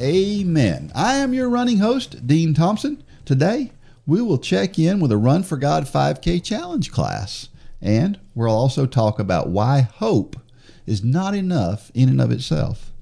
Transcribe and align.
Amen. 0.00 0.90
I 0.94 1.16
am 1.16 1.34
your 1.34 1.50
running 1.50 1.78
host, 1.78 2.26
Dean 2.26 2.54
Thompson. 2.54 3.02
Today, 3.26 3.72
we 4.06 4.22
will 4.22 4.38
check 4.38 4.78
in 4.78 4.98
with 4.98 5.12
a 5.12 5.18
Run 5.18 5.42
for 5.42 5.58
God 5.58 5.84
5K 5.84 6.42
challenge 6.42 6.90
class. 6.90 7.48
And 7.82 8.18
we'll 8.34 8.50
also 8.50 8.86
talk 8.86 9.18
about 9.18 9.48
why 9.48 9.82
hope 9.82 10.36
is 10.86 11.04
not 11.04 11.34
enough 11.34 11.90
in 11.94 12.08
and 12.08 12.20
of 12.20 12.30
itself. 12.32 12.92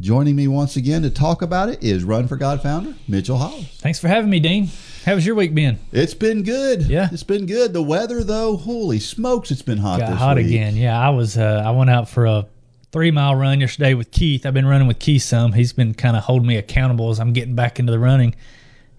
Joining 0.00 0.34
me 0.34 0.48
once 0.48 0.76
again 0.76 1.02
to 1.02 1.10
talk 1.10 1.42
about 1.42 1.68
it 1.68 1.82
is 1.84 2.04
Run 2.04 2.26
for 2.26 2.36
God 2.36 2.62
founder 2.62 2.94
Mitchell 3.06 3.36
Hollis. 3.36 3.66
Thanks 3.78 3.98
for 3.98 4.08
having 4.08 4.30
me, 4.30 4.40
Dean. 4.40 4.70
How's 5.04 5.26
your 5.26 5.34
week 5.34 5.54
been? 5.54 5.78
It's 5.92 6.14
been 6.14 6.42
good. 6.42 6.82
Yeah. 6.82 7.10
It's 7.12 7.22
been 7.22 7.44
good. 7.44 7.74
The 7.74 7.82
weather 7.82 8.24
though, 8.24 8.56
holy 8.56 8.98
smokes, 8.98 9.50
it's 9.50 9.60
been 9.60 9.76
hot 9.76 10.00
Got 10.00 10.10
this 10.10 10.18
hot 10.18 10.36
week. 10.38 10.46
again. 10.46 10.74
Yeah, 10.74 10.98
I 10.98 11.10
was. 11.10 11.36
Uh, 11.36 11.62
I 11.66 11.70
went 11.72 11.90
out 11.90 12.08
for 12.08 12.24
a 12.24 12.46
three 12.92 13.10
mile 13.10 13.34
run 13.36 13.60
yesterday 13.60 13.94
with 13.94 14.10
Keith. 14.10 14.44
I've 14.46 14.54
been 14.54 14.66
running 14.66 14.88
with 14.88 14.98
Keith 14.98 15.22
some. 15.22 15.52
He's 15.52 15.72
been 15.72 15.94
kind 15.94 16.16
of 16.16 16.24
holding 16.24 16.48
me 16.48 16.56
accountable 16.56 17.10
as 17.10 17.20
I'm 17.20 17.32
getting 17.32 17.54
back 17.54 17.78
into 17.78 17.92
the 17.92 17.98
running. 17.98 18.34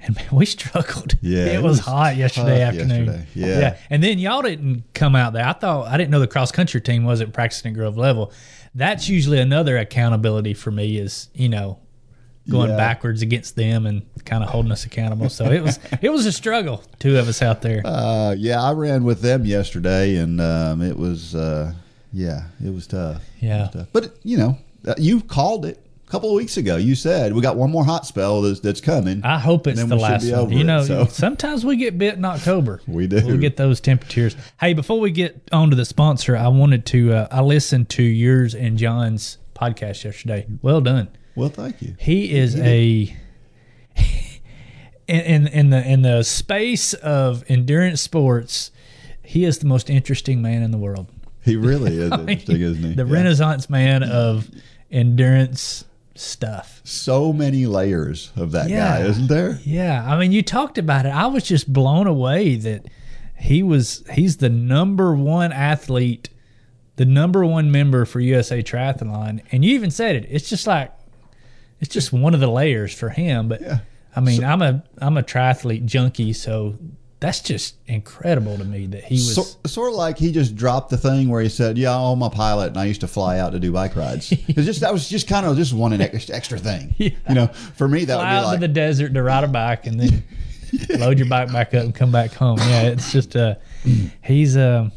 And 0.03 0.15
man, 0.15 0.27
we 0.31 0.45
struggled. 0.47 1.15
Yeah, 1.21 1.45
it, 1.45 1.55
it 1.55 1.61
was, 1.63 1.77
was 1.77 1.79
hot 1.81 2.15
yesterday 2.15 2.61
afternoon. 2.61 3.05
yesterday. 3.05 3.25
Yeah. 3.35 3.77
and 3.89 4.03
then 4.03 4.17
y'all 4.19 4.41
didn't 4.41 4.83
come 4.93 5.15
out 5.15 5.33
there. 5.33 5.45
I 5.45 5.53
thought 5.53 5.87
I 5.87 5.97
didn't 5.97 6.09
know 6.11 6.19
the 6.19 6.27
cross 6.27 6.51
country 6.51 6.81
team 6.81 7.03
wasn't 7.03 7.33
practicing 7.33 7.71
at 7.71 7.75
Grove 7.77 7.97
level. 7.97 8.31
That's 8.73 9.09
usually 9.09 9.39
another 9.39 9.77
accountability 9.77 10.53
for 10.53 10.71
me. 10.71 10.97
Is 10.97 11.29
you 11.33 11.49
know 11.49 11.79
going 12.49 12.71
Yeah. 12.71 12.77
backwards 12.77 13.21
against 13.21 13.55
them 13.55 13.85
and 13.85 14.01
kind 14.25 14.43
of 14.43 14.49
holding 14.49 14.71
us 14.71 14.83
accountable. 14.85 15.29
So 15.29 15.45
it 15.51 15.61
was 15.61 15.77
it 16.01 16.09
was 16.09 16.25
a 16.25 16.31
struggle. 16.31 16.83
Two 16.97 17.17
of 17.19 17.27
us 17.27 17.41
out 17.43 17.61
there. 17.61 17.81
Uh, 17.85 18.33
yeah, 18.37 18.59
I 18.63 18.71
ran 18.71 19.03
with 19.03 19.21
them 19.21 19.45
yesterday, 19.45 20.15
and 20.15 20.41
um, 20.41 20.81
it 20.81 20.97
was, 20.97 21.35
uh, 21.35 21.73
yeah, 22.13 22.43
it 22.63 22.73
was 22.73 22.87
tough. 22.87 23.23
Yeah. 23.39 23.63
was 23.63 23.71
tough. 23.71 23.87
But 23.93 24.17
you 24.23 24.37
know, 24.37 24.57
uh, 24.87 24.95
you 24.97 25.21
called 25.21 25.65
it 25.65 25.83
a 26.07 26.11
couple 26.11 26.29
of 26.29 26.35
weeks 26.35 26.57
ago. 26.57 26.75
You 26.75 26.95
said 26.95 27.33
we 27.33 27.41
got 27.41 27.55
one 27.55 27.71
more 27.71 27.85
hot 27.85 28.05
spell 28.05 28.41
that's, 28.41 28.59
that's 28.59 28.81
coming. 28.81 29.23
I 29.23 29.39
hope 29.39 29.67
it's 29.67 29.83
the 29.83 29.95
last 29.95 30.29
one. 30.29 30.51
You 30.51 30.59
it, 30.59 30.63
know, 30.65 30.83
so. 30.83 31.05
sometimes 31.09 31.65
we 31.65 31.77
get 31.77 31.97
bit 31.97 32.15
in 32.15 32.25
October. 32.25 32.81
We 32.87 33.07
do. 33.07 33.25
We 33.25 33.37
get 33.37 33.57
those 33.57 33.79
temperatures. 33.79 34.35
Hey, 34.59 34.73
before 34.73 34.99
we 34.99 35.11
get 35.11 35.49
on 35.51 35.69
to 35.69 35.75
the 35.75 35.85
sponsor, 35.85 36.35
I 36.35 36.49
wanted 36.49 36.85
to. 36.87 37.13
Uh, 37.13 37.27
I 37.31 37.41
listened 37.41 37.89
to 37.89 38.03
yours 38.03 38.53
and 38.53 38.77
John's 38.77 39.37
podcast 39.55 40.03
yesterday. 40.03 40.45
Well 40.61 40.81
done. 40.81 41.07
well, 41.35 41.49
thank 41.49 41.81
you. 41.81 41.95
He 41.99 42.33
is 42.33 42.57
a 42.59 43.15
in, 45.07 45.19
in 45.21 45.47
in 45.47 45.69
the 45.69 45.87
in 45.87 46.01
the 46.01 46.23
space 46.23 46.93
of 46.93 47.43
endurance 47.47 48.01
sports. 48.01 48.71
He 49.23 49.45
is 49.45 49.59
the 49.59 49.67
most 49.67 49.89
interesting 49.89 50.41
man 50.41 50.61
in 50.61 50.71
the 50.71 50.77
world. 50.77 51.07
He 51.43 51.55
really 51.55 51.97
is 51.97 52.11
interesting, 52.11 52.61
isn't 52.61 52.83
he? 52.83 52.93
The 52.93 53.05
Yeah. 53.05 53.13
Renaissance 53.13 53.69
man 53.69 54.03
of 54.03 54.49
endurance 54.91 55.85
stuff. 56.15 56.81
So 56.83 57.33
many 57.33 57.65
layers 57.65 58.31
of 58.35 58.51
that 58.51 58.69
guy, 58.69 59.01
isn't 59.03 59.27
there? 59.27 59.59
Yeah, 59.63 60.05
I 60.05 60.19
mean, 60.19 60.31
you 60.31 60.41
talked 60.43 60.77
about 60.77 61.05
it. 61.05 61.09
I 61.09 61.27
was 61.27 61.43
just 61.43 61.71
blown 61.71 62.05
away 62.07 62.55
that 62.57 62.85
he 63.37 63.63
was 63.63 64.03
he's 64.13 64.37
the 64.37 64.49
number 64.49 65.15
one 65.15 65.51
athlete, 65.51 66.29
the 66.97 67.05
number 67.05 67.43
one 67.45 67.71
member 67.71 68.05
for 68.05 68.19
USA 68.19 68.61
Triathlon, 68.61 69.41
and 69.51 69.65
you 69.65 69.73
even 69.73 69.89
said 69.89 70.15
it. 70.15 70.27
It's 70.29 70.47
just 70.49 70.67
like 70.67 70.91
it's 71.79 71.91
just 71.91 72.13
one 72.13 72.35
of 72.35 72.39
the 72.39 72.47
layers 72.51 72.93
for 72.93 73.09
him. 73.09 73.47
But 73.47 73.61
Yeah. 73.61 73.79
I 74.15 74.19
mean, 74.19 74.43
I'm 74.43 74.61
a 74.61 74.83
I'm 74.99 75.17
a 75.17 75.23
triathlete 75.23 75.85
junkie, 75.85 76.33
so 76.33 76.75
that's 77.21 77.39
just 77.39 77.75
incredible 77.85 78.57
to 78.57 78.65
me 78.65 78.87
that 78.87 79.03
he 79.03 79.13
was. 79.13 79.35
So, 79.35 79.43
sort 79.67 79.91
of 79.91 79.95
like 79.95 80.17
he 80.17 80.31
just 80.31 80.55
dropped 80.55 80.89
the 80.89 80.97
thing 80.97 81.29
where 81.29 81.41
he 81.41 81.49
said, 81.49 81.77
"Yeah, 81.77 81.95
I'm 81.95 82.23
a 82.23 82.31
pilot, 82.31 82.69
and 82.69 82.77
I 82.77 82.85
used 82.85 83.01
to 83.01 83.07
fly 83.07 83.37
out 83.37 83.51
to 83.51 83.59
do 83.59 83.71
bike 83.71 83.95
rides." 83.95 84.31
It's 84.47 84.65
just 84.65 84.81
that 84.81 84.91
was 84.91 85.07
just 85.07 85.27
kind 85.27 85.45
of 85.45 85.55
just 85.55 85.71
one 85.71 85.93
extra, 86.01 86.57
thing. 86.57 86.95
Yeah. 86.97 87.09
You 87.29 87.35
know, 87.35 87.47
for 87.47 87.87
me 87.87 88.05
that 88.05 88.15
fly 88.15 88.23
would 88.23 88.29
be 88.29 88.35
out 88.37 88.45
like, 88.45 88.55
to 88.55 88.67
the 88.67 88.73
desert 88.73 89.13
to 89.13 89.23
ride 89.23 89.43
a 89.43 89.47
bike 89.47 89.85
and 89.85 89.99
then 89.99 90.23
load 90.99 91.19
your 91.19 91.27
bike 91.27 91.51
back 91.53 91.75
up 91.75 91.83
and 91.83 91.93
come 91.93 92.11
back 92.11 92.33
home. 92.33 92.57
Yeah, 92.57 92.81
it's 92.83 93.11
just 93.11 93.35
uh 93.35 93.55
he's 94.23 94.57
uh, 94.57 94.89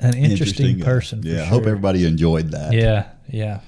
an 0.00 0.14
interesting, 0.14 0.78
guy. 0.78 0.84
person. 0.84 1.22
Yeah, 1.22 1.34
I 1.34 1.36
sure. 1.36 1.46
hope 1.46 1.66
everybody 1.66 2.06
enjoyed 2.06 2.50
that. 2.50 2.72
Yeah, 2.72 3.08
yeah. 3.28 3.60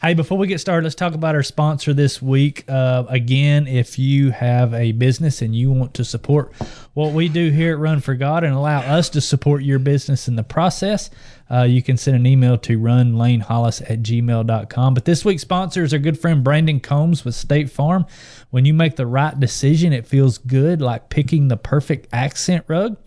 Hey, 0.00 0.14
before 0.14 0.38
we 0.38 0.46
get 0.46 0.60
started, 0.60 0.84
let's 0.84 0.94
talk 0.94 1.14
about 1.14 1.34
our 1.34 1.42
sponsor 1.42 1.92
this 1.92 2.22
week. 2.22 2.64
Uh, 2.68 3.02
again, 3.08 3.66
if 3.66 3.98
you 3.98 4.30
have 4.30 4.72
a 4.72 4.92
business 4.92 5.42
and 5.42 5.56
you 5.56 5.72
want 5.72 5.94
to 5.94 6.04
support 6.04 6.52
what 6.94 7.12
we 7.12 7.28
do 7.28 7.50
here 7.50 7.72
at 7.72 7.80
Run 7.80 7.98
for 7.98 8.14
God 8.14 8.44
and 8.44 8.54
allow 8.54 8.78
us 8.78 9.10
to 9.10 9.20
support 9.20 9.64
your 9.64 9.80
business 9.80 10.28
in 10.28 10.36
the 10.36 10.44
process, 10.44 11.10
uh, 11.50 11.62
you 11.62 11.82
can 11.82 11.96
send 11.96 12.16
an 12.16 12.26
email 12.28 12.56
to 12.58 12.78
runlanehollis 12.78 13.90
at 13.90 14.02
gmail.com. 14.02 14.94
But 14.94 15.04
this 15.04 15.24
week's 15.24 15.42
sponsor 15.42 15.82
is 15.82 15.92
our 15.92 15.98
good 15.98 16.20
friend 16.20 16.44
Brandon 16.44 16.78
Combs 16.78 17.24
with 17.24 17.34
State 17.34 17.68
Farm. 17.68 18.06
When 18.50 18.64
you 18.64 18.74
make 18.74 18.94
the 18.94 19.06
right 19.06 19.38
decision, 19.38 19.92
it 19.92 20.06
feels 20.06 20.38
good, 20.38 20.80
like 20.80 21.08
picking 21.08 21.48
the 21.48 21.56
perfect 21.56 22.06
accent 22.12 22.64
rug 22.68 22.98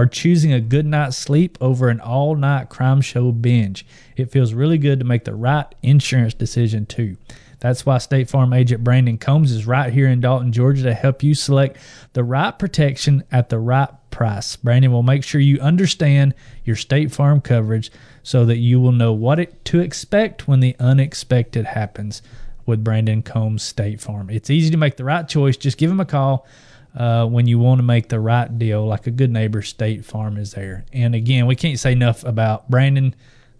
or 0.00 0.06
choosing 0.06 0.50
a 0.50 0.62
good 0.62 0.86
night's 0.86 1.18
sleep 1.18 1.58
over 1.60 1.90
an 1.90 2.00
all 2.00 2.34
night 2.34 2.70
crime 2.70 3.02
show 3.02 3.30
binge. 3.30 3.84
It 4.16 4.30
feels 4.30 4.54
really 4.54 4.78
good 4.78 4.98
to 4.98 5.04
make 5.04 5.26
the 5.26 5.34
right 5.34 5.66
insurance 5.82 6.32
decision, 6.32 6.86
too. 6.86 7.18
That's 7.58 7.84
why 7.84 7.98
State 7.98 8.30
Farm 8.30 8.54
agent 8.54 8.82
Brandon 8.82 9.18
Combs 9.18 9.52
is 9.52 9.66
right 9.66 9.92
here 9.92 10.08
in 10.08 10.22
Dalton, 10.22 10.52
Georgia 10.52 10.84
to 10.84 10.94
help 10.94 11.22
you 11.22 11.34
select 11.34 11.76
the 12.14 12.24
right 12.24 12.58
protection 12.58 13.24
at 13.30 13.50
the 13.50 13.58
right 13.58 13.90
price. 14.10 14.56
Brandon 14.56 14.90
will 14.90 15.02
make 15.02 15.22
sure 15.22 15.38
you 15.38 15.60
understand 15.60 16.34
your 16.64 16.76
State 16.76 17.12
Farm 17.12 17.42
coverage 17.42 17.92
so 18.22 18.46
that 18.46 18.56
you 18.56 18.80
will 18.80 18.92
know 18.92 19.12
what 19.12 19.38
it, 19.38 19.62
to 19.66 19.80
expect 19.80 20.48
when 20.48 20.60
the 20.60 20.76
unexpected 20.80 21.66
happens 21.66 22.22
with 22.64 22.82
Brandon 22.82 23.22
Combs 23.22 23.62
State 23.62 24.00
Farm. 24.00 24.30
It's 24.30 24.48
easy 24.48 24.70
to 24.70 24.78
make 24.78 24.96
the 24.96 25.04
right 25.04 25.28
choice. 25.28 25.58
Just 25.58 25.76
give 25.76 25.90
him 25.90 26.00
a 26.00 26.06
call 26.06 26.46
uh, 26.96 27.26
when 27.26 27.46
you 27.46 27.58
want 27.58 27.78
to 27.78 27.82
make 27.82 28.08
the 28.08 28.18
right 28.20 28.58
deal, 28.58 28.86
like 28.86 29.06
a 29.06 29.10
good 29.10 29.30
neighbor, 29.30 29.62
State 29.62 30.04
Farm 30.04 30.36
is 30.36 30.52
there. 30.52 30.84
And 30.92 31.14
again, 31.14 31.46
we 31.46 31.56
can't 31.56 31.78
say 31.78 31.92
enough 31.92 32.24
about 32.24 32.68
Brandon, 32.70 33.14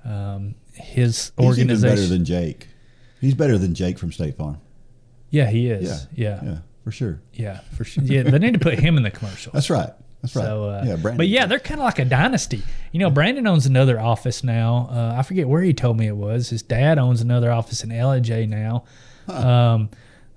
um, 0.04 0.54
his 0.74 1.32
He's 1.38 1.46
organization. 1.46 1.96
better 1.96 2.06
than 2.08 2.24
Jake. 2.24 2.68
He's 3.20 3.34
better 3.34 3.58
than 3.58 3.74
Jake 3.74 3.98
from 3.98 4.12
State 4.12 4.36
Farm. 4.36 4.58
yeah, 5.30 5.48
he 5.50 5.68
is. 5.70 6.06
Yeah, 6.14 6.40
Yeah, 6.42 6.48
yeah, 6.50 6.58
for 6.84 6.90
sure. 6.90 7.20
Yeah, 7.34 7.60
for 7.76 7.84
sure. 7.84 8.02
Yeah, 8.04 8.22
they 8.22 8.38
need 8.38 8.54
to 8.54 8.58
put 8.60 8.78
him 8.78 8.96
in 8.96 9.02
the 9.02 9.10
commercial. 9.10 9.52
That's 9.52 9.70
right. 9.70 9.90
That's 10.22 10.34
right. 10.36 10.44
So, 10.44 10.64
uh, 10.64 10.84
yeah, 10.86 10.96
Brandon. 10.96 11.16
but 11.18 11.28
yeah, 11.28 11.46
they're 11.46 11.58
kind 11.58 11.80
of 11.80 11.84
like 11.84 11.98
a 11.98 12.04
dynasty. 12.04 12.62
You 12.92 13.00
know, 13.00 13.08
Brandon 13.10 13.46
owns 13.46 13.64
another 13.66 13.98
office 14.00 14.42
now. 14.44 14.88
Uh, 14.90 15.14
I 15.18 15.22
forget 15.22 15.48
where 15.48 15.62
he 15.62 15.72
told 15.72 15.96
me 15.98 16.06
it 16.08 16.16
was. 16.16 16.50
His 16.50 16.62
dad 16.62 16.98
owns 16.98 17.20
another 17.22 17.50
office 17.52 17.82
in 17.84 17.90
LJ 17.90 18.48
now. 18.48 18.84
Um, 19.28 19.88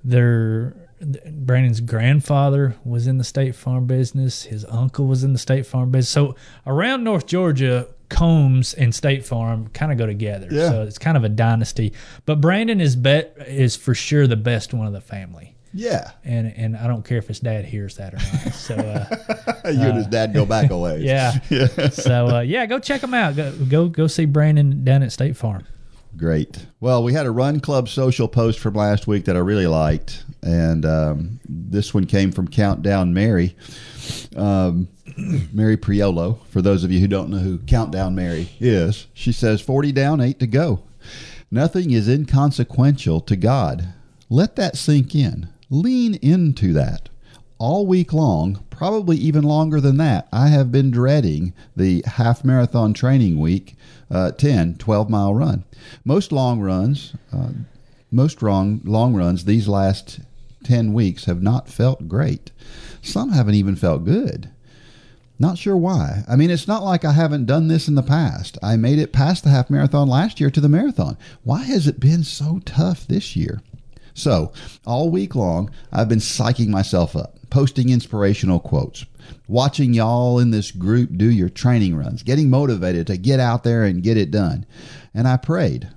their 0.04 0.74
Brandon's 1.06 1.82
grandfather 1.82 2.76
was 2.84 3.08
in 3.08 3.18
the 3.18 3.24
State 3.24 3.56
Farm 3.56 3.86
business. 3.86 4.44
His 4.44 4.66
uncle 4.66 5.06
was 5.08 5.24
in 5.24 5.34
the 5.34 5.40
State 5.40 5.66
Farm 5.66 5.92
business. 5.92 6.10
So 6.10 6.36
around 6.66 7.04
North 7.04 7.26
Georgia, 7.26 7.88
Combs 8.10 8.74
and 8.74 8.94
State 8.94 9.26
Farm 9.26 9.68
kind 9.70 9.92
of 9.92 9.98
go 9.98 10.06
together. 10.06 10.48
Yeah. 10.52 10.70
So 10.70 10.82
it's 10.84 10.98
kind 10.98 11.18
of 11.18 11.24
a 11.24 11.30
dynasty. 11.30 11.94
But 12.26 12.42
Brandon 12.42 12.80
is 12.80 12.96
bet 12.96 13.36
is 13.48 13.76
for 13.76 13.94
sure 13.96 14.28
the 14.28 14.36
best 14.36 14.74
one 14.74 14.86
of 14.88 14.94
the 14.94 15.02
family. 15.02 15.56
yeah, 15.74 16.12
And 16.24 16.54
and 16.56 16.78
I 16.78 16.86
don't 16.88 17.04
care 17.04 17.18
if 17.18 17.28
his 17.28 17.40
dad 17.40 17.66
hears 17.66 17.98
that 17.98 18.14
or 18.14 18.18
not. 18.18 18.54
So. 18.54 18.76
Uh, 18.76 19.56
you 19.72 19.82
and 19.82 19.98
his 19.98 20.08
dad 20.08 20.34
go 20.34 20.46
back 20.46 20.70
a 20.70 20.78
ways. 20.78 21.02
Yeah. 21.04 21.40
yeah. 21.50 21.90
so 21.90 22.28
uh, 22.38 22.40
yeah, 22.42 22.66
go 22.68 22.78
check 22.80 23.02
him 23.02 23.14
out. 23.14 23.36
Go 23.36 23.52
go 23.68 23.88
go 23.88 24.08
see 24.08 24.26
Brandon 24.26 24.84
down 24.84 25.02
at 25.04 25.12
State 25.12 25.36
Farm. 25.36 25.66
Great. 26.16 26.68
Well, 26.80 27.04
we 27.04 27.14
had 27.14 27.26
a 27.26 27.32
Run 27.32 27.60
Club 27.60 27.90
social 27.90 28.28
post 28.28 28.60
from 28.60 28.76
last 28.76 29.08
week 29.08 29.26
that 29.26 29.36
I 29.36 29.40
really 29.40 29.66
liked, 29.66 30.24
and 30.44 30.86
um, 30.86 31.40
this 31.50 31.94
one 31.94 32.06
came 32.06 32.32
from 32.32 32.48
Countdown 32.48 33.14
Mary, 33.14 33.56
um, 34.36 34.88
Mary 35.52 35.76
Priolo. 35.76 36.40
For 36.50 36.62
those 36.62 36.84
of 36.84 36.92
you 36.92 37.00
who 37.00 37.08
don't 37.08 37.30
know 37.30 37.40
who 37.40 37.58
Countdown 37.60 38.14
Mary 38.14 38.50
is, 38.60 39.08
she 39.14 39.32
says, 39.32 39.60
40 39.60 39.92
down, 39.92 40.22
8 40.22 40.40
to 40.40 40.48
go. 40.48 40.84
Nothing 41.50 41.92
is 41.92 42.08
inconsequential 42.08 43.22
to 43.22 43.36
God. 43.36 43.94
Let 44.30 44.56
that 44.56 44.78
sink 44.78 45.16
in. 45.16 45.50
Lean 45.70 46.16
into 46.16 46.74
that. 46.74 47.10
All 47.66 47.88
week 47.88 48.12
long, 48.12 48.62
probably 48.70 49.16
even 49.16 49.46
longer 49.46 49.80
than 49.80 49.96
that, 49.96 50.28
I 50.34 50.50
have 50.50 50.70
been 50.70 50.92
dreading 50.92 51.54
the 51.78 52.04
half 52.06 52.44
marathon 52.44 52.94
training 52.94 53.40
week, 53.40 53.78
uh, 54.12 54.32
10, 54.32 54.76
12 54.76 55.10
mile 55.10 55.34
run. 55.34 55.64
Most 56.04 56.34
long 56.34 56.60
runs, 56.60 57.14
uh, 57.32 57.52
most 58.12 58.42
long, 58.42 58.82
long 58.84 59.16
runs, 59.16 59.46
these 59.46 59.70
last 59.70 60.20
10 60.66 60.92
weeks 60.92 61.24
have 61.24 61.42
not 61.42 61.70
felt 61.70 62.10
great. 62.10 62.52
Some 63.02 63.32
haven't 63.32 63.56
even 63.56 63.78
felt 63.78 64.04
good. 64.04 64.50
Not 65.40 65.58
sure 65.58 65.78
why. 65.78 66.26
I 66.28 66.36
mean, 66.36 66.50
it's 66.50 66.68
not 66.68 66.84
like 66.84 67.06
I 67.06 67.14
haven't 67.14 67.46
done 67.46 67.70
this 67.70 67.88
in 67.88 67.96
the 67.96 68.04
past. 68.04 68.58
I 68.62 68.76
made 68.76 69.00
it 69.00 69.14
past 69.14 69.46
the 69.46 69.52
half 69.52 69.70
marathon 69.70 70.10
last 70.10 70.42
year 70.42 70.50
to 70.50 70.60
the 70.60 70.68
marathon. 70.68 71.18
Why 71.46 71.64
has 71.64 71.88
it 71.88 72.02
been 72.02 72.26
so 72.26 72.60
tough 72.66 73.08
this 73.08 73.38
year? 73.38 73.62
So, 74.14 74.52
all 74.86 75.10
week 75.10 75.34
long, 75.34 75.72
I've 75.92 76.10
been 76.10 76.20
psyching 76.20 76.68
myself 76.68 77.16
up, 77.16 77.40
posting 77.54 77.90
inspirational 77.90 78.60
quotes, 78.60 79.06
watching 79.48 79.94
y'all 79.94 80.40
in 80.40 80.50
this 80.50 80.72
group 80.72 81.12
do 81.16 81.30
your 81.30 81.50
training 81.50 81.96
runs, 81.96 82.24
getting 82.24 82.50
motivated 82.50 83.06
to 83.06 83.16
get 83.16 83.40
out 83.40 83.64
there 83.64 83.84
and 83.84 84.02
get 84.02 84.18
it 84.18 84.32
done. 84.32 84.66
And 85.14 85.28
I 85.28 85.38
prayed. 85.38 85.88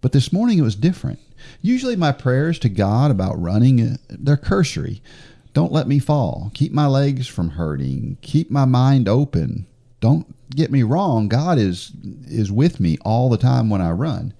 But 0.00 0.12
this 0.12 0.32
morning 0.32 0.60
it 0.60 0.62
was 0.62 0.76
different. 0.76 1.18
Usually 1.60 1.96
my 1.96 2.12
prayers 2.12 2.56
to 2.60 2.68
God 2.68 3.10
about 3.10 3.42
running, 3.42 3.80
uh, 3.80 3.96
they're 4.10 4.36
cursory. 4.36 5.02
Don't 5.54 5.72
let 5.72 5.88
me 5.88 5.98
fall. 5.98 6.52
Keep 6.54 6.70
my 6.70 6.86
legs 6.86 7.26
from 7.26 7.50
hurting. 7.50 8.18
Keep 8.22 8.52
my 8.52 8.64
mind 8.64 9.08
open. 9.08 9.66
Don't 9.98 10.32
get 10.50 10.70
me 10.70 10.84
wrong, 10.84 11.26
God 11.26 11.58
is 11.58 11.90
is 12.28 12.52
with 12.52 12.78
me 12.78 12.96
all 13.04 13.28
the 13.28 13.36
time 13.36 13.70
when 13.70 13.80
I 13.80 13.90
run. 13.90 14.34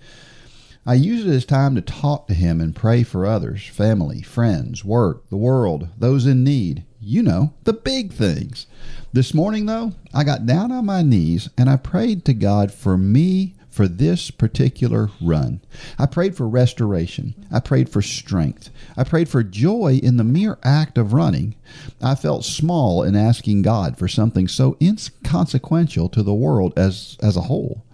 I 0.85 0.95
use 0.95 1.25
it 1.25 1.31
as 1.31 1.45
time 1.45 1.77
to 1.77 1.81
talk 1.81 2.27
to 2.27 2.35
him 2.35 2.61
and 2.61 2.75
pray 2.75 3.05
for 3.05 3.25
others, 3.25 3.65
family, 3.69 4.21
friends, 4.21 4.85
work, 4.85 5.29
the 5.31 5.37
world, 5.37 5.89
those 5.97 6.27
in 6.27 6.43
need. 6.43 6.85
You 7.01 7.23
know, 7.23 7.53
the 7.63 7.73
big 7.73 8.13
things. 8.13 8.67
This 9.13 9.33
morning 9.33 9.67
though, 9.67 9.93
I 10.13 10.25
got 10.25 10.45
down 10.45 10.73
on 10.73 10.87
my 10.87 11.03
knees 11.03 11.49
and 11.57 11.71
I 11.71 11.77
prayed 11.77 12.25
to 12.25 12.35
God 12.35 12.73
for 12.73 12.99
me 12.99 13.55
for 13.71 13.87
this 13.87 14.33
particular 14.33 15.09
run. 15.21 15.61
I 16.01 16.07
prayed 16.07 16.37
for 16.37 16.49
restoration. 16.49 17.35
I 17.51 17.61
prayed 17.61 17.89
for 17.89 18.03
strength. 18.03 18.71
I 18.97 19.05
prayed 19.05 19.29
for 19.29 19.43
joy 19.45 20.01
in 20.03 20.17
the 20.17 20.25
mere 20.25 20.59
act 20.65 20.99
of 20.99 21.13
running. 21.13 21.55
I 22.01 22.17
felt 22.17 22.45
small 22.45 23.05
in 23.05 23.15
asking 23.15 23.63
God 23.63 23.99
for 23.99 24.09
something 24.09 24.49
so 24.49 24.77
inconsequential 24.81 26.09
to 26.09 26.23
the 26.25 26.35
world 26.35 26.73
as, 26.77 27.17
as 27.23 27.37
a 27.37 27.43
whole. 27.43 27.85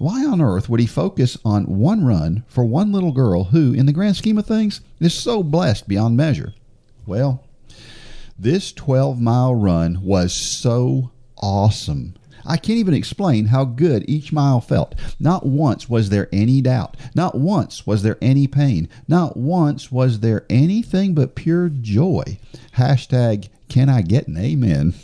Why 0.00 0.24
on 0.24 0.40
earth 0.40 0.70
would 0.70 0.80
he 0.80 0.86
focus 0.86 1.36
on 1.44 1.78
one 1.78 2.06
run 2.06 2.42
for 2.48 2.64
one 2.64 2.90
little 2.90 3.12
girl 3.12 3.44
who, 3.44 3.74
in 3.74 3.84
the 3.84 3.92
grand 3.92 4.16
scheme 4.16 4.38
of 4.38 4.46
things, 4.46 4.80
is 4.98 5.12
so 5.12 5.42
blessed 5.42 5.88
beyond 5.88 6.16
measure? 6.16 6.54
Well, 7.04 7.44
this 8.38 8.72
12 8.72 9.20
mile 9.20 9.54
run 9.54 10.02
was 10.02 10.32
so 10.32 11.10
awesome. 11.36 12.14
I 12.46 12.56
can't 12.56 12.78
even 12.78 12.94
explain 12.94 13.48
how 13.48 13.66
good 13.66 14.08
each 14.08 14.32
mile 14.32 14.62
felt. 14.62 14.94
Not 15.20 15.44
once 15.44 15.90
was 15.90 16.08
there 16.08 16.30
any 16.32 16.62
doubt. 16.62 16.96
Not 17.14 17.34
once 17.34 17.86
was 17.86 18.02
there 18.02 18.16
any 18.22 18.46
pain. 18.46 18.88
Not 19.06 19.36
once 19.36 19.92
was 19.92 20.20
there 20.20 20.46
anything 20.48 21.12
but 21.12 21.34
pure 21.34 21.68
joy. 21.68 22.38
Hashtag, 22.78 23.50
can 23.68 23.90
I 23.90 24.00
get 24.00 24.28
an 24.28 24.38
amen? 24.38 24.94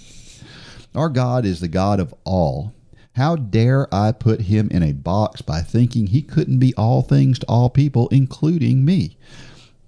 Our 0.95 1.11
God 1.11 1.45
is 1.45 1.61
the 1.61 1.69
God 1.69 2.01
of 2.01 2.15
all. 2.25 2.73
How 3.17 3.35
dare 3.35 3.93
I 3.95 4.13
put 4.13 4.43
him 4.43 4.69
in 4.71 4.83
a 4.83 4.93
box 4.93 5.41
by 5.41 5.63
thinking 5.63 6.09
he 6.09 6.21
couldn't 6.21 6.59
be 6.59 6.75
all 6.75 7.01
things 7.01 7.39
to 7.39 7.47
all 7.47 7.71
people, 7.71 8.09
including 8.09 8.85
me? 8.85 9.17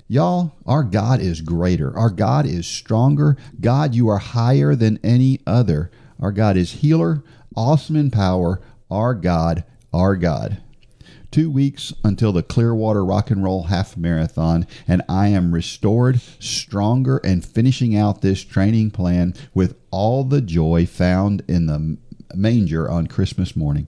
Y'all, 0.08 0.54
our 0.64 0.82
God 0.82 1.20
is 1.20 1.42
greater. 1.42 1.94
Our 1.94 2.08
God 2.08 2.46
is 2.46 2.66
stronger. 2.66 3.36
God, 3.60 3.94
you 3.94 4.08
are 4.08 4.16
higher 4.16 4.74
than 4.74 4.98
any 5.04 5.40
other. 5.46 5.90
Our 6.18 6.32
God 6.32 6.56
is 6.56 6.80
healer, 6.80 7.22
awesome 7.54 7.96
in 7.96 8.10
power. 8.10 8.62
Our 8.90 9.12
God, 9.12 9.62
our 9.92 10.16
God. 10.16 10.62
Two 11.30 11.50
weeks 11.50 11.92
until 12.02 12.32
the 12.32 12.42
Clearwater 12.42 13.04
Rock 13.04 13.30
and 13.30 13.44
Roll 13.44 13.64
Half 13.64 13.98
Marathon, 13.98 14.66
and 14.86 15.02
I 15.06 15.28
am 15.28 15.52
restored, 15.52 16.22
stronger, 16.40 17.18
and 17.18 17.44
finishing 17.44 17.94
out 17.94 18.22
this 18.22 18.42
training 18.42 18.92
plan 18.92 19.34
with 19.52 19.76
all 19.90 20.24
the 20.24 20.40
joy 20.40 20.86
found 20.86 21.42
in 21.46 21.66
the 21.66 21.98
manger 22.34 22.88
on 22.90 23.06
Christmas 23.06 23.56
morning. 23.56 23.86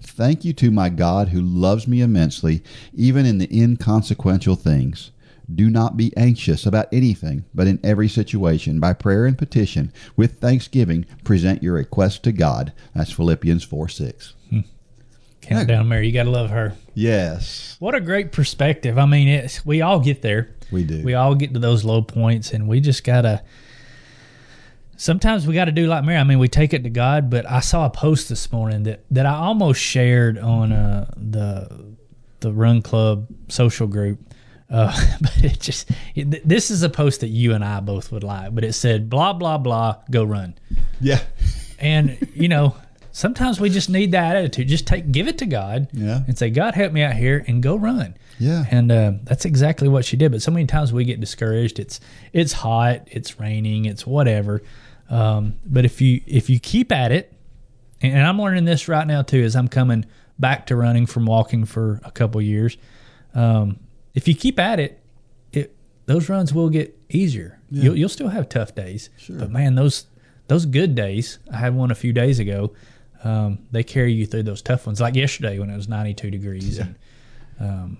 Thank 0.00 0.44
you 0.44 0.52
to 0.54 0.70
my 0.70 0.88
God 0.88 1.28
who 1.28 1.40
loves 1.40 1.88
me 1.88 2.00
immensely, 2.00 2.62
even 2.94 3.26
in 3.26 3.38
the 3.38 3.48
inconsequential 3.50 4.56
things. 4.56 5.10
Do 5.52 5.70
not 5.70 5.96
be 5.96 6.16
anxious 6.16 6.66
about 6.66 6.88
anything, 6.92 7.44
but 7.54 7.66
in 7.68 7.78
every 7.84 8.08
situation, 8.08 8.80
by 8.80 8.92
prayer 8.92 9.26
and 9.26 9.38
petition, 9.38 9.92
with 10.16 10.40
thanksgiving, 10.40 11.06
present 11.24 11.62
your 11.62 11.74
request 11.74 12.24
to 12.24 12.32
God. 12.32 12.72
That's 12.94 13.12
Philippians 13.12 13.62
4 13.62 13.88
6. 13.88 14.34
Hmm. 14.50 14.60
Countdown 15.40 15.88
Mary, 15.88 16.08
you 16.08 16.12
got 16.12 16.24
to 16.24 16.30
love 16.30 16.50
her. 16.50 16.74
Yes, 16.94 17.76
What 17.78 17.94
a 17.94 18.00
great 18.00 18.32
perspective. 18.32 18.98
I 18.98 19.06
mean, 19.06 19.28
it's 19.28 19.64
we 19.64 19.82
all 19.82 20.00
get 20.00 20.22
there. 20.22 20.48
we 20.72 20.82
do. 20.82 21.04
We 21.04 21.14
all 21.14 21.34
get 21.34 21.52
to 21.54 21.60
those 21.60 21.84
low 21.84 22.02
points, 22.02 22.52
and 22.52 22.66
we 22.66 22.80
just 22.80 23.04
gotta. 23.04 23.42
Sometimes 24.96 25.46
we 25.46 25.54
got 25.54 25.66
to 25.66 25.72
do 25.72 25.86
like 25.86 26.04
Mary. 26.04 26.18
I 26.18 26.24
mean, 26.24 26.38
we 26.38 26.48
take 26.48 26.72
it 26.74 26.82
to 26.84 26.90
God. 26.90 27.28
But 27.30 27.48
I 27.50 27.60
saw 27.60 27.86
a 27.86 27.90
post 27.90 28.28
this 28.28 28.50
morning 28.52 28.84
that 28.84 29.04
that 29.10 29.26
I 29.26 29.34
almost 29.34 29.80
shared 29.80 30.38
on 30.38 30.72
uh, 30.72 31.10
the 31.16 31.94
the 32.40 32.52
Run 32.52 32.82
Club 32.82 33.26
social 33.48 33.86
group. 33.86 34.20
Uh, 34.68 34.92
but 35.20 35.44
it 35.44 35.60
just 35.60 35.90
it, 36.14 36.46
this 36.48 36.70
is 36.70 36.82
a 36.82 36.88
post 36.88 37.20
that 37.20 37.28
you 37.28 37.52
and 37.54 37.64
I 37.64 37.80
both 37.80 38.10
would 38.12 38.24
like. 38.24 38.54
But 38.54 38.64
it 38.64 38.72
said 38.72 39.08
blah 39.10 39.32
blah 39.32 39.58
blah, 39.58 39.96
go 40.10 40.24
run. 40.24 40.54
yeah. 41.00 41.20
And 41.78 42.16
you 42.34 42.48
know, 42.48 42.74
sometimes 43.12 43.60
we 43.60 43.68
just 43.70 43.90
need 43.90 44.12
that 44.12 44.34
attitude. 44.34 44.66
Just 44.68 44.86
take, 44.86 45.12
give 45.12 45.28
it 45.28 45.38
to 45.38 45.46
God, 45.46 45.88
Yeah. 45.92 46.22
and 46.26 46.36
say, 46.38 46.48
God, 46.50 46.74
help 46.74 46.92
me 46.92 47.02
out 47.02 47.12
here, 47.14 47.44
and 47.46 47.62
go 47.62 47.76
run. 47.76 48.16
Yeah. 48.38 48.64
And 48.70 48.90
uh, 48.90 49.12
that's 49.24 49.44
exactly 49.44 49.88
what 49.88 50.04
she 50.04 50.16
did. 50.16 50.32
But 50.32 50.40
so 50.42 50.50
many 50.50 50.66
times 50.66 50.92
we 50.92 51.04
get 51.04 51.20
discouraged. 51.20 51.78
It's 51.78 52.00
it's 52.32 52.52
hot, 52.54 53.02
it's 53.10 53.38
raining, 53.38 53.84
it's 53.84 54.06
whatever. 54.06 54.62
Um, 55.10 55.54
but 55.64 55.84
if 55.84 56.00
you 56.00 56.20
if 56.26 56.50
you 56.50 56.58
keep 56.58 56.90
at 56.92 57.12
it, 57.12 57.32
and 58.02 58.26
I'm 58.26 58.40
learning 58.40 58.64
this 58.64 58.88
right 58.88 59.06
now 59.06 59.22
too, 59.22 59.42
as 59.42 59.54
I'm 59.56 59.68
coming 59.68 60.04
back 60.38 60.66
to 60.66 60.76
running 60.76 61.06
from 61.06 61.26
walking 61.26 61.64
for 61.64 62.00
a 62.04 62.10
couple 62.10 62.40
years. 62.42 62.76
Um, 63.34 63.78
if 64.14 64.26
you 64.28 64.34
keep 64.34 64.58
at 64.58 64.80
it, 64.80 65.00
it 65.52 65.74
those 66.06 66.28
runs 66.28 66.52
will 66.52 66.68
get 66.70 66.98
easier. 67.08 67.58
You'll, 67.70 67.96
you'll 67.96 68.08
still 68.08 68.28
have 68.28 68.48
tough 68.48 68.74
days, 68.74 69.10
Sure. 69.16 69.38
but 69.38 69.50
man, 69.50 69.74
those 69.74 70.06
those 70.48 70.66
good 70.66 70.94
days. 70.94 71.38
I 71.52 71.56
had 71.56 71.74
one 71.74 71.90
a 71.90 71.94
few 71.94 72.12
days 72.12 72.38
ago. 72.38 72.72
Um, 73.24 73.58
they 73.72 73.82
carry 73.82 74.12
you 74.12 74.26
through 74.26 74.44
those 74.44 74.62
tough 74.62 74.86
ones, 74.86 75.00
like 75.00 75.14
yesterday 75.16 75.58
when 75.58 75.68
it 75.70 75.76
was 75.76 75.88
92 75.88 76.30
degrees. 76.30 76.78
And, 76.78 76.94
um, 77.58 77.98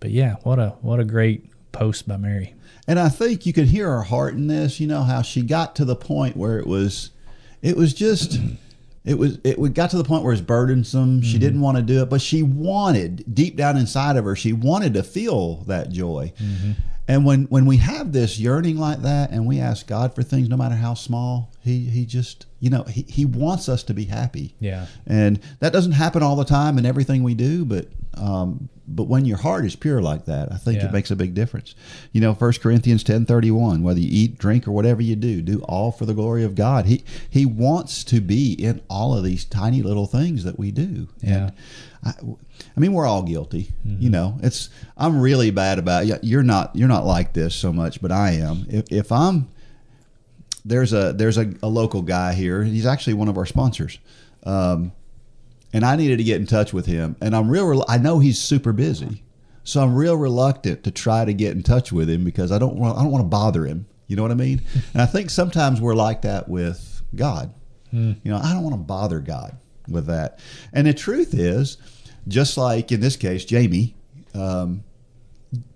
but 0.00 0.10
yeah, 0.10 0.36
what 0.44 0.58
a 0.58 0.70
what 0.80 0.98
a 1.00 1.04
great 1.04 1.50
post 1.72 2.08
by 2.08 2.16
Mary. 2.16 2.54
And 2.88 2.98
I 2.98 3.08
think 3.08 3.46
you 3.46 3.52
can 3.52 3.66
hear 3.66 3.88
her 3.88 4.02
heart 4.02 4.34
in 4.34 4.48
this. 4.48 4.80
You 4.80 4.86
know 4.86 5.02
how 5.02 5.22
she 5.22 5.42
got 5.42 5.76
to 5.76 5.84
the 5.84 5.96
point 5.96 6.36
where 6.36 6.58
it 6.58 6.66
was, 6.66 7.10
it 7.62 7.76
was 7.76 7.94
just, 7.94 8.40
it 9.04 9.18
was, 9.18 9.38
it 9.44 9.58
we 9.58 9.68
got 9.68 9.90
to 9.90 9.96
the 9.96 10.04
point 10.04 10.24
where 10.24 10.32
it's 10.32 10.42
burdensome. 10.42 11.22
She 11.22 11.32
mm-hmm. 11.32 11.38
didn't 11.38 11.60
want 11.60 11.76
to 11.76 11.82
do 11.82 12.02
it, 12.02 12.10
but 12.10 12.20
she 12.20 12.42
wanted 12.42 13.34
deep 13.34 13.56
down 13.56 13.76
inside 13.76 14.16
of 14.16 14.24
her, 14.24 14.34
she 14.34 14.52
wanted 14.52 14.94
to 14.94 15.02
feel 15.02 15.56
that 15.64 15.90
joy. 15.90 16.32
Mm-hmm. 16.38 16.72
And 17.08 17.24
when 17.24 17.44
when 17.44 17.66
we 17.66 17.78
have 17.78 18.12
this 18.12 18.38
yearning 18.38 18.78
like 18.78 19.02
that, 19.02 19.32
and 19.32 19.46
we 19.46 19.58
ask 19.58 19.86
God 19.86 20.14
for 20.14 20.22
things, 20.22 20.48
no 20.48 20.56
matter 20.56 20.76
how 20.76 20.94
small, 20.94 21.50
He 21.60 21.80
He 21.80 22.06
just 22.06 22.46
you 22.60 22.70
know 22.70 22.84
He 22.84 23.02
He 23.08 23.24
wants 23.24 23.68
us 23.68 23.82
to 23.84 23.94
be 23.94 24.04
happy. 24.04 24.54
Yeah. 24.60 24.86
And 25.06 25.40
that 25.58 25.72
doesn't 25.72 25.92
happen 25.92 26.22
all 26.22 26.36
the 26.36 26.44
time 26.44 26.78
in 26.78 26.86
everything 26.86 27.22
we 27.22 27.34
do, 27.34 27.64
but 27.64 27.88
um, 28.14 28.68
but 28.86 29.04
when 29.04 29.24
your 29.24 29.38
heart 29.38 29.64
is 29.64 29.76
pure 29.76 30.02
like 30.02 30.24
that, 30.26 30.52
I 30.52 30.56
think 30.56 30.78
Yeah. 30.78 30.86
it 30.88 30.92
makes 30.92 31.10
a 31.10 31.16
big 31.16 31.34
difference. 31.34 31.74
You 32.12 32.20
know, 32.20 32.34
First 32.34 32.60
Corinthians 32.60 33.02
ten 33.04 33.24
thirty 33.24 33.50
one. 33.50 33.82
Whether 33.82 34.00
you 34.00 34.08
eat, 34.10 34.38
drink, 34.38 34.66
or 34.68 34.72
whatever 34.72 35.00
you 35.02 35.16
do, 35.16 35.40
do 35.40 35.60
all 35.60 35.92
for 35.92 36.04
the 36.04 36.14
glory 36.14 36.44
of 36.44 36.54
God. 36.54 36.86
He 36.86 37.02
He 37.30 37.46
wants 37.46 38.04
to 38.04 38.20
be 38.20 38.52
in 38.52 38.80
all 38.90 39.16
of 39.16 39.24
these 39.24 39.44
tiny 39.44 39.82
little 39.82 40.06
things 40.06 40.44
that 40.44 40.58
we 40.58 40.70
do. 40.72 41.08
Yeah. 41.22 41.50
And 41.50 41.52
I, 42.04 42.12
I 42.76 42.80
mean, 42.80 42.92
we're 42.92 43.06
all 43.06 43.22
guilty. 43.22 43.72
You 43.84 44.10
know, 44.10 44.38
it's 44.42 44.68
I'm 44.96 45.20
really 45.20 45.50
bad 45.50 45.78
about. 45.78 46.24
You're 46.24 46.42
not 46.42 46.74
you're 46.74 46.88
not 46.88 47.06
like 47.06 47.32
this 47.32 47.54
so 47.54 47.72
much, 47.72 48.02
but 48.02 48.10
I 48.12 48.32
am. 48.32 48.66
If 48.68 48.90
if 48.92 49.12
I'm 49.12 49.48
there's 50.64 50.92
a 50.92 51.12
there's 51.12 51.38
a, 51.38 51.52
a 51.62 51.68
local 51.68 52.02
guy 52.02 52.34
here. 52.34 52.62
He's 52.64 52.86
actually 52.86 53.14
one 53.14 53.28
of 53.28 53.36
our 53.38 53.46
sponsors, 53.46 53.98
um, 54.44 54.92
and 55.72 55.84
I 55.84 55.96
needed 55.96 56.18
to 56.18 56.24
get 56.24 56.40
in 56.40 56.46
touch 56.46 56.72
with 56.72 56.86
him. 56.86 57.16
And 57.20 57.34
I'm 57.34 57.48
real. 57.50 57.84
I 57.88 57.98
know 57.98 58.18
he's 58.18 58.38
super 58.40 58.72
busy, 58.72 59.22
so 59.64 59.82
I'm 59.82 59.94
real 59.94 60.16
reluctant 60.16 60.84
to 60.84 60.90
try 60.90 61.24
to 61.24 61.32
get 61.32 61.52
in 61.52 61.62
touch 61.62 61.92
with 61.92 62.08
him 62.10 62.24
because 62.24 62.52
I 62.52 62.58
don't 62.58 62.76
want 62.76 62.98
I 62.98 63.02
don't 63.02 63.12
want 63.12 63.24
to 63.24 63.28
bother 63.28 63.64
him. 63.66 63.86
You 64.06 64.16
know 64.16 64.22
what 64.22 64.30
I 64.32 64.34
mean? 64.34 64.60
and 64.92 65.02
I 65.02 65.06
think 65.06 65.30
sometimes 65.30 65.80
we're 65.80 65.94
like 65.94 66.22
that 66.22 66.48
with 66.48 67.02
God. 67.14 67.52
You 67.94 68.16
know, 68.24 68.38
I 68.38 68.54
don't 68.54 68.62
want 68.62 68.74
to 68.74 68.80
bother 68.82 69.20
God 69.20 69.54
with 69.86 70.06
that. 70.06 70.38
And 70.72 70.86
the 70.86 70.94
truth 70.94 71.34
is, 71.34 71.76
just 72.26 72.56
like 72.56 72.90
in 72.90 73.00
this 73.00 73.16
case, 73.16 73.44
Jamie, 73.44 73.94
um, 74.34 74.82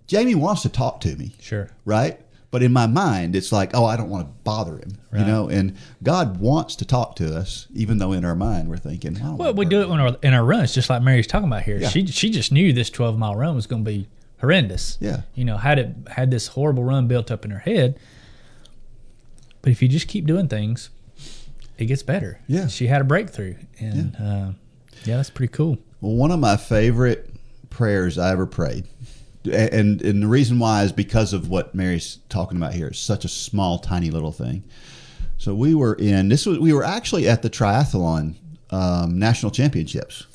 Jamie 0.07 0.35
wants 0.35 0.63
to 0.63 0.71
talk 0.71 1.01
to 1.03 1.15
me 1.17 1.35
Sure. 1.41 1.69
right? 1.85 2.19
But 2.51 2.63
in 2.63 2.73
my 2.73 2.87
mind, 2.87 3.35
it's 3.35 3.51
like, 3.53 3.73
oh, 3.75 3.85
I 3.85 3.97
don't 3.97 4.09
want 4.09 4.29
to 4.29 4.33
bother 4.45 4.79
him, 4.79 4.97
you 5.13 5.25
know. 5.25 5.49
And 5.49 5.77
God 6.03 6.39
wants 6.39 6.77
to 6.77 6.85
talk 6.85 7.17
to 7.17 7.37
us, 7.37 7.67
even 7.75 7.99
though 7.99 8.13
in 8.13 8.25
our 8.25 8.37
mind 8.37 8.69
we're 8.69 8.77
thinking, 8.77 9.19
Well, 9.37 9.53
we 9.53 9.67
do 9.67 9.83
it 9.83 9.89
when 9.89 10.01
our, 10.01 10.17
in 10.23 10.33
our 10.33 10.45
runs, 10.45 10.73
just 10.73 10.89
like 10.89 11.03
Mary's 11.03 11.27
talking 11.27 11.49
about 11.49 11.65
here. 11.65 11.79
Yeah. 11.79 11.89
She 11.89 12.07
she 12.07 12.31
just 12.31 12.53
knew 12.53 12.73
this 12.73 12.89
12 12.89 13.19
mile 13.19 13.35
run 13.35 13.57
was 13.57 13.67
going 13.67 13.85
to 13.85 13.91
be 13.91 14.09
horrendous. 14.41 14.97
Yeah. 15.01 15.23
You 15.35 15.45
know, 15.45 15.57
had 15.57 15.79
it 15.79 15.97
had 16.09 16.31
this 16.31 16.49
horrible 16.49 16.85
run 16.85 17.09
built 17.09 17.31
up 17.31 17.45
in 17.45 17.51
her 17.51 17.59
head. 17.59 17.99
But 19.63 19.73
if 19.73 19.83
you 19.83 19.89
just 19.89 20.07
keep 20.07 20.27
doing 20.27 20.47
things, 20.47 20.91
it 21.79 21.87
gets 21.87 22.03
better. 22.03 22.41
Yeah. 22.47 22.69
She 22.69 22.87
had 22.87 23.01
a 23.01 23.05
breakthrough, 23.05 23.57
and 23.81 24.17
yeah, 24.19 24.27
uh, 24.27 24.53
yeah 25.05 25.17
that's 25.17 25.31
pretty 25.31 25.53
cool. 25.53 25.79
Well, 26.01 26.15
one 26.15 26.31
of 26.31 26.39
my 26.39 26.57
favorite 26.57 27.29
prayers 27.71 28.19
I 28.19 28.31
ever 28.31 28.47
prayed, 28.47 28.87
and 29.47 30.03
and 30.03 30.23
the 30.23 30.27
reason 30.27 30.59
why 30.59 30.83
is 30.83 30.93
because 30.93 31.33
of 31.33 31.49
what 31.49 31.75
Mary's 31.75 32.19
talking 32.29 32.57
about 32.57 32.75
here. 32.75 32.89
It's 32.89 32.99
such 32.99 33.25
a 33.25 33.29
small, 33.29 33.79
tiny 33.79 34.11
little 34.11 34.33
thing. 34.33 34.65
So 35.39 35.55
we 35.55 35.75
were 35.75 35.95
in 35.95 36.29
this 36.29 36.47
was 36.47 36.59
we 36.59 36.73
were 36.73 36.85
actually 36.85 37.29
at 37.29 37.43
the 37.43 37.51
triathlon 37.51 38.35
um, 38.71 39.19
national 39.19 39.53
championships, 39.53 40.27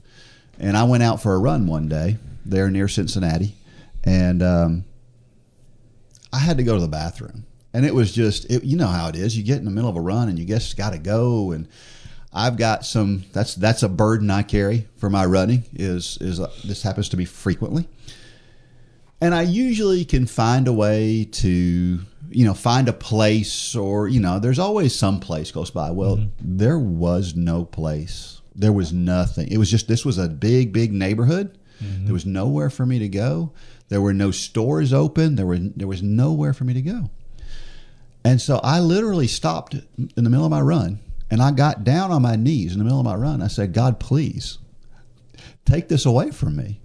and 0.60 0.78
I 0.78 0.84
went 0.84 1.04
out 1.04 1.22
for 1.22 1.34
a 1.34 1.40
run 1.40 1.68
one 1.68 1.88
day 1.88 2.18
there 2.46 2.70
near 2.70 2.88
Cincinnati, 2.88 3.56
and 4.04 4.42
um, 4.44 4.86
I 6.32 6.40
had 6.40 6.58
to 6.58 6.64
go 6.64 6.76
to 6.76 6.82
the 6.82 6.88
bathroom, 6.88 7.46
and 7.74 7.86
it 7.86 7.94
was 7.94 8.12
just 8.12 8.46
it, 8.52 8.64
you 8.64 8.78
know 8.78 8.88
how 8.88 9.10
it 9.10 9.16
is. 9.16 9.38
You 9.38 9.44
get 9.44 9.58
in 9.58 9.66
the 9.66 9.72
middle 9.72 9.90
of 9.90 9.96
a 9.96 10.02
run 10.02 10.30
and 10.30 10.38
you 10.38 10.46
just 10.46 10.78
got 10.78 10.92
to 10.94 11.00
go 11.00 11.52
and. 11.52 11.68
I've 12.34 12.56
got 12.56 12.86
some. 12.86 13.26
That's 13.34 13.56
that's 13.56 13.84
a 13.84 13.90
burden 13.90 14.32
I 14.32 14.44
carry 14.44 14.88
for 14.96 15.10
my 15.10 15.26
running. 15.26 15.66
Is 15.74 16.18
is 16.22 16.40
uh, 16.40 16.50
this 16.64 16.82
happens 16.82 17.10
to 17.10 17.18
be 17.18 17.26
frequently, 17.26 17.90
and 19.22 19.36
I 19.36 19.44
usually 19.44 20.04
can 20.04 20.26
find 20.26 20.68
a 20.68 20.74
way 20.74 21.26
to 21.26 22.00
you 22.30 22.46
know 22.46 22.54
find 22.54 22.90
a 22.90 22.94
place 22.94 23.76
or 23.76 24.08
you 24.08 24.20
know 24.20 24.40
there's 24.40 24.60
always 24.60 24.96
some 24.96 25.20
place 25.20 25.52
close 25.52 25.70
by. 25.70 25.92
Well, 25.92 26.18
mm-hmm. 26.18 26.30
there 26.40 26.80
was 26.80 27.36
no 27.36 27.64
place. 27.64 28.42
There 28.56 28.74
was 28.74 28.92
nothing. 28.92 29.48
It 29.50 29.58
was 29.58 29.70
just 29.70 29.88
this 29.88 30.04
was 30.04 30.18
a 30.18 30.28
big 30.28 30.74
big 30.74 30.92
neighborhood. 30.92 31.58
Mm-hmm. 31.82 32.06
There 32.06 32.14
was 32.14 32.26
nowhere 32.26 32.70
for 32.70 32.86
me 32.86 33.00
to 33.00 33.08
go. 33.08 33.54
There 33.90 34.02
were 34.02 34.14
no 34.14 34.32
stores 34.32 34.94
open. 34.94 35.36
There 35.36 35.46
were 35.46 35.58
there 35.58 35.88
was 35.88 36.04
nowhere 36.04 36.54
for 36.54 36.64
me 36.64 36.74
to 36.74 36.82
go. 36.82 37.10
And 38.24 38.40
so 38.40 38.60
I 38.64 38.80
literally 38.80 39.28
stopped 39.28 39.74
in 39.74 40.24
the 40.24 40.30
middle 40.30 40.46
of 40.46 40.52
my 40.52 40.62
run 40.62 41.00
and 41.32 41.42
I 41.42 41.52
got 41.52 41.84
down 41.84 42.12
on 42.12 42.22
my 42.22 42.36
knees 42.36 42.74
in 42.74 42.78
the 42.78 42.84
middle 42.84 43.00
of 43.00 43.06
my 43.06 43.16
run. 43.16 43.42
I 43.42 43.48
said, 43.48 43.74
God, 43.74 44.00
please 44.00 44.60
take 45.66 45.88
this 45.88 46.06
away 46.06 46.30
from 46.32 46.56
me. 46.56 46.81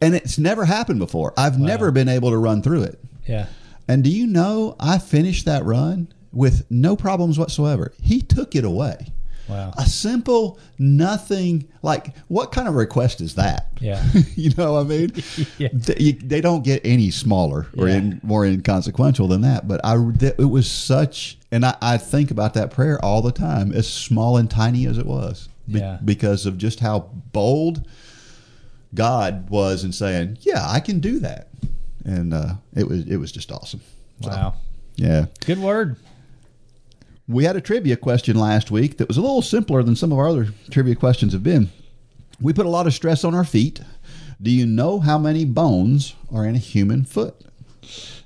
And 0.00 0.14
it's 0.14 0.38
never 0.38 0.64
happened 0.64 0.98
before. 0.98 1.32
I've 1.36 1.58
wow. 1.58 1.66
never 1.66 1.90
been 1.90 2.08
able 2.08 2.30
to 2.30 2.38
run 2.38 2.62
through 2.62 2.84
it. 2.84 3.00
Yeah. 3.26 3.46
And 3.88 4.02
do 4.02 4.10
you 4.10 4.26
know, 4.26 4.76
I 4.80 4.98
finished 4.98 5.44
that 5.44 5.64
run 5.64 6.12
with 6.32 6.66
no 6.70 6.96
problems 6.96 7.38
whatsoever. 7.38 7.92
He 8.02 8.20
took 8.20 8.54
it 8.54 8.64
away. 8.64 9.12
Wow. 9.48 9.72
A 9.78 9.86
simple 9.86 10.58
nothing 10.78 11.68
like 11.82 12.16
what 12.26 12.50
kind 12.50 12.66
of 12.66 12.74
request 12.74 13.20
is 13.20 13.36
that? 13.36 13.68
Yeah. 13.80 14.04
you 14.34 14.50
know, 14.56 14.72
what 14.72 14.86
I 14.86 14.88
mean, 14.88 15.12
yeah. 15.58 15.68
they, 15.72 16.12
they, 16.12 16.40
don't 16.40 16.64
get 16.64 16.84
any 16.84 17.10
smaller 17.10 17.68
or 17.78 17.88
yeah. 17.88 17.96
in, 17.96 18.20
more 18.24 18.44
inconsequential 18.44 19.28
than 19.28 19.42
that. 19.42 19.68
But 19.68 19.80
I, 19.84 19.94
it 20.20 20.50
was 20.50 20.70
such, 20.70 21.38
and 21.52 21.64
I, 21.64 21.76
I, 21.80 21.96
think 21.96 22.32
about 22.32 22.54
that 22.54 22.72
prayer 22.72 23.02
all 23.04 23.22
the 23.22 23.30
time, 23.30 23.72
as 23.72 23.86
small 23.86 24.36
and 24.36 24.50
tiny 24.50 24.84
as 24.86 24.98
it 24.98 25.06
was, 25.06 25.48
be, 25.70 25.78
yeah. 25.78 25.98
because 26.04 26.44
of 26.44 26.58
just 26.58 26.80
how 26.80 27.10
bold 27.32 27.86
God 28.96 29.48
was 29.48 29.84
in 29.84 29.92
saying, 29.92 30.38
"Yeah, 30.40 30.66
I 30.68 30.80
can 30.80 30.98
do 30.98 31.20
that," 31.20 31.48
and 32.04 32.34
uh, 32.34 32.54
it 32.74 32.88
was 32.88 33.06
it 33.06 33.16
was 33.18 33.30
just 33.30 33.52
awesome. 33.52 33.80
Wow. 34.22 34.54
So, 34.54 34.60
yeah. 34.96 35.26
Good 35.44 35.58
word. 35.58 35.96
We 37.28 37.44
had 37.44 37.56
a 37.56 37.60
trivia 37.60 37.96
question 37.96 38.36
last 38.38 38.70
week 38.70 38.98
that 38.98 39.08
was 39.08 39.16
a 39.16 39.20
little 39.20 39.42
simpler 39.42 39.82
than 39.82 39.96
some 39.96 40.12
of 40.12 40.18
our 40.18 40.28
other 40.28 40.48
trivia 40.70 40.94
questions 40.94 41.32
have 41.32 41.42
been. 41.42 41.70
We 42.40 42.52
put 42.52 42.66
a 42.66 42.70
lot 42.70 42.86
of 42.86 42.94
stress 42.94 43.24
on 43.24 43.34
our 43.34 43.44
feet. 43.44 43.80
Do 44.40 44.50
you 44.50 44.66
know 44.66 45.00
how 45.00 45.18
many 45.18 45.44
bones 45.44 46.14
are 46.32 46.46
in 46.46 46.54
a 46.54 46.58
human 46.58 47.04
foot? 47.04 47.34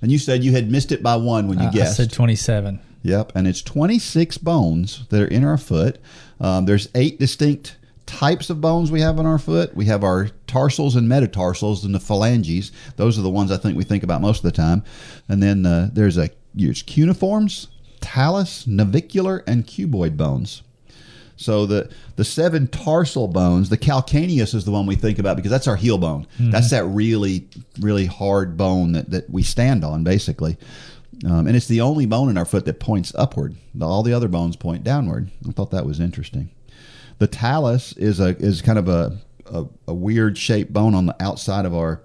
And 0.03 0.11
you 0.11 0.19
said 0.19 0.43
you 0.43 0.53
had 0.53 0.71
missed 0.71 0.93
it 0.93 1.03
by 1.03 1.17
one 1.17 1.49
when 1.49 1.59
you 1.61 1.69
uh, 1.69 1.71
guessed. 1.71 2.01
I 2.01 2.05
said 2.05 2.13
27. 2.13 2.81
Yep, 3.03 3.33
and 3.35 3.47
it's 3.47 3.63
26 3.63 4.39
bones 4.39 5.07
that 5.09 5.23
are 5.23 5.27
in 5.27 5.45
our 5.45 5.57
foot. 5.57 5.99
Um, 6.39 6.67
there's 6.67 6.89
eight 6.95 7.19
distinct 7.19 7.77
types 8.11 8.51
of 8.51 8.61
bones 8.61 8.91
we 8.91 9.01
have 9.01 9.21
in 9.21 9.27
our 9.27 9.39
foot. 9.39 9.77
We 9.77 9.85
have 9.85 10.03
our 10.03 10.31
tarsals 10.49 10.97
and 10.97 11.09
metatarsals 11.09 11.85
and 11.85 11.95
the 11.95 12.01
phalanges. 12.01 12.73
Those 12.97 13.17
are 13.17 13.23
the 13.23 13.31
ones 13.31 13.53
I 13.53 13.57
think 13.57 13.77
we 13.77 13.85
think 13.85 14.03
about 14.03 14.21
most 14.21 14.39
of 14.39 14.43
the 14.43 14.53
time. 14.53 14.83
And 15.29 15.41
then 15.41 15.65
uh, 15.65 15.91
there's 15.93 16.19
a 16.19 16.31
there's 16.53 16.83
cuneiforms, 16.83 17.69
talus, 18.01 18.67
navicular, 18.67 19.45
and 19.47 19.65
cuboid 19.65 20.17
bones. 20.17 20.63
So 21.37 21.67
the 21.67 21.89
the 22.17 22.25
seven 22.25 22.67
tarsal 22.67 23.29
bones, 23.29 23.69
the 23.69 23.79
calcaneus 23.79 24.57
is 24.57 24.65
the 24.65 24.73
one 24.73 24.87
we 24.87 24.97
think 24.97 25.21
about 25.21 25.37
because 25.37 25.53
that's 25.53 25.69
our 25.69 25.77
heel 25.77 25.97
bone. 25.97 26.27
Mm-hmm. 26.35 26.51
That's 26.51 26.71
that 26.71 26.85
really 26.85 27.49
really 27.79 28.07
hard 28.07 28.57
bone 28.57 28.93
that, 28.93 29.11
that 29.11 29.31
we 29.31 29.45
stand 29.45 29.85
on 29.85 30.03
basically. 30.03 30.59
Um, 31.25 31.47
and 31.47 31.55
it's 31.55 31.69
the 31.69 31.81
only 31.81 32.07
bone 32.07 32.29
in 32.29 32.37
our 32.37 32.45
foot 32.45 32.65
that 32.65 32.81
points 32.81 33.13
upward. 33.15 33.55
All 33.81 34.03
the 34.03 34.13
other 34.13 34.29
bones 34.29 34.57
point 34.57 34.83
downward. 34.83 35.31
I 35.49 35.53
thought 35.53 35.71
that 35.71 35.87
was 35.87 36.01
interesting. 36.01 36.51
The 37.21 37.27
talus 37.27 37.93
is 37.93 38.19
a 38.19 38.29
is 38.39 38.63
kind 38.63 38.79
of 38.79 38.89
a, 38.89 39.19
a, 39.45 39.67
a 39.89 39.95
weird 39.95 40.39
shaped 40.39 40.73
bone 40.73 40.95
on 40.95 41.05
the 41.05 41.23
outside 41.23 41.67
of 41.67 41.75
our 41.75 42.01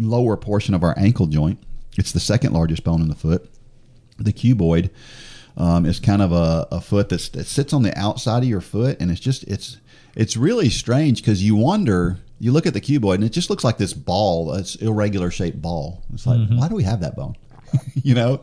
lower 0.00 0.36
portion 0.36 0.74
of 0.74 0.82
our 0.82 0.92
ankle 0.98 1.26
joint. 1.26 1.60
It's 1.96 2.10
the 2.10 2.18
second 2.18 2.52
largest 2.52 2.82
bone 2.82 3.00
in 3.00 3.08
the 3.08 3.14
foot. 3.14 3.48
The 4.18 4.32
cuboid 4.32 4.90
um, 5.56 5.86
is 5.86 6.00
kind 6.00 6.20
of 6.20 6.32
a, 6.32 6.66
a 6.72 6.80
foot 6.80 7.08
that's, 7.10 7.28
that 7.30 7.46
sits 7.46 7.72
on 7.72 7.84
the 7.84 7.96
outside 7.96 8.42
of 8.42 8.48
your 8.48 8.60
foot, 8.60 9.00
and 9.00 9.12
it's 9.12 9.20
just 9.20 9.44
it's 9.44 9.78
it's 10.16 10.36
really 10.36 10.68
strange 10.68 11.22
because 11.22 11.44
you 11.44 11.54
wonder. 11.54 12.18
You 12.40 12.50
look 12.50 12.66
at 12.66 12.74
the 12.74 12.80
cuboid, 12.80 13.14
and 13.14 13.24
it 13.24 13.32
just 13.32 13.48
looks 13.48 13.62
like 13.62 13.78
this 13.78 13.94
ball. 13.94 14.52
It's 14.54 14.74
irregular 14.74 15.30
shaped 15.30 15.62
ball. 15.62 16.02
It's 16.12 16.26
like, 16.26 16.40
mm-hmm. 16.40 16.58
why 16.58 16.68
do 16.68 16.74
we 16.74 16.82
have 16.82 17.00
that 17.00 17.14
bone? 17.16 17.36
you 17.94 18.14
know, 18.14 18.40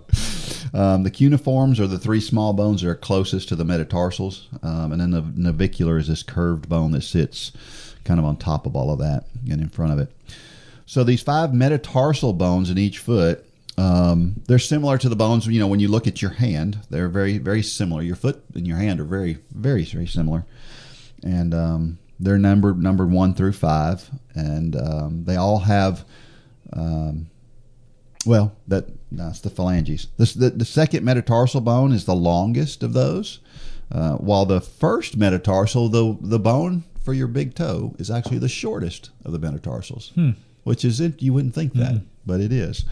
um, 0.74 1.04
the 1.04 1.12
cuneiforms 1.12 1.80
are 1.80 1.88
the 1.88 2.00
three 2.00 2.22
small 2.22 2.54
bones 2.54 2.82
that 2.82 2.90
are 2.90 2.96
closest 2.96 3.50
to 3.50 3.56
the 3.56 3.66
metatarsals, 3.66 4.48
um, 4.62 4.92
and 4.92 5.02
then 5.02 5.12
the 5.12 5.22
navicular 5.36 5.98
is 5.98 6.08
this 6.08 6.24
curved 6.24 6.68
bone 6.70 6.92
that 6.92 7.02
sits 7.02 7.52
kind 8.04 8.20
of 8.20 8.26
on 8.26 8.38
top 8.38 8.66
of 8.66 8.76
all 8.76 8.92
of 8.92 9.00
that 9.00 9.26
and 9.50 9.62
in 9.62 9.70
front 9.70 9.94
of 9.94 10.00
it. 10.00 10.12
So 10.86 11.04
these 11.04 11.22
five 11.22 11.54
metatarsal 11.54 12.34
bones 12.34 12.70
in 12.70 12.78
each 12.78 13.00
foot 13.00 13.46
um, 13.78 14.42
they're 14.48 14.60
similar 14.60 14.98
to 15.00 15.10
the 15.10 15.16
bones. 15.16 15.48
You 15.48 15.60
know, 15.60 15.68
when 15.68 15.80
you 15.80 15.88
look 15.88 16.08
at 16.08 16.22
your 16.22 16.32
hand, 16.32 16.80
they're 16.90 17.10
very, 17.10 17.38
very 17.38 17.64
similar. 17.64 18.02
Your 18.02 18.16
foot 18.16 18.44
and 18.54 18.68
your 18.68 18.78
hand 18.78 19.00
are 19.00 19.06
very, 19.06 19.40
very, 19.52 19.84
very 19.84 20.08
similar, 20.08 20.46
and 21.24 21.54
um, 21.54 21.98
they're 22.20 22.38
numbered 22.38 22.82
numbered 22.82 23.12
one 23.12 23.34
through 23.34 23.54
five, 23.54 24.10
and 24.36 24.76
um, 24.76 25.24
they 25.26 25.36
all 25.36 25.60
have. 25.60 26.06
Um, 26.72 27.30
well, 28.26 28.56
that 28.68 28.86
that's 29.20 29.42
the 29.42 29.50
phalanges. 29.50 30.08
The, 30.18 30.26
the, 30.36 30.50
the, 30.50 30.66
second 30.66 31.04
metatarsal 31.04 31.62
bone 31.62 31.92
is 31.92 32.06
the 32.06 32.16
longest 32.16 32.84
of 32.84 32.94
those, 32.94 33.40
uh, 33.92 34.16
while 34.16 34.46
the 34.46 34.62
first 34.62 35.18
metatarsal, 35.18 35.90
the 35.90 36.18
the 36.20 36.40
bone 36.40 36.84
for 37.04 37.14
your 37.14 37.28
big 37.28 37.54
toe, 37.54 37.96
is 38.00 38.10
actually 38.10 38.40
the 38.40 38.50
shortest 38.50 39.12
of 39.24 39.32
the 39.32 39.40
metatarsals. 39.40 40.12
Hmm. 40.16 40.32
Which 40.64 40.86
is 40.86 41.00
it? 41.00 41.22
You 41.22 41.34
wouldn't 41.34 41.54
think 41.54 41.74
that, 41.74 41.94
mm 41.94 42.06
but 42.26 42.40
it 42.40 42.54
is. 42.54 42.86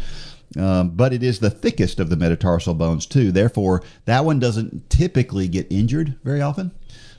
Um, 0.58 0.90
but 0.90 1.14
it 1.14 1.24
is 1.24 1.40
the 1.40 1.50
thickest 1.50 2.02
of 2.02 2.10
the 2.10 2.18
metatarsal 2.18 2.74
bones 2.74 3.06
too. 3.06 3.32
Therefore, 3.32 3.82
that 4.04 4.26
one 4.26 4.40
doesn't 4.40 4.90
typically 4.90 5.48
get 5.48 5.72
injured 5.72 6.20
very 6.26 6.42
often. 6.42 6.72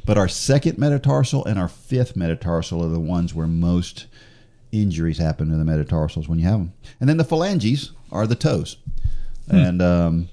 But 0.05 0.19
our 0.19 0.29
second 0.29 0.79
metatarsal 0.79 1.45
and 1.47 1.59
our 1.59 1.69
fifth 1.69 2.17
metatarsal 2.17 2.85
are 2.85 2.89
the 2.89 3.01
ones 3.01 3.35
where 3.35 3.47
most 3.47 4.07
injuries 4.73 5.19
happen 5.19 5.51
to 5.51 5.57
the 5.57 5.65
metatarsals 5.65 6.29
when 6.29 6.39
you 6.39 6.45
have 6.45 6.59
them. 6.59 6.73
And 7.01 7.09
then 7.09 7.19
the 7.19 7.25
phalanges 7.25 7.93
are 8.13 8.27
the 8.27 8.35
toes, 8.35 8.77
hmm. 9.51 9.57
and 9.57 9.83
um, 9.83 10.29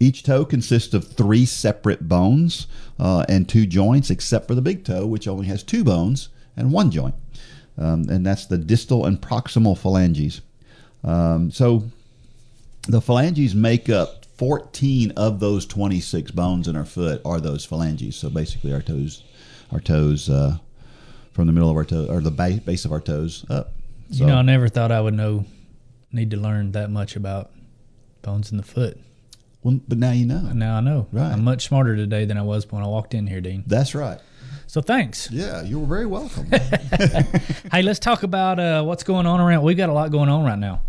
each 0.00 0.22
toe 0.22 0.44
consists 0.44 0.94
of 0.94 1.08
three 1.08 1.46
separate 1.46 2.08
bones 2.08 2.66
uh, 2.98 3.24
and 3.28 3.48
two 3.48 3.66
joints, 3.66 4.10
except 4.10 4.46
for 4.46 4.54
the 4.54 4.62
big 4.62 4.84
toe, 4.84 5.06
which 5.06 5.26
only 5.26 5.46
has 5.46 5.62
two 5.62 5.84
bones 5.84 6.28
and 6.56 6.72
one 6.72 6.90
joint. 6.90 7.14
Um, 7.76 8.08
and 8.08 8.24
that's 8.24 8.46
the 8.46 8.58
distal 8.58 9.04
and 9.06 9.20
proximal 9.20 9.76
phalanges. 9.76 10.40
Um, 11.02 11.50
so 11.50 11.84
the 12.86 13.00
phalanges 13.00 13.54
make 13.54 13.88
up 13.88 14.24
14 14.36 15.12
of 15.12 15.40
those 15.40 15.66
26 15.66 16.30
bones 16.32 16.68
in 16.68 16.76
our 16.76 16.84
foot 16.84 17.20
are 17.24 17.40
those 17.40 17.64
phalanges. 17.64 18.16
So 18.16 18.30
basically, 18.30 18.72
our 18.72 18.82
toes, 18.82 19.22
our 19.70 19.80
toes 19.80 20.28
uh, 20.28 20.58
from 21.32 21.46
the 21.46 21.52
middle 21.52 21.70
of 21.70 21.76
our 21.76 21.84
toe 21.84 22.06
or 22.08 22.20
the 22.20 22.30
base 22.30 22.84
of 22.84 22.92
our 22.92 23.00
toes 23.00 23.44
up. 23.48 23.72
So, 24.10 24.24
you 24.24 24.26
know, 24.26 24.36
I 24.36 24.42
never 24.42 24.68
thought 24.68 24.92
I 24.92 25.00
would 25.00 25.14
know, 25.14 25.44
need 26.14 26.30
to 26.30 26.36
learn 26.36 26.72
that 26.72 26.90
much 26.90 27.16
about 27.16 27.50
bones 28.22 28.50
in 28.50 28.56
the 28.56 28.62
foot. 28.62 28.98
Well, 29.62 29.80
but 29.88 29.98
now 29.98 30.12
you 30.12 30.26
know. 30.26 30.52
Now 30.52 30.76
I 30.76 30.80
know. 30.80 31.06
Right. 31.12 31.32
I'm 31.32 31.42
much 31.42 31.66
smarter 31.66 31.96
today 31.96 32.24
than 32.24 32.36
I 32.36 32.42
was 32.42 32.70
when 32.70 32.82
I 32.82 32.86
walked 32.86 33.14
in 33.14 33.26
here, 33.26 33.40
Dean. 33.40 33.64
That's 33.66 33.94
right. 33.94 34.20
So 34.66 34.80
thanks. 34.80 35.30
Yeah, 35.30 35.62
you 35.62 35.78
were 35.78 35.86
very 35.86 36.06
welcome. 36.06 36.46
hey, 37.72 37.82
let's 37.82 37.98
talk 37.98 38.22
about 38.22 38.58
uh, 38.58 38.82
what's 38.82 39.04
going 39.04 39.26
on 39.26 39.40
around. 39.40 39.62
We've 39.62 39.76
got 39.76 39.88
a 39.88 39.92
lot 39.92 40.10
going 40.10 40.28
on 40.28 40.44
right 40.44 40.58
now. 40.58 40.80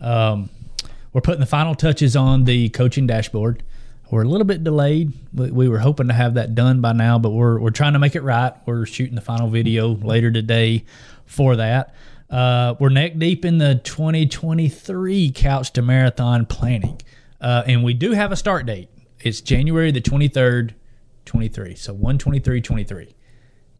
Um, 0.00 0.50
we're 1.12 1.20
putting 1.20 1.40
the 1.40 1.46
final 1.46 1.74
touches 1.74 2.16
on 2.16 2.44
the 2.44 2.68
coaching 2.70 3.06
dashboard. 3.06 3.62
We're 4.10 4.22
a 4.22 4.28
little 4.28 4.46
bit 4.46 4.64
delayed. 4.64 5.12
We, 5.32 5.50
we 5.50 5.68
were 5.68 5.78
hoping 5.78 6.08
to 6.08 6.14
have 6.14 6.34
that 6.34 6.54
done 6.54 6.80
by 6.80 6.92
now, 6.92 7.18
but 7.18 7.30
we're 7.30 7.58
we're 7.60 7.70
trying 7.70 7.92
to 7.92 7.98
make 7.98 8.16
it 8.16 8.22
right. 8.22 8.52
We're 8.66 8.84
shooting 8.86 9.14
the 9.14 9.20
final 9.20 9.48
video 9.48 9.94
later 9.94 10.30
today 10.30 10.84
for 11.26 11.56
that. 11.56 11.94
Uh, 12.30 12.74
we're 12.78 12.90
neck 12.90 13.18
deep 13.18 13.44
in 13.44 13.58
the 13.58 13.74
2023 13.82 15.32
Couch 15.32 15.72
to 15.72 15.82
Marathon 15.82 16.46
planning. 16.46 17.00
Uh, 17.40 17.64
and 17.66 17.82
we 17.82 17.92
do 17.94 18.12
have 18.12 18.30
a 18.30 18.36
start 18.36 18.66
date. 18.66 18.88
It's 19.20 19.40
January 19.40 19.90
the 19.90 20.00
23rd, 20.00 20.74
23. 21.24 21.74
So 21.74 21.92
123, 21.92 22.60
23. 22.60 23.04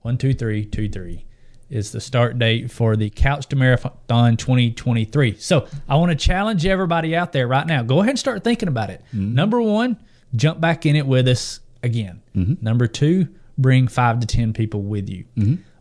123, 0.03 0.65
23 0.67 1.27
is 1.69 1.93
the 1.93 2.01
start 2.01 2.37
date 2.39 2.71
for 2.71 2.97
the 2.97 3.09
Couch 3.11 3.47
to 3.47 3.55
Marathon 3.57 4.37
2023. 4.37 5.37
So 5.37 5.69
I 5.89 5.95
want 5.97 6.11
to 6.11 6.17
challenge 6.17 6.67
everybody 6.67 7.15
out 7.15 7.33
there 7.33 7.47
right 7.47 7.67
now. 7.67 7.83
Go 7.85 7.99
ahead 8.01 8.11
and 8.11 8.19
start 8.19 8.43
thinking 8.43 8.69
about 8.69 8.91
it. 8.91 9.05
Number 9.13 9.63
one, 9.63 9.97
jump 10.35 10.61
back 10.61 10.85
in 10.87 10.97
it 10.97 11.07
with 11.07 11.29
us 11.29 11.61
again. 11.85 12.23
Number 12.61 12.89
two, 12.89 13.29
bring 13.57 13.87
five 13.87 14.19
to 14.21 14.27
10 14.27 14.53
people 14.53 14.83
with 14.83 15.09
you. 15.09 15.27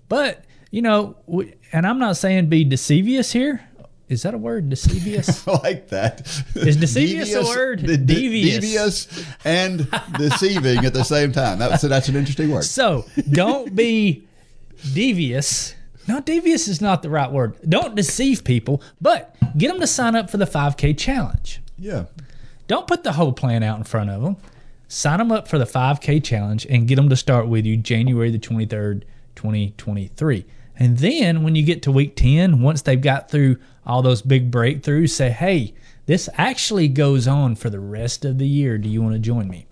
But, 0.10 0.44
you 0.72 0.82
know, 0.82 1.16
we, 1.26 1.54
and 1.72 1.86
I'm 1.88 2.00
not 2.00 2.18
saying 2.18 2.48
be 2.48 2.64
deceivious 2.64 3.32
here. 3.32 3.66
Is 4.08 4.24
that 4.24 4.34
a 4.34 4.38
word? 4.40 4.70
Deceivious? 4.70 5.48
I 5.48 5.52
like 5.62 5.90
that. 5.90 6.22
Is 6.56 6.78
deceivious 6.78 7.34
a 7.36 7.44
word? 7.44 7.84
de- 7.86 7.96
Devious. 7.98 8.56
devious 8.60 9.26
and 9.46 9.88
deceiving 10.18 10.84
at 10.84 10.94
the 10.96 11.04
same 11.04 11.32
time. 11.32 11.60
That's 11.60 11.84
that's 11.84 12.10
an 12.10 12.16
interesting 12.16 12.50
word. 12.52 12.64
So 12.66 13.06
don't 13.30 13.76
be 13.76 14.28
devious. 14.94 15.76
No, 16.08 16.20
devious 16.22 16.68
is 16.68 16.82
not 16.82 17.04
the 17.04 17.10
right 17.12 17.32
word. 17.32 17.56
Don't 17.70 17.96
deceive 17.96 18.44
people, 18.44 18.82
but 19.00 19.36
get 19.58 19.68
them 19.68 19.80
to 19.80 19.86
sign 19.86 20.16
up 20.16 20.32
for 20.32 20.38
the 20.38 20.46
5K 20.46 20.98
challenge. 20.98 21.62
Yeah. 21.78 22.06
Don't 22.68 22.88
put 22.88 23.04
the 23.04 23.12
whole 23.14 23.32
plan 23.32 23.62
out 23.62 23.78
in 23.78 23.84
front 23.84 24.10
of 24.10 24.24
them. 24.24 24.38
Sign 24.88 25.20
them 25.20 25.32
up 25.32 25.48
for 25.48 25.60
the 25.60 25.66
5K 25.66 26.24
challenge 26.24 26.66
and 26.68 26.88
get 26.88 26.96
them 26.96 27.10
to 27.10 27.16
start 27.16 27.48
with 27.48 27.64
you 27.68 27.78
January 27.78 28.32
the 28.32 28.40
23rd, 28.40 29.04
2023. 29.36 30.46
And 30.80 30.98
then 30.98 31.44
when 31.44 31.56
you 31.56 31.64
get 31.64 31.84
to 31.84 31.92
week 31.92 32.16
10, 32.16 32.62
once 32.62 32.82
they've 32.82 33.00
got 33.00 33.30
through 33.30 33.58
all 33.86 34.02
those 34.02 34.22
big 34.22 34.50
breakthroughs, 34.50 35.10
say, 35.10 35.30
hey, 35.30 35.74
this 36.06 36.30
actually 36.36 36.88
goes 36.88 37.28
on 37.28 37.56
for 37.56 37.70
the 37.70 37.82
rest 37.82 38.24
of 38.24 38.38
the 38.38 38.48
year. 38.48 38.78
Do 38.78 38.88
you 38.88 39.02
want 39.02 39.14
to 39.14 39.20
join 39.20 39.50
me? 39.50 39.68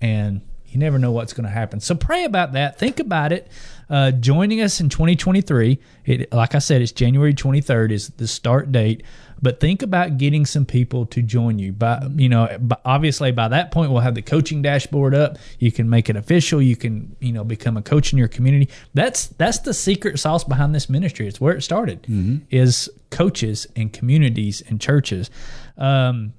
And 0.00 0.40
you 0.68 0.78
never 0.78 0.98
know 0.98 1.10
what's 1.10 1.32
going 1.32 1.44
to 1.44 1.50
happen. 1.50 1.80
So 1.80 1.94
pray 1.94 2.24
about 2.24 2.52
that. 2.52 2.78
Think 2.78 3.00
about 3.00 3.32
it. 3.32 3.48
Uh, 3.90 4.12
joining 4.12 4.62
us 4.62 4.80
in 4.80 4.88
2023, 4.88 5.78
it, 6.06 6.32
like 6.32 6.54
I 6.54 6.60
said, 6.60 6.80
it's 6.80 6.92
January 6.92 7.34
23rd 7.34 7.90
is 7.90 8.08
the 8.10 8.26
start 8.26 8.72
date. 8.72 9.02
But 9.42 9.58
think 9.58 9.82
about 9.82 10.18
getting 10.18 10.46
some 10.46 10.64
people 10.64 11.04
to 11.06 11.20
join 11.20 11.58
you. 11.58 11.72
By 11.72 12.06
you 12.14 12.28
know, 12.28 12.56
by, 12.60 12.76
obviously 12.84 13.32
by 13.32 13.48
that 13.48 13.72
point 13.72 13.90
we'll 13.90 14.00
have 14.00 14.14
the 14.14 14.22
coaching 14.22 14.62
dashboard 14.62 15.14
up. 15.14 15.36
You 15.58 15.72
can 15.72 15.90
make 15.90 16.08
it 16.08 16.16
official. 16.16 16.62
You 16.62 16.76
can 16.76 17.16
you 17.20 17.32
know 17.32 17.44
become 17.44 17.76
a 17.76 17.82
coach 17.82 18.12
in 18.12 18.18
your 18.18 18.28
community. 18.28 18.68
That's 18.94 19.26
that's 19.26 19.58
the 19.58 19.74
secret 19.74 20.18
sauce 20.20 20.44
behind 20.44 20.74
this 20.74 20.88
ministry. 20.88 21.26
It's 21.26 21.40
where 21.40 21.56
it 21.56 21.62
started. 21.62 22.06
Is 22.50 22.88
coaches 23.10 23.66
and 23.74 23.92
communities 23.92 24.62
and 24.68 24.80
churches. 24.80 25.30
Um, 25.76 26.34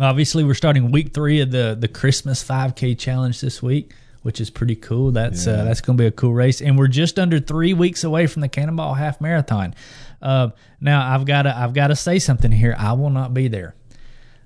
Obviously, 0.00 0.44
we're 0.44 0.54
starting 0.54 0.92
week 0.92 1.12
three 1.12 1.40
of 1.40 1.50
the 1.50 1.76
the 1.78 1.88
Christmas 1.88 2.44
5K 2.44 2.96
challenge 2.96 3.40
this 3.40 3.60
week, 3.60 3.92
which 4.28 4.42
is 4.42 4.50
pretty 4.50 4.76
cool. 4.76 5.10
That's 5.10 5.46
uh, 5.46 5.64
that's 5.64 5.80
going 5.80 5.96
to 5.96 6.02
be 6.02 6.06
a 6.06 6.10
cool 6.10 6.34
race, 6.34 6.60
and 6.60 6.76
we're 6.76 6.86
just 6.86 7.18
under 7.18 7.40
three 7.40 7.72
weeks 7.72 8.04
away 8.04 8.26
from 8.26 8.42
the 8.42 8.48
Cannonball 8.50 8.92
Half 8.92 9.22
Marathon. 9.22 9.74
Uh, 10.20 10.50
now, 10.82 11.14
I've 11.14 11.24
got 11.24 11.44
to 11.44 11.56
I've 11.56 11.72
got 11.72 11.86
to 11.86 11.96
say 11.96 12.18
something 12.18 12.52
here. 12.52 12.76
I 12.78 12.92
will 12.92 13.08
not 13.08 13.32
be 13.32 13.48
there. 13.48 13.74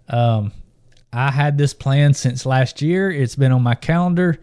Um, 0.09 0.53
I 1.12 1.33
had 1.33 1.59
this 1.59 1.75
plan 1.75 2.15
since 2.15 2.47
last 2.47 2.81
year. 2.81 3.11
It's 3.11 3.35
been 3.35 3.51
on 3.51 3.65
my 3.65 3.75
calendar. 3.75 4.41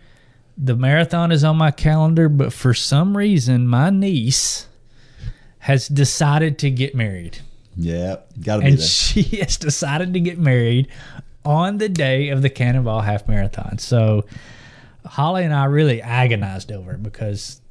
The 0.57 0.75
marathon 0.75 1.31
is 1.31 1.45
on 1.45 1.55
my 1.55 1.71
calendar, 1.71 2.27
but 2.27 2.51
for 2.51 2.73
some 2.73 3.15
reason, 3.15 3.65
my 3.65 3.91
niece 3.91 4.67
has 5.59 5.87
decided 5.87 6.59
to 6.59 6.69
get 6.69 6.95
married 6.95 7.39
Yeah. 7.77 8.17
Got 8.41 8.57
to 8.57 8.61
be 8.63 8.67
and 8.71 8.81
she 8.81 9.21
has 9.39 9.55
decided 9.55 10.13
to 10.15 10.19
get 10.19 10.37
married 10.37 10.89
on 11.45 11.77
the 11.77 11.87
day 11.87 12.27
of 12.27 12.41
the 12.41 12.49
Cannonball 12.49 12.99
Half 12.99 13.29
Marathon. 13.29 13.77
So 13.77 14.25
Holly 15.09 15.43
and 15.43 15.53
I 15.53 15.65
really 15.65 16.01
agonized 16.01 16.71
over 16.71 16.93
it 16.93 17.03
because 17.03 17.61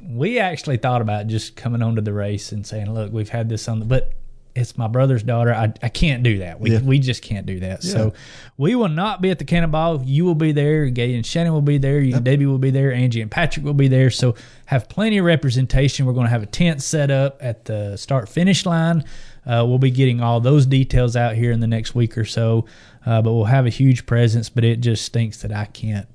we 0.00 0.38
actually 0.38 0.76
thought 0.76 1.00
about 1.00 1.26
just 1.28 1.56
coming 1.56 1.82
onto 1.82 2.02
the 2.02 2.12
race 2.12 2.52
and 2.52 2.66
saying, 2.66 2.92
"Look, 2.92 3.12
we've 3.12 3.30
had 3.30 3.48
this 3.48 3.68
on 3.68 3.78
the," 3.80 3.86
but 3.86 4.12
it's 4.54 4.78
my 4.78 4.86
brother's 4.86 5.22
daughter. 5.24 5.52
I, 5.52 5.72
I 5.82 5.88
can't 5.88 6.22
do 6.22 6.38
that. 6.38 6.60
We, 6.60 6.70
Yeah. 6.72 6.80
we 6.82 7.00
just 7.00 7.22
can't 7.22 7.44
do 7.44 7.58
that. 7.60 7.82
So 7.82 8.12
we 8.56 8.76
will 8.76 8.88
not 8.88 9.20
be 9.20 9.30
at 9.30 9.40
the 9.40 9.44
Cannonball. 9.44 10.02
You 10.04 10.24
will 10.24 10.36
be 10.36 10.52
there. 10.52 10.86
Gay 10.90 11.14
and 11.16 11.26
Shannon 11.26 11.52
will 11.52 11.60
be 11.60 11.76
there. 11.78 11.98
You 12.00 12.14
and 12.14 12.24
Debbie 12.24 12.46
will 12.46 12.58
be 12.58 12.70
there. 12.70 12.92
Angie 12.92 13.20
and 13.20 13.28
Patrick 13.30 13.64
will 13.64 13.74
be 13.74 13.88
there. 13.88 14.10
So 14.10 14.36
have 14.66 14.88
plenty 14.88 15.18
of 15.18 15.24
representation. 15.24 16.06
We're 16.06 16.12
going 16.12 16.26
to 16.26 16.30
have 16.30 16.44
a 16.44 16.46
tent 16.46 16.82
set 16.84 17.10
up 17.10 17.38
at 17.40 17.64
the 17.64 17.96
start 17.96 18.28
finish 18.28 18.64
line. 18.64 19.02
Uh, 19.44 19.64
we'll 19.66 19.78
be 19.80 19.90
getting 19.90 20.20
all 20.20 20.38
those 20.38 20.66
details 20.66 21.16
out 21.16 21.34
here 21.34 21.50
in 21.50 21.58
the 21.58 21.66
next 21.66 21.96
week 21.96 22.16
or 22.16 22.24
so. 22.24 22.64
Uh, 23.04 23.20
but 23.22 23.32
we'll 23.32 23.44
have 23.46 23.66
a 23.66 23.70
huge 23.70 24.06
presence. 24.06 24.50
But 24.50 24.62
it 24.62 24.80
just 24.80 25.04
stinks 25.04 25.38
that 25.42 25.50
I 25.50 25.64
can't 25.64 26.13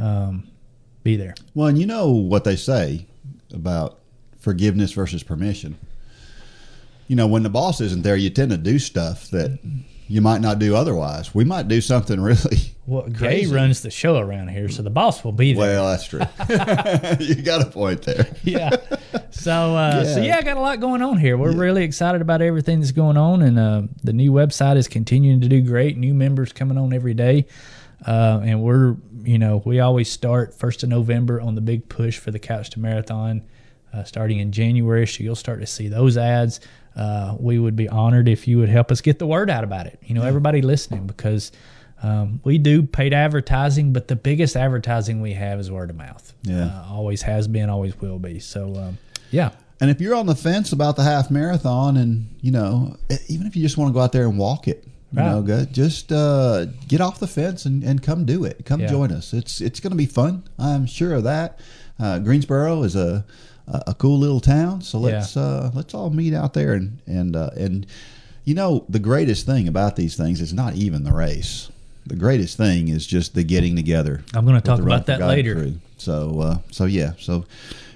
um, 0.00 0.48
be 1.02 1.16
there. 1.16 1.34
Well, 1.54 1.68
and 1.68 1.78
you 1.78 1.86
know 1.86 2.08
what 2.10 2.44
they 2.44 2.56
say 2.56 3.06
about 3.52 3.98
forgiveness 4.38 4.92
versus 4.92 5.22
permission. 5.22 5.76
You 7.08 7.16
know, 7.16 7.26
when 7.26 7.42
the 7.42 7.50
boss 7.50 7.80
isn't 7.80 8.02
there, 8.02 8.16
you 8.16 8.30
tend 8.30 8.50
to 8.52 8.56
do 8.56 8.78
stuff 8.78 9.30
that 9.30 9.58
you 10.06 10.20
might 10.20 10.40
not 10.40 10.58
do 10.60 10.76
otherwise. 10.76 11.34
We 11.34 11.44
might 11.44 11.66
do 11.68 11.80
something 11.80 12.20
really. 12.30 12.58
Well, 12.86 13.02
Gray 13.02 13.40
Crazy. 13.40 13.54
runs 13.54 13.82
the 13.82 13.90
show 13.90 14.18
around 14.18 14.48
here, 14.48 14.68
so 14.68 14.82
the 14.82 14.90
boss 14.90 15.22
will 15.24 15.32
be 15.32 15.52
there. 15.52 15.80
Well, 15.80 15.90
that's 15.90 16.04
true. 16.06 16.20
you 17.24 17.34
got 17.42 17.62
a 17.62 17.70
point 17.70 18.02
there. 18.02 18.26
yeah. 18.42 18.70
So, 19.30 19.76
uh, 19.76 20.04
so 20.04 20.20
Yeah. 20.20 20.26
yeah, 20.26 20.36
I 20.38 20.42
got 20.42 20.56
a 20.56 20.60
lot 20.60 20.80
going 20.80 21.00
on 21.02 21.16
here. 21.18 21.36
We're 21.36 21.52
really 21.52 21.84
excited 21.84 22.20
about 22.20 22.42
everything 22.42 22.80
that's 22.80 22.92
going 22.92 23.16
on, 23.16 23.42
and 23.42 23.58
uh, 23.58 23.82
the 24.02 24.12
new 24.12 24.32
website 24.32 24.76
is 24.76 24.88
continuing 24.88 25.40
to 25.40 25.48
do 25.48 25.62
great. 25.62 25.96
New 25.96 26.14
members 26.14 26.52
coming 26.52 26.78
on 26.78 26.92
every 26.92 27.14
day, 27.14 27.46
uh, 28.06 28.40
and 28.42 28.62
we're 28.62 28.96
you 29.24 29.38
know 29.38 29.62
we 29.64 29.80
always 29.80 30.10
start 30.10 30.54
first 30.54 30.82
of 30.82 30.88
November 30.88 31.40
on 31.40 31.54
the 31.54 31.60
big 31.60 31.88
push 31.88 32.18
for 32.18 32.30
the 32.30 32.38
Couch 32.38 32.70
to 32.70 32.80
Marathon, 32.80 33.42
uh, 33.92 34.04
starting 34.04 34.38
in 34.38 34.52
January. 34.52 35.06
So 35.06 35.22
you'll 35.22 35.36
start 35.36 35.60
to 35.60 35.66
see 35.66 35.88
those 35.88 36.16
ads. 36.16 36.60
Uh, 36.96 37.36
we 37.38 37.58
would 37.58 37.76
be 37.76 37.88
honored 37.88 38.28
if 38.28 38.48
you 38.48 38.58
would 38.58 38.68
help 38.68 38.90
us 38.90 39.00
get 39.00 39.18
the 39.18 39.26
word 39.26 39.50
out 39.50 39.64
about 39.64 39.86
it. 39.86 39.98
You 40.04 40.14
know, 40.14 40.22
everybody 40.22 40.62
listening 40.62 41.06
because. 41.06 41.52
Um, 42.02 42.40
we 42.44 42.56
do 42.56 42.82
paid 42.82 43.12
advertising, 43.12 43.92
but 43.92 44.08
the 44.08 44.16
biggest 44.16 44.56
advertising 44.56 45.20
we 45.20 45.34
have 45.34 45.60
is 45.60 45.70
word 45.70 45.90
of 45.90 45.96
mouth. 45.96 46.32
Yeah. 46.44 46.68
Uh, 46.68 46.86
always 46.88 47.20
has 47.20 47.46
been, 47.46 47.68
always 47.68 47.94
will 48.00 48.18
be. 48.18 48.40
So, 48.40 48.74
um, 48.74 48.98
yeah. 49.30 49.50
And 49.80 49.90
if 49.90 50.00
you're 50.00 50.14
on 50.14 50.26
the 50.26 50.34
fence 50.34 50.72
about 50.72 50.96
the 50.96 51.02
half 51.02 51.30
marathon, 51.30 51.96
and 51.96 52.34
you 52.40 52.52
know, 52.52 52.96
even 53.28 53.46
if 53.46 53.56
you 53.56 53.62
just 53.62 53.78
want 53.78 53.90
to 53.90 53.92
go 53.92 54.00
out 54.00 54.12
there 54.12 54.24
and 54.24 54.38
walk 54.38 54.68
it, 54.68 54.86
you 55.12 55.18
Right. 55.18 55.30
know, 55.30 55.42
go, 55.42 55.64
just 55.64 56.12
uh, 56.12 56.66
get 56.86 57.00
off 57.00 57.18
the 57.18 57.26
fence 57.26 57.64
and, 57.64 57.82
and 57.82 58.00
come 58.02 58.24
do 58.24 58.44
it. 58.44 58.64
Come 58.64 58.80
Yeah. 58.80 58.88
join 58.88 59.10
us. 59.12 59.32
It's 59.32 59.60
it's 59.60 59.80
going 59.80 59.90
to 59.90 59.96
be 59.96 60.06
fun. 60.06 60.44
I'm 60.58 60.86
sure 60.86 61.14
of 61.14 61.24
that. 61.24 61.58
Uh, 61.98 62.18
Greensboro 62.20 62.82
is 62.84 62.94
a 62.96 63.24
a 63.66 63.82
a 63.88 63.94
cool 63.94 64.18
little 64.18 64.40
town, 64.40 64.82
so 64.82 64.98
let's 64.98 65.36
uh, 65.36 65.70
let's 65.74 65.94
all 65.94 66.10
meet 66.10 66.32
out 66.34 66.54
there 66.54 66.74
and 66.74 66.98
and 67.06 67.34
uh, 67.36 67.50
and 67.56 67.86
you 68.44 68.54
know, 68.54 68.84
the 68.88 68.98
greatest 68.98 69.46
thing 69.46 69.68
about 69.68 69.96
these 69.96 70.16
things 70.16 70.40
is 70.40 70.52
not 70.52 70.74
even 70.74 71.04
the 71.04 71.12
race. 71.12 71.70
The 72.06 72.16
greatest 72.16 72.56
thing 72.56 72.88
is 72.88 73.06
just 73.06 73.34
the 73.34 73.44
getting 73.44 73.76
together. 73.76 74.24
I'm 74.34 74.46
gonna 74.46 74.60
talk 74.60 74.80
about 74.80 75.00
for 75.00 75.06
that 75.12 75.18
God 75.18 75.28
later. 75.28 75.54
crew. 75.54 75.74
So 75.98 76.40
uh, 76.40 76.58
so 76.70 76.86
yeah. 76.86 77.12
So 77.18 77.44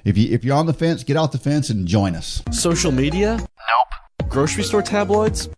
if 0.05 0.19
you 0.19 0.33
if 0.33 0.45
you're 0.45 0.57
on 0.57 0.67
the 0.67 0.75
fence, 0.75 1.03
get 1.05 1.17
off 1.17 1.33
the 1.33 1.39
fence 1.39 1.71
and 1.71 1.87
join 1.89 2.15
us. 2.15 2.43
Social 2.53 2.93
media? 2.93 3.37
Nope. 3.39 4.29
Grocery 4.29 4.63
store 4.65 4.83
tabloids? 4.83 5.49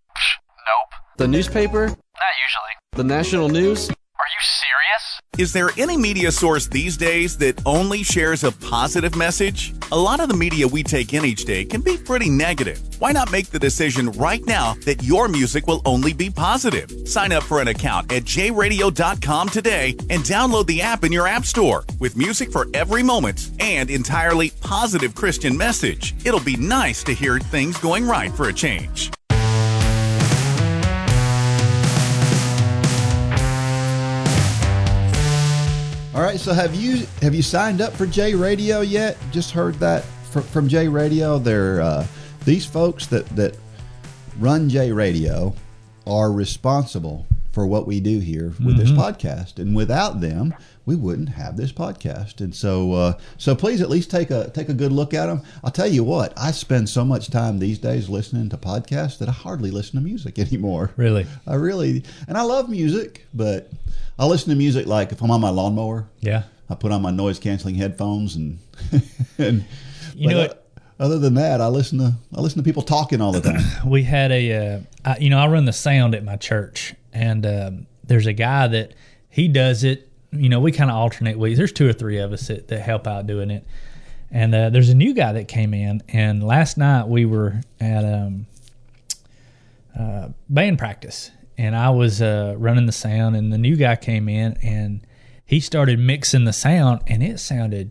Nope. 1.17 1.25
The 1.25 1.29
newspaper? 1.29 1.87
Not 1.87 1.97
usually. 1.97 2.73
The 2.93 3.05
national 3.05 3.49
news? 3.49 3.89
Are 3.89 4.29
you 4.29 4.41
serious? 4.41 5.21
Is 5.39 5.53
there 5.53 5.71
any 5.79 5.97
media 5.97 6.31
source 6.31 6.67
these 6.67 6.99
days 6.99 7.39
that 7.39 7.59
only 7.65 8.03
shares 8.03 8.45
a 8.45 8.53
positive 8.53 9.17
message? 9.17 9.75
A 9.93 9.97
lot 9.97 10.21
of 10.21 10.29
the 10.29 10.37
media 10.37 10.69
we 10.69 10.83
take 10.83 11.15
in 11.15 11.25
each 11.25 11.47
day 11.47 11.65
can 11.65 11.81
be 11.81 11.97
pretty 11.97 12.29
negative. 12.29 12.81
Why 12.99 13.13
not 13.13 13.33
make 13.33 13.49
the 13.49 13.59
decision 13.59 14.11
right 14.13 14.45
now 14.45 14.75
that 14.85 15.03
your 15.03 15.29
music 15.29 15.67
will 15.67 15.81
only 15.87 16.13
be 16.13 16.29
positive? 16.29 16.91
Sign 17.09 17.33
up 17.33 17.45
for 17.45 17.61
an 17.63 17.69
account 17.69 18.13
at 18.13 18.25
jradio.com 18.25 19.49
today 19.49 19.97
and 20.11 20.23
download 20.23 20.67
the 20.67 20.83
app 20.83 21.03
in 21.05 21.13
your 21.13 21.27
app 21.27 21.47
store 21.47 21.85
with 21.99 22.17
music 22.17 22.53
for 22.53 22.67
every 22.75 23.03
moment 23.03 23.53
and 23.61 23.91
entirely 23.91 24.51
positive 24.61 25.15
Christian 25.15 25.57
message. 25.57 26.15
It'll 26.27 26.41
be 26.41 26.57
nice 26.57 27.03
to 27.05 27.15
hear 27.15 27.39
things 27.39 27.79
going 27.79 28.07
right 28.07 28.33
for 28.33 28.49
a 28.49 28.53
change. 28.53 29.13
All 36.17 36.23
right. 36.23 36.41
So 36.41 36.55
have 36.55 36.75
you 36.75 37.07
have 37.21 37.35
you 37.35 37.43
signed 37.43 37.83
up 37.83 37.93
for 37.93 38.07
J 38.07 38.35
Radio 38.35 38.81
yet? 38.81 39.19
Just 39.33 39.51
heard 39.51 39.75
that 39.75 40.03
from, 40.31 40.45
from 40.45 40.67
J 40.67 40.89
Radio. 40.89 41.39
They're 41.39 41.83
uh, 41.83 42.07
these 42.47 42.65
folks 42.65 43.07
that 43.09 43.27
that 43.37 43.55
run 44.39 44.71
J 44.71 44.93
Radio 44.93 45.55
are 46.07 46.33
responsible 46.33 47.27
for 47.53 47.67
what 47.67 47.87
we 47.87 48.01
do 48.01 48.19
here 48.19 48.55
with 48.65 48.79
this 48.79 48.91
podcast. 48.93 49.59
And 49.59 49.77
without 49.77 50.23
them, 50.23 50.55
we 50.87 50.95
wouldn't 50.95 51.29
have 51.31 51.57
this 51.57 51.73
podcast. 51.73 52.41
And 52.41 52.55
so, 52.55 52.93
uh, 52.93 53.19
so 53.37 53.55
please 53.55 53.83
at 53.83 53.91
least 53.91 54.11
take 54.11 54.31
a 54.31 54.49
take 54.51 54.69
a 54.69 54.75
good 54.75 54.93
look 54.93 55.13
at 55.13 55.27
them. 55.27 55.43
I'll 55.63 55.71
tell 55.73 55.89
you 55.89 56.05
what, 56.05 56.33
I 56.37 56.53
spend 56.53 56.89
so 56.89 57.05
much 57.05 57.29
time 57.29 57.59
these 57.59 57.79
days 57.79 58.09
listening 58.09 58.49
to 58.51 58.57
podcasts 58.57 59.19
that 59.19 59.29
I 59.29 59.33
hardly 59.33 59.71
listen 59.71 59.99
to 59.99 60.05
music 60.05 60.39
anymore. 60.39 60.93
Really? 60.97 61.27
I 61.47 61.57
really, 61.57 62.05
and 62.29 62.39
I 62.39 62.43
love 62.43 62.69
music, 62.71 63.27
but 63.35 63.71
I 64.19 64.27
listen 64.27 64.51
to 64.51 64.57
music 64.57 64.87
like 64.87 65.13
if 65.13 65.21
I'm 65.21 65.31
on 65.31 65.41
my 65.41 65.51
lawnmower, 65.51 66.09
Yeah. 66.21 66.45
I 66.71 66.75
put 66.75 66.91
on 66.91 67.01
my 67.03 67.11
noise 67.13 67.39
canceling 67.39 67.75
headphones 67.77 68.35
and 68.37 68.59
and 69.39 69.65
You 70.15 70.31
know 70.31 70.41
uh. 70.43 70.55
Other 70.99 71.19
than 71.19 71.35
that, 71.35 71.61
I 71.61 71.67
listen 71.67 71.99
to 71.99 72.15
I 72.35 72.41
listen 72.41 72.59
to 72.59 72.65
people 72.65 72.81
talking 72.83 73.21
all 73.21 73.31
the 73.31 73.43
time. 73.43 73.61
we 73.87 74.03
had 74.05 74.33
a 74.33 74.53
uh, 74.53 74.81
I, 75.05 75.19
you 75.19 75.29
know 75.29 75.39
i 75.39 75.47
run 75.47 75.67
the 75.67 75.73
sound 75.75 76.15
at 76.15 76.25
my 76.25 76.37
church 76.37 76.95
and 77.13 77.45
um, 77.45 77.87
there's 78.05 78.27
a 78.27 78.33
guy 78.33 78.67
that 78.69 78.95
he 79.29 79.47
does 79.47 79.85
it 79.85 80.06
you 80.33 80.49
know 80.49 80.61
we 80.61 80.73
kind 80.73 80.91
of 80.91 80.97
alternate 80.97 81.39
weeks 81.39 81.57
there's 81.57 81.73
two 81.73 81.89
or 81.89 81.93
three 81.93 82.19
of 82.19 82.33
us 82.33 82.49
that, 82.49 82.69
that 82.69 82.81
help 82.81 83.07
out 83.07 83.27
doing 83.27 83.51
it 83.51 83.67
and 84.31 84.55
uh, 84.55 84.71
there's 84.71 84.89
a 84.89 84.95
new 84.95 85.15
guy 85.15 85.33
that 85.33 85.49
came 85.49 85.73
in 85.73 86.03
and 86.09 86.43
last 86.43 86.77
night 86.77 87.07
we 87.07 87.25
were 87.25 87.61
at 87.81 88.05
um, 88.05 88.47
uh, 89.99 90.29
band 90.49 90.79
practice 90.79 91.31
and 91.57 91.77
i 91.77 91.91
was 91.91 92.21
uh, 92.21 92.55
running 92.59 92.87
the 92.87 92.93
sound 92.93 93.37
and 93.37 93.53
the 93.53 93.59
new 93.59 93.77
guy 93.77 93.97
came 93.97 94.29
in 94.29 94.57
and 94.63 95.07
he 95.45 95.61
started 95.61 95.99
mixing 95.99 96.45
the 96.45 96.53
sound 96.53 97.01
and 97.07 97.23
it 97.23 97.39
sounded 97.39 97.91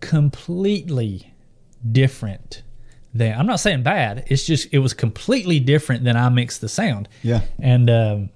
completely 0.00 1.34
different 1.90 2.62
than 3.14 3.38
I'm 3.38 3.46
not 3.46 3.60
saying 3.60 3.82
bad. 3.82 4.24
It's 4.28 4.44
just 4.44 4.68
it 4.72 4.78
was 4.78 4.94
completely 4.94 5.60
different 5.60 6.04
than 6.04 6.16
I 6.16 6.28
mixed 6.28 6.60
the 6.60 6.68
sound. 6.68 7.08
Yeah. 7.22 7.42
And 7.58 7.90
um, 7.90 8.30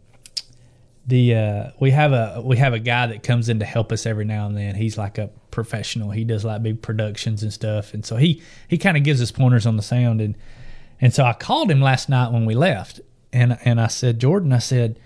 the 1.07 1.35
uh, 1.35 1.71
we 1.81 1.91
have 1.91 2.13
a 2.13 2.41
we 2.45 2.57
have 2.59 2.75
a 2.75 2.79
guy 2.79 3.07
that 3.09 3.23
comes 3.23 3.49
in 3.49 3.59
to 3.59 3.65
help 3.65 3.91
us 3.93 4.07
every 4.07 4.25
now 4.25 4.47
and 4.47 4.57
then. 4.57 4.75
He's 4.75 4.97
like 4.97 5.19
a 5.19 5.29
professional. 5.51 6.11
He 6.11 6.25
does 6.25 6.45
like 6.45 6.63
big 6.63 6.83
productions 6.83 7.43
and 7.43 7.53
stuff. 7.53 7.93
And 7.95 8.05
so 8.05 8.17
he 8.17 8.43
he 8.69 8.79
kind 8.79 8.97
of 8.97 9.03
gives 9.03 9.21
us 9.21 9.31
pointers 9.31 9.67
on 9.67 9.77
the 9.77 9.83
sound 9.83 10.21
and 10.21 10.37
and 11.01 11.13
so 11.13 11.25
I 11.25 11.33
called 11.33 11.71
him 11.71 11.81
last 11.81 12.09
night 12.09 12.31
when 12.31 12.47
we 12.47 12.55
left 12.55 13.01
and 13.33 13.59
and 13.65 13.81
I 13.81 13.89
said, 13.89 14.21
Jordan, 14.21 14.53
I 14.53 14.59
said, 14.59 14.99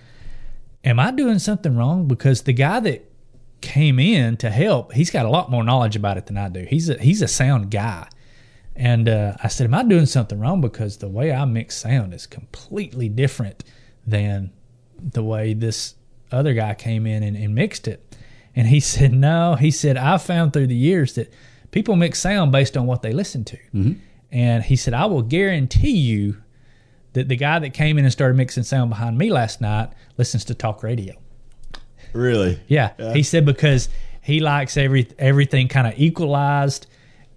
am 0.85 1.01
I 1.01 1.11
doing 1.11 1.39
something 1.39 1.77
wrong? 1.77 2.07
Because 2.07 2.43
the 2.43 2.53
guy 2.53 2.81
that 2.81 3.11
came 3.63 3.99
in 3.99 4.37
to 4.39 4.51
help, 4.51 4.93
he's 4.93 5.11
got 5.11 5.25
a 5.25 5.31
lot 5.31 5.51
more 5.51 5.65
knowledge 5.65 5.97
about 5.97 6.19
it 6.19 6.27
than 6.27 6.37
I 6.37 6.49
do. 6.49 6.67
He's 6.69 6.91
a 6.91 6.99
he's 6.99 7.23
a 7.23 7.29
sound 7.29 7.71
guy. 7.71 8.09
And 8.79 9.09
uh, 9.09 9.35
I 9.43 9.49
said, 9.49 9.65
Am 9.65 9.75
I 9.75 9.83
doing 9.83 10.05
something 10.05 10.39
wrong? 10.39 10.61
Because 10.61 10.99
the 10.99 11.09
way 11.09 11.33
I 11.33 11.47
mix 11.47 11.77
sound 11.77 12.13
is 12.13 12.27
completely 12.27 13.09
different 13.09 13.65
than 14.07 14.53
the 14.99 15.23
way 15.23 15.55
this 15.55 15.95
other 16.33 16.55
guy 16.55 16.75
came 16.75 17.07
in 17.07 17.23
and, 17.23 17.37
and 17.37 17.55
mixed 17.55 17.89
it. 17.89 18.17
And 18.55 18.69
he 18.69 18.81
said, 18.95 19.13
No. 19.13 19.55
He 19.55 19.71
said, 19.71 19.97
I've 19.97 20.23
found 20.23 20.53
through 20.53 20.69
the 20.69 20.77
years 20.77 21.15
that 21.15 21.33
people 21.71 21.97
mix 21.97 22.19
sound 22.21 22.53
based 22.53 22.77
on 22.77 22.87
what 22.87 23.03
they 23.03 23.13
listen 23.13 23.45
to. 23.45 23.57
Mm-hmm. 23.57 23.93
And 24.33 24.65
he 24.65 24.77
said, 24.77 24.95
I 24.95 25.07
will 25.07 25.23
guarantee 25.23 25.97
you 25.97 26.43
that 27.13 27.29
the 27.29 27.37
guy 27.37 27.59
that 27.59 27.71
came 27.73 27.97
in 27.97 28.05
and 28.05 28.13
started 28.13 28.37
mixing 28.37 28.65
sound 28.65 28.91
behind 28.91 29.17
me 29.17 29.31
last 29.31 29.61
night 29.61 29.91
listens 30.19 30.45
to 30.47 30.55
talk 30.55 30.83
radio. 30.83 31.15
Really? 32.13 32.61
Yeah. 32.67 33.15
He 33.15 33.23
said 33.23 33.45
because 33.45 33.89
he 34.21 34.41
likes 34.41 34.77
every 34.77 35.09
everything 35.19 35.69
kind 35.69 35.87
of 35.87 35.95
equalized 35.97 36.87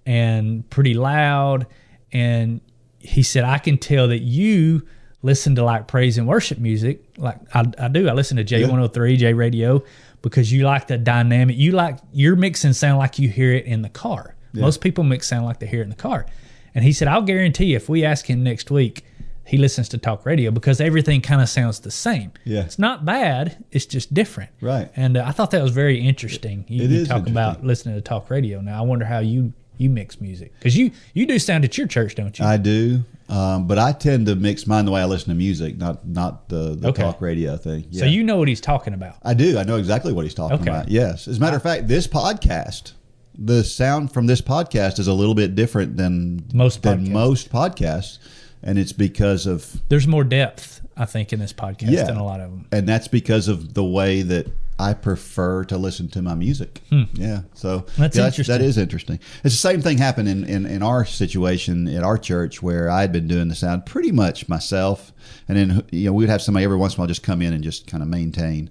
and 0.04 0.68
pretty 0.70 0.94
loud. 0.94 1.66
And 2.12 2.60
he 2.98 3.22
said, 3.22 3.44
I 3.44 3.58
can 3.58 3.78
tell 3.78 4.08
that 4.08 4.20
you 4.20 4.86
listen 5.22 5.54
to 5.56 5.64
like 5.64 5.86
praise 5.86 6.18
and 6.18 6.26
worship 6.26 6.58
music. 6.58 7.02
Like 7.16 7.38
I, 7.54 7.64
I 7.78 7.88
do. 7.88 8.08
I 8.08 8.12
listen 8.12 8.36
to 8.38 8.44
J103, 8.44 9.18
J 9.18 9.34
Radio, 9.34 9.82
because 10.22 10.52
you 10.52 10.64
like 10.64 10.86
the 10.86 10.98
dynamic. 10.98 11.56
You 11.56 11.72
like 11.72 11.98
your 12.12 12.36
mixing 12.36 12.72
sound 12.72 12.98
like 12.98 13.18
you 13.18 13.28
hear 13.28 13.52
it 13.52 13.66
in 13.66 13.82
the 13.82 13.88
car. 13.88 14.34
Most 14.52 14.80
people 14.80 15.04
mix 15.04 15.28
sound 15.28 15.44
like 15.44 15.60
they 15.60 15.66
hear 15.66 15.80
it 15.80 15.84
in 15.84 15.90
the 15.90 15.96
car. 15.96 16.26
And 16.74 16.84
he 16.84 16.92
said, 16.92 17.06
I'll 17.08 17.22
guarantee 17.22 17.74
if 17.74 17.88
we 17.88 18.04
ask 18.04 18.26
him 18.28 18.42
next 18.42 18.70
week, 18.70 19.04
he 19.44 19.58
listens 19.58 19.88
to 19.90 19.98
talk 19.98 20.24
radio 20.24 20.50
because 20.50 20.80
everything 20.80 21.20
kind 21.20 21.40
of 21.40 21.48
sounds 21.48 21.80
the 21.80 21.90
same. 21.90 22.32
Yeah. 22.44 22.62
It's 22.62 22.78
not 22.78 23.04
bad. 23.04 23.64
It's 23.72 23.86
just 23.86 24.14
different. 24.14 24.50
Right. 24.60 24.90
And 24.96 25.16
uh, 25.16 25.24
I 25.26 25.32
thought 25.32 25.50
that 25.52 25.62
was 25.62 25.72
very 25.72 26.00
interesting. 26.00 26.64
You, 26.68 26.84
It 26.84 26.90
you 26.90 27.00
is 27.00 27.08
talk 27.08 27.26
about 27.26 27.64
listening 27.64 27.96
to 27.96 28.00
talk 28.00 28.30
radio. 28.30 28.60
Now 28.60 28.78
I 28.78 28.86
wonder 28.86 29.04
how 29.04 29.18
you 29.18 29.52
you 29.80 29.88
mix 29.90 30.20
music 30.20 30.52
because 30.58 30.76
you 30.76 30.90
you 31.14 31.26
do 31.26 31.38
sound 31.38 31.64
at 31.64 31.76
your 31.78 31.86
church, 31.86 32.14
don't 32.14 32.38
you? 32.38 32.44
I 32.44 32.56
do, 32.56 33.04
um, 33.28 33.66
but 33.66 33.78
I 33.78 33.92
tend 33.92 34.26
to 34.26 34.36
mix 34.36 34.66
mine 34.66 34.84
the 34.84 34.90
way 34.90 35.00
I 35.00 35.06
listen 35.06 35.28
to 35.30 35.34
music, 35.34 35.78
not 35.78 36.06
not 36.06 36.48
the, 36.48 36.76
the 36.76 36.88
Okay. 36.88 37.02
talk 37.02 37.20
radio 37.20 37.56
thing. 37.56 37.86
So 37.92 38.04
you 38.04 38.22
know 38.22 38.36
what 38.36 38.48
he's 38.48 38.60
talking 38.60 38.92
about. 38.94 39.16
I 39.22 39.34
do. 39.34 39.58
I 39.58 39.64
know 39.64 39.76
exactly 39.76 40.12
what 40.12 40.24
he's 40.24 40.34
talking 40.34 40.60
Okay. 40.60 40.70
about. 40.70 40.88
Yes. 40.90 41.26
As 41.28 41.38
a 41.38 41.40
matter 41.40 41.56
of 41.56 41.62
fact, 41.62 41.88
this 41.88 42.06
podcast, 42.06 42.92
the 43.38 43.64
sound 43.64 44.12
from 44.12 44.26
this 44.26 44.40
podcast 44.42 44.98
is 44.98 45.06
a 45.06 45.14
little 45.14 45.34
bit 45.34 45.54
different 45.54 45.96
than 45.96 46.44
Most 46.52 46.82
than 46.82 47.06
podcasts. 47.06 47.10
most 47.10 47.50
podcasts, 47.50 48.18
and 48.62 48.78
it's 48.78 48.92
because 48.92 49.46
of 49.46 49.80
There's 49.88 50.06
more 50.06 50.24
depth, 50.24 50.82
I 50.96 51.06
think, 51.06 51.32
in 51.32 51.38
this 51.40 51.52
podcast 51.54 51.90
Yeah. 51.92 52.04
than 52.04 52.16
a 52.18 52.24
lot 52.24 52.40
of 52.40 52.50
them. 52.50 52.66
and 52.70 52.86
that's 52.86 53.08
because 53.08 53.48
of 53.48 53.72
the 53.74 53.84
way 53.84 54.20
that 54.22 54.46
I 54.80 54.94
prefer 54.94 55.64
to 55.64 55.76
listen 55.78 56.08
to 56.08 56.22
my 56.22 56.34
music. 56.34 56.80
Yeah, 57.14 57.42
so 57.54 57.80
Hmm. 57.80 58.02
That's 58.02 58.16
yeah, 58.16 58.26
interesting. 58.26 58.52
That 58.58 58.64
is 58.64 58.78
interesting. 58.78 59.20
It's 59.44 59.54
the 59.54 59.68
same 59.68 59.82
thing 59.82 59.98
happened 59.98 60.28
in, 60.28 60.44
in, 60.44 60.66
in 60.66 60.82
our 60.82 61.04
situation 61.04 61.86
at 61.88 62.02
our 62.02 62.18
church 62.18 62.62
where 62.62 62.90
I 62.90 63.02
had 63.02 63.12
been 63.12 63.28
doing 63.28 63.48
the 63.48 63.54
sound 63.54 63.86
pretty 63.86 64.10
much 64.12 64.48
myself, 64.48 65.12
and 65.48 65.56
then 65.56 65.84
you 65.90 66.06
know 66.06 66.12
we'd 66.12 66.28
have 66.28 66.42
somebody 66.42 66.64
every 66.64 66.76
once 66.76 66.94
in 66.94 66.98
a 66.98 67.00
while 67.00 67.08
just 67.08 67.22
come 67.22 67.42
in 67.42 67.52
and 67.52 67.62
just 67.62 67.86
kind 67.86 68.02
of 68.02 68.08
maintain. 68.08 68.70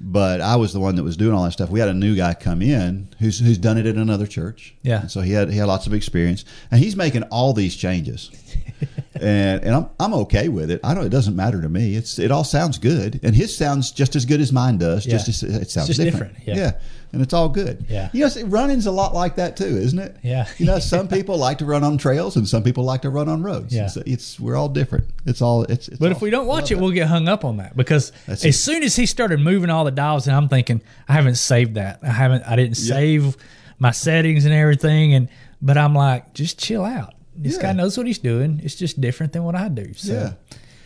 But 0.00 0.40
I 0.40 0.54
was 0.54 0.72
the 0.72 0.78
one 0.78 0.94
that 0.94 1.02
was 1.02 1.16
doing 1.16 1.34
all 1.34 1.42
that 1.44 1.50
stuff. 1.52 1.70
We 1.70 1.80
had 1.80 1.88
a 1.88 1.94
new 1.94 2.14
guy 2.14 2.32
come 2.34 2.62
in 2.62 3.08
who's 3.18 3.40
who's 3.40 3.58
done 3.58 3.78
it 3.78 3.86
at 3.86 3.96
another 3.96 4.28
church. 4.28 4.76
Yeah. 4.82 5.00
And 5.00 5.10
so 5.10 5.20
he 5.22 5.32
had 5.32 5.50
he 5.50 5.58
had 5.58 5.66
lots 5.66 5.86
of 5.88 5.92
experience, 5.92 6.44
and 6.70 6.80
he's 6.80 6.94
making 6.94 7.24
all 7.24 7.52
these 7.52 7.74
changes 7.74 8.30
and 9.14 9.62
and 9.64 9.74
I'm 9.74 9.88
I'm 9.98 10.14
okay 10.14 10.48
with 10.48 10.70
it. 10.70 10.80
I 10.84 10.94
don't. 10.94 11.04
It 11.06 11.10
doesn't 11.10 11.34
matter 11.36 11.60
to 11.62 11.68
me. 11.68 11.94
It's 11.96 12.18
it 12.18 12.30
all 12.30 12.44
sounds 12.44 12.78
good, 12.78 13.20
and 13.22 13.34
his 13.34 13.56
sounds 13.56 13.90
just 13.90 14.16
as 14.16 14.24
good 14.24 14.40
as 14.40 14.52
mine 14.52 14.78
does. 14.78 15.06
Yeah. 15.06 15.18
Just 15.18 15.28
as, 15.28 15.42
it 15.42 15.70
sounds 15.70 15.88
different. 15.96 16.34
different, 16.36 16.58
yeah. 16.58 16.72
and 17.12 17.22
it's 17.22 17.32
all 17.32 17.48
good. 17.48 17.86
Yeah. 17.88 18.10
you 18.12 18.20
know, 18.26 18.42
running's 18.46 18.86
a 18.86 18.90
lot 18.90 19.14
like 19.14 19.36
that 19.36 19.56
too, 19.56 19.64
isn't 19.64 19.98
it? 19.98 20.16
Yeah. 20.22 20.46
you 20.58 20.66
know, 20.66 20.78
some 20.78 21.08
people 21.16 21.36
like 21.38 21.58
to 21.58 21.64
run 21.64 21.82
on 21.84 21.98
trails, 21.98 22.36
and 22.36 22.48
some 22.48 22.62
people 22.62 22.84
like 22.84 23.02
to 23.02 23.10
run 23.10 23.28
on 23.28 23.42
roads. 23.42 23.74
Yeah. 23.74 23.86
it's, 23.86 23.96
it's 23.96 24.40
we're 24.40 24.56
all 24.56 24.68
different. 24.68 25.06
It's 25.26 25.42
all 25.42 25.64
it's. 25.64 25.88
it's 25.88 25.98
But 25.98 26.06
all- 26.06 26.16
if 26.16 26.22
we 26.22 26.30
don't 26.30 26.46
watch 26.46 26.70
love 26.70 26.72
it, 26.72 26.80
we'll 26.82 26.92
get 26.92 27.08
hung 27.08 27.28
up 27.28 27.44
on 27.44 27.56
that 27.58 27.76
because 27.76 28.12
That's 28.26 28.44
as 28.44 28.54
it. 28.54 28.58
soon 28.58 28.82
as 28.82 28.94
he 28.96 29.06
started 29.06 29.40
moving 29.40 29.70
all 29.70 29.84
the 29.84 29.90
dials, 29.90 30.26
and 30.26 30.36
I'm 30.36 30.48
thinking, 30.48 30.80
I 31.08 31.14
haven't 31.14 31.36
saved 31.36 31.74
that. 31.74 32.00
I 32.02 32.08
haven't. 32.10 32.44
I 32.46 32.56
didn't 32.56 32.78
Yeah. 32.78 32.94
save 32.94 33.36
my 33.80 33.90
settings 33.90 34.44
and 34.44 34.54
everything. 34.54 35.14
And 35.14 35.28
but 35.60 35.76
I'm 35.78 35.94
like, 35.94 36.34
just 36.34 36.58
chill 36.58 36.84
out. 36.84 37.14
This 37.38 37.54
Yeah. 37.56 37.62
guy 37.62 37.72
knows 37.72 37.96
what 37.96 38.06
he's 38.06 38.18
doing. 38.18 38.60
It's 38.64 38.74
just 38.74 39.00
different 39.00 39.32
than 39.32 39.44
what 39.44 39.54
I 39.54 39.68
do. 39.68 39.92
So, 39.94 40.12
yeah. 40.12 40.32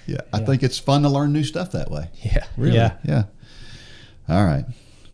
yeah, 0.07 0.21
I 0.33 0.41
think 0.41 0.63
it's 0.63 0.79
fun 0.79 1.03
to 1.03 1.09
learn 1.09 1.33
new 1.33 1.45
stuff 1.45 1.73
that 1.73 1.91
way. 1.91 2.09
yeah, 2.23 2.45
Really? 2.57 2.77
yeah. 2.77 2.93
Yeah. 3.05 3.25
All 4.29 4.45
right. 4.45 4.65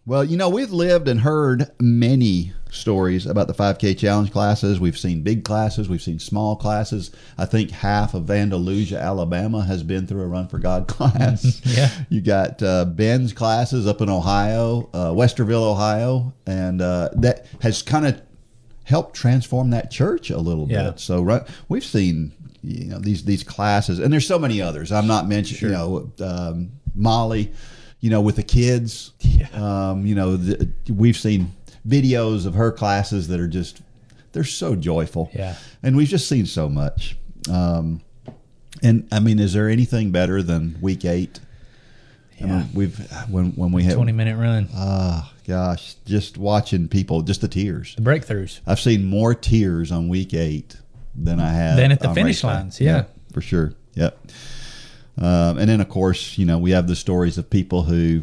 Well, 0.07 0.25
you 0.25 0.39
know, 0.39 0.49
we've 0.49 0.71
lived 0.73 1.07
and 1.07 1.21
heard 1.21 1.71
many 1.79 2.55
stories 2.71 3.27
about 3.27 3.47
the 3.47 3.53
5K 3.53 3.93
challenge 3.99 4.31
classes. 4.33 4.81
We've 4.81 4.97
seen 4.97 5.21
big 5.23 5.45
classes, 5.45 5.87
we've 5.91 6.01
seen 6.01 6.19
small 6.19 6.57
classes. 6.57 7.11
I 7.37 7.45
think 7.45 7.71
half 7.71 8.15
of 8.15 8.31
Andalusia, 8.31 8.99
Alabama 8.99 9.63
has 9.65 9.83
been 9.83 10.07
through 10.07 10.23
a 10.23 10.27
Run 10.27 10.49
for 10.49 10.59
God 10.59 10.87
class. 10.89 11.61
Yeah. 11.67 11.91
You 12.09 12.23
got 12.23 12.63
uh, 12.63 12.87
Ben's 12.87 13.35
classes 13.35 13.87
up 13.87 14.01
in 14.01 14.09
Ohio, 14.09 14.89
uh, 14.95 15.11
Westerville, 15.11 15.73
Ohio, 15.73 16.33
and 16.47 16.81
uh, 16.81 17.11
that 17.17 17.47
has 17.61 17.83
kind 17.83 18.07
of 18.07 18.21
helped 18.89 19.15
transform 19.15 19.69
that 19.71 19.91
church 19.91 20.31
a 20.31 20.39
little 20.39 20.67
Yeah. 20.69 20.91
bit. 20.91 21.01
So 21.01 21.23
right, 21.23 21.43
we've 21.69 21.85
seen 21.85 22.33
you 22.63 22.87
know 22.87 22.99
these 22.99 23.25
these 23.25 23.45
classes, 23.45 23.99
and 23.99 24.13
there's 24.13 24.27
so 24.27 24.39
many 24.39 24.61
others. 24.63 24.91
I'm 24.91 25.07
not 25.07 25.29
mentioning 25.29 25.71
you 25.73 25.79
know 25.79 26.11
um, 26.21 26.73
Molly, 26.95 27.53
you 28.01 28.11
know 28.11 28.21
with 28.21 28.37
the 28.37 28.43
kids. 28.43 29.13
Yeah. 29.21 29.49
Um, 29.53 30.07
you 30.07 30.15
know 30.15 30.37
the, 30.37 30.69
we've 30.93 31.17
seen 31.17 31.53
videos 31.87 32.47
of 32.47 32.55
her 32.55 32.73
classes 32.73 33.29
that 33.29 33.39
are 33.41 33.47
just 33.49 33.81
they're 34.33 34.45
so 34.45 34.75
joyful. 34.75 35.31
Yeah. 35.35 35.55
and 35.83 35.97
we've 35.97 36.09
just 36.09 36.29
seen 36.29 36.47
so 36.47 36.69
much. 36.69 37.17
Um, 37.51 38.01
and 38.83 39.07
I 39.13 39.21
mean, 39.21 39.39
is 39.39 39.53
there 39.55 39.69
anything 39.69 40.11
better 40.11 40.43
than 40.43 40.79
week 40.81 41.05
eight? 41.05 41.41
I 42.41 42.45
Yeah. 42.45 42.59
mean, 42.59 42.69
we've 42.75 42.99
when 43.31 43.53
when 43.53 43.71
we 43.73 43.85
had 43.85 43.95
Twenty 43.95 44.13
minute 44.13 44.37
run. 44.37 44.69
Ah, 44.75 45.33
gosh, 45.49 45.95
just 46.05 46.37
watching 46.39 46.87
people, 46.89 47.23
just 47.23 47.41
the 47.41 47.49
tears. 47.49 47.95
the 47.97 48.03
breakthroughs. 48.03 48.61
I've 48.67 48.79
seen 48.79 49.07
more 49.07 49.35
tears 49.35 49.91
on 49.91 50.09
week 50.09 50.35
eight 50.35 50.77
than 51.15 51.41
I 51.41 51.53
have 51.53 51.77
Than 51.79 51.91
at 51.91 52.01
the 52.01 52.13
finish 52.15 52.45
lines, 52.45 52.81
yeah. 52.81 53.05
for 53.33 53.41
sure. 53.41 53.73
Yep. 53.95 54.19
Um, 55.17 55.59
and 55.59 55.69
then, 55.69 55.81
of 55.81 55.89
course, 55.89 56.39
you 56.39 56.47
know, 56.47 56.59
we 56.59 56.71
have 56.71 56.87
the 56.87 56.95
stories 56.95 57.39
of 57.39 57.51
people 57.51 57.83
who 57.83 58.23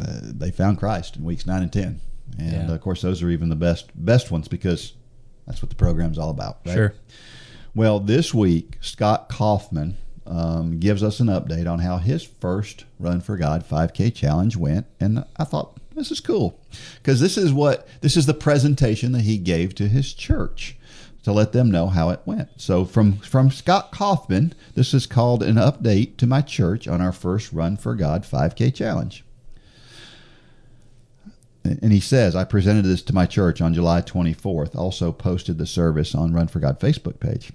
uh, 0.00 0.20
they 0.22 0.50
found 0.50 0.78
Christ 0.78 1.16
in 1.16 1.24
weeks 1.24 1.46
nine 1.46 1.62
and 1.62 1.72
ten, 1.72 2.00
and 2.38 2.68
Yeah. 2.68 2.74
of 2.74 2.80
course, 2.82 3.00
those 3.02 3.22
are 3.22 3.30
even 3.30 3.48
the 3.48 3.56
best 3.56 3.90
best 3.94 4.30
ones 4.30 4.48
because 4.48 4.92
that's 5.46 5.62
what 5.62 5.70
the 5.70 5.76
program's 5.76 6.18
all 6.18 6.30
about. 6.30 6.58
Right? 6.66 6.74
Sure. 6.74 6.94
Well, 7.74 7.98
this 8.00 8.34
week, 8.34 8.76
Scott 8.82 9.28
Kaufman 9.30 9.96
um, 10.26 10.78
gives 10.80 11.02
us 11.02 11.20
an 11.20 11.28
update 11.28 11.70
on 11.70 11.78
how 11.78 11.96
his 11.96 12.22
first 12.22 12.84
Run 12.98 13.20
for 13.22 13.36
God 13.38 13.64
5K 13.66 14.14
challenge 14.14 14.56
went, 14.56 14.86
and 15.00 15.24
I 15.36 15.44
thought 15.44 15.78
this 15.94 16.10
is 16.10 16.20
cool 16.20 16.58
because 16.96 17.20
this 17.20 17.36
is 17.36 17.52
what 17.52 17.88
this 18.00 18.16
is 18.16 18.26
the 18.26 18.34
presentation 18.34 19.12
that 19.12 19.22
he 19.22 19.38
gave 19.38 19.74
to 19.76 19.88
his 19.88 20.12
church 20.12 20.76
to 21.22 21.32
let 21.32 21.52
them 21.52 21.70
know 21.70 21.86
how 21.86 22.10
it 22.10 22.20
went. 22.24 22.48
So 22.56 22.84
from 22.84 23.18
from 23.18 23.50
Scott 23.50 23.92
Kaufman, 23.92 24.54
this 24.74 24.92
is 24.94 25.06
called 25.06 25.42
an 25.42 25.56
update 25.56 26.16
to 26.18 26.26
my 26.26 26.40
church 26.40 26.88
on 26.88 27.00
our 27.00 27.12
first 27.12 27.52
Run 27.52 27.76
for 27.76 27.94
God 27.94 28.24
5K 28.24 28.74
challenge. 28.74 29.24
And 31.64 31.92
he 31.92 32.00
says, 32.00 32.34
I 32.34 32.42
presented 32.44 32.84
this 32.84 33.02
to 33.02 33.14
my 33.14 33.24
church 33.24 33.60
on 33.60 33.72
July 33.72 34.02
24th, 34.02 34.74
also 34.74 35.12
posted 35.12 35.58
the 35.58 35.66
service 35.66 36.12
on 36.12 36.32
Run 36.32 36.48
for 36.48 36.58
God 36.58 36.80
Facebook 36.80 37.20
page. 37.20 37.52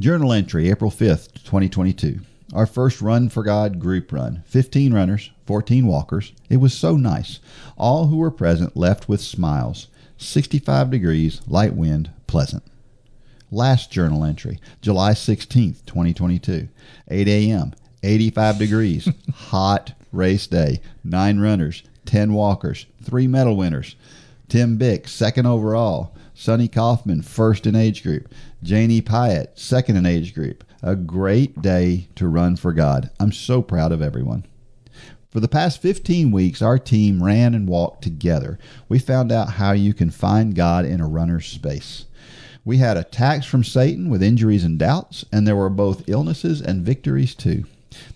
Journal 0.00 0.32
entry, 0.32 0.68
April 0.68 0.90
5th, 0.90 1.34
2022. 1.44 2.20
Our 2.52 2.66
first 2.66 3.00
Run 3.00 3.28
for 3.28 3.44
God 3.44 3.78
group 3.78 4.12
run. 4.12 4.42
15 4.46 4.92
runners, 4.92 5.30
14 5.46 5.86
walkers. 5.86 6.32
It 6.48 6.58
was 6.58 6.72
so 6.72 6.96
nice. 6.96 7.40
All 7.76 8.06
who 8.06 8.16
were 8.16 8.30
present 8.30 8.76
left 8.76 9.08
with 9.08 9.20
smiles. 9.20 9.88
65 10.18 10.90
degrees, 10.90 11.40
light 11.46 11.74
wind, 11.74 12.10
pleasant. 12.26 12.62
Last 13.50 13.90
journal 13.90 14.24
entry, 14.24 14.58
July 14.80 15.12
16th, 15.12 15.84
2022. 15.84 16.68
8 17.08 17.28
a.m., 17.28 17.74
85 18.02 18.58
degrees, 18.58 19.08
hot 19.34 19.92
race 20.10 20.46
day. 20.46 20.80
Nine 21.04 21.38
runners, 21.38 21.82
10 22.06 22.32
walkers, 22.32 22.86
three 23.02 23.26
medal 23.26 23.56
winners. 23.56 23.96
Tim 24.48 24.76
Bick, 24.76 25.08
second 25.08 25.46
overall. 25.46 26.14
Sonny 26.34 26.68
Kaufman, 26.68 27.22
first 27.22 27.66
in 27.66 27.76
age 27.76 28.02
group. 28.02 28.32
Janie 28.62 29.02
Pyatt, 29.02 29.58
second 29.58 29.96
in 29.96 30.06
age 30.06 30.34
group. 30.34 30.64
A 30.82 30.96
great 30.96 31.60
day 31.62 32.08
to 32.16 32.26
run 32.26 32.56
for 32.56 32.72
God. 32.72 33.10
I'm 33.20 33.32
so 33.32 33.62
proud 33.62 33.92
of 33.92 34.02
everyone. 34.02 34.44
For 35.32 35.40
the 35.40 35.48
past 35.48 35.80
15 35.80 36.30
weeks, 36.30 36.60
our 36.60 36.78
team 36.78 37.22
ran 37.22 37.54
and 37.54 37.66
walked 37.66 38.02
together. 38.02 38.58
We 38.86 38.98
found 38.98 39.32
out 39.32 39.54
how 39.54 39.72
you 39.72 39.94
can 39.94 40.10
find 40.10 40.54
God 40.54 40.84
in 40.84 41.00
a 41.00 41.08
runner's 41.08 41.46
space. 41.46 42.04
We 42.66 42.76
had 42.76 42.98
attacks 42.98 43.46
from 43.46 43.64
Satan 43.64 44.10
with 44.10 44.22
injuries 44.22 44.62
and 44.62 44.78
doubts, 44.78 45.24
and 45.32 45.48
there 45.48 45.56
were 45.56 45.70
both 45.70 46.06
illnesses 46.06 46.60
and 46.60 46.84
victories 46.84 47.34
too. 47.34 47.64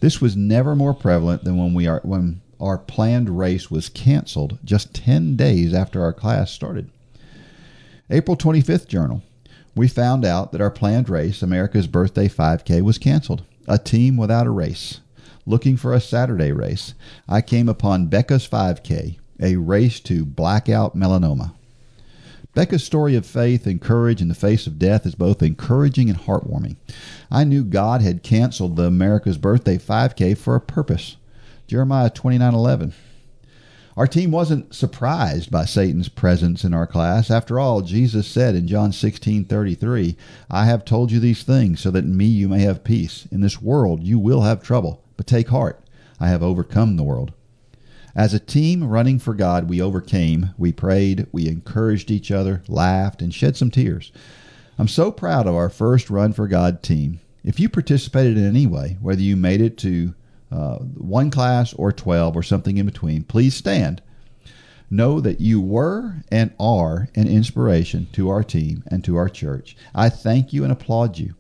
This 0.01 0.21
was 0.21 0.37
never 0.37 0.77
more 0.77 0.93
prevalent 0.93 1.45
than 1.45 1.57
when 1.57 1.73
we 1.73 1.87
are 1.87 2.03
when 2.05 2.43
our 2.61 2.77
planned 2.77 3.39
race 3.39 3.71
was 3.71 3.89
canceled 3.89 4.59
just 4.63 4.95
10 4.95 5.37
days 5.37 5.73
after 5.73 6.03
our 6.03 6.13
class 6.13 6.51
started. 6.51 6.91
April 8.11 8.37
25th 8.37 8.89
journal. 8.89 9.23
We 9.75 9.89
found 9.89 10.27
out 10.27 10.53
that 10.53 10.61
our 10.61 10.71
planned 10.71 11.09
race, 11.09 11.41
America's 11.41 11.87
Birthday 11.87 12.29
5K, 12.29 12.83
was 12.83 12.99
canceled. 12.99 13.43
A 13.67 13.79
team 13.79 14.19
without 14.19 14.47
a 14.47 14.51
race. 14.51 15.01
Looking 15.49 15.77
for 15.77 15.95
a 15.95 16.01
Saturday 16.01 16.51
race, 16.51 16.95
I 17.29 17.41
came 17.41 17.69
upon 17.69 18.09
Becca's 18.09 18.49
5K, 18.49 19.19
a 19.39 19.55
race 19.55 20.01
to 20.01 20.25
blackout 20.25 20.97
melanoma. 20.97 21.53
Becca's 22.53 22.83
story 22.83 23.15
of 23.15 23.25
faith 23.25 23.65
and 23.65 23.81
courage 23.81 24.21
in 24.21 24.27
the 24.27 24.35
face 24.35 24.67
of 24.67 24.77
death 24.77 25.07
is 25.07 25.15
both 25.15 25.45
encouraging 25.45 26.11
and 26.11 26.19
heartwarming. 26.19 26.75
I 27.31 27.45
knew 27.45 27.63
God 27.63 28.03
had 28.03 28.25
canceled 28.25 28.75
the 28.75 28.87
America's 28.87 29.39
Birthday 29.39 29.79
5K 29.79 30.37
for 30.37 30.57
a 30.57 30.61
purpose. 30.61 31.17
Jeremiah 31.69 32.11
29:11. 32.11 32.93
Our 33.97 34.09
team 34.09 34.33
wasn't 34.33 34.75
surprised 34.75 35.53
by 35.53 35.65
Satan's 35.65 36.09
presence 36.09 36.65
in 36.65 36.75
our 36.75 36.89
class. 36.89 37.31
After 37.31 37.61
all, 37.61 37.83
Jesus 37.83 38.27
said 38.27 38.57
in 38.57 38.67
John 38.67 38.91
16:33, 38.91 40.17
"I 40.51 40.65
have 40.65 40.85
told 40.85 41.13
you 41.13 41.21
these 41.21 41.45
things 41.45 41.79
so 41.79 41.93
that 41.93 42.05
in 42.05 42.17
me 42.17 42.27
you 42.27 42.49
may 42.49 42.63
have 42.63 42.83
peace. 42.83 43.29
In 43.31 43.43
this 43.43 43.63
world 43.63 44.03
you 44.03 44.19
will 44.19 44.43
have 44.43 44.61
trouble, 44.61 45.03
but 45.17 45.27
take 45.27 45.49
heart. 45.49 45.83
I 46.21 46.29
have 46.29 46.43
overcome 46.43 46.97
the 46.97 47.03
world." 47.03 47.33
As 48.15 48.33
a 48.33 48.39
team 48.39 48.83
running 48.85 49.19
for 49.19 49.35
God, 49.35 49.69
we 49.69 49.81
overcame, 49.83 50.51
we 50.57 50.73
prayed, 50.73 51.27
we 51.33 51.49
encouraged 51.49 52.11
each 52.11 52.31
other, 52.31 52.63
laughed, 52.67 53.21
and 53.21 53.33
shed 53.33 53.59
some 53.59 53.71
tears. 53.71 54.11
I'm 54.79 54.89
so 54.89 55.13
proud 55.13 55.47
of 55.47 55.55
our 55.55 55.69
first 55.69 56.09
Run 56.09 56.33
for 56.33 56.49
God 56.49 56.83
team. 56.83 57.21
If 57.45 57.61
you 57.61 57.69
participated 57.69 58.39
in 58.39 58.47
any 58.47 58.67
way, 58.67 58.97
whether 59.01 59.21
you 59.21 59.37
made 59.37 59.61
it 59.61 59.77
to 59.79 60.15
uh, 60.51 60.77
one 60.77 61.31
class 61.31 61.75
or 61.75 61.93
12 61.93 62.37
or 62.37 62.43
something 62.43 62.79
in 62.79 62.87
between, 62.87 63.25
please 63.25 63.55
stand. 63.55 64.01
Know 64.91 65.21
that 65.21 65.41
you 65.41 65.61
were 65.61 66.23
and 66.31 66.53
are 66.59 67.09
an 67.15 67.29
inspiration 67.29 68.07
to 68.13 68.31
our 68.31 68.43
team 68.43 68.83
and 68.87 69.05
to 69.05 69.17
our 69.17 69.29
church. 69.29 69.77
I 69.95 70.09
thank 70.09 70.53
you 70.53 70.63
and 70.63 70.73
applaud 70.73 71.19
you. 71.19 71.35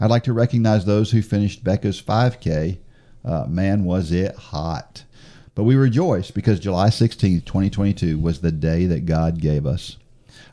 I'd 0.00 0.10
like 0.10 0.24
to 0.24 0.32
recognize 0.32 0.84
those 0.84 1.10
who 1.10 1.22
finished 1.22 1.64
Becca's 1.64 2.02
5K. 2.02 2.78
Uh, 3.26 3.44
man, 3.48 3.84
was 3.84 4.12
it 4.12 4.36
hot. 4.36 5.04
But 5.56 5.64
we 5.64 5.74
rejoice 5.74 6.30
because 6.30 6.60
July 6.60 6.88
16th, 6.88 7.44
2022 7.44 8.18
was 8.18 8.40
the 8.40 8.52
day 8.52 8.86
that 8.86 9.06
God 9.06 9.40
gave 9.40 9.66
us. 9.66 9.96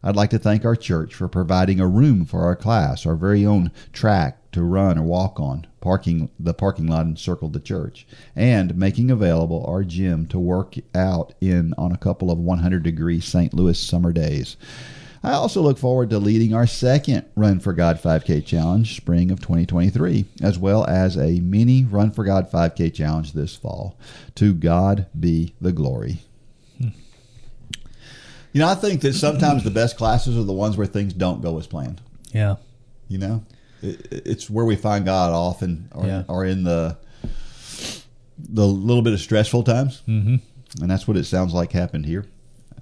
I'd 0.02 0.16
like 0.16 0.32
to 0.32 0.40
thank 0.40 0.66
our 0.66 0.76
church 0.76 1.14
for 1.14 1.28
providing 1.28 1.80
a 1.80 1.88
room 1.88 2.26
for 2.26 2.42
our 2.42 2.56
class, 2.56 3.06
our 3.06 3.16
very 3.16 3.46
own 3.46 3.72
track 3.94 4.52
to 4.52 4.62
run 4.62 4.98
or 4.98 5.04
walk 5.04 5.40
on, 5.40 5.68
parking 5.82 6.30
the 6.40 6.54
parking 6.54 6.88
lot 6.88 7.06
encircled 7.06 7.54
the 7.54 7.60
church, 7.60 8.06
and 8.36 8.76
making 8.76 9.12
available 9.12 9.66
our 9.66 9.84
gym 9.84 10.26
to 10.28 10.40
work 10.40 10.76
out 10.96 11.34
in 11.40 11.74
on 11.78 11.92
a 11.92 11.98
couple 11.98 12.32
of 12.32 12.38
100 12.38 12.84
degree 12.84 13.20
St. 13.20 13.54
Louis 13.54 13.80
summer 13.80 14.12
days. 14.12 14.58
I 15.26 15.32
also 15.34 15.62
look 15.62 15.78
forward 15.78 16.10
to 16.10 16.20
leading 16.20 16.54
our 16.54 16.68
second 16.68 17.26
Run 17.36 17.60
for 17.62 17.72
God 17.72 18.02
5K 18.02 18.46
challenge 18.46 18.98
spring 18.98 19.32
of 19.32 19.40
2023, 19.40 20.26
as 20.42 20.60
well 20.60 20.86
as 20.86 21.16
a 21.16 21.40
mini 21.40 21.86
Run 21.86 22.12
for 22.12 22.26
God 22.26 22.52
5K 22.52 22.94
challenge 22.94 23.32
this 23.32 23.56
fall. 23.56 23.98
To 24.36 24.54
God 24.54 25.06
be 25.18 25.54
the 25.62 25.72
glory. 25.72 26.20
You 26.80 28.60
know, 28.60 28.68
I 28.68 28.76
think 28.76 29.02
that 29.02 29.14
sometimes 29.14 29.64
the 29.64 29.72
best 29.72 29.98
classes 29.98 30.38
are 30.38 30.44
the 30.44 30.54
ones 30.54 30.78
where 30.78 30.86
things 30.86 31.14
don't 31.14 31.42
go 31.42 31.58
as 31.58 31.66
planned. 31.66 32.02
Yeah. 32.34 32.58
You 33.08 33.18
know, 33.18 33.44
it, 33.82 34.08
it's 34.12 34.48
where 34.50 34.66
we 34.66 34.76
find 34.76 35.06
God 35.06 35.32
often, 35.32 35.90
or, 35.94 36.06
Yeah. 36.06 36.24
or 36.28 36.46
in 36.46 36.64
the 36.64 36.98
the 38.38 38.68
little 38.68 39.02
bit 39.04 39.14
of 39.14 39.20
stressful 39.22 39.64
times, 39.64 40.02
Mm-hmm. 40.08 40.36
and 40.82 40.92
that's 40.92 41.08
what 41.08 41.18
it 41.18 41.24
sounds 41.24 41.54
like 41.54 41.72
happened 41.72 42.06
here 42.06 42.26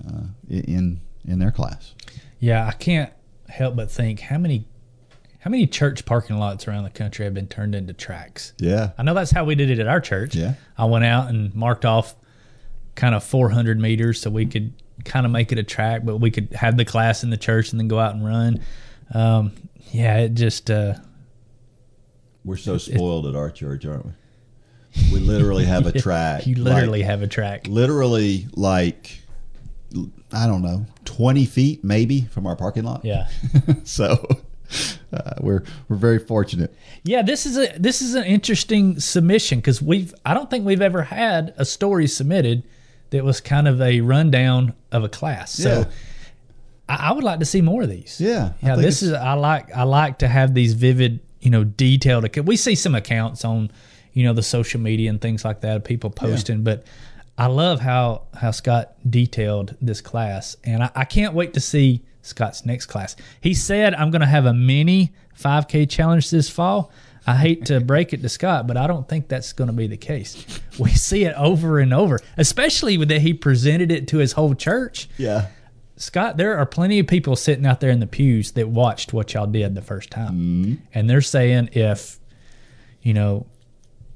uh, 0.07 0.23
in 0.49 0.99
in 1.25 1.39
their 1.39 1.51
class. 1.51 1.93
Yeah, 2.41 2.67
I 2.67 2.71
can't 2.71 3.13
help 3.47 3.75
but 3.75 3.89
think 3.89 4.19
how 4.19 4.37
many 4.37 4.65
how 5.39 5.49
many 5.49 5.65
church 5.65 6.05
parking 6.05 6.37
lots 6.37 6.67
around 6.67 6.83
the 6.83 6.89
country 6.89 7.25
have 7.25 7.33
been 7.33 7.47
turned 7.47 7.73
into 7.73 7.93
tracks. 7.93 8.53
Yeah, 8.57 8.91
I 8.97 9.03
know 9.03 9.13
that's 9.13 9.31
how 9.31 9.45
we 9.45 9.55
did 9.55 9.69
it 9.69 9.79
at 9.79 9.87
our 9.87 10.01
church. 10.01 10.35
Yeah. 10.35 10.55
I 10.77 10.85
went 10.85 11.05
out 11.05 11.29
and 11.29 11.53
marked 11.55 11.85
off 11.85 12.15
kind 12.95 13.15
of 13.15 13.23
400 13.23 13.79
meters 13.79 14.19
so 14.19 14.29
we 14.29 14.45
could 14.45 14.73
kind 15.05 15.25
of 15.25 15.31
make 15.31 15.51
it 15.51 15.57
a 15.59 15.63
track, 15.63 16.01
but 16.03 16.17
we 16.17 16.29
could 16.29 16.51
have 16.53 16.77
the 16.77 16.85
class 16.85 17.23
in 17.23 17.29
the 17.29 17.37
church 17.37 17.71
and 17.71 17.79
then 17.79 17.87
go 17.87 17.99
out 17.99 18.13
and 18.13 18.25
run. 18.25 18.59
Um, 19.13 19.53
yeah, 19.91 20.17
it 20.17 20.33
just 20.33 20.69
uh, 20.69 20.95
we're 22.43 22.57
so 22.57 22.77
spoiled 22.77 23.27
at 23.27 23.35
our 23.35 23.51
church, 23.51 23.85
aren't 23.85 24.05
we? 24.05 24.11
We 25.13 25.19
literally 25.19 25.65
have 25.65 25.85
a 25.85 25.91
track. 25.99 26.45
you 26.47 26.55
literally 26.55 26.99
like, 26.99 27.09
have 27.09 27.21
a 27.21 27.27
track. 27.27 27.67
literally 27.67 28.47
like 28.53 29.20
I 30.31 30.47
don't 30.47 30.61
know, 30.61 30.85
twenty 31.05 31.45
feet 31.45 31.83
maybe 31.83 32.21
from 32.31 32.47
our 32.47 32.55
parking 32.55 32.83
lot. 32.83 33.03
Yeah. 33.03 33.27
so 33.83 34.25
uh, 35.13 35.33
we're 35.41 35.63
we're 35.89 35.97
very 35.97 36.19
fortunate. 36.19 36.73
Yeah, 37.03 37.21
this 37.21 37.45
is 37.45 37.57
a 37.57 37.77
this 37.77 38.01
is 38.01 38.15
an 38.15 38.23
interesting 38.23 38.99
submission 38.99 39.59
because 39.59 39.81
we've 39.81 40.13
I 40.25 40.33
don't 40.33 40.49
think 40.49 40.65
we've 40.65 40.81
ever 40.81 41.03
had 41.03 41.53
a 41.57 41.65
story 41.65 42.07
submitted 42.07 42.63
that 43.09 43.23
was 43.23 43.41
kind 43.41 43.67
of 43.67 43.81
a 43.81 44.01
rundown 44.01 44.73
of 44.91 45.03
a 45.03 45.09
class. 45.09 45.51
So 45.51 45.79
Yeah. 45.79 45.85
I, 46.87 47.09
I 47.09 47.11
would 47.11 47.23
like 47.23 47.39
to 47.39 47.45
see 47.45 47.61
more 47.61 47.83
of 47.83 47.89
these. 47.89 48.19
Yeah, 48.19 48.53
yeah. 48.61 48.75
This 48.75 49.01
is 49.01 49.13
I 49.13 49.33
like 49.33 49.71
I 49.75 49.83
like 49.83 50.19
to 50.19 50.27
have 50.27 50.53
these 50.53 50.73
vivid, 50.73 51.19
you 51.41 51.49
know, 51.49 51.63
detailed. 51.63 52.35
We 52.45 52.55
see 52.55 52.75
some 52.75 52.95
accounts 52.95 53.43
on, 53.43 53.71
you 54.13 54.23
know, 54.23 54.33
the 54.33 54.43
social 54.43 54.79
media 54.79 55.09
and 55.09 55.19
things 55.19 55.43
like 55.43 55.61
that 55.61 55.77
of 55.77 55.83
people 55.83 56.09
posting, 56.09 56.63
but 56.63 56.85
I 57.41 57.47
love 57.47 57.79
how 57.79 58.25
how 58.35 58.51
Scott 58.51 58.93
detailed 59.09 59.75
this 59.81 59.99
class, 59.99 60.55
and 60.63 60.83
I, 60.83 60.91
I 60.93 61.05
can't 61.05 61.33
wait 61.33 61.55
to 61.55 61.59
see 61.59 62.03
Scott's 62.21 62.67
next 62.67 62.85
class. 62.85 63.15
He 63.41 63.55
said 63.55 63.95
I'm 63.95 64.11
going 64.11 64.21
to 64.21 64.27
have 64.27 64.45
a 64.45 64.53
mini 64.53 65.11
5K 65.39 65.89
challenge 65.89 66.29
this 66.29 66.51
fall. 66.51 66.91
I 67.25 67.35
hate 67.37 67.65
to 67.65 67.79
break 67.81 68.13
it 68.13 68.21
to 68.21 68.29
Scott, 68.29 68.67
but 68.67 68.77
I 68.77 68.85
don't 68.85 69.09
think 69.09 69.27
that's 69.27 69.53
going 69.53 69.69
to 69.69 69.73
be 69.73 69.87
the 69.87 69.97
case. 69.97 70.45
We 70.77 70.91
see 70.91 71.23
it 71.23 71.33
over 71.35 71.79
and 71.79 71.95
over, 71.95 72.19
especially 72.37 72.99
with 72.99 73.09
that 73.09 73.21
he 73.21 73.33
presented 73.33 73.91
it 73.91 74.07
to 74.09 74.19
his 74.19 74.33
whole 74.33 74.53
church. 74.53 75.09
Yeah. 75.17 75.47
Scott, 75.95 76.37
there 76.37 76.55
are 76.55 76.67
plenty 76.67 76.99
of 76.99 77.07
people 77.07 77.35
sitting 77.35 77.65
out 77.65 77.79
there 77.79 77.89
in 77.89 78.01
the 78.01 78.07
pews 78.07 78.51
that 78.51 78.69
watched 78.69 79.13
what 79.13 79.33
y'all 79.33 79.47
did 79.47 79.73
the 79.73 79.81
first 79.81 80.11
time. 80.11 80.33
Mm-hmm. 80.33 80.75
And 80.93 81.09
they're 81.09 81.21
saying 81.21 81.69
if, 81.73 82.19
you 83.01 83.15
know, 83.15 83.47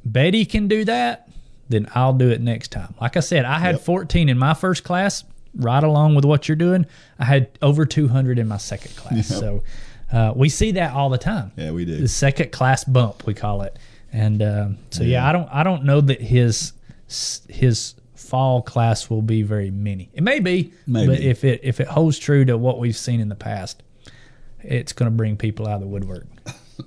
Betty 0.05 0.45
can 0.45 0.67
do 0.67 0.85
that, 0.85 1.24
then 1.69 1.87
I'll 1.95 2.13
do 2.13 2.29
it 2.29 2.41
next 2.41 2.71
time. 2.71 2.93
Like 3.01 3.17
I 3.17 3.21
said, 3.21 3.45
I 3.45 3.59
had 3.59 3.75
Yep. 3.75 3.81
14 3.83 4.29
in 4.29 4.37
my 4.37 4.53
first 4.53 4.83
class, 4.83 5.23
right 5.55 5.83
along 5.83 6.15
with 6.15 6.25
what 6.25 6.47
you're 6.47 6.55
doing. 6.55 6.85
I 7.19 7.25
had 7.25 7.49
over 7.61 7.85
200 7.85 8.37
in 8.39 8.47
my 8.47 8.57
second 8.57 8.95
class. 8.95 9.27
So 9.27 9.63
Uh, 10.11 10.31
we 10.35 10.49
see 10.49 10.71
that 10.73 10.93
all 10.93 11.09
the 11.09 11.17
time. 11.17 11.51
Yeah, 11.57 11.71
we 11.71 11.83
do. 11.83 11.97
The 11.97 12.07
second 12.07 12.51
class 12.51 12.83
bump, 12.83 13.25
we 13.25 13.33
call 13.33 13.63
it. 13.63 13.77
And 14.13 14.41
um, 14.43 14.77
so, 14.91 15.03
yeah. 15.03 15.09
Yeah. 15.23 15.27
I 15.29 15.31
don't, 15.31 15.49
I 15.51 15.63
don't 15.63 15.83
know 15.83 15.99
that 16.01 16.21
his 16.21 16.73
his 17.49 17.95
fall 18.13 18.61
class 18.61 19.09
will 19.09 19.21
be 19.23 19.41
very 19.41 19.71
many. 19.71 20.09
It 20.13 20.21
may 20.23 20.39
be, 20.39 20.71
Maybe. 20.87 21.07
but 21.07 21.19
if 21.21 21.43
it 21.43 21.59
if 21.63 21.79
it 21.79 21.87
holds 21.87 22.17
true 22.19 22.45
to 22.45 22.57
what 22.57 22.79
we've 22.79 22.95
seen 22.95 23.19
in 23.19 23.29
the 23.29 23.35
past, 23.35 23.81
it's 24.61 24.93
going 24.93 25.11
to 25.11 25.15
bring 25.15 25.37
people 25.37 25.67
out 25.67 25.75
of 25.75 25.81
the 25.81 25.87
woodwork. 25.87 26.25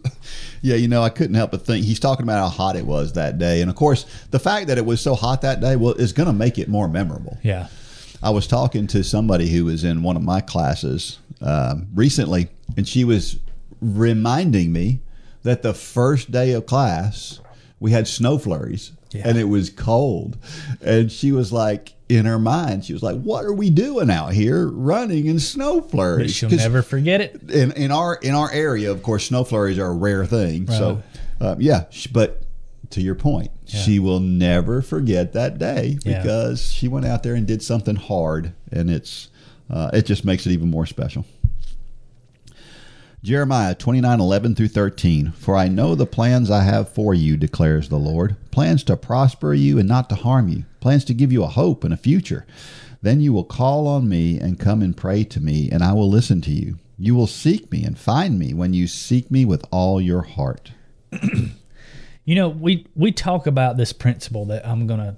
Yeah, 0.63 0.77
you 0.77 0.89
know, 0.89 1.03
I 1.03 1.09
couldn't 1.11 1.35
help 1.35 1.51
but 1.53 1.65
think 1.65 1.85
he's 1.85 2.01
talking 2.01 2.25
about 2.25 2.39
how 2.41 2.49
hot 2.49 2.77
it 2.77 2.85
was 2.87 3.13
that 3.15 3.39
day, 3.39 3.61
and 3.61 3.71
of 3.71 3.77
course, 3.77 4.05
the 4.31 4.39
fact 4.39 4.67
that 4.69 4.79
it 4.79 4.85
was 4.87 5.01
so 5.01 5.15
hot 5.15 5.43
that 5.43 5.61
day 5.61 5.77
well 5.77 5.95
is 5.95 6.13
going 6.13 6.27
to 6.27 6.33
make 6.33 6.59
it 6.59 6.69
more 6.69 6.89
memorable. 6.89 7.39
Yeah. 7.43 7.69
I 8.23 8.31
was 8.31 8.47
talking 8.47 8.87
to 8.89 9.05
somebody 9.05 9.49
who 9.49 9.65
was 9.67 9.85
in 9.85 10.03
one 10.03 10.17
of 10.17 10.23
my 10.23 10.41
classes 10.41 11.19
um, 11.41 11.87
recently, 11.95 12.49
and 12.77 12.87
she 12.89 13.05
was 13.05 13.39
reminding 13.81 14.73
me 14.73 15.01
that 15.45 15.63
the 15.63 15.73
first 15.75 16.31
day 16.31 16.53
of 16.53 16.67
class 16.67 17.41
we 17.81 17.93
had 17.93 18.09
snow 18.09 18.39
flurries 18.39 18.91
Yeah. 19.13 19.23
and 19.29 19.39
it 19.39 19.45
was 19.45 19.71
cold, 19.71 20.37
and 20.81 21.11
she 21.13 21.33
was 21.33 21.53
like. 21.53 21.95
In 22.09 22.25
her 22.25 22.39
mind, 22.39 22.85
she 22.87 22.95
was 22.95 23.03
like, 23.03 23.21
"What 23.21 23.45
are 23.45 23.53
we 23.53 23.69
doing 23.69 24.11
out 24.11 24.33
here, 24.33 24.67
running 24.69 25.27
in 25.27 25.39
snow 25.39 25.81
But 25.83 26.31
she'll 26.31 26.49
never 26.49 26.81
forget 26.81 27.21
it. 27.21 27.51
in 27.51 27.73
in 27.73 27.91
our 27.91 28.15
in 28.15 28.35
our 28.35 28.51
area, 28.51 28.91
of 28.91 29.03
course, 29.03 29.27
snow 29.27 29.45
flurries 29.45 29.79
are 29.79 29.89
a 29.91 29.95
rare 29.95 30.25
thing. 30.25 30.67
So, 30.69 31.03
uh, 31.41 31.57
yeah, 31.59 31.85
but 32.13 32.43
to 32.91 33.03
your 33.03 33.15
point, 33.15 33.51
she 33.67 33.99
will 33.99 34.21
never 34.21 34.81
forget 34.81 35.35
that 35.35 35.59
day 35.59 35.99
Yeah. 36.05 36.23
because 36.23 36.73
she 36.73 36.89
went 36.89 37.05
out 37.05 37.23
there 37.23 37.35
and 37.35 37.47
did 37.47 37.63
something 37.63 37.97
hard, 37.97 38.53
and 38.73 38.89
it's 38.91 39.29
uh, 39.69 39.91
it 39.93 40.07
just 40.07 40.25
makes 40.25 40.47
it 40.47 40.53
even 40.53 40.71
more 40.71 40.87
special. 40.87 41.27
Jeremiah 43.29 43.75
29 43.75 44.21
11 44.21 44.55
through 44.55 44.69
13. 44.69 45.33
For 45.33 45.55
I 45.55 45.69
know 45.69 45.95
the 45.95 46.07
plans 46.07 46.51
I 46.51 46.63
have 46.63 46.89
for 46.89 47.13
you, 47.13 47.37
declares 47.37 47.91
the 47.91 47.99
Lord 47.99 48.37
plans 48.51 48.83
to 48.85 48.97
prosper 48.97 49.53
you 49.53 49.79
and 49.79 49.87
not 49.87 50.09
to 50.09 50.15
harm 50.15 50.49
you, 50.49 50.65
plans 50.81 51.05
to 51.05 51.13
give 51.13 51.31
you 51.31 51.45
a 51.45 51.49
hope 51.49 51.85
and 51.85 51.93
a 51.93 51.99
future. 51.99 52.47
Then 53.03 53.21
you 53.21 53.35
will 53.35 53.45
call 53.45 53.87
on 53.87 54.09
me 54.09 54.41
and 54.41 54.59
come 54.59 54.81
and 54.81 54.97
pray 54.97 55.25
to 55.25 55.41
me, 55.41 55.69
and 55.71 55.83
I 55.83 55.93
will 55.93 56.09
listen 56.09 56.41
to 56.41 56.51
you. 56.51 56.79
You 56.97 57.15
will 57.15 57.27
seek 57.27 57.71
me 57.71 57.85
and 57.85 57.99
find 57.99 58.39
me 58.39 58.55
when 58.55 58.73
you 58.73 58.87
seek 58.87 59.31
me 59.31 59.45
with 59.45 59.63
all 59.71 60.01
your 60.01 60.23
heart. 60.23 60.73
You 62.25 62.35
know, 62.35 62.51
we 62.51 62.87
we 62.95 63.11
talk 63.11 63.47
about 63.47 63.79
this 63.79 63.95
principle 63.95 64.45
that 64.47 64.67
I'm 64.69 64.87
going 64.87 65.01
to 65.01 65.17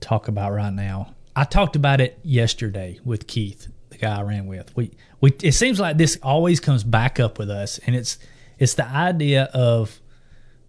talk 0.00 0.28
about 0.28 0.52
right 0.52 0.72
now. 0.72 1.14
I 1.34 1.44
talked 1.44 1.76
about 1.76 1.98
it 2.02 2.18
yesterday 2.22 3.00
with 3.06 3.26
Keith, 3.26 3.68
the 3.98 4.06
guy 4.06 4.18
I 4.18 4.22
ran 4.22 4.46
with. 4.46 4.74
We 4.76 4.90
we 5.20 5.32
it 5.42 5.52
seems 5.52 5.78
like 5.80 5.96
this 5.98 6.18
always 6.22 6.60
comes 6.60 6.84
back 6.84 7.18
up 7.20 7.38
with 7.38 7.50
us, 7.50 7.78
and 7.86 7.94
it's 7.96 8.18
it's 8.58 8.74
the 8.74 8.86
idea 8.86 9.44
of 9.54 10.00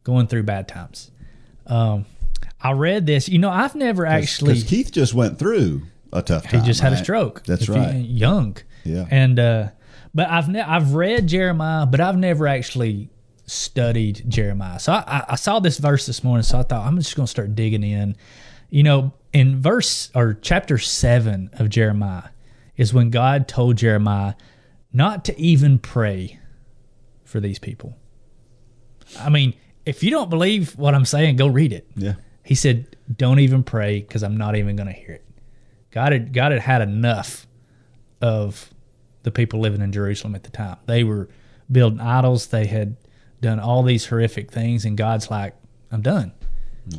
going 0.04 0.28
through 0.28 0.44
bad 0.44 0.68
times. 0.68 1.12
Um, 1.68 2.06
I 2.62 2.72
read 2.72 3.06
this. 3.06 3.30
You 3.30 3.40
know, 3.40 3.50
I've 3.50 3.76
never 3.76 4.06
actually. 4.06 4.54
Because 4.54 4.70
Keith 4.70 4.92
just 4.92 5.14
went 5.14 5.40
through 5.40 5.84
a 6.12 6.22
tough 6.22 6.46
He 6.46 6.60
just 6.62 6.82
had 6.82 6.94
a 6.94 6.98
stroke. 6.98 7.44
That's 7.46 7.64
If 7.64 7.70
you- 7.70 7.76
right. 7.76 7.96
young. 7.96 8.58
Yeah. 8.84 9.06
And 9.12 9.40
uh, 9.40 9.70
but 10.14 10.30
I've 10.30 10.50
ne- 10.50 10.62
I've 10.62 10.94
read 10.94 11.28
Jeremiah, 11.28 11.86
but 11.86 12.00
I've 12.00 12.18
never 12.18 12.48
actually 12.48 13.10
studied 13.46 14.24
Jeremiah. 14.28 14.80
So 14.80 14.94
I, 14.94 15.04
I, 15.08 15.26
I 15.30 15.36
saw 15.36 15.60
this 15.60 15.78
verse 15.78 16.06
this 16.06 16.24
morning, 16.24 16.44
so 16.44 16.60
I 16.60 16.64
thought 16.64 16.86
I'm 16.86 16.98
just 16.98 17.16
going 17.16 17.26
to 17.26 17.30
start 17.32 17.56
digging 17.56 17.84
in. 17.84 18.16
You 18.70 18.84
know, 18.84 19.14
in 19.34 19.62
verse 19.62 20.12
or 20.16 20.36
chapter 20.42 20.78
seven 20.78 21.50
of 21.54 21.70
Jeremiah 21.70 22.24
is 22.80 22.94
when 22.94 23.10
God 23.10 23.46
told 23.46 23.76
Jeremiah 23.76 24.36
not 24.94 25.26
to 25.26 25.38
even 25.38 25.80
pray 25.80 26.40
for 27.26 27.42
these 27.42 27.60
people. 27.60 27.98
I 29.20 29.28
mean, 29.30 29.54
if 29.86 30.02
you 30.02 30.10
don't 30.10 30.30
believe 30.30 30.78
what 30.78 30.96
I'm 30.96 31.04
saying, 31.04 31.36
go 31.36 31.48
read 31.48 31.74
it. 31.74 31.86
Yeah. 31.96 32.14
He 32.42 32.56
said, 32.56 32.96
"Don't 33.14 33.40
even 33.40 33.64
pray 33.64 34.00
because 34.00 34.24
I'm 34.24 34.38
not 34.38 34.56
even 34.56 34.78
going 34.78 34.88
to 34.88 34.94
hear 34.94 35.12
it." 35.12 35.26
God 35.92 36.14
had 36.14 36.32
God 36.32 36.54
had 36.54 36.62
had 36.62 36.82
enough 36.82 37.46
of 38.22 38.74
the 39.24 39.32
people 39.32 39.60
living 39.60 39.82
in 39.82 39.92
Jerusalem 39.92 40.34
at 40.34 40.44
the 40.44 40.50
time. 40.50 40.78
They 40.86 41.04
were 41.04 41.28
building 41.70 42.00
idols. 42.00 42.48
They 42.48 42.68
had 42.68 42.96
done 43.42 43.60
all 43.60 43.84
these 43.84 44.06
horrific 44.06 44.52
things, 44.52 44.86
and 44.86 44.98
God's 44.98 45.30
like, 45.30 45.54
"I'm 45.92 46.02
done." 46.02 46.32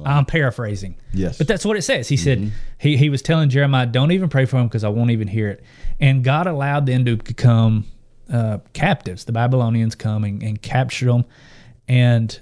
I'm 0.05 0.25
paraphrasing. 0.25 0.97
Yes. 1.13 1.39
But 1.39 1.49
that's 1.49 1.65
what 1.65 1.77
it 1.77 1.83
says. 1.83 2.09
He 2.09 2.17
said 2.17 2.53
he, 2.79 2.97
he 2.97 3.11
was 3.11 3.23
telling 3.23 3.49
Jeremiah, 3.49 3.87
"Don't 3.87 4.13
even 4.13 4.29
pray 4.29 4.45
for 4.45 4.59
him 4.59 4.67
because 4.69 4.85
I 4.85 4.89
won't 4.89 5.11
even 5.11 5.29
hear 5.29 5.49
it." 5.49 5.63
And 5.99 6.25
God 6.25 6.47
allowed 6.47 6.87
them 6.87 7.05
to 7.05 7.17
become 7.17 7.87
uh, 8.33 8.59
captives. 8.73 9.25
The 9.25 9.33
Babylonians 9.33 9.95
come 9.95 10.25
and, 10.25 10.43
and 10.43 10.61
captured 10.61 11.09
them, 11.09 11.25
and 11.89 12.39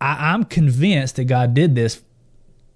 I, 0.00 0.32
I'm 0.32 0.44
convinced 0.44 1.16
that 1.16 1.24
God 1.24 1.54
did 1.54 1.74
this 1.74 2.02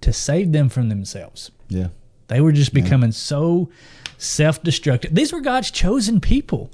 to 0.01 0.13
save 0.13 0.51
them 0.51 0.69
from 0.69 0.89
themselves. 0.89 1.51
Yeah. 1.67 1.87
They 2.27 2.41
were 2.41 2.51
just 2.51 2.73
becoming 2.73 3.11
so 3.11 3.71
self-destructive. 4.17 5.13
These 5.15 5.33
were 5.33 5.41
God's 5.41 5.71
chosen 5.71 6.21
people, 6.21 6.71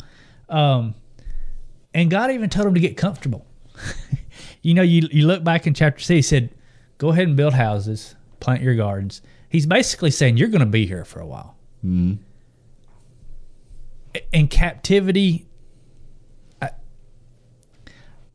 um, 0.49 0.95
and 1.93 2.09
God 2.11 2.31
even 2.31 2.49
told 2.49 2.67
them 2.67 2.73
to 2.73 2.79
get 2.79 2.97
comfortable. 2.97 3.45
you 4.61 4.73
know, 4.73 4.81
you 4.81 5.07
you 5.11 5.27
look 5.27 5.43
back 5.43 5.65
in 5.65 5.73
chapter 5.73 6.01
six. 6.01 6.07
He 6.15 6.21
said, 6.21 6.49
"Go 6.97 7.09
ahead 7.09 7.27
and 7.27 7.35
build 7.35 7.53
houses, 7.53 8.15
plant 8.39 8.61
your 8.61 8.75
gardens." 8.75 9.21
He's 9.49 9.65
basically 9.65 10.11
saying 10.11 10.37
you're 10.37 10.49
going 10.49 10.59
to 10.59 10.65
be 10.65 10.85
here 10.85 11.05
for 11.05 11.19
a 11.19 11.25
while. 11.25 11.55
Mm-hmm. 11.85 12.21
In 14.31 14.47
captivity, 14.47 15.47
I, 16.61 16.71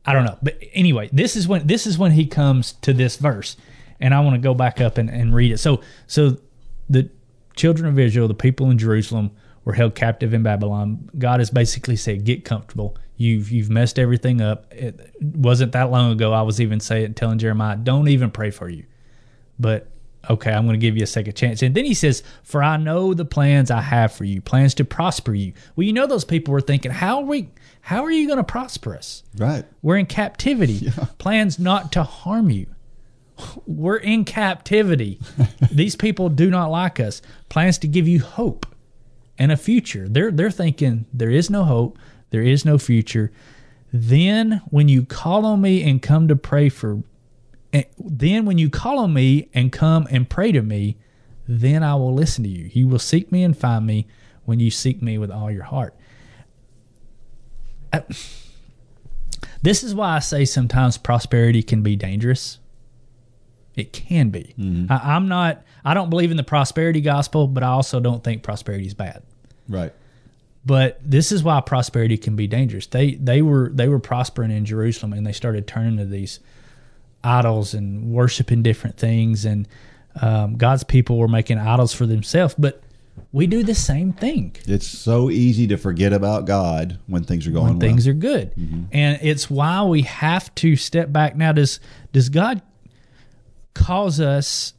I 0.05 0.13
don't 0.13 0.25
know, 0.25 0.37
but 0.41 0.57
anyway, 0.73 1.09
this 1.11 1.35
is 1.35 1.47
when 1.47 1.67
this 1.67 1.85
is 1.85 1.97
when 1.97 2.11
he 2.11 2.25
comes 2.25 2.73
to 2.73 2.93
this 2.93 3.17
verse, 3.17 3.57
and 3.99 4.13
I 4.13 4.19
want 4.21 4.35
to 4.35 4.41
go 4.41 4.53
back 4.53 4.79
up 4.79 4.97
and, 4.97 5.09
and 5.09 5.33
read 5.33 5.51
it. 5.51 5.57
So, 5.57 5.81
so 6.07 6.37
the 6.89 7.09
children 7.55 7.87
of 7.87 7.99
Israel, 7.99 8.27
the 8.27 8.33
people 8.33 8.69
in 8.69 8.77
Jerusalem, 8.77 9.31
were 9.65 9.73
held 9.73 9.95
captive 9.95 10.33
in 10.33 10.43
Babylon. 10.43 11.09
God 11.17 11.39
has 11.39 11.49
basically 11.49 11.95
said, 11.95 12.25
"Get 12.25 12.45
comfortable. 12.45 12.95
You've 13.21 13.51
you've 13.51 13.69
messed 13.69 13.99
everything 13.99 14.41
up." 14.41 14.73
It 14.73 15.13
wasn't 15.21 15.71
that 15.73 15.91
long 15.91 16.11
ago. 16.11 16.33
I 16.33 16.41
was 16.41 16.59
even 16.59 16.79
saying, 16.79 17.13
telling 17.13 17.37
Jeremiah, 17.37 17.77
"Don't 17.77 18.07
even 18.07 18.31
pray 18.31 18.51
for 18.51 18.69
you." 18.69 18.85
But 19.59 19.87
okay, 20.29 20.51
I'm 20.51 20.65
going 20.65 20.79
to 20.79 20.83
give 20.85 20.97
you 20.97 21.03
a 21.03 21.07
second 21.07 21.35
chance. 21.35 21.61
And 21.61 21.75
then 21.75 21.85
he 21.85 21.93
says, 21.93 22.23
"For 22.43 22.63
I 22.63 22.77
know 22.77 23.13
the 23.13 23.25
plans 23.25 23.69
I 23.69 23.81
have 23.81 24.11
for 24.11 24.23
you, 24.23 24.41
plans 24.41 24.73
to 24.75 24.85
prosper 24.85 25.33
you." 25.33 25.53
Well, 25.75 25.85
you 25.85 25.93
know 25.93 26.07
those 26.07 26.25
people 26.25 26.51
were 26.51 26.61
thinking, 26.61 26.91
"How 26.91 27.19
are 27.19 27.25
we? 27.25 27.49
How 27.81 28.03
are 28.03 28.11
you 28.11 28.27
going 28.27 28.37
to 28.37 28.43
prosper 28.43 28.95
us?" 28.95 29.23
Right. 29.37 29.65
We're 29.81 29.97
in 29.97 30.07
captivity. 30.07 30.91
Plans 31.17 31.59
not 31.59 31.91
to 31.93 32.03
harm 32.03 32.49
you. 32.49 32.67
We're 33.65 33.97
in 33.97 34.25
captivity. 34.25 35.19
These 35.71 35.95
people 35.95 36.29
do 36.29 36.49
not 36.49 36.69
like 36.71 36.99
us. 36.99 37.21
Plans 37.49 37.77
to 37.79 37.87
give 37.87 38.07
you 38.07 38.21
hope 38.21 38.65
and 39.41 39.51
a 39.51 39.57
future. 39.57 40.07
They're 40.07 40.31
they're 40.31 40.51
thinking 40.51 41.05
there 41.11 41.31
is 41.31 41.49
no 41.49 41.63
hope, 41.63 41.97
there 42.31 42.41
is 42.41 42.65
no 42.65 42.77
future. 42.77 43.31
Then 43.93 44.61
when 44.69 44.87
you 44.87 45.05
call 45.05 45.45
on 45.45 45.61
me 45.61 45.83
and 45.83 46.01
come 46.01 46.27
to 46.27 46.35
pray 46.35 46.69
for 46.69 47.03
and 47.73 47.85
then 47.97 48.45
when 48.45 48.57
you 48.57 48.69
call 48.69 48.99
on 48.99 49.13
me 49.13 49.49
and 49.53 49.71
come 49.71 50.07
and 50.11 50.29
pray 50.29 50.51
to 50.51 50.61
me, 50.61 50.97
then 51.47 51.83
I 51.83 51.95
will 51.95 52.13
listen 52.13 52.43
to 52.43 52.49
you. 52.49 52.69
You 52.73 52.87
will 52.87 52.99
seek 52.99 53.31
me 53.31 53.43
and 53.43 53.57
find 53.57 53.85
me 53.85 54.07
when 54.45 54.59
you 54.59 54.69
seek 54.71 55.01
me 55.01 55.17
with 55.17 55.31
all 55.31 55.49
your 55.49 55.63
heart. 55.63 55.95
I- 57.93 58.03
this 59.61 59.83
is 59.83 59.93
why 59.93 60.15
I 60.15 60.19
say 60.19 60.43
sometimes 60.45 60.97
prosperity 60.97 61.61
can 61.63 61.83
be 61.83 61.95
dangerous. 61.95 62.59
It 63.75 63.93
can 63.93 64.29
be. 64.29 64.53
Mm-hmm. 64.59 64.91
I, 64.91 65.15
I'm 65.15 65.27
not. 65.27 65.63
I 65.85 65.93
don't 65.93 66.09
believe 66.09 66.31
in 66.31 66.37
the 66.37 66.43
prosperity 66.43 66.99
gospel, 66.99 67.47
but 67.47 67.63
I 67.63 67.67
also 67.67 67.99
don't 67.99 68.23
think 68.23 68.43
prosperity 68.43 68.85
is 68.85 68.93
bad. 68.93 69.23
Right. 69.69 69.93
But 70.65 70.99
this 71.03 71.31
is 71.31 71.43
why 71.43 71.59
prosperity 71.61 72.17
can 72.17 72.35
be 72.35 72.47
dangerous. 72.47 72.85
They 72.85 73.15
they 73.15 73.41
were 73.41 73.69
they 73.73 73.87
were 73.87 73.99
prospering 73.99 74.51
in 74.51 74.65
Jerusalem, 74.65 75.13
and 75.13 75.25
they 75.25 75.31
started 75.31 75.67
turning 75.67 75.97
to 75.97 76.05
these 76.05 76.39
idols 77.23 77.73
and 77.73 78.11
worshiping 78.11 78.61
different 78.61 78.97
things, 78.97 79.45
and 79.45 79.67
um, 80.21 80.57
God's 80.57 80.83
people 80.83 81.17
were 81.17 81.27
making 81.27 81.57
idols 81.57 81.93
for 81.93 82.05
themselves. 82.05 82.53
But 82.57 82.83
we 83.31 83.47
do 83.47 83.63
the 83.63 83.75
same 83.75 84.13
thing. 84.13 84.55
It's 84.65 84.87
so 84.87 85.29
easy 85.29 85.67
to 85.67 85.77
forget 85.77 86.13
about 86.13 86.45
God 86.45 86.99
when 87.07 87.23
things 87.23 87.47
are 87.47 87.51
going 87.51 87.65
when 87.67 87.79
things 87.79 88.05
well. 88.05 88.15
are 88.15 88.19
good. 88.19 88.53
And 88.91 89.19
it's 89.21 89.49
why 89.49 89.83
we 89.83 90.03
have 90.03 90.53
to 90.55 90.75
step 90.75 91.11
back. 91.11 91.35
Now, 91.35 91.51
does 91.51 91.79
does 92.11 92.29
God 92.29 92.61
cause 93.73 94.19
us 94.19 94.73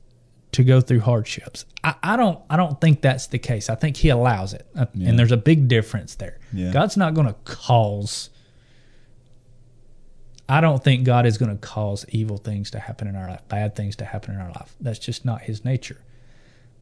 to 0.53 0.63
go 0.65 0.81
through 0.81 1.01
hardships? 1.01 1.65
I, 1.83 1.95
I 2.03 2.17
don't 2.17 2.41
I 2.49 2.57
don't 2.57 2.81
think 2.81 3.01
that's 3.03 3.27
the 3.27 3.39
case. 3.39 3.69
I 3.71 3.75
think 3.75 3.97
He 3.97 4.09
allows 4.11 4.55
it, 4.55 4.67
Uh, 4.75 4.87
and 5.03 5.19
there's 5.19 5.33
a 5.33 5.37
big 5.37 5.69
difference 5.69 6.15
there. 6.15 6.39
Yeah. 6.53 6.73
God's 6.73 6.97
not 6.97 7.15
going 7.15 7.27
to 7.27 7.35
cause. 7.45 8.31
I 10.49 10.61
don't 10.61 10.83
think 10.83 11.05
God 11.05 11.25
is 11.25 11.39
going 11.39 11.51
to 11.51 11.57
cause 11.57 12.05
evil 12.11 12.37
things 12.37 12.71
to 12.73 12.79
happen 12.79 13.09
in 13.09 13.17
our 13.17 13.29
life, 13.29 13.47
bad 13.49 13.75
things 13.75 13.97
to 13.97 14.05
happen 14.05 14.35
in 14.35 14.41
our 14.41 14.51
life. 14.51 14.75
That's 14.81 14.99
just 14.99 15.25
not 15.25 15.43
His 15.43 15.65
nature. 15.65 16.01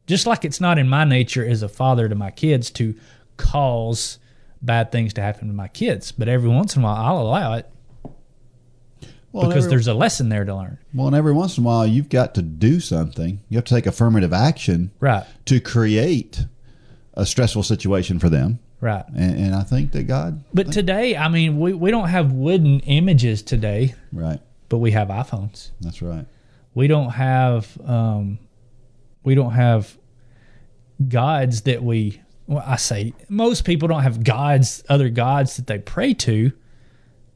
Just 0.07 0.27
like 0.27 0.45
it's 0.45 0.61
not 0.61 0.79
in 0.79 0.89
my 0.89 1.05
nature 1.05 1.47
as 1.47 1.63
a 1.63 1.69
father 1.69 2.09
to 2.09 2.15
my 2.15 2.31
kids 2.33 2.71
to 2.73 2.97
cause 3.37 4.19
bad 4.61 4.91
things 4.91 5.15
to 5.15 5.23
happen 5.23 5.47
to 5.47 5.55
my 5.55 5.69
kids. 5.69 6.11
But 6.11 6.29
every 6.29 6.49
once 6.49 6.75
in 6.75 6.83
a 6.83 6.85
while, 6.85 6.97
I'll 6.97 7.23
allow 7.23 7.55
it 7.55 7.67
Well, 9.33 9.49
because 9.49 9.65
every- 9.67 9.77
there's 9.77 9.87
a 9.89 9.95
lesson 9.95 10.29
there 10.29 10.45
to 10.45 10.55
learn. 10.55 10.79
well, 10.95 11.07
and 11.07 11.15
every 11.17 11.33
once 11.33 11.57
in 11.57 11.65
a 11.65 11.67
while, 11.67 11.87
you've 11.87 12.09
got 12.09 12.35
to 12.35 12.43
do 12.43 12.81
something. 12.81 13.41
You 13.49 13.59
have 13.59 13.65
to 13.67 13.75
take 13.75 13.87
affirmative 13.87 14.33
action 14.33 14.91
Right, 15.01 15.25
to 15.47 15.61
create 15.61 16.47
a 17.15 17.25
stressful 17.27 17.63
situation 17.63 18.19
for 18.19 18.29
them. 18.29 18.59
right. 18.81 19.05
And, 19.15 19.39
and 19.39 19.55
I 19.55 19.63
think 19.63 19.93
that 19.93 20.05
God, 20.05 20.43
But 20.55 20.73
today, 20.73 21.17
I 21.17 21.29
mean, 21.29 21.59
we, 21.61 21.73
we 21.75 21.91
don't 21.91 22.09
have 22.09 22.33
wooden 22.33 22.81
images 22.81 23.43
today, 23.43 23.95
right? 24.13 24.41
but 24.69 24.79
we 24.79 24.91
have 24.93 25.09
iPhones. 25.09 25.71
That's 25.81 26.01
right. 26.03 26.27
We 26.75 26.87
don't 26.87 27.11
have 27.11 27.77
um, 27.85 28.39
we 29.25 29.35
don't 29.35 29.53
have 29.53 29.97
gods 31.09 31.63
that 31.63 31.83
we. 31.83 32.21
Well, 32.47 32.63
I 32.67 32.77
say 32.77 33.15
most 33.29 33.65
people 33.65 33.87
don't 33.89 34.03
have 34.03 34.25
gods, 34.25 34.83
other 34.89 35.09
gods 35.09 35.57
that 35.57 35.67
they 35.67 35.79
pray 35.79 36.15
to, 36.15 36.53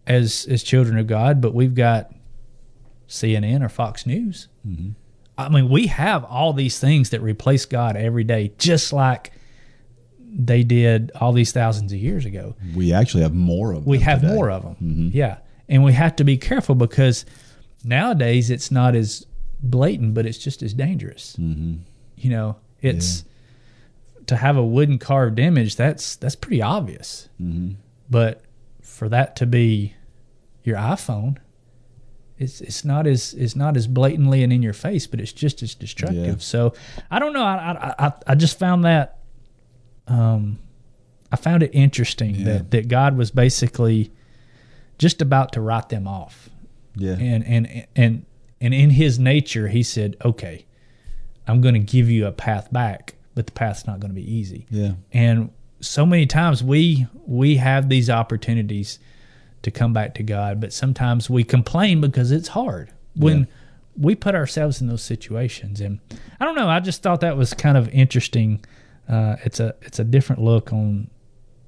as 0.07 0.47
as 0.51 0.63
children 0.63 0.99
of 0.99 1.07
God. 1.07 1.41
But 1.41 1.55
we've 1.55 1.75
got 1.75 2.13
CNN 3.09 3.63
or 3.63 3.69
Fox 3.69 4.07
News. 4.07 4.49
I 5.37 5.49
mean, 5.49 5.69
we 5.69 5.89
have 5.89 6.25
all 6.25 6.53
these 6.53 6.79
things 6.79 7.11
that 7.11 7.21
replace 7.21 7.67
God 7.67 7.97
every 7.97 8.25
day, 8.25 8.53
just 8.59 8.93
like 8.93 9.33
they 10.37 10.63
did 10.63 11.13
all 11.21 11.33
these 11.33 11.53
thousands 11.53 11.93
of 11.93 11.99
years 11.99 12.25
ago. 12.25 12.57
We 12.75 12.93
actually 12.93 13.23
have 13.23 13.35
more 13.35 13.73
of 13.73 13.85
them. 13.85 13.85
We 13.85 13.99
have 14.01 14.21
today. 14.21 14.35
more 14.35 14.51
of 14.51 14.63
them. 14.63 15.11
Yeah. 15.13 15.39
And 15.69 15.83
we 15.83 15.93
have 15.93 16.17
to 16.17 16.25
be 16.25 16.37
careful 16.37 16.75
because 16.75 17.25
nowadays 17.85 18.51
it's 18.51 18.71
not 18.71 18.95
as 18.95 19.27
blatant, 19.63 20.15
but 20.15 20.27
it's 20.27 20.39
just 20.39 20.63
as 20.63 20.75
dangerous. 20.75 21.37
Mm-hmm. 21.39 21.83
You 22.17 22.31
know, 22.31 22.57
it's 22.81 23.25
to 24.27 24.37
have 24.37 24.57
a 24.57 24.65
wooden 24.65 24.99
carved 24.99 25.39
image. 25.39 25.77
That's 25.77 26.17
that's 26.17 26.37
pretty 26.37 26.63
obvious. 26.63 27.29
Mm-hmm. 27.41 27.75
But 28.11 28.44
for 28.85 29.09
that 29.09 29.35
to 29.37 29.47
be 29.47 29.95
your 30.63 30.77
iPhone, 30.77 31.39
it's 32.39 32.61
it's 32.61 32.85
not 32.85 33.07
as 33.07 33.33
it's 33.35 33.57
not 33.57 33.77
as 33.77 33.87
blatantly 33.87 34.43
and 34.43 34.53
in 34.53 34.63
your 34.63 34.73
face, 34.73 35.07
but 35.07 35.21
it's 35.21 35.33
just 35.33 35.63
as 35.63 35.75
destructive. 35.75 36.25
Yeah. 36.27 36.35
So 36.39 36.75
I 37.11 37.19
don't 37.19 37.33
know. 37.33 37.45
I 37.45 37.73
I 37.99 38.07
I, 38.07 38.13
I 38.29 38.35
just 38.35 38.59
found 38.59 38.85
that 38.85 39.19
um, 40.07 40.59
I 41.33 41.37
found 41.37 41.63
it 41.63 41.71
interesting 41.73 42.35
Yeah. 42.35 42.45
that 42.45 42.71
that 42.73 42.89
God 42.89 43.17
was 43.17 43.31
basically 43.31 44.13
just 44.99 45.23
about 45.23 45.53
to 45.55 45.61
write 45.61 45.89
them 45.89 46.07
off, 46.07 46.49
Yeah. 46.97 47.13
and 47.19 47.45
and 47.47 47.87
and 47.97 48.27
and 48.61 48.75
in 48.75 48.91
His 48.91 49.19
nature, 49.19 49.69
He 49.69 49.83
said, 49.83 50.17
"Okay, 50.25 50.67
I'm 51.47 51.61
going 51.61 51.75
to 51.75 51.81
give 51.81 52.11
you 52.11 52.27
a 52.27 52.33
path 52.33 52.73
back, 52.73 53.15
but 53.35 53.47
the 53.47 53.53
path's 53.53 53.87
not 53.87 54.01
going 54.01 54.11
to 54.11 54.15
be 54.21 54.31
easy." 54.31 54.67
yeah. 54.71 54.93
And 55.13 55.51
so 55.87 56.05
many 56.07 56.27
times 56.27 56.63
we 56.63 57.07
we 57.27 57.57
have 57.57 57.89
these 57.89 58.11
opportunities 58.11 58.99
to 59.63 59.71
come 59.71 59.93
back 59.93 60.15
to 60.15 60.23
God, 60.23 60.61
but 60.61 60.73
sometimes 60.73 61.31
we 61.31 61.43
complain 61.45 62.01
because 62.01 62.31
it's 62.31 62.49
hard 62.49 62.93
when 63.17 63.41
Yeah. 63.41 63.45
we 63.97 64.15
put 64.15 64.35
ourselves 64.35 64.81
in 64.81 64.89
those 64.89 65.03
situations. 65.03 65.81
And 65.81 66.01
I 66.41 66.45
don't 66.45 66.55
know, 66.55 66.69
I 66.69 66.81
just 66.81 67.03
thought 67.03 67.21
that 67.21 67.37
was 67.37 67.55
kind 67.55 67.77
of 67.77 67.89
interesting. 67.89 68.65
Uh, 69.09 69.37
it's 69.45 69.61
a 69.61 69.75
it's 69.83 69.99
a 69.99 70.05
different 70.05 70.43
look 70.43 70.73
on 70.73 71.09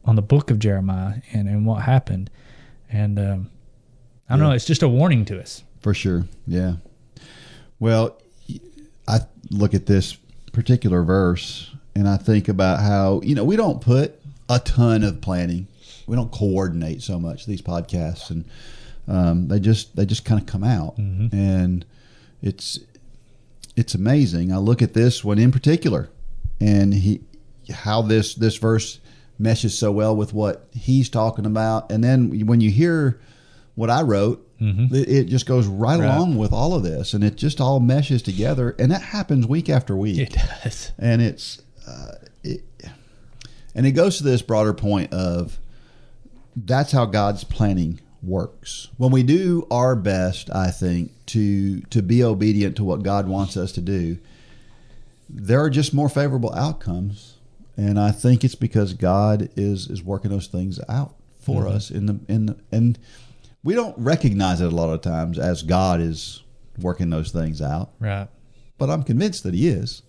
on 0.04 0.14
the 0.16 0.22
book 0.22 0.50
of 0.50 0.58
Jeremiah 0.58 1.16
and, 1.32 1.48
and 1.48 1.66
what 1.66 1.82
happened. 1.82 2.30
And 2.90 3.18
um, 3.18 3.50
I 4.28 4.36
don't 4.36 4.46
know, 4.46 4.52
it's 4.52 4.64
just 4.66 4.82
a 4.82 4.88
warning 4.88 5.24
to 5.26 5.40
us. 5.40 5.64
For 5.80 5.94
sure. 5.94 6.24
Yeah. 6.46 6.74
Well, 7.80 8.20
I 9.08 9.20
look 9.50 9.74
at 9.74 9.86
this 9.86 10.16
particular 10.52 11.02
verse 11.02 11.74
and 11.96 12.08
I 12.08 12.16
think 12.16 12.48
about 12.48 12.80
how, 12.80 13.20
you 13.24 13.34
know, 13.34 13.44
we 13.44 13.56
don't 13.56 13.80
put 13.80 14.20
a 14.48 14.58
ton 14.60 15.02
of 15.02 15.20
planning. 15.20 15.66
We 16.06 16.14
don't 16.14 16.30
coordinate 16.30 17.02
so 17.02 17.18
much 17.18 17.46
these 17.46 17.62
podcasts 17.62 18.30
and 18.30 18.44
um, 19.08 19.48
they 19.48 19.58
just 19.58 19.96
they 19.96 20.04
just 20.06 20.24
kind 20.24 20.40
of 20.40 20.46
come 20.46 20.62
out 20.64 20.96
and 20.98 21.84
it's 22.42 22.78
it's 23.76 23.94
amazing. 23.94 24.52
I 24.52 24.58
look 24.58 24.82
at 24.82 24.94
this 24.94 25.24
one 25.24 25.38
in 25.38 25.50
particular 25.52 26.08
and 26.60 26.94
he 26.94 27.20
how 27.72 28.02
this 28.02 28.34
this 28.34 28.56
verse 28.56 29.00
meshes 29.38 29.76
so 29.76 29.90
well 29.92 30.14
with 30.16 30.32
what 30.32 30.66
he's 30.72 31.08
talking 31.10 31.44
about 31.46 31.90
and 31.92 32.02
then 32.02 32.46
when 32.46 32.60
you 32.60 32.70
hear 32.70 33.20
what 33.74 33.90
I 33.90 34.02
wrote 34.02 34.42
it, 34.58 35.08
it 35.08 35.24
just 35.24 35.44
goes 35.44 35.66
right, 35.66 36.00
Right. 36.00 36.06
along 36.16 36.36
with 36.38 36.50
all 36.52 36.72
of 36.74 36.82
this 36.82 37.12
and 37.12 37.22
it 37.22 37.36
just 37.36 37.60
all 37.60 37.78
meshes 37.80 38.22
together 38.22 38.74
and 38.78 38.90
that 38.90 39.02
happens 39.02 39.46
week 39.46 39.68
after 39.68 39.94
week 39.94 40.18
It 40.18 40.32
does. 40.62 40.92
and 40.98 41.20
it's 41.20 41.60
uh, 41.86 42.12
it, 42.42 42.62
and 43.74 43.86
it 43.86 43.92
goes 43.92 44.18
to 44.18 44.24
this 44.24 44.42
broader 44.42 44.72
point 44.74 45.12
of 45.12 45.58
that's 46.56 46.92
how 46.92 47.04
God's 47.04 47.44
planning 47.44 48.00
works. 48.22 48.88
When 48.96 49.10
we 49.10 49.22
do 49.22 49.66
our 49.70 49.94
best, 49.94 50.50
I 50.54 50.70
think 50.70 51.12
to 51.26 51.80
to 51.82 52.02
be 52.02 52.24
obedient 52.24 52.76
to 52.76 52.84
what 52.84 53.02
God 53.02 53.28
wants 53.28 53.56
us 53.56 53.72
to 53.72 53.80
do, 53.80 54.18
there 55.28 55.60
are 55.62 55.70
just 55.70 55.92
more 55.92 56.08
favorable 56.08 56.52
outcomes, 56.54 57.34
and 57.76 57.98
I 57.98 58.10
think 58.10 58.42
it's 58.44 58.54
because 58.54 58.94
God 58.94 59.50
is 59.56 59.88
is 59.88 60.02
working 60.02 60.30
those 60.30 60.46
things 60.46 60.80
out 60.88 61.14
for 61.38 61.68
us 61.68 61.90
in 61.90 62.06
the 62.06 62.18
in 62.28 62.46
the, 62.46 62.56
and 62.72 62.98
we 63.62 63.74
don't 63.74 63.96
recognize 63.98 64.60
it 64.60 64.72
a 64.72 64.74
lot 64.76 64.90
of 64.92 65.00
times 65.00 65.38
as 65.38 65.62
God 65.62 66.00
is 66.00 66.42
working 66.78 67.10
those 67.10 67.30
things 67.30 67.62
out 67.62 67.90
Right. 68.00 68.28
but 68.78 68.90
I'm 68.90 69.02
convinced 69.02 69.44
that 69.44 69.54
he 69.54 69.68
is. 69.68 70.02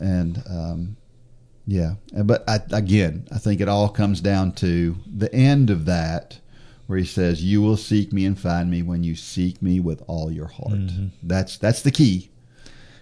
And 0.00 0.42
um, 0.48 0.96
yeah, 1.66 1.94
but 2.24 2.48
I, 2.48 2.60
again, 2.72 3.26
I 3.32 3.38
think 3.38 3.60
it 3.60 3.68
all 3.68 3.88
comes 3.88 4.20
down 4.20 4.52
to 4.52 4.96
the 5.06 5.32
end 5.34 5.70
of 5.70 5.84
that, 5.86 6.38
where 6.86 6.98
he 6.98 7.04
says, 7.04 7.42
"You 7.42 7.60
will 7.62 7.76
seek 7.76 8.12
me 8.12 8.24
and 8.24 8.38
find 8.38 8.70
me 8.70 8.82
when 8.82 9.02
you 9.04 9.14
seek 9.14 9.60
me 9.60 9.80
with 9.80 10.02
all 10.06 10.30
your 10.30 10.46
heart." 10.48 10.78
That's 11.22 11.58
that's 11.58 11.82
the 11.82 11.90
key. 11.90 12.30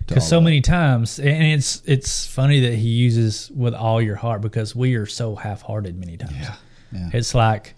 because 0.07 0.29
so 0.29 0.41
many 0.41 0.61
times 0.61 1.19
and 1.19 1.43
it's 1.45 1.83
it's 1.85 2.27
funny 2.27 2.61
that 2.61 2.75
he 2.77 2.89
uses 2.89 3.51
with 3.55 3.75
all 3.75 4.01
your 4.01 4.17
heart 4.17 4.41
because 4.41 4.75
we 4.77 4.95
are 4.95 5.07
so 5.07 5.35
half-hearted 5.35 5.99
many 5.99 6.17
times 6.17 6.33
Yeah, 6.37 6.55
yeah. 6.93 7.11
it's 7.13 7.35
like 7.35 7.75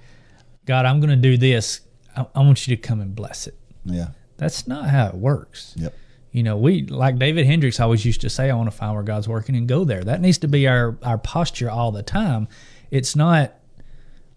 god 0.67 0.85
i'm 0.85 1.01
going 1.01 1.09
to 1.09 1.17
do 1.17 1.39
this 1.39 1.81
I, 2.15 2.27
I 2.35 2.41
want 2.41 2.67
you 2.69 2.77
to 2.77 2.83
come 2.83 3.01
and 3.01 3.15
bless 3.15 3.47
it 3.47 3.55
Yeah. 3.87 4.09
that's 4.37 4.67
not 4.67 4.91
how 4.91 5.07
it 5.07 5.15
works 5.15 5.73
Yep. 5.79 5.95
You 6.33 6.43
know 6.43 6.57
we 6.57 6.83
like 6.87 7.19
david 7.19 7.47
hendricks 7.47 7.81
always 7.81 8.05
used 8.05 8.21
to 8.21 8.29
say 8.31 8.51
i 8.51 8.55
want 8.55 8.71
to 8.71 8.77
find 8.77 8.95
where 8.95 9.03
god's 9.03 9.29
working 9.29 9.57
and 9.57 9.67
go 9.69 9.85
there 9.85 10.05
that 10.05 10.21
needs 10.21 10.39
to 10.39 10.49
be 10.49 10.67
our 10.69 10.97
our 11.03 11.19
posture 11.19 11.71
all 11.71 11.91
the 11.93 12.03
time 12.03 12.47
it's 12.91 13.17
not 13.17 13.55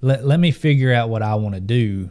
let, 0.02 0.26
let 0.26 0.40
me 0.40 0.52
figure 0.52 0.94
out 0.94 1.10
what 1.10 1.22
i 1.22 1.36
want 1.36 1.54
to 1.56 1.62
do 1.62 2.10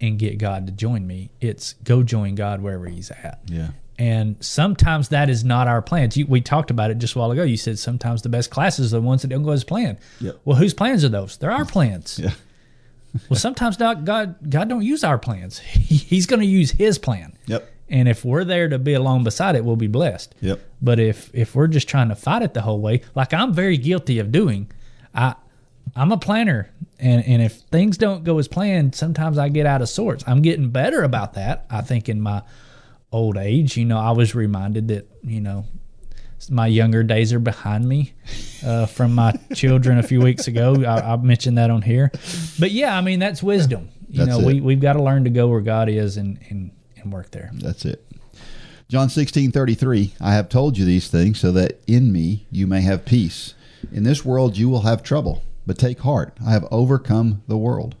and 0.00 0.18
get 0.18 0.38
god 0.38 0.66
to 0.66 0.72
join 0.72 1.06
me 1.06 1.30
it's 1.40 1.72
go 1.84 2.02
join 2.02 2.34
god 2.34 2.60
wherever 2.60 2.86
he's 2.86 3.10
at 3.10 3.40
Yeah. 3.46 3.70
and 3.98 4.36
sometimes 4.40 5.08
that 5.10 5.30
is 5.30 5.44
not 5.44 5.68
our 5.68 5.80
plans. 5.80 6.16
You, 6.16 6.26
we 6.26 6.40
talked 6.40 6.70
about 6.70 6.90
it 6.90 6.98
just 6.98 7.14
a 7.14 7.18
while 7.18 7.30
ago. 7.30 7.44
You 7.44 7.56
said 7.56 7.78
sometimes 7.78 8.22
the 8.22 8.28
best 8.28 8.50
classes 8.50 8.92
are 8.92 8.98
the 8.98 9.06
ones 9.06 9.22
that 9.22 9.28
don't 9.28 9.44
go 9.44 9.52
as 9.52 9.62
planned. 9.62 9.98
Yep. 10.20 10.40
Well, 10.44 10.56
whose 10.56 10.74
plans 10.74 11.04
are 11.04 11.08
those? 11.08 11.36
They're 11.38 11.52
our 11.52 11.64
plans. 11.64 12.18
Yeah. 12.22 12.32
Well, 13.30 13.38
sometimes 13.38 13.78
not, 13.78 14.04
God 14.04 14.34
God 14.50 14.68
don't 14.68 14.82
use 14.82 15.04
our 15.04 15.18
plans. 15.18 15.58
He, 15.64 15.94
he's 15.96 16.26
going 16.26 16.40
to 16.40 16.46
use 16.46 16.72
His 16.72 16.98
plan. 16.98 17.38
Yep. 17.46 17.70
And 17.88 18.08
if 18.08 18.24
we're 18.24 18.44
there 18.44 18.68
to 18.68 18.78
be 18.78 18.94
along 18.94 19.24
beside 19.24 19.56
it, 19.56 19.64
we'll 19.64 19.76
be 19.76 19.86
blessed. 19.86 20.34
Yep. 20.40 20.60
But 20.80 20.98
if 20.98 21.30
if 21.34 21.54
we're 21.54 21.66
just 21.66 21.88
trying 21.88 22.08
to 22.08 22.14
fight 22.14 22.42
it 22.42 22.54
the 22.54 22.62
whole 22.62 22.80
way, 22.80 23.02
like 23.14 23.34
I'm 23.34 23.52
very 23.52 23.76
guilty 23.76 24.18
of 24.18 24.32
doing, 24.32 24.70
I 25.14 25.34
I'm 25.94 26.10
a 26.12 26.16
planner, 26.16 26.70
and 26.98 27.24
and 27.24 27.42
if 27.42 27.54
things 27.70 27.98
don't 27.98 28.24
go 28.24 28.38
as 28.38 28.48
planned, 28.48 28.94
sometimes 28.94 29.38
I 29.38 29.48
get 29.48 29.66
out 29.66 29.82
of 29.82 29.88
sorts. 29.88 30.24
I'm 30.26 30.42
getting 30.42 30.70
better 30.70 31.02
about 31.02 31.34
that. 31.34 31.66
I 31.70 31.82
think 31.82 32.08
in 32.08 32.20
my 32.20 32.42
old 33.12 33.36
age, 33.36 33.76
you 33.76 33.84
know, 33.84 33.98
I 33.98 34.10
was 34.12 34.34
reminded 34.34 34.88
that 34.88 35.08
you 35.22 35.40
know 35.40 35.66
my 36.50 36.66
younger 36.66 37.02
days 37.02 37.32
are 37.32 37.38
behind 37.38 37.88
me 37.88 38.12
uh, 38.64 38.86
from 38.86 39.14
my 39.14 39.32
children 39.54 39.98
a 39.98 40.02
few 40.02 40.20
weeks 40.20 40.48
ago. 40.48 40.82
I, 40.84 41.12
I 41.12 41.16
mentioned 41.16 41.58
that 41.58 41.70
on 41.70 41.82
here, 41.82 42.10
but 42.58 42.70
yeah, 42.70 42.96
I 42.96 43.00
mean 43.02 43.18
that's 43.20 43.42
wisdom. 43.42 43.90
You 44.08 44.26
That's 44.26 44.38
know, 44.38 44.46
we 44.46 44.60
we've 44.60 44.80
got 44.80 44.92
to 44.92 45.02
learn 45.02 45.24
to 45.24 45.30
go 45.30 45.48
where 45.48 45.60
God 45.60 45.88
is 45.88 46.16
and 46.16 46.38
and 46.48 46.70
work 47.10 47.30
there. 47.30 47.50
That's 47.54 47.84
it. 47.84 48.06
John 48.88 49.08
sixteen 49.08 49.50
thirty 49.50 49.74
three. 49.74 50.14
I 50.20 50.34
have 50.34 50.48
told 50.48 50.76
you 50.78 50.84
these 50.84 51.08
things 51.08 51.40
so 51.40 51.52
that 51.52 51.80
in 51.86 52.12
me 52.12 52.46
you 52.50 52.66
may 52.66 52.82
have 52.82 53.04
peace. 53.04 53.54
In 53.92 54.02
this 54.02 54.24
world 54.24 54.56
you 54.56 54.68
will 54.68 54.82
have 54.82 55.02
trouble, 55.02 55.42
but 55.66 55.78
take 55.78 56.00
heart. 56.00 56.36
I 56.46 56.52
have 56.52 56.66
overcome 56.70 57.42
the 57.48 57.58
world. 57.58 57.96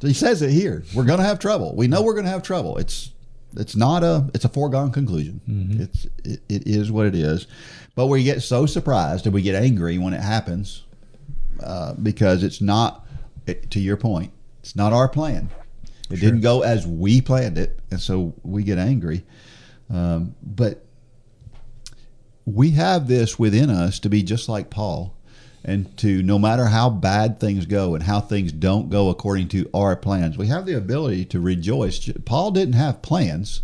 So 0.00 0.08
he 0.08 0.14
says 0.14 0.42
it 0.42 0.50
here. 0.50 0.84
We're 0.94 1.04
going 1.04 1.20
to 1.20 1.24
have 1.24 1.38
trouble. 1.38 1.74
We 1.76 1.86
know 1.86 2.02
we're 2.02 2.14
going 2.14 2.24
to 2.24 2.30
have 2.30 2.42
trouble. 2.42 2.76
It's 2.76 3.12
it's 3.56 3.76
not 3.76 4.02
a 4.02 4.28
it's 4.34 4.44
a 4.44 4.48
foregone 4.48 4.90
conclusion. 4.92 5.40
It's 5.80 6.06
it, 6.24 6.40
it 6.48 6.66
is 6.66 6.90
what 6.90 7.06
it 7.06 7.14
is. 7.14 7.46
But 7.94 8.08
we 8.08 8.24
get 8.24 8.42
so 8.42 8.66
surprised 8.66 9.26
and 9.26 9.34
we 9.34 9.42
get 9.42 9.54
angry 9.54 9.98
when 9.98 10.12
it 10.12 10.20
happens 10.20 10.84
uh, 11.62 11.94
because 11.94 12.42
it's 12.42 12.60
not. 12.60 13.06
It, 13.46 13.70
to 13.72 13.80
your 13.80 13.96
point, 13.96 14.32
it's 14.60 14.76
not 14.76 14.92
our 14.92 15.08
plan. 15.08 15.50
It 16.12 16.20
didn't 16.20 16.40
go 16.40 16.62
as 16.62 16.86
we 16.86 17.20
planned 17.20 17.58
it, 17.58 17.80
and 17.90 18.00
so 18.00 18.34
we 18.42 18.62
get 18.64 18.78
angry. 18.78 19.24
Um, 19.90 20.34
but 20.42 20.84
we 22.44 22.70
have 22.70 23.08
this 23.08 23.38
within 23.38 23.70
us 23.70 23.98
to 24.00 24.08
be 24.08 24.22
just 24.22 24.48
like 24.48 24.70
Paul, 24.70 25.16
and 25.64 25.96
to 25.98 26.22
no 26.22 26.38
matter 26.38 26.66
how 26.66 26.90
bad 26.90 27.40
things 27.40 27.66
go 27.66 27.94
and 27.94 28.02
how 28.02 28.20
things 28.20 28.52
don't 28.52 28.90
go 28.90 29.08
according 29.08 29.48
to 29.48 29.70
our 29.72 29.96
plans, 29.96 30.36
we 30.36 30.48
have 30.48 30.66
the 30.66 30.76
ability 30.76 31.24
to 31.26 31.40
rejoice. 31.40 32.10
Paul 32.24 32.50
didn't 32.50 32.74
have 32.74 33.02
plans 33.02 33.62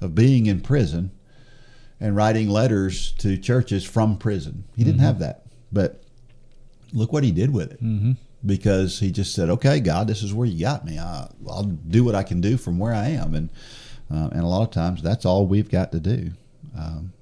of 0.00 0.14
being 0.14 0.46
in 0.46 0.60
prison 0.60 1.10
and 2.00 2.14
writing 2.14 2.48
letters 2.48 3.12
to 3.12 3.36
churches 3.36 3.84
from 3.84 4.18
prison. 4.18 4.64
He 4.76 4.84
didn't 4.84 5.00
have 5.00 5.18
that. 5.18 5.46
But 5.72 6.02
look 6.92 7.12
what 7.12 7.24
he 7.24 7.32
did 7.32 7.52
with 7.52 7.72
it. 7.72 7.82
Mm-hmm. 7.82 8.12
Because 8.46 9.00
he 9.00 9.10
just 9.10 9.34
said, 9.34 9.50
"Okay, 9.50 9.80
God, 9.80 10.06
this 10.06 10.22
is 10.22 10.32
where 10.32 10.46
you 10.46 10.60
got 10.60 10.84
me. 10.84 10.98
I, 10.98 11.28
I'll 11.48 11.64
do 11.64 12.04
what 12.04 12.14
I 12.14 12.22
can 12.22 12.40
do 12.40 12.56
from 12.56 12.78
where 12.78 12.94
I 12.94 13.08
am." 13.08 13.34
And 13.34 13.50
uh, 14.10 14.28
and 14.32 14.40
a 14.42 14.46
lot 14.46 14.62
of 14.62 14.70
times, 14.70 15.02
that's 15.02 15.24
all 15.26 15.46
we've 15.46 15.68
got 15.70 15.90
to 15.92 16.00
do. 16.00 16.30
Um, 16.78 17.12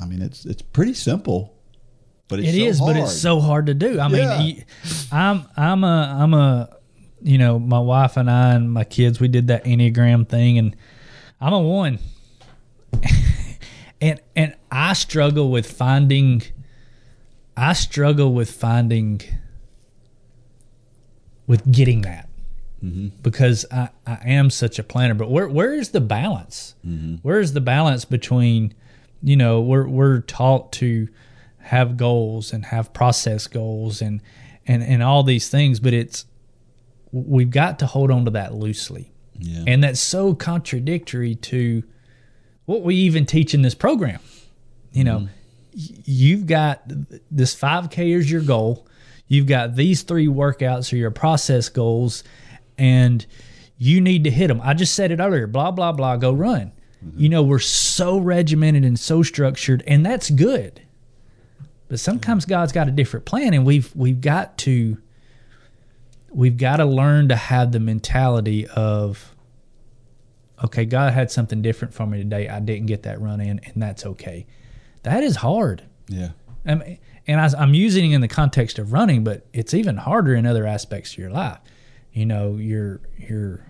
I 0.00 0.06
mean, 0.06 0.20
it's 0.20 0.44
it's 0.44 0.60
pretty 0.62 0.94
simple, 0.94 1.54
but 2.26 2.40
it's 2.40 2.48
It 2.48 2.56
so 2.58 2.64
is, 2.64 2.80
but 2.80 2.96
it's 2.96 3.16
so 3.16 3.40
hard 3.40 3.66
to 3.66 3.74
do. 3.74 4.00
I 4.00 4.08
Yeah. 4.08 4.38
mean, 4.40 4.64
I'm 5.12 5.46
I'm 5.56 5.84
a 5.84 6.16
I'm 6.20 6.34
a 6.34 6.76
you 7.22 7.38
know 7.38 7.60
my 7.60 7.78
wife 7.78 8.16
and 8.16 8.28
I 8.28 8.54
and 8.54 8.72
my 8.72 8.82
kids 8.84 9.20
we 9.20 9.28
did 9.28 9.46
that 9.46 9.64
enneagram 9.64 10.28
thing, 10.28 10.58
and 10.58 10.74
I'm 11.40 11.52
a 11.52 11.60
one, 11.60 12.00
and 14.00 14.20
and 14.34 14.56
I 14.72 14.94
struggle 14.94 15.50
with 15.50 15.70
finding. 15.70 16.42
I 17.56 17.74
struggle 17.74 18.34
with 18.34 18.50
finding. 18.50 19.20
With 21.52 21.70
getting 21.70 22.00
that. 22.02 22.30
Mm-hmm. 22.82 23.08
Because 23.22 23.66
I, 23.70 23.90
I 24.06 24.18
am 24.24 24.48
such 24.48 24.78
a 24.78 24.82
planner, 24.82 25.12
but 25.12 25.30
where 25.30 25.46
where 25.48 25.74
is 25.74 25.90
the 25.90 26.00
balance? 26.00 26.74
Mm-hmm. 26.86 27.16
Where 27.16 27.40
is 27.40 27.52
the 27.52 27.60
balance 27.60 28.06
between, 28.06 28.72
you 29.22 29.36
know, 29.36 29.60
we're 29.60 29.86
we're 29.86 30.20
taught 30.22 30.72
to 30.80 31.08
have 31.58 31.98
goals 31.98 32.54
and 32.54 32.64
have 32.64 32.94
process 32.94 33.46
goals 33.46 34.00
and 34.00 34.22
and 34.66 34.82
and 34.82 35.02
all 35.02 35.22
these 35.24 35.50
things, 35.50 35.78
but 35.78 35.92
it's 35.92 36.24
we've 37.12 37.50
got 37.50 37.78
to 37.80 37.86
hold 37.86 38.10
on 38.10 38.24
to 38.24 38.30
that 38.30 38.54
loosely, 38.54 39.12
Yeah. 39.38 39.64
and 39.66 39.84
that's 39.84 40.00
so 40.00 40.34
contradictory 40.34 41.34
to 41.34 41.82
what 42.64 42.82
we 42.82 42.94
even 42.94 43.26
teach 43.26 43.52
in 43.52 43.60
this 43.60 43.74
program. 43.74 44.20
You 44.92 45.04
know, 45.04 45.18
mm-hmm. 45.18 45.26
y- 45.94 46.02
you've 46.06 46.46
got 46.46 46.80
this 47.30 47.54
5K 47.54 48.16
is 48.16 48.30
your 48.30 48.40
goal. 48.40 48.86
You've 49.32 49.46
got 49.46 49.76
these 49.76 50.02
three 50.02 50.26
workouts 50.26 50.92
or 50.92 50.96
your 50.96 51.10
process 51.10 51.70
goals, 51.70 52.22
and 52.76 53.24
you 53.78 53.98
need 53.98 54.24
to 54.24 54.30
hit 54.30 54.48
them. 54.48 54.60
I 54.62 54.74
just 54.74 54.94
said 54.94 55.10
it 55.10 55.20
earlier. 55.20 55.46
Blah 55.46 55.70
blah 55.70 55.92
blah. 55.92 56.16
Go 56.18 56.34
run. 56.34 56.70
Mm-hmm. 57.02 57.18
You 57.18 57.28
know, 57.30 57.42
we're 57.42 57.58
so 57.58 58.18
regimented 58.18 58.84
and 58.84 59.00
so 59.00 59.22
structured, 59.22 59.82
and 59.86 60.04
that's 60.04 60.28
good. 60.28 60.82
But 61.88 61.98
sometimes 61.98 62.44
mm-hmm. 62.44 62.50
God's 62.50 62.72
got 62.72 62.88
a 62.88 62.90
different 62.90 63.24
plan, 63.24 63.54
and 63.54 63.64
we've 63.64 63.90
we've 63.96 64.20
got 64.20 64.58
to 64.58 64.98
we've 66.30 66.58
got 66.58 66.76
to 66.76 66.84
learn 66.84 67.30
to 67.30 67.36
have 67.36 67.72
the 67.72 67.80
mentality 67.80 68.66
of 68.66 69.34
okay, 70.62 70.84
God 70.84 71.14
had 71.14 71.30
something 71.30 71.62
different 71.62 71.94
for 71.94 72.06
me 72.06 72.18
today. 72.18 72.50
I 72.50 72.60
didn't 72.60 72.84
get 72.84 73.04
that 73.04 73.18
run 73.18 73.40
in, 73.40 73.60
and 73.60 73.82
that's 73.82 74.04
okay. 74.04 74.44
That 75.04 75.22
is 75.22 75.36
hard. 75.36 75.84
yeah. 76.06 76.32
I 76.66 76.74
mean, 76.74 76.98
and 77.26 77.40
I, 77.40 77.48
I'm 77.58 77.74
using 77.74 78.10
it 78.10 78.14
in 78.14 78.20
the 78.20 78.28
context 78.28 78.78
of 78.78 78.92
running, 78.92 79.24
but 79.24 79.46
it's 79.52 79.74
even 79.74 79.96
harder 79.96 80.34
in 80.34 80.46
other 80.46 80.66
aspects 80.66 81.12
of 81.12 81.18
your 81.18 81.30
life. 81.30 81.58
You 82.12 82.26
know, 82.26 82.56
your 82.56 83.00
your 83.16 83.66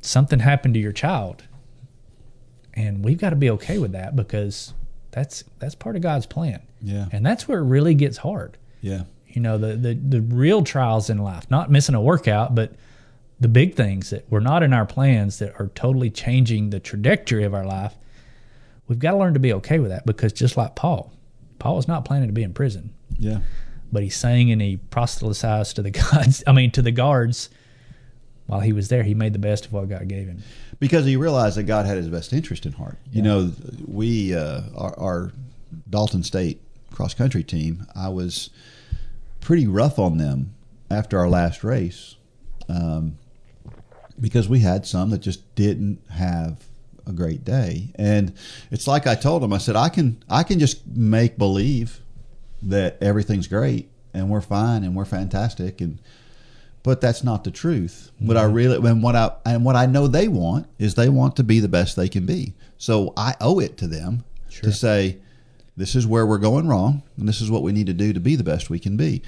something 0.00 0.40
happened 0.40 0.74
to 0.74 0.80
your 0.80 0.92
child, 0.92 1.44
and 2.74 3.04
we've 3.04 3.18
got 3.18 3.30
to 3.30 3.36
be 3.36 3.50
okay 3.50 3.78
with 3.78 3.92
that 3.92 4.14
because 4.16 4.74
that's 5.10 5.44
that's 5.58 5.74
part 5.74 5.96
of 5.96 6.02
God's 6.02 6.26
plan. 6.26 6.60
Yeah. 6.82 7.06
and 7.12 7.24
that's 7.24 7.48
where 7.48 7.60
it 7.60 7.64
really 7.64 7.94
gets 7.94 8.18
hard. 8.18 8.58
Yeah. 8.82 9.04
You 9.26 9.40
know, 9.40 9.56
the 9.56 9.74
the 9.74 9.94
the 9.94 10.20
real 10.20 10.62
trials 10.62 11.08
in 11.08 11.18
life, 11.18 11.50
not 11.50 11.70
missing 11.70 11.94
a 11.94 12.00
workout, 12.00 12.54
but 12.54 12.74
the 13.40 13.48
big 13.48 13.74
things 13.74 14.10
that 14.10 14.30
were 14.30 14.40
not 14.40 14.62
in 14.62 14.72
our 14.72 14.86
plans 14.86 15.38
that 15.38 15.58
are 15.58 15.68
totally 15.68 16.10
changing 16.10 16.70
the 16.70 16.80
trajectory 16.80 17.44
of 17.44 17.54
our 17.54 17.64
life. 17.64 17.94
We've 18.86 18.98
got 18.98 19.12
to 19.12 19.16
learn 19.16 19.34
to 19.34 19.40
be 19.40 19.52
okay 19.54 19.78
with 19.78 19.90
that 19.90 20.04
because 20.04 20.32
just 20.32 20.56
like 20.56 20.74
Paul, 20.74 21.12
Paul 21.58 21.76
was 21.76 21.88
not 21.88 22.04
planning 22.04 22.28
to 22.28 22.32
be 22.34 22.42
in 22.42 22.52
prison, 22.52 22.92
Yeah. 23.18 23.40
but 23.92 24.02
he 24.02 24.08
sang 24.10 24.50
and 24.50 24.60
he 24.60 24.76
proselytized 24.76 25.76
to 25.76 25.82
the 25.82 25.90
gods. 26.12 26.42
I 26.46 26.52
mean, 26.52 26.70
to 26.72 26.82
the 26.82 26.90
guards. 26.92 27.50
While 28.46 28.60
he 28.60 28.74
was 28.74 28.88
there, 28.88 29.02
he 29.04 29.14
made 29.14 29.32
the 29.32 29.38
best 29.38 29.64
of 29.64 29.72
what 29.72 29.88
God 29.88 30.06
gave 30.06 30.26
him. 30.26 30.42
because 30.78 31.06
he 31.06 31.16
realized 31.16 31.56
that 31.56 31.62
God 31.62 31.86
had 31.86 31.96
his 31.96 32.08
best 32.10 32.30
interest 32.34 32.66
in 32.66 32.72
heart. 32.72 32.98
You 33.10 33.22
know, 33.22 33.52
we 33.86 34.34
uh, 34.34 34.60
our, 34.76 34.98
our 34.98 35.32
Dalton 35.88 36.22
State 36.22 36.60
cross 36.92 37.14
country 37.14 37.42
team. 37.42 37.86
I 37.96 38.08
was 38.10 38.50
pretty 39.40 39.66
rough 39.66 39.98
on 39.98 40.18
them 40.18 40.52
after 40.90 41.18
our 41.18 41.28
last 41.28 41.64
race 41.64 42.16
um, 42.68 43.16
because 44.20 44.46
we 44.46 44.60
had 44.60 44.84
some 44.84 45.08
that 45.08 45.18
just 45.22 45.54
didn't 45.54 46.00
have 46.10 46.58
a 47.06 47.12
great 47.12 47.44
day, 47.44 47.92
and 47.96 48.32
it's 48.70 48.86
like 48.86 49.06
I 49.06 49.14
told 49.14 49.42
them. 49.42 49.52
I 49.52 49.58
said 49.58 49.76
I 49.76 49.88
can 49.88 50.22
I 50.28 50.42
can 50.42 50.58
just 50.58 50.86
make 50.86 51.38
believe 51.38 52.00
that 52.62 52.96
everything's 53.00 53.46
great 53.46 53.90
and 54.14 54.30
we're 54.30 54.40
fine 54.40 54.84
and 54.84 54.94
we're 54.94 55.04
fantastic 55.04 55.80
and 55.80 55.98
but 56.82 57.00
that's 57.00 57.24
not 57.24 57.44
the 57.44 57.50
truth. 57.50 58.10
What 58.18 58.36
I 58.36 58.44
really 58.44 58.76
and 58.88 59.02
what 59.02 59.16
I 59.16 59.32
and 59.46 59.64
what 59.64 59.74
I 59.74 59.86
know 59.86 60.06
they 60.06 60.28
want 60.28 60.66
is 60.78 60.94
they 60.94 61.08
want 61.08 61.36
to 61.36 61.42
be 61.42 61.58
the 61.60 61.68
best 61.68 61.96
they 61.96 62.08
can 62.10 62.26
be. 62.26 62.52
So 62.76 63.14
I 63.16 63.34
owe 63.40 63.58
it 63.58 63.78
to 63.78 63.86
them 63.86 64.24
to 64.50 64.70
say 64.70 65.18
this 65.76 65.94
is 65.94 66.06
where 66.06 66.26
we're 66.26 66.38
going 66.38 66.68
wrong 66.68 67.02
and 67.16 67.26
this 67.26 67.40
is 67.40 67.50
what 67.50 67.62
we 67.62 67.72
need 67.72 67.86
to 67.86 67.94
do 67.94 68.12
to 68.12 68.20
be 68.20 68.36
the 68.36 68.44
best 68.44 68.68
we 68.68 68.78
can 68.78 68.98
be. 68.98 69.22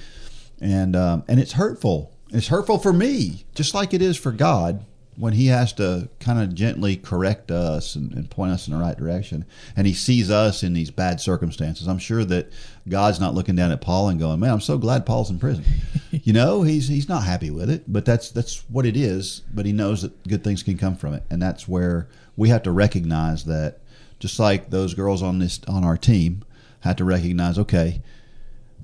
And 0.61 0.95
um, 0.95 1.23
and 1.27 1.39
it's 1.39 1.53
hurtful. 1.53 2.13
It's 2.29 2.49
hurtful 2.49 2.77
for 2.77 2.93
me, 2.93 3.45
just 3.55 3.73
like 3.73 3.93
it 3.93 4.03
is 4.03 4.17
for 4.17 4.31
God 4.31 4.85
when 5.17 5.33
He 5.33 5.47
has 5.47 5.73
to 5.73 6.09
kind 6.19 6.39
of 6.39 6.53
gently 6.55 6.95
correct 6.95 7.51
us 7.51 7.95
and, 7.95 8.13
and 8.13 8.29
point 8.29 8.51
us 8.51 8.67
in 8.67 8.73
the 8.73 8.79
right 8.79 8.97
direction. 8.97 9.45
And 9.75 9.87
He 9.87 9.93
sees 9.93 10.31
us 10.31 10.63
in 10.63 10.73
these 10.73 10.91
bad 10.91 11.19
circumstances. 11.19 11.87
I'm 11.87 11.99
sure 11.99 12.23
that 12.25 12.51
God's 12.87 13.19
not 13.19 13.33
looking 13.33 13.55
down 13.55 13.71
at 13.71 13.81
Paul 13.81 14.09
and 14.09 14.19
going, 14.19 14.39
"Man, 14.39 14.51
I'm 14.51 14.61
so 14.61 14.77
glad 14.77 15.05
Paul's 15.05 15.29
in 15.29 15.39
prison." 15.39 15.65
you 16.11 16.33
know, 16.33 16.61
he's 16.61 16.87
he's 16.87 17.09
not 17.09 17.23
happy 17.23 17.49
with 17.49 17.69
it, 17.69 17.83
but 17.87 18.05
that's 18.05 18.29
that's 18.31 18.63
what 18.69 18.85
it 18.85 18.95
is. 18.95 19.41
But 19.53 19.65
he 19.65 19.73
knows 19.73 20.03
that 20.03 20.27
good 20.27 20.43
things 20.43 20.63
can 20.63 20.77
come 20.77 20.95
from 20.95 21.13
it, 21.13 21.23
and 21.29 21.41
that's 21.41 21.67
where 21.67 22.07
we 22.35 22.49
have 22.49 22.63
to 22.63 22.71
recognize 22.71 23.45
that. 23.45 23.79
Just 24.19 24.39
like 24.39 24.71
those 24.71 24.95
girls 24.95 25.21
on 25.21 25.37
this 25.37 25.59
on 25.67 25.83
our 25.83 25.97
team 25.97 26.43
had 26.79 26.97
to 26.97 27.05
recognize, 27.05 27.59
okay, 27.59 28.01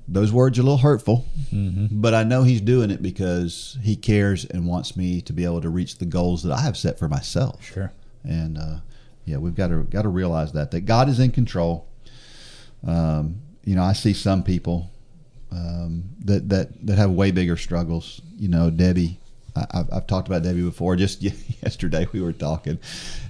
those 0.06 0.32
words 0.32 0.58
are 0.58 0.62
a 0.62 0.64
little 0.64 0.78
hurtful, 0.78 1.26
but 1.50 2.14
I 2.14 2.24
know 2.24 2.42
he's 2.42 2.60
doing 2.60 2.90
it 2.90 3.00
because 3.00 3.78
he 3.82 3.96
cares 3.96 4.44
and 4.44 4.66
wants 4.66 4.96
me 4.96 5.20
to 5.22 5.32
be 5.32 5.44
able 5.44 5.62
to 5.62 5.70
reach 5.70 5.96
the 5.98 6.04
goals 6.04 6.42
that 6.42 6.52
I 6.52 6.60
have 6.60 6.76
set 6.76 6.98
for 6.98 7.08
myself. 7.08 7.64
Sure. 7.64 7.92
And 8.22 8.58
uh, 8.58 8.76
yeah, 9.24 9.38
we've 9.38 9.54
got 9.54 9.68
to 9.68 9.84
got 9.84 10.02
to 10.02 10.08
realize 10.08 10.52
that 10.52 10.70
that 10.72 10.82
God 10.82 11.08
is 11.08 11.20
in 11.20 11.30
control. 11.30 11.88
Um, 12.86 13.40
you 13.64 13.74
know, 13.74 13.82
I 13.82 13.94
see 13.94 14.12
some 14.12 14.42
people 14.42 14.90
um, 15.50 16.04
that 16.24 16.48
that 16.50 16.86
that 16.86 16.98
have 16.98 17.10
way 17.10 17.30
bigger 17.30 17.56
struggles. 17.56 18.20
You 18.36 18.48
know, 18.48 18.70
Debbie. 18.70 19.20
I, 19.56 19.66
I've, 19.70 19.92
I've 19.92 20.06
talked 20.06 20.26
about 20.28 20.42
Debbie 20.42 20.62
before. 20.62 20.96
Just 20.96 21.22
yesterday 21.62 22.06
we 22.12 22.20
were 22.20 22.32
talking, 22.32 22.78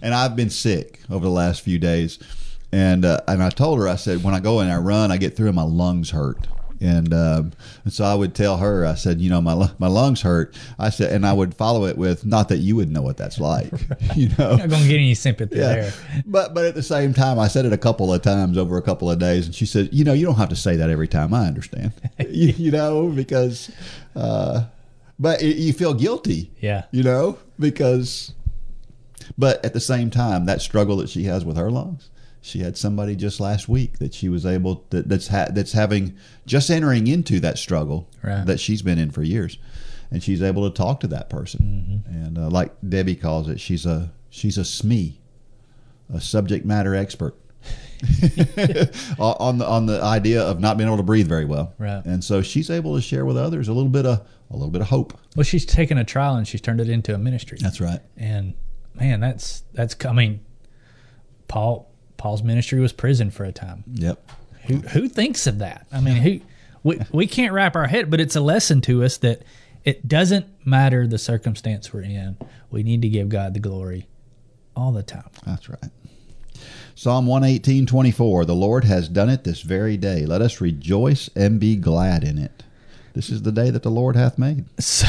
and 0.03 0.13
I've 0.13 0.35
been 0.35 0.51
sick 0.51 1.01
over 1.11 1.25
the 1.25 1.31
last 1.31 1.63
few 1.63 1.79
days. 1.79 2.19
And 2.73 3.05
uh, 3.05 3.21
and 3.29 3.41
I 3.43 3.51
told 3.51 3.79
her, 3.79 3.87
I 3.87 3.95
said, 3.95 4.25
when 4.25 4.35
I 4.35 4.41
go 4.41 4.59
and 4.59 4.73
I 4.73 4.79
run, 4.79 5.13
I 5.13 5.17
get 5.17 5.37
through 5.37 5.47
and 5.47 5.55
my 5.55 5.63
lungs 5.63 6.11
hurt. 6.11 6.49
And, 6.81 7.15
um, 7.15 7.53
and 7.85 7.93
so 7.93 8.05
I 8.05 8.15
would 8.15 8.35
tell 8.35 8.57
her, 8.59 8.85
I 8.85 8.95
said, 8.95 9.21
you 9.21 9.31
know, 9.31 9.41
my 9.41 9.71
my 9.79 9.87
lungs 9.87 10.23
hurt. 10.23 10.57
I 10.79 10.91
said, 10.91 11.13
and 11.13 11.27
I 11.27 11.33
would 11.33 11.55
follow 11.55 11.87
it 11.87 11.97
with, 11.97 12.27
not 12.27 12.49
that 12.49 12.59
you 12.59 12.77
would 12.77 12.91
know 12.91 13.03
what 13.03 13.17
that's 13.17 13.39
like, 13.39 13.73
you 14.17 14.29
know. 14.39 14.57
Not 14.57 14.69
gonna 14.69 14.89
get 14.89 14.97
any 14.97 15.15
sympathy 15.15 15.57
there. 15.57 15.93
But 16.27 16.55
but 16.55 16.65
at 16.65 16.75
the 16.75 16.83
same 16.83 17.15
time, 17.15 17.39
I 17.39 17.49
said 17.49 17.65
it 17.65 17.73
a 17.73 17.79
couple 17.79 18.13
of 18.13 18.23
times 18.23 18.59
over 18.59 18.77
a 18.77 18.83
couple 18.83 19.11
of 19.11 19.19
days, 19.19 19.47
and 19.47 19.55
she 19.55 19.67
said, 19.67 19.91
"You 19.93 20.05
know, 20.05 20.13
you 20.13 20.27
don't 20.27 20.37
have 20.37 20.49
to 20.51 20.57
say 20.57 20.77
that 20.77 20.91
every 20.91 21.09
time. 21.09 21.33
I 21.33 21.47
understand. 21.47 21.93
you, 22.19 22.49
you 22.57 22.71
know, 22.71 23.09
because, 23.09 23.71
uh, 24.17 24.65
but 25.19 25.43
it, 25.43 25.57
you 25.57 25.73
feel 25.73 25.95
guilty. 25.95 26.53
Yeah. 26.61 26.85
You 26.91 27.03
know, 27.03 27.39
because, 27.59 28.35
but 29.39 29.65
at 29.65 29.73
the 29.73 29.81
same 29.81 30.11
time, 30.11 30.47
that 30.47 30.61
struggle 30.61 30.97
that 30.99 31.09
she 31.09 31.25
has 31.25 31.45
with 31.45 31.57
her 31.57 31.71
lungs." 31.71 32.11
She 32.45 32.59
had 32.61 32.77
somebody 32.77 33.17
just 33.17 33.41
last 33.41 33.71
week 33.71 33.99
that 34.01 34.13
she 34.13 34.29
was 34.29 34.45
able 34.45 34.85
that, 34.91 35.09
that's 35.09 35.29
ha, 35.29 35.47
that's 35.51 35.73
having 35.73 36.15
just 36.45 36.69
entering 36.71 37.07
into 37.07 37.41
that 37.41 37.57
struggle 37.59 38.07
Right. 38.23 38.45
that 38.45 38.61
she's 38.61 38.83
been 38.83 38.99
in 38.99 39.11
for 39.11 39.23
years, 39.23 39.57
and 40.11 40.23
she's 40.23 40.43
able 40.43 40.69
to 40.71 40.77
talk 40.77 41.01
to 41.01 41.07
that 41.07 41.31
person. 41.31 42.05
And 42.07 42.37
uh, 42.39 42.51
like 42.51 42.73
Debbie 42.87 43.17
calls 43.17 43.49
it, 43.49 43.61
she's 43.61 43.87
a 43.87 44.13
she's 44.29 44.59
a 44.59 44.61
SME, 44.61 45.15
a 46.13 46.21
subject 46.21 46.67
matter 46.67 46.95
expert 46.95 47.35
on 49.19 49.57
the 49.59 49.67
on 49.67 49.87
the 49.87 50.03
idea 50.03 50.43
of 50.43 50.61
not 50.61 50.77
being 50.77 50.87
able 50.89 50.99
to 50.99 51.03
breathe 51.03 51.27
very 51.29 51.47
well. 51.47 51.73
Right. 51.79 52.05
And 52.05 52.23
so 52.23 52.43
she's 52.43 52.69
able 52.69 52.95
to 52.97 53.01
share 53.01 53.25
with 53.25 53.39
others 53.39 53.69
a 53.69 53.73
little 53.73 53.89
bit 53.91 54.05
of 54.05 54.21
a 54.51 54.53
little 54.55 54.71
bit 54.71 54.83
of 54.83 54.89
hope. 54.89 55.19
Well, 55.35 55.45
she's 55.45 55.65
taken 55.65 55.97
a 55.97 56.05
trial 56.05 56.37
and 56.37 56.47
she's 56.47 56.61
turned 56.61 56.81
it 56.81 56.91
into 56.91 57.15
a 57.15 57.19
ministry. 57.19 57.57
That's 57.61 57.81
right. 57.81 58.01
and 58.19 58.53
man, 58.95 59.21
that's 59.21 59.63
that's. 59.73 59.97
I 60.05 60.13
mean, 60.13 60.41
Paul 61.49 61.91
Paul's 62.25 62.43
ministry 62.43 62.81
was 62.81 62.95
prison 62.95 63.31
for 63.31 63.45
a 63.45 63.53
time. 63.53 63.85
Yep. 63.87 64.31
Who 64.63 64.77
who 64.77 65.09
thinks 65.11 65.47
of 65.47 65.59
that? 65.59 65.87
I 65.93 66.01
mean, 66.01 66.17
who 66.17 66.41
we 66.83 66.99
we 67.13 67.27
can't 67.27 67.53
wrap 67.53 67.77
our 67.77 67.87
head, 67.87 68.11
but 68.11 68.19
it's 68.19 68.35
a 68.35 68.41
lesson 68.41 68.81
to 68.81 69.05
us 69.05 69.19
that 69.19 69.43
it 69.85 70.09
doesn't 70.09 70.47
matter 70.65 71.07
the 71.07 71.19
circumstance 71.19 71.93
we're 71.93 72.01
in. 72.01 72.39
We 72.71 72.83
need 72.83 73.03
to 73.03 73.11
give 73.11 73.29
God 73.29 73.53
the 73.53 73.61
glory 73.61 74.09
all 74.75 74.91
the 74.91 75.03
time. 75.03 75.29
That's 75.45 75.69
right. 75.69 75.91
Psalm 76.95 77.27
118, 77.27 77.85
24. 77.85 78.47
The 78.47 78.55
Lord 78.55 78.85
has 78.85 79.11
done 79.11 79.29
it 79.29 79.45
this 79.45 79.61
very 79.61 79.99
day. 79.99 80.25
Let 80.25 80.41
us 80.41 80.63
rejoice 80.63 81.29
and 81.37 81.61
be 81.61 81.77
glad 81.77 82.25
in 82.25 82.39
it. 82.39 82.63
This 83.13 83.29
is 83.29 83.43
the 83.43 83.53
day 83.53 83.69
that 83.69 83.83
the 83.83 83.91
Lord 83.91 84.17
hath 84.17 84.39
made. 84.39 84.65
So, 84.81 85.07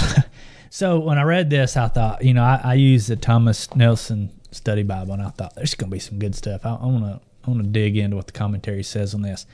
so 0.69 0.99
when 0.99 1.17
I 1.17 1.23
read 1.23 1.49
this, 1.49 1.77
I 1.77 1.87
thought, 1.87 2.25
you 2.25 2.33
know, 2.33 2.43
I, 2.43 2.59
I 2.61 2.73
used 2.73 3.07
the 3.07 3.15
Thomas 3.15 3.73
Nelson 3.73 4.31
Study 4.55 4.83
Bible, 4.83 5.13
and 5.13 5.21
I 5.21 5.29
thought 5.29 5.55
there's 5.55 5.75
going 5.75 5.89
to 5.89 5.95
be 5.95 5.99
some 5.99 6.17
good 6.19 6.35
stuff. 6.35 6.65
I 6.65 6.71
want 6.73 7.03
to 7.03 7.19
I 7.45 7.49
want 7.51 7.61
to 7.63 7.69
dig 7.69 7.97
into 7.97 8.15
what 8.15 8.25
the 8.27 8.33
commentary 8.33 8.83
says 8.83 9.13
on 9.13 9.21
this. 9.21 9.45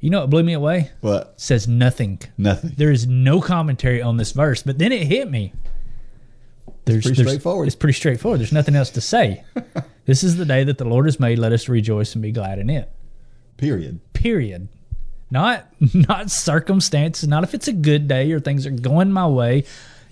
You 0.00 0.10
know 0.10 0.20
what 0.20 0.30
blew 0.30 0.42
me 0.42 0.52
away? 0.52 0.90
What 1.00 1.32
It 1.34 1.40
says 1.40 1.66
nothing. 1.68 2.20
nothing. 2.38 2.72
There 2.76 2.90
is 2.90 3.06
no 3.06 3.40
commentary 3.40 4.00
on 4.02 4.16
this 4.18 4.32
verse, 4.32 4.62
but 4.62 4.78
then 4.78 4.92
it 4.92 5.06
hit 5.06 5.30
me. 5.30 5.52
There's, 6.84 7.02
pretty 7.04 7.16
there's- 7.16 7.28
straightforward. 7.30 7.66
It's 7.66 7.76
pretty 7.76 7.94
straightforward. 7.96 8.40
There's 8.40 8.52
nothing 8.52 8.76
else 8.76 8.90
to 8.90 9.00
say. 9.00 9.44
this 10.06 10.22
is 10.22 10.36
the 10.36 10.44
day 10.44 10.64
that 10.64 10.78
the 10.78 10.84
Lord 10.84 11.06
has 11.06 11.18
made. 11.18 11.38
Let 11.38 11.52
us 11.52 11.68
rejoice 11.68 12.14
and 12.14 12.22
be 12.22 12.30
glad 12.32 12.58
in 12.58 12.70
it. 12.70 12.90
Period. 13.56 14.00
Period. 14.12 14.68
Not 15.30 15.66
not 15.94 16.30
circumstances. 16.30 17.28
Not 17.28 17.42
if 17.42 17.54
it's 17.54 17.68
a 17.68 17.72
good 17.72 18.06
day 18.06 18.30
or 18.32 18.38
things 18.40 18.66
are 18.66 18.70
going 18.70 19.10
my 19.12 19.26
way. 19.26 19.64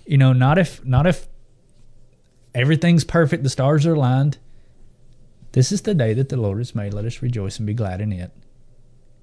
You 0.05 0.17
know, 0.17 0.33
not 0.33 0.57
if 0.57 0.83
not 0.85 1.07
if 1.07 1.27
everything's 2.55 3.03
perfect. 3.03 3.43
The 3.43 3.49
stars 3.49 3.85
are 3.85 3.93
aligned. 3.93 4.37
This 5.51 5.71
is 5.71 5.81
the 5.83 5.93
day 5.93 6.13
that 6.13 6.29
the 6.29 6.37
Lord 6.37 6.57
has 6.57 6.73
made. 6.73 6.93
Let 6.93 7.05
us 7.05 7.21
rejoice 7.21 7.57
and 7.57 7.67
be 7.67 7.73
glad 7.73 8.01
in 8.01 8.11
it. 8.11 8.31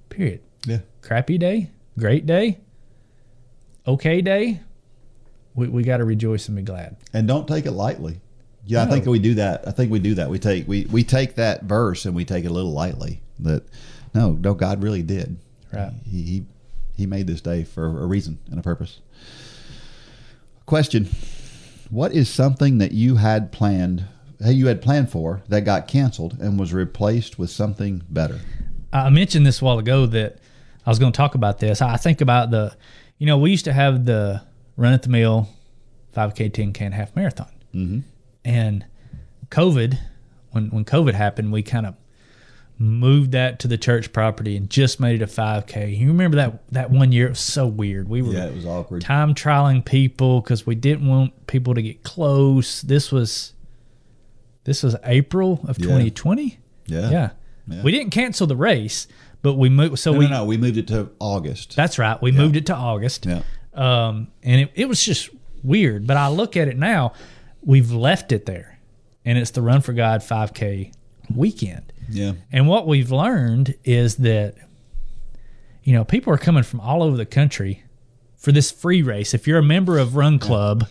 Period 0.08 0.40
Yeah. 0.66 0.78
crappy 1.00 1.38
day, 1.38 1.70
great 1.98 2.26
day, 2.26 2.58
okay 3.86 4.20
day, 4.20 4.60
we, 5.54 5.68
we 5.68 5.82
got 5.82 5.98
to 5.98 6.04
rejoice 6.04 6.48
and 6.48 6.56
be 6.56 6.62
glad. 6.62 6.96
And 7.12 7.26
don't 7.26 7.48
take 7.48 7.66
it 7.66 7.72
lightly. 7.72 8.20
Yeah, 8.64 8.82
I 8.84 8.86
think 8.86 9.06
we 9.06 9.18
do 9.18 9.34
that. 9.34 9.66
I 9.66 9.72
think 9.72 9.90
we 9.90 9.98
do 9.98 10.14
that. 10.14 10.30
We 10.30 10.38
take 10.38 10.68
we, 10.68 10.86
we 10.86 11.02
take 11.02 11.34
that 11.34 11.64
verse 11.64 12.04
and 12.06 12.14
we 12.14 12.24
take 12.24 12.44
it 12.44 12.48
a 12.48 12.52
little 12.54 12.70
lightly. 12.72 13.20
That 13.40 13.64
no, 14.14 14.32
no, 14.32 14.54
God 14.54 14.82
really 14.84 15.02
did. 15.02 15.36
Right. 15.72 15.92
He 16.04 16.22
he, 16.22 16.44
he 16.96 17.06
made 17.06 17.26
this 17.26 17.40
day 17.40 17.64
for 17.64 17.86
a 18.02 18.06
reason 18.06 18.38
and 18.50 18.60
a 18.60 18.62
purpose. 18.62 19.00
Question: 20.64 21.08
What 21.92 22.14
is 22.14 22.30
something 22.30 22.78
that 22.78 22.92
you 22.92 23.16
had 23.16 23.52
planned? 23.52 24.06
Hey, 24.40 24.52
you 24.52 24.68
had 24.68 24.80
planned 24.80 25.10
for 25.10 25.42
that 25.50 25.66
got 25.66 25.86
canceled 25.86 26.38
and 26.40 26.58
was 26.58 26.72
replaced 26.72 27.38
with 27.38 27.50
something 27.50 28.02
better. 28.08 28.40
I 28.94 29.10
mentioned 29.10 29.44
this 29.44 29.60
a 29.60 29.64
while 29.66 29.78
ago 29.78 30.06
that 30.06 30.38
I 30.86 30.90
was 30.90 30.98
going 30.98 31.12
to 31.12 31.16
talk 31.16 31.34
about 31.34 31.58
this. 31.58 31.82
I 31.82 31.98
think 31.98 32.22
about 32.22 32.50
the, 32.50 32.74
you 33.18 33.26
know, 33.26 33.36
we 33.36 33.50
used 33.50 33.66
to 33.66 33.74
have 33.74 34.06
the 34.06 34.40
run 34.78 34.94
at 34.94 35.02
the 35.02 35.10
mill, 35.10 35.50
5K, 36.16 36.50
10K, 36.52 36.80
and 36.80 36.94
half 36.94 37.14
marathon. 37.14 37.52
Mm-hmm. 37.74 37.98
And 38.42 38.86
COVID, 39.50 39.98
when, 40.52 40.70
when 40.70 40.86
COVID 40.86 41.12
happened, 41.12 41.52
we 41.52 41.62
kind 41.62 41.84
of 41.84 41.94
moved 42.82 43.32
that 43.32 43.58
to 43.60 43.68
the 43.68 43.78
church 43.78 44.12
property 44.12 44.56
and 44.56 44.68
just 44.68 44.98
made 45.00 45.22
it 45.22 45.24
a 45.24 45.26
5K. 45.26 45.96
You 45.96 46.08
remember 46.08 46.36
that, 46.36 46.62
that 46.72 46.90
one 46.90 47.12
year? 47.12 47.26
It 47.26 47.30
was 47.30 47.40
so 47.40 47.66
weird. 47.66 48.08
We 48.08 48.22
were 48.22 48.32
yeah 48.32 48.46
it 48.46 48.54
was 48.54 48.66
awkward. 48.66 49.02
time 49.02 49.34
trialing 49.34 49.84
people 49.84 50.40
because 50.40 50.66
we 50.66 50.74
didn't 50.74 51.06
want 51.06 51.46
people 51.46 51.74
to 51.74 51.82
get 51.82 52.02
close. 52.02 52.82
This 52.82 53.12
was 53.12 53.52
this 54.64 54.82
was 54.82 54.96
April 55.04 55.60
of 55.66 55.78
Yeah. 55.78 55.86
2020. 55.86 56.58
Yeah. 56.86 57.10
Yeah. 57.10 57.30
Yeah. 57.68 57.82
we 57.82 57.92
didn't 57.92 58.10
cancel 58.10 58.46
the 58.46 58.56
race, 58.56 59.06
but 59.42 59.54
we 59.54 59.68
moved. 59.68 59.98
So 59.98 60.12
No, 60.12 60.18
we 60.18 60.24
no, 60.26 60.30
no. 60.38 60.44
We 60.44 60.56
moved 60.56 60.76
it 60.76 60.88
to 60.88 61.10
August. 61.20 61.76
that's 61.76 61.98
right. 61.98 62.20
We 62.20 62.32
moved 62.32 62.56
it 62.56 62.66
to 62.66 62.74
August. 62.74 63.26
yeah. 63.26 63.42
Um, 63.74 64.28
and 64.42 64.60
it, 64.62 64.70
it 64.74 64.88
was 64.88 65.02
just 65.02 65.30
weird. 65.62 66.06
But 66.06 66.16
I 66.16 66.28
look 66.28 66.56
at 66.56 66.68
it 66.68 66.76
now, 66.76 67.12
we've 67.62 67.90
left 67.92 68.32
it 68.32 68.44
there, 68.44 68.78
and 69.24 69.38
it's 69.38 69.52
the 69.52 69.62
Run 69.62 69.80
for 69.80 69.92
God 69.92 70.20
5K 70.20 70.92
weekend. 71.34 71.91
Yeah. 72.12 72.32
And 72.50 72.68
what 72.68 72.86
we've 72.86 73.10
learned 73.10 73.74
is 73.84 74.16
that, 74.16 74.54
you 75.82 75.92
know, 75.92 76.04
people 76.04 76.32
are 76.32 76.38
coming 76.38 76.62
from 76.62 76.80
all 76.80 77.02
over 77.02 77.16
the 77.16 77.26
country 77.26 77.82
for 78.36 78.52
this 78.52 78.70
free 78.70 79.02
race. 79.02 79.34
If 79.34 79.46
you're 79.46 79.58
a 79.58 79.62
member 79.62 79.98
of 79.98 80.16
Run 80.16 80.38
Club, 80.38 80.86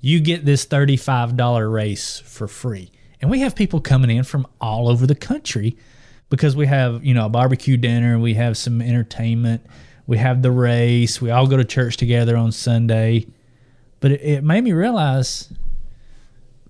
you 0.00 0.20
get 0.20 0.44
this 0.44 0.66
$35 0.66 1.72
race 1.72 2.20
for 2.20 2.46
free. 2.46 2.90
And 3.20 3.30
we 3.30 3.40
have 3.40 3.54
people 3.54 3.80
coming 3.80 4.10
in 4.10 4.24
from 4.24 4.46
all 4.60 4.88
over 4.88 5.06
the 5.06 5.14
country 5.14 5.76
because 6.28 6.54
we 6.54 6.66
have, 6.66 7.04
you 7.04 7.14
know, 7.14 7.26
a 7.26 7.28
barbecue 7.30 7.76
dinner, 7.76 8.18
we 8.18 8.34
have 8.34 8.56
some 8.56 8.82
entertainment, 8.82 9.64
we 10.06 10.18
have 10.18 10.42
the 10.42 10.50
race, 10.50 11.20
we 11.20 11.30
all 11.30 11.46
go 11.46 11.56
to 11.56 11.64
church 11.64 11.96
together 11.96 12.36
on 12.36 12.52
Sunday. 12.52 13.26
But 14.00 14.12
it, 14.12 14.20
it 14.22 14.44
made 14.44 14.64
me 14.64 14.72
realize 14.72 15.52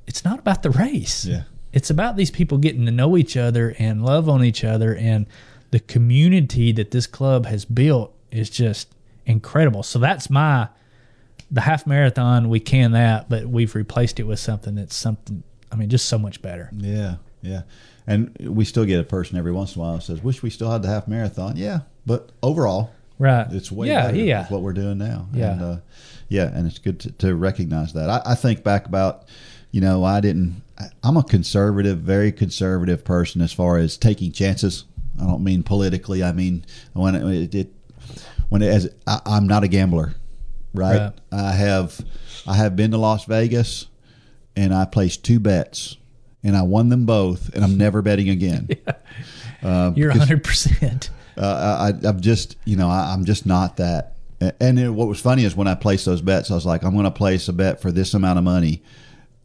it's 0.07 0.25
not 0.25 0.39
about 0.39 0.63
the 0.63 0.71
race 0.71 1.25
Yeah. 1.25 1.43
It's 1.77 1.91
about 1.91 2.17
these 2.17 2.31
people 2.31 2.57
getting 2.57 2.87
to 2.87 2.91
know 2.91 3.19
each 3.19 3.37
other 3.37 3.75
and 3.79 4.03
love 4.03 4.31
on 4.31 4.43
each 4.43 4.65
other 4.65 4.95
and 4.97 5.27
the 5.73 5.81
community 5.81 6.73
that 6.73 6.91
this 6.91 7.07
club 7.07 7.45
has 7.45 7.67
built 7.67 8.15
is 8.31 8.49
just 8.49 8.89
incredible 9.27 9.83
so 9.83 9.99
that's 9.99 10.31
my 10.31 10.69
the 11.51 11.61
half 11.61 11.87
marathon 11.87 12.49
we 12.49 12.59
can 12.61 12.93
that 12.93 13.29
but 13.29 13.47
we've 13.47 13.75
replaced 13.75 14.19
it 14.19 14.25
with 14.25 14.39
something 14.39 14.75
that's 14.75 14.97
something 14.97 15.43
i 15.71 15.77
mean 15.77 15.91
just 15.91 16.07
so 16.07 16.19
much 16.19 16.41
better 16.41 16.71
Yeah, 16.73 17.17
yeah. 17.43 17.63
And 18.07 18.35
we 18.41 18.65
still 18.65 18.85
get 18.85 19.01
a 19.01 19.05
person 19.05 19.37
every 19.37 19.53
once 19.53 19.75
in 19.75 19.83
a 19.83 19.85
while 19.85 19.97
that 19.97 20.03
says, 20.03 20.23
"Wish 20.23 20.41
we 20.43 20.49
still 20.49 20.71
had 20.71 20.83
the 20.83 20.89
half 20.89 21.09
marathon." 21.09 21.57
Yeah, 21.57 21.81
but 22.07 22.31
overall, 22.41 22.93
right 23.19 23.47
it's 23.51 23.73
way 23.73 23.89
yeah 23.89 24.07
better 24.07 24.17
yeah 24.19 24.47
what 24.47 24.63
we're 24.63 24.73
doing 24.73 24.97
now. 24.99 25.27
Yeah. 25.33 25.53
and, 25.53 25.63
uh, 25.63 25.77
yeah, 26.29 26.57
and 26.57 26.69
it's 26.69 26.79
good 26.79 27.01
to, 27.01 27.11
to 27.13 27.35
recognize 27.35 27.93
that. 27.95 28.09
I, 28.09 28.23
I 28.33 28.35
think 28.37 28.63
back 28.63 28.87
about, 28.87 29.25
you 29.73 29.81
know, 29.81 30.05
I 30.05 30.21
didn't. 30.21 30.63
I'm 31.03 31.17
a 31.17 31.25
conservative, 31.25 31.99
very 31.99 32.33
conservative 32.33 33.05
person 33.05 33.41
as 33.41 33.53
far 33.53 33.79
as 33.79 33.97
taking 33.97 34.33
chances. 34.33 34.85
I 35.21 35.25
don't 35.25 35.43
mean 35.43 35.63
politically. 35.63 36.23
I 36.23 36.33
mean 36.33 36.65
when 36.93 37.15
it, 37.15 37.55
it 37.55 37.73
when 38.49 38.63
it, 38.63 38.69
as 38.69 38.91
I, 39.07 39.21
I'm 39.25 39.47
not 39.47 39.65
a 39.65 39.69
gambler, 39.69 40.15
right? 40.75 40.99
Right. 40.99 41.13
I 41.33 41.53
have 41.53 42.01
I 42.47 42.55
have 42.55 42.77
been 42.77 42.91
to 42.93 42.99
Las 42.99 43.25
Vegas, 43.25 43.87
and 44.55 44.75
I 44.75 44.85
placed 44.85 45.25
two 45.25 45.41
bets, 45.41 45.97
and 46.45 46.57
I 46.57 46.63
won 46.63 46.89
them 46.89 47.07
both, 47.07 47.55
and 47.55 47.65
I'm 47.65 47.79
never 47.79 48.03
betting 48.03 48.29
again. 48.29 48.69
you're 49.97 50.13
100% 50.13 51.11
uh, 51.37 51.93
I, 52.03 52.07
I'm 52.07 52.21
just, 52.21 52.57
you 52.65 52.77
know, 52.77 52.89
I, 52.89 53.13
I'm 53.13 53.25
just 53.25 53.47
not 53.47 53.79
that. 53.79 54.17
And 54.61 54.77
then 54.77 54.95
what 54.95 55.09
was 55.09 55.19
funny 55.19 55.45
is 55.45 55.57
when 55.57 55.67
I 55.67 55.75
placed 55.75 56.05
those 56.05 56.21
bets, 56.21 56.51
I 56.51 56.55
was 56.55 56.67
like, 56.67 56.85
I'm 56.85 56.93
going 56.93 57.05
to 57.05 57.11
place 57.11 57.49
a 57.49 57.55
bet 57.55 57.81
for 57.81 57.91
this 57.91 58.13
amount 58.13 58.39
of 58.39 58.45
money, 58.45 58.83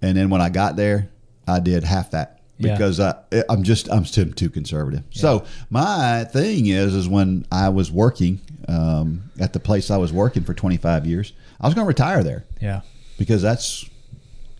and 0.02 0.18
then 0.18 0.30
when 0.30 0.42
I 0.42 0.50
got 0.50 0.76
there, 0.76 1.10
I 1.48 1.60
did 1.60 1.84
half 1.84 2.12
that 2.12 2.42
Yeah. 2.58 2.74
because 2.74 3.00
I, 3.00 3.16
I'm 3.50 3.64
just, 3.64 3.90
I'm 3.92 4.06
still 4.06 4.32
too 4.32 4.50
conservative. 4.50 5.04
So 5.12 5.46
my 5.70 6.24
thing 6.26 6.68
is, 6.68 6.94
is 6.94 7.08
when 7.08 7.46
I 7.52 7.70
was 7.70 7.92
working 7.92 8.40
um, 8.68 9.24
at 9.40 9.54
the 9.54 9.60
place 9.60 9.90
I 9.90 9.98
was 9.98 10.14
working 10.14 10.44
for 10.44 10.54
25 10.54 11.06
years, 11.06 11.34
I 11.60 11.68
was 11.68 11.76
going 11.76 11.86
to 11.86 11.88
retire 11.88 12.24
there 12.24 12.46
yeah 12.60 12.82
because 13.18 13.42
that's 13.42 13.88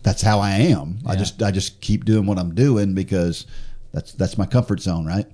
that's 0.04 0.22
how 0.22 0.38
I 0.38 0.52
am. 0.52 0.98
I 1.06 1.16
just 1.16 1.42
I 1.42 1.50
just 1.50 1.80
keep 1.80 2.04
doing 2.04 2.26
what 2.26 2.38
I'm 2.38 2.54
doing 2.54 2.94
because 2.94 3.46
that's 3.92 4.12
that's 4.12 4.38
my 4.38 4.46
comfort 4.46 4.80
zone, 4.80 5.06
right? 5.06 5.26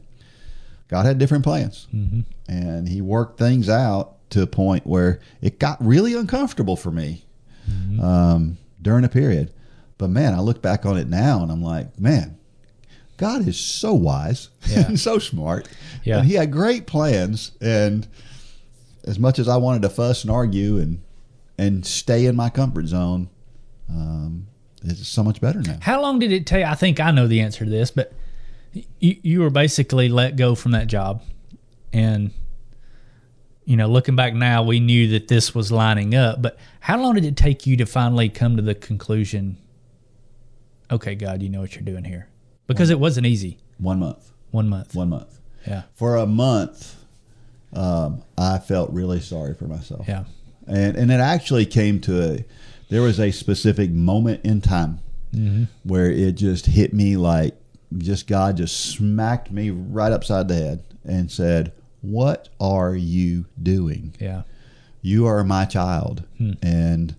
God 0.89 1.05
had 1.05 1.19
different 1.19 1.45
plans, 1.45 1.87
mm-hmm. 1.95 2.21
and 2.51 2.89
He 2.89 3.03
worked 3.03 3.39
things 3.39 3.69
out 3.69 4.15
to 4.31 4.43
a 4.43 4.47
point 4.47 4.87
where 4.87 5.21
it 5.43 5.59
got 5.59 5.85
really 5.85 6.15
uncomfortable 6.15 6.77
for 6.77 6.91
me 6.91 7.25
um, 8.03 8.57
during 8.81 9.05
a 9.05 9.09
period. 9.09 9.53
But 9.99 10.11
man, 10.11 10.33
I 10.35 10.41
look 10.41 10.63
back 10.63 10.87
on 10.87 10.97
it 10.97 11.09
now, 11.09 11.43
and 11.43 11.51
I'm 11.51 11.63
like, 11.63 11.99
man, 11.99 12.39
God 13.17 13.47
is 13.49 13.59
so 13.59 13.93
wise 13.95 14.49
Yeah. 14.69 14.87
and 14.87 14.99
so 14.99 15.19
smart, 15.19 15.69
Yeah. 16.05 16.19
and 16.19 16.27
He 16.27 16.35
had 16.35 16.53
great 16.53 16.87
plans. 16.87 17.53
And 17.61 18.07
as 19.05 19.19
much 19.19 19.39
as 19.39 19.49
I 19.49 19.57
wanted 19.57 19.83
to 19.83 19.89
fuss 19.91 20.23
and 20.23 20.31
argue 20.31 20.79
and 20.79 21.03
and 21.61 21.85
stay 21.85 22.27
in 22.27 22.37
my 22.37 22.49
comfort 22.51 22.87
zone, 22.87 23.29
um, 23.91 24.47
it's 24.85 25.09
so 25.09 25.25
much 25.25 25.41
better 25.41 25.61
now. 25.61 25.79
How 25.83 26.01
long 26.01 26.21
did 26.21 26.31
it 26.31 26.47
take? 26.47 26.65
I 26.65 26.75
think 26.77 27.01
I 27.01 27.11
know 27.11 27.27
the 27.27 27.41
answer 27.41 27.65
to 27.65 27.71
this, 27.71 27.91
but 27.91 28.13
you, 29.01 29.17
you 29.23 29.41
were 29.41 29.51
basically 29.51 30.09
let 30.09 30.37
go 30.37 30.55
from 30.55 30.71
that 30.71 30.87
job. 30.87 31.21
And, 31.93 32.31
you 33.65 33.77
know, 33.77 33.89
looking 33.89 34.15
back 34.15 34.35
now, 34.35 34.63
we 34.63 34.79
knew 34.79 35.09
that 35.09 35.27
this 35.27 35.53
was 35.53 35.73
lining 35.73 36.15
up. 36.15 36.41
But 36.41 36.59
how 36.79 37.01
long 37.03 37.15
did 37.17 37.25
it 37.25 37.37
take 37.37 37.67
you 37.67 37.77
to 37.79 37.87
finally 37.87 38.29
come 38.29 38.55
to 38.57 38.63
the 38.63 38.77
conclusion, 38.77 39.57
okay, 40.91 41.15
God, 41.15 41.43
you 41.43 41.49
know 41.49 41.61
what 41.61 41.75
you're 41.75 41.85
doing 41.85 42.05
here? 42.05 42.29
Because 42.67 42.91
it 42.91 43.01
wasn't 43.01 43.27
easy. 43.27 43.59
One 43.79 43.99
month, 43.99 44.31
One 44.51 44.69
month. 44.69 44.95
one 44.95 45.09
month. 45.11 45.39
Yeah. 45.67 45.83
For 45.95 46.17
a 46.17 46.27
month, 46.27 46.97
um, 47.73 48.23
I 48.37 48.59
felt 48.59 48.91
really 48.91 49.21
sorry 49.21 49.55
for 49.55 49.65
myself. 49.67 50.07
Yeah. 50.09 50.25
and 50.67 50.97
and 50.97 51.11
it 51.11 51.21
actually 51.21 51.67
came 51.67 52.01
to 52.03 52.23
a 52.33 52.45
there 52.91 53.03
was 53.03 53.19
a 53.21 53.31
specific 53.31 53.91
moment 53.91 54.45
in 54.45 54.61
time 54.61 55.01
where 55.85 56.11
it 56.11 56.33
just 56.37 56.67
hit 56.67 56.93
me 56.95 57.17
like 57.17 57.55
just 57.99 58.27
God 58.27 58.57
just 58.57 58.79
smacked 58.93 59.51
me 59.51 59.71
right 59.71 60.11
upside 60.13 60.49
the 60.49 60.55
head 60.55 60.83
and 61.05 61.31
said, 61.31 61.73
What 62.01 62.49
are 62.61 62.95
you 62.95 63.45
doing? 63.63 64.15
Yeah. 64.21 64.43
You 65.03 65.27
are 65.27 65.45
my 65.45 65.65
child, 65.65 66.25
and 66.63 67.15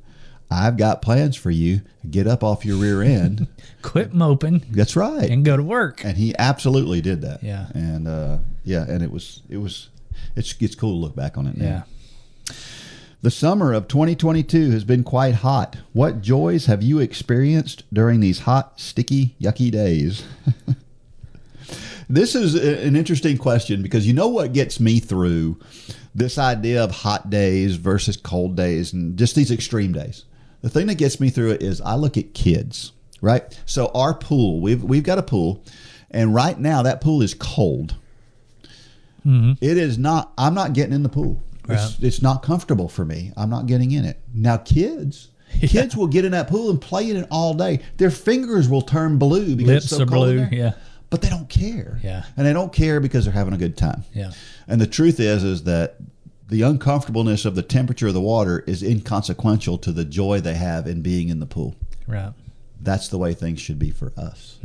I've 0.51 0.77
got 0.77 1.01
plans 1.01 1.35
for 1.35 1.51
you. 1.51 1.81
Get 2.09 2.25
up 2.25 2.43
off 2.43 2.65
your 2.65 2.77
rear 2.77 3.01
end. 3.03 3.47
Quit 3.83 4.13
moping 4.13 4.65
That's 4.71 4.95
right. 4.95 5.29
and 5.29 5.45
go 5.45 5.55
to 5.55 5.61
work. 5.63 6.03
and 6.03 6.17
he 6.17 6.35
absolutely 6.39 7.01
did 7.01 7.21
that. 7.21 7.43
Yeah. 7.43 7.67
And 7.73 8.07
uh, 8.07 8.39
yeah, 8.63 8.85
and 8.87 9.03
it 9.03 9.11
was 9.11 9.41
it 9.49 9.57
was 9.57 9.89
it's 10.35 10.55
it's 10.59 10.75
cool 10.75 10.93
to 10.93 10.97
look 10.97 11.15
back 11.15 11.37
on 11.37 11.45
it 11.47 11.55
now. 11.57 11.85
Yeah. 12.49 12.53
The 13.21 13.29
summer 13.31 13.73
of 13.73 13.87
2022 13.89 14.71
has 14.71 14.85
been 14.85 15.03
quite 15.03 15.35
hot. 15.35 15.77
What 15.93 16.21
joys 16.21 16.67
have 16.67 16.81
you 16.81 16.99
experienced 16.99 17.83
during 17.93 18.21
these 18.21 18.39
hot, 18.39 18.79
sticky, 18.79 19.35
yucky 19.41 19.69
days? 19.69 20.23
this 22.09 22.33
is 22.33 22.55
a- 22.55 22.85
an 22.87 22.95
interesting 22.95 23.37
question 23.37 23.83
because 23.83 24.07
you 24.07 24.13
know 24.13 24.29
what 24.29 24.53
gets 24.53 24.79
me 24.79 24.99
through 24.99 25.59
this 26.15 26.37
idea 26.37 26.83
of 26.83 26.91
hot 26.91 27.29
days 27.29 27.75
versus 27.75 28.17
cold 28.17 28.55
days 28.55 28.93
and 28.93 29.17
just 29.17 29.35
these 29.35 29.51
extreme 29.51 29.91
days. 29.91 30.25
The 30.61 30.69
thing 30.69 30.87
that 30.87 30.95
gets 30.95 31.19
me 31.19 31.29
through 31.29 31.51
it 31.51 31.63
is 31.63 31.79
I 31.81 31.95
look 31.95 32.17
at 32.17 32.33
kids, 32.33 32.91
right? 33.21 33.57
So 33.65 33.91
our 33.93 34.13
pool, 34.13 34.59
we've 34.61 34.83
we've 34.83 35.03
got 35.03 35.17
a 35.17 35.23
pool, 35.23 35.63
and 36.11 36.33
right 36.35 36.59
now 36.59 36.81
that 36.83 37.01
pool 37.01 37.21
is 37.21 37.33
cold. 37.33 37.95
Mm-hmm. 39.25 39.53
It 39.63 39.77
is 39.77 39.97
not. 39.97 40.31
I'm 40.37 40.53
not 40.53 40.73
getting 40.73 40.93
in 40.93 41.03
the 41.03 41.09
pool. 41.09 41.41
It's, 41.67 41.93
Right. 41.93 41.95
it's 42.01 42.21
not 42.21 42.41
comfortable 42.41 42.89
for 42.89 43.05
me. 43.05 43.31
I'm 43.37 43.49
not 43.49 43.67
getting 43.67 43.91
in 43.91 44.03
it. 44.05 44.19
Now, 44.33 44.57
kids, 44.57 45.29
kids 45.61 45.95
will 45.95 46.07
get 46.07 46.25
in 46.25 46.31
that 46.31 46.47
pool 46.47 46.69
and 46.71 46.81
play 46.81 47.09
in 47.09 47.15
it 47.17 47.27
all 47.29 47.53
day. 47.53 47.81
Their 47.97 48.09
fingers 48.11 48.67
will 48.67 48.81
turn 48.81 49.17
blue 49.19 49.55
because 49.55 49.73
Lips 49.73 49.85
it's 49.85 49.95
so 49.97 50.03
are 50.03 50.05
cold 50.07 50.29
in 50.29 50.35
blue. 50.37 50.45
there. 50.45 50.53
Yeah. 50.53 50.71
But 51.11 51.21
they 51.21 51.29
don't 51.29 51.49
care. 51.49 51.99
Yeah. 52.03 52.23
And 52.37 52.45
they 52.45 52.53
don't 52.53 52.73
care 52.73 52.99
because 52.99 53.25
they're 53.25 53.33
having 53.33 53.53
a 53.53 53.57
good 53.57 53.77
time. 53.77 54.03
Yeah. 54.13 54.31
And 54.67 54.79
the 54.81 54.87
truth 54.87 55.19
is, 55.19 55.43
is 55.43 55.63
that 55.63 55.95
the 56.49 56.61
uncomfortableness 56.63 57.45
of 57.45 57.55
the 57.55 57.61
temperature 57.61 58.07
of 58.07 58.13
the 58.13 58.21
water 58.21 58.63
is 58.67 58.81
inconsequential 58.83 59.77
to 59.77 59.91
the 59.91 60.03
joy 60.05 60.39
they 60.39 60.55
have 60.55 60.87
in 60.87 61.01
being 61.01 61.29
in 61.29 61.39
the 61.39 61.45
pool 61.45 61.75
Right. 62.07 62.33
that's 62.81 63.07
the 63.09 63.17
way 63.17 63.33
things 63.33 63.59
should 63.61 63.77
be 63.79 63.91
for 63.91 64.11
us. 64.17 64.57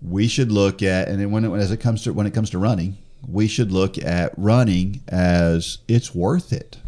We 0.00 0.26
should 0.28 0.50
look 0.50 0.82
at, 0.82 1.08
and 1.08 1.20
then 1.20 1.30
when 1.30 1.44
it, 1.44 1.52
as 1.58 1.70
it 1.70 1.78
comes 1.78 2.02
to 2.04 2.12
when 2.12 2.26
it 2.26 2.34
comes 2.34 2.50
to 2.50 2.58
running, 2.58 2.98
we 3.28 3.46
should 3.46 3.70
look 3.70 3.98
at 3.98 4.32
running 4.36 5.00
as 5.08 5.78
it's 5.86 6.12
worth 6.14 6.52
it. 6.52 6.78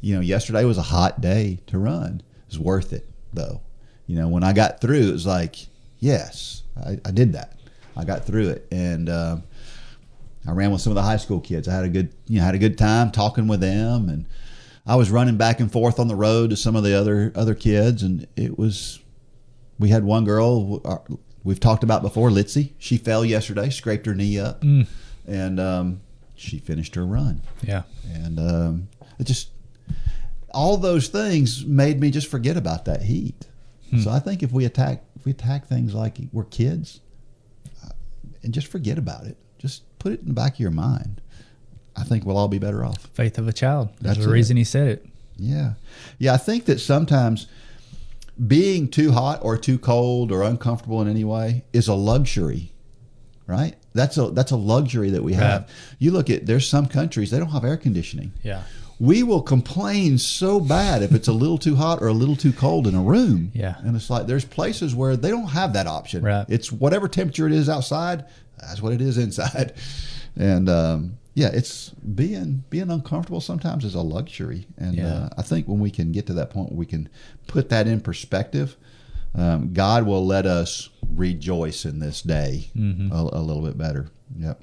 You 0.00 0.14
know, 0.14 0.20
yesterday 0.20 0.64
was 0.64 0.78
a 0.78 0.82
hot 0.82 1.20
day 1.20 1.58
to 1.66 1.78
run. 1.78 2.22
It's 2.46 2.58
worth 2.58 2.92
it 2.92 3.06
though. 3.32 3.60
You 4.06 4.16
know, 4.16 4.28
when 4.28 4.44
I 4.44 4.52
got 4.52 4.80
through, 4.80 5.08
it 5.08 5.12
was 5.12 5.26
like, 5.26 5.56
yes, 5.98 6.62
I, 6.76 6.98
I 7.04 7.10
did 7.10 7.32
that. 7.34 7.56
I 7.96 8.04
got 8.04 8.24
through 8.24 8.48
it, 8.50 8.66
and 8.72 9.08
um, 9.08 9.42
I 10.46 10.52
ran 10.52 10.70
with 10.70 10.80
some 10.80 10.90
of 10.90 10.96
the 10.96 11.02
high 11.02 11.18
school 11.18 11.40
kids. 11.40 11.68
I 11.68 11.74
had 11.74 11.84
a 11.84 11.88
good, 11.88 12.14
you 12.26 12.38
know, 12.38 12.44
had 12.44 12.54
a 12.54 12.58
good 12.58 12.78
time 12.78 13.10
talking 13.10 13.46
with 13.46 13.60
them, 13.60 14.08
and 14.08 14.26
I 14.86 14.96
was 14.96 15.10
running 15.10 15.36
back 15.36 15.60
and 15.60 15.70
forth 15.70 15.98
on 15.98 16.08
the 16.08 16.16
road 16.16 16.50
to 16.50 16.56
some 16.56 16.76
of 16.76 16.82
the 16.82 16.94
other 16.94 17.32
other 17.34 17.54
kids, 17.54 18.02
and 18.02 18.26
it 18.36 18.58
was 18.58 19.00
we 19.78 19.90
had 19.90 20.04
one 20.04 20.24
girl 20.24 20.80
uh, 20.84 20.98
we've 21.44 21.60
talked 21.60 21.84
about 21.84 22.02
before, 22.02 22.30
Litzy. 22.30 22.72
She 22.78 22.96
fell 22.96 23.24
yesterday, 23.24 23.70
scraped 23.70 24.06
her 24.06 24.14
knee 24.14 24.38
up, 24.38 24.62
and 25.26 25.60
um, 25.60 26.00
she 26.34 26.58
finished 26.58 26.94
her 26.94 27.04
run. 27.04 27.42
Yeah. 27.62 27.82
And 28.12 28.38
um, 28.38 28.88
it 29.18 29.24
just 29.24 29.50
all 30.52 30.76
those 30.76 31.08
things 31.08 31.64
made 31.64 32.00
me 32.00 32.10
just 32.10 32.28
forget 32.28 32.56
about 32.56 32.86
that 32.86 33.02
heat. 33.02 33.46
So 34.02 34.10
I 34.10 34.20
think 34.20 34.42
if 34.44 34.52
we 34.52 34.64
attack 34.64 35.02
if 35.16 35.24
we 35.24 35.32
attack 35.32 35.66
things 35.66 35.94
like 35.94 36.18
we're 36.32 36.44
kids, 36.44 37.00
uh, 37.84 37.90
and 38.42 38.54
just 38.54 38.68
forget 38.68 38.98
about 38.98 39.26
it, 39.26 39.36
just 39.58 39.82
put 40.00 40.12
it 40.12 40.20
in 40.20 40.26
the 40.28 40.32
back 40.34 40.54
of 40.54 40.60
your 40.60 40.70
mind. 40.72 41.20
I 41.96 42.02
think 42.02 42.24
we'll 42.24 42.36
all 42.38 42.48
be 42.48 42.58
better 42.58 42.84
off. 42.84 43.06
Faith 43.14 43.38
of 43.38 43.46
a 43.46 43.52
child. 43.52 43.88
That's 44.00 44.16
That's 44.16 44.18
the 44.26 44.30
it. 44.30 44.34
reason 44.34 44.56
he 44.56 44.64
said 44.64 44.88
it. 44.88 45.06
Yeah. 45.36 45.74
Yeah, 46.18 46.34
I 46.34 46.36
think 46.38 46.64
that 46.64 46.80
sometimes 46.80 47.46
being 48.46 48.88
too 48.88 49.12
hot 49.12 49.40
or 49.42 49.56
too 49.56 49.78
cold 49.78 50.32
or 50.32 50.42
uncomfortable 50.42 51.00
in 51.02 51.08
any 51.08 51.24
way 51.24 51.64
is 51.72 51.88
a 51.88 51.94
luxury. 51.94 52.72
Right? 53.46 53.74
That's 53.94 54.16
a 54.16 54.30
that's 54.30 54.52
a 54.52 54.56
luxury 54.56 55.10
that 55.10 55.22
we 55.24 55.32
have. 55.34 55.68
You 55.98 56.12
look 56.12 56.30
at 56.30 56.46
there's 56.46 56.68
some 56.68 56.86
countries 56.86 57.30
they 57.32 57.38
don't 57.38 57.50
have 57.50 57.64
air 57.64 57.76
conditioning. 57.76 58.32
Yeah. 58.42 58.62
We 59.00 59.22
will 59.24 59.42
complain 59.42 60.18
so 60.18 60.60
bad 60.60 61.02
if 61.02 61.12
it's 61.12 61.26
a 61.26 61.32
little 61.32 61.58
too 61.58 61.74
hot 61.74 62.00
or 62.02 62.08
a 62.08 62.12
little 62.12 62.36
too 62.36 62.52
cold 62.52 62.86
in 62.86 62.94
a 62.94 63.00
room. 63.00 63.50
Yeah. 63.54 63.74
And 63.78 63.96
it's 63.96 64.08
like 64.10 64.26
there's 64.26 64.44
places 64.44 64.94
where 64.94 65.16
they 65.16 65.30
don't 65.30 65.48
have 65.48 65.72
that 65.72 65.86
option. 65.88 66.22
Right. 66.22 66.44
It's 66.48 66.70
whatever 66.70 67.08
temperature 67.08 67.46
it 67.46 67.52
is 67.52 67.68
outside, 67.68 68.26
that's 68.60 68.82
what 68.82 68.92
it 68.92 69.00
is 69.00 69.18
inside. 69.18 69.72
And 70.36 70.68
um, 70.68 71.18
yeah, 71.34 71.50
it's 71.52 71.90
being 71.90 72.64
being 72.70 72.90
uncomfortable 72.90 73.40
sometimes 73.40 73.84
is 73.84 73.94
a 73.94 74.00
luxury. 74.00 74.66
And 74.78 74.94
Yeah. 74.96 75.06
uh, 75.14 75.28
I 75.38 75.42
think 75.42 75.66
when 75.68 75.80
we 75.80 75.90
can 75.90 76.12
get 76.12 76.26
to 76.28 76.32
that 76.34 76.50
point 76.50 76.70
where 76.70 76.78
we 76.78 76.86
can 76.86 77.08
put 77.48 77.68
that 77.70 77.86
in 77.88 78.00
perspective, 78.00 78.76
um, 79.34 79.72
God 79.72 80.06
will 80.06 80.24
let 80.26 80.46
us 80.46 80.88
rejoice 81.14 81.84
in 81.84 81.98
this 81.98 82.22
day 82.22 82.70
Mm-hmm. 82.76 83.12
a, 83.12 83.22
a 83.32 83.42
little 83.42 83.62
bit 83.62 83.76
better. 83.78 84.08
Yep. 84.38 84.62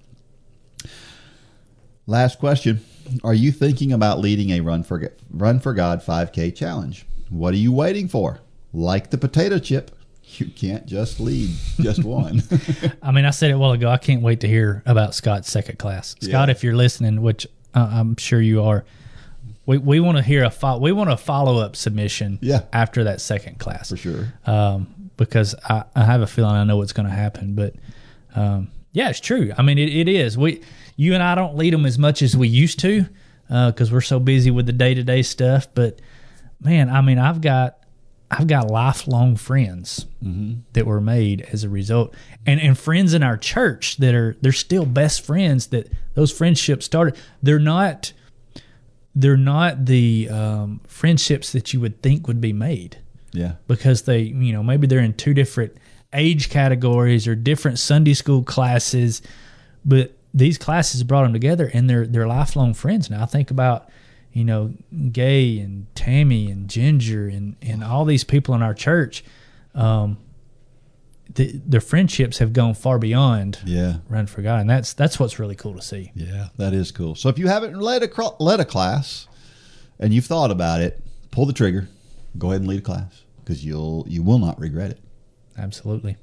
Last 2.06 2.40
question: 2.40 2.80
Are 3.24 3.34
you 3.34 3.52
thinking 3.52 3.92
about 3.92 4.20
leading 4.20 4.52
a 4.52 4.62
run 4.62 4.84
for 4.84 5.12
Run 5.30 5.60
for 5.60 5.74
God 5.74 6.02
5K 6.02 6.56
challenge? 6.56 7.06
What 7.30 7.54
are 7.54 7.58
you 7.58 7.74
waiting 7.74 8.08
for? 8.08 8.40
Like 8.72 9.10
the 9.10 9.18
potato 9.18 9.60
chip, 9.60 9.92
you 10.38 10.48
can't 10.48 10.86
just 10.86 11.20
lead 11.20 11.50
just 11.80 12.04
one. 12.04 12.44
I 13.02 13.12
mean, 13.12 13.26
I 13.26 13.30
said 13.32 13.50
it 13.50 13.54
a 13.54 13.58
while 13.58 13.72
ago. 13.72 13.90
I 13.90 13.98
can't 13.98 14.22
wait 14.22 14.42
to 14.42 14.48
hear 14.48 14.84
about 14.86 15.16
Scott's 15.16 15.50
second 15.50 15.80
class. 15.80 16.16
Scott, 16.20 16.48
Yeah. 16.48 16.52
if 16.52 16.64
you're 16.64 16.76
listening, 16.76 17.22
which 17.22 17.48
uh, 17.74 17.90
I'm 17.92 18.16
sure 18.18 18.42
you 18.42 18.62
are, 18.64 18.86
we, 19.66 19.78
we 19.78 20.00
want 20.00 20.18
to 20.18 20.24
hear 20.24 20.44
a 20.44 20.50
fo- 20.50 20.78
we 20.78 20.92
want 20.92 21.10
a 21.10 21.18
follow 21.18 21.58
up 21.60 21.76
submission. 21.76 22.40
Yeah. 22.42 22.64
after 22.74 23.04
that 23.06 23.22
second 23.22 23.60
class 23.60 23.90
for 23.90 23.98
sure. 23.98 24.34
um, 24.46 24.94
because 25.18 25.56
I, 25.64 25.84
I 25.96 26.04
have 26.04 26.22
a 26.22 26.28
feeling 26.28 26.56
I 26.56 26.64
know 26.64 26.78
what's 26.78 26.94
going 26.94 27.08
to 27.08 27.14
happen. 27.14 27.56
But 27.56 27.74
um, 28.36 28.70
yeah, 28.94 29.10
it's 29.10 29.20
true. 29.20 29.52
I 29.58 29.62
mean, 29.64 29.78
it, 29.78 29.90
it 29.90 30.08
is. 30.08 30.38
We, 30.38 30.62
you 30.96 31.14
and 31.14 31.24
I 31.24 31.36
don't 31.36 31.56
lead 31.56 31.74
them 31.74 31.86
as 31.86 31.98
much 31.98 32.22
as 32.22 32.36
we 32.38 32.48
used 32.48 32.80
to 32.82 33.06
because 33.50 33.92
we're 33.92 34.02
so 34.02 34.20
busy 34.20 34.52
with 34.52 34.66
the 34.66 34.74
day 34.74 34.94
to 34.94 35.04
day 35.04 35.22
stuff. 35.22 35.68
But 35.74 36.00
man, 36.62 36.90
I 36.90 37.02
mean, 37.02 37.18
I've 37.18 37.42
got 37.42 37.78
I've 38.30 38.48
got 38.48 38.70
lifelong 38.70 39.36
friends 39.38 40.06
that 40.74 40.86
were 40.86 41.00
made 41.00 41.42
as 41.54 41.64
a 41.64 41.70
result, 41.70 42.14
and 42.46 42.60
and 42.60 42.78
friends 42.78 43.14
in 43.14 43.24
our 43.24 43.38
church 43.38 43.98
that 43.98 44.14
are 44.14 44.36
they're 44.42 44.52
still 44.52 44.86
best 44.86 45.26
friends. 45.26 45.68
That 45.68 45.90
those 46.14 46.32
friendships 46.32 46.86
started. 46.86 47.16
They're 47.42 47.60
not. 47.60 48.12
They're 49.16 49.38
not 49.38 49.86
the 49.86 50.30
um, 50.30 50.82
friendships 50.88 51.52
that 51.54 51.74
you 51.74 51.80
would 51.80 52.02
think 52.04 52.28
would 52.28 52.40
be 52.40 52.54
made 52.54 52.98
Yeah. 53.32 53.54
because 53.68 54.04
they, 54.04 54.20
you 54.22 54.54
know, 54.54 54.62
maybe 54.62 54.86
they're 54.86 55.00
in 55.00 55.14
two 55.16 55.34
different 55.34 55.76
age 56.14 56.52
categories 56.52 57.28
or 57.28 57.34
different 57.34 57.80
Sunday 57.80 58.14
school 58.14 58.44
classes, 58.44 59.24
but 59.84 60.14
these 60.36 60.60
classes 60.60 61.02
brought 61.04 61.24
them 61.24 61.34
together 61.34 61.72
and 61.74 61.90
they're 61.90 62.06
they're 62.06 62.28
lifelong 62.28 62.76
friends. 62.76 63.10
Now 63.10 63.24
I 63.24 63.26
think 63.26 63.50
about, 63.50 63.90
you 64.38 64.46
know, 64.46 64.72
Gay 65.12 65.58
and 65.60 65.88
Tammy 65.96 66.52
and 66.52 66.70
Ginger 66.70 67.28
and 67.28 67.56
and 67.62 67.84
all 67.84 68.06
these 68.06 68.24
people 68.24 68.54
in 68.54 68.62
our 68.62 68.74
church. 68.74 69.24
Um, 69.74 70.18
the, 71.34 71.60
their 71.66 71.82
friendships 71.82 72.38
have 72.38 72.54
gone 72.54 72.74
far 72.74 72.98
beyond 73.00 73.60
Yeah. 73.66 73.98
Run 74.08 74.28
for 74.28 74.42
God, 74.42 74.62
and 74.62 74.70
that's 74.70 74.94
that's 74.94 75.20
what's 75.20 75.40
really 75.40 75.56
cool 75.56 75.74
to 75.76 75.82
see. 75.82 76.12
Yeah, 76.16 76.50
that 76.58 76.74
is 76.74 76.92
cool. 76.92 77.16
So 77.16 77.30
if 77.30 77.38
you 77.40 77.48
haven't 77.48 77.80
led 77.80 78.04
a 78.04 78.08
cro- 78.08 78.36
led 78.40 78.60
a 78.60 78.66
class 78.66 79.28
and 80.00 80.14
you've 80.14 80.26
thought 80.26 80.52
about 80.52 80.82
it, 80.82 81.02
pull 81.32 81.46
the 81.46 81.54
trigger. 81.54 81.90
Go 82.38 82.50
ahead 82.50 82.62
and 82.62 82.70
lead 82.70 82.80
a 82.80 82.84
class 82.84 83.24
because 83.40 83.66
you'll 83.66 84.06
you 84.08 84.22
will 84.24 84.40
not 84.40 84.60
regret 84.60 84.92
it. 84.92 85.00
Absolutely. 85.58 86.16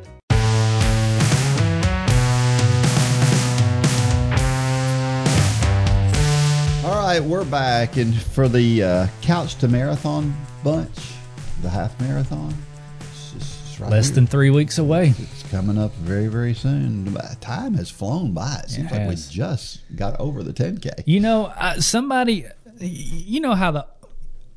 right, 7.20 7.24
we're 7.24 7.46
back, 7.46 7.96
and 7.98 8.14
for 8.16 8.48
the 8.50 8.84
uh, 8.84 9.08
couch 9.22 9.56
to 9.56 9.68
marathon 9.68 10.36
bunch, 10.64 11.14
the 11.62 11.70
half 11.70 12.00
marathon, 12.02 12.54
it's, 13.00 13.32
just- 13.34 13.62
it's 13.66 13.80
right 13.80 13.90
Less 13.92 14.08
here. 14.08 14.16
than 14.16 14.28
three 14.28 14.50
weeks 14.50 14.78
away. 14.78 15.14
It's 15.18 15.44
coming 15.44 15.78
up 15.78 15.94
very, 15.96 16.28
very 16.28 16.54
soon. 16.54 17.14
Time 17.40 17.74
has 17.76 17.90
flown 17.90 18.34
by. 18.34 18.62
It 18.64 18.70
seems 18.70 18.92
It 18.92 18.96
like 18.96 19.10
we 19.10 19.16
just 19.16 19.80
got 19.96 20.20
over 20.20 20.44
the 20.44 20.52
10K. 20.54 21.04
You 21.06 21.20
know, 21.22 21.46
uh, 21.46 21.80
somebody, 21.80 22.46
you 22.80 23.40
know 23.40 23.54
how 23.56 23.72
the 23.72 23.88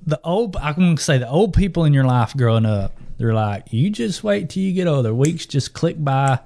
the 0.06 0.18
old 0.24 0.56
I'm 0.56 0.74
going 0.74 0.96
to 0.96 1.02
say 1.02 1.18
the 1.18 1.28
old 1.28 1.52
people 1.52 1.84
in 1.84 1.92
your 1.92 2.04
life 2.04 2.34
growing 2.36 2.64
up, 2.64 2.96
they're 3.18 3.34
like, 3.34 3.72
you 3.72 3.90
just 3.90 4.24
wait 4.24 4.48
till 4.48 4.62
you 4.62 4.72
get 4.72 4.86
older. 4.86 5.12
Weeks 5.12 5.44
just 5.46 5.74
click 5.74 6.02
by. 6.02 6.38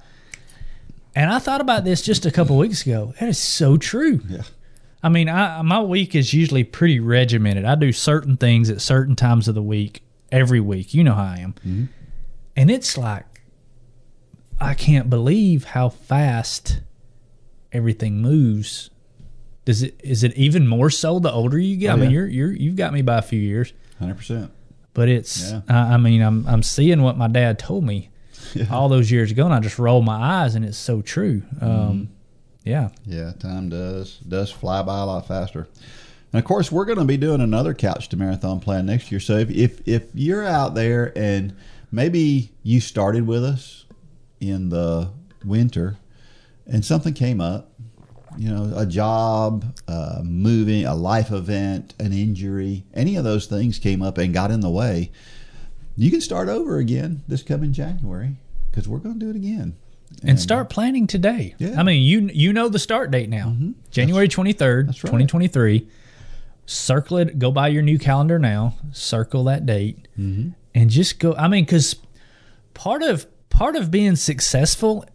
And 1.15 1.31
I 1.31 1.39
thought 1.39 1.61
about 1.61 1.85
this 1.85 2.01
just 2.01 2.25
a 2.25 2.31
couple 2.31 2.57
weeks 2.57 2.85
ago. 2.85 3.13
That 3.19 3.29
is 3.29 3.37
so 3.37 3.77
true. 3.77 4.19
Yeah. 4.27 4.41
I 5.03 5.09
mean, 5.09 5.27
I, 5.27 5.61
my 5.61 5.81
week 5.81 6.15
is 6.15 6.33
usually 6.33 6.63
pretty 6.63 6.99
regimented. 7.01 7.65
I 7.65 7.75
do 7.75 7.91
certain 7.91 8.37
things 8.37 8.69
at 8.69 8.81
certain 8.81 9.17
times 9.17 9.49
of 9.49 9.55
the 9.55 9.61
week 9.61 10.01
every 10.31 10.61
week. 10.61 10.93
You 10.93 11.03
know 11.03 11.13
how 11.13 11.23
I 11.23 11.37
am. 11.39 11.89
And 12.55 12.71
it's 12.71 12.97
like, 12.97 13.25
I 14.61 14.73
can't 14.75 15.09
believe 15.09 15.65
how 15.65 15.89
fast 15.89 16.79
everything 17.73 18.21
moves. 18.21 18.89
Does 19.65 19.83
it 19.83 19.99
is 20.03 20.23
it 20.23 20.33
even 20.35 20.67
more 20.67 20.89
so 20.89 21.19
the 21.19 21.31
older 21.31 21.57
you 21.57 21.77
get? 21.77 21.89
Oh, 21.89 21.93
I 21.93 21.95
mean, 21.95 22.11
yeah. 22.11 22.15
you're 22.15 22.27
you're 22.27 22.51
you've 22.51 22.75
got 22.75 22.93
me 22.93 23.01
by 23.01 23.17
a 23.17 23.21
few 23.21 23.39
years, 23.39 23.73
100%. 24.01 24.49
but 24.93 25.09
it's. 25.09 25.51
Yeah. 25.51 25.61
I, 25.69 25.93
I 25.93 25.97
mean, 25.97 26.21
I'm 26.21 26.45
I'm 26.47 26.63
seeing 26.63 27.01
what 27.01 27.17
my 27.17 27.27
dad 27.27 27.59
told 27.59 27.83
me 27.83 28.09
all 28.71 28.89
those 28.89 29.09
years 29.09 29.31
ago, 29.31 29.45
and 29.45 29.53
I 29.53 29.59
just 29.59 29.79
roll 29.79 30.01
my 30.01 30.43
eyes, 30.43 30.55
and 30.55 30.65
it's 30.65 30.77
so 30.77 31.01
true. 31.01 31.41
Mm-hmm. 31.41 31.65
Um, 31.65 32.09
Yeah, 32.63 32.89
Yeah, 33.05 33.33
time 33.33 33.69
does 33.69 34.17
does 34.19 34.51
fly 34.51 34.81
by 34.83 34.99
a 34.99 35.05
lot 35.05 35.27
faster. 35.27 35.67
And 36.31 36.39
of 36.39 36.45
course, 36.45 36.71
we're 36.71 36.85
going 36.85 36.97
to 36.97 37.05
be 37.05 37.17
doing 37.17 37.41
another 37.41 37.73
couch 37.73 38.09
to 38.09 38.17
marathon 38.17 38.59
plan 38.59 38.85
next 38.85 39.11
year. 39.11 39.19
So 39.19 39.37
if, 39.37 39.51
if 39.51 39.87
if 39.87 40.03
you're 40.13 40.45
out 40.45 40.73
there 40.73 41.11
and 41.15 41.55
maybe 41.91 42.51
you 42.63 42.79
started 42.79 43.27
with 43.27 43.43
us 43.43 43.85
in 44.39 44.69
the 44.69 45.11
winter 45.45 45.97
and 46.65 46.83
something 46.83 47.13
came 47.13 47.41
up, 47.41 47.71
you 48.37 48.49
know, 48.49 48.73
a 48.75 48.85
job, 48.85 49.77
uh, 49.87 50.21
moving, 50.23 50.85
a 50.85 50.95
life 50.95 51.31
event, 51.31 51.93
an 51.99 52.13
injury, 52.13 52.85
any 52.93 53.15
of 53.15 53.23
those 53.23 53.45
things 53.45 53.77
came 53.77 54.01
up 54.01 54.17
and 54.17 54.33
got 54.33 54.51
in 54.51 54.61
the 54.61 54.69
way, 54.69 55.11
you 55.95 56.09
can 56.09 56.21
start 56.21 56.49
over 56.49 56.77
again 56.77 57.23
this 57.27 57.43
coming 57.43 57.73
January 57.73 58.37
because 58.71 58.87
we're 58.87 58.99
going 58.99 59.19
to 59.19 59.25
do 59.25 59.29
it 59.29 59.35
again. 59.35 59.75
And 60.23 60.39
start 60.39 60.69
planning 60.69 61.07
today. 61.07 61.55
Yeah. 61.57 61.69
Mm-hmm. 61.69 61.79
I 61.79 61.83
mean, 61.83 62.01
you 62.03 62.29
you 62.33 62.53
know 62.53 62.69
the 62.69 62.79
start 62.79 63.11
date 63.11 63.29
now, 63.29 63.55
January 63.91 64.27
twenty 64.27 64.53
third, 64.53 64.95
twenty 64.95 65.25
twenty 65.25 65.47
three. 65.47 65.87
Circle 66.65 67.17
it. 67.17 67.39
Go 67.39 67.51
buy 67.51 67.67
your 67.67 67.81
new 67.81 67.99
calendar 67.99 68.39
now. 68.39 68.75
Circle 68.93 69.43
that 69.45 69.65
date, 69.65 70.07
Mm-hmm. 70.17 70.49
and 70.73 70.89
just 70.89 71.19
go. 71.19 71.35
I 71.35 71.47
mean, 71.49 71.65
because 71.65 71.95
part 72.73 73.03
of 73.03 73.25
part 73.49 73.75
of 73.75 73.91
being 73.91 74.15
successful 74.15 75.05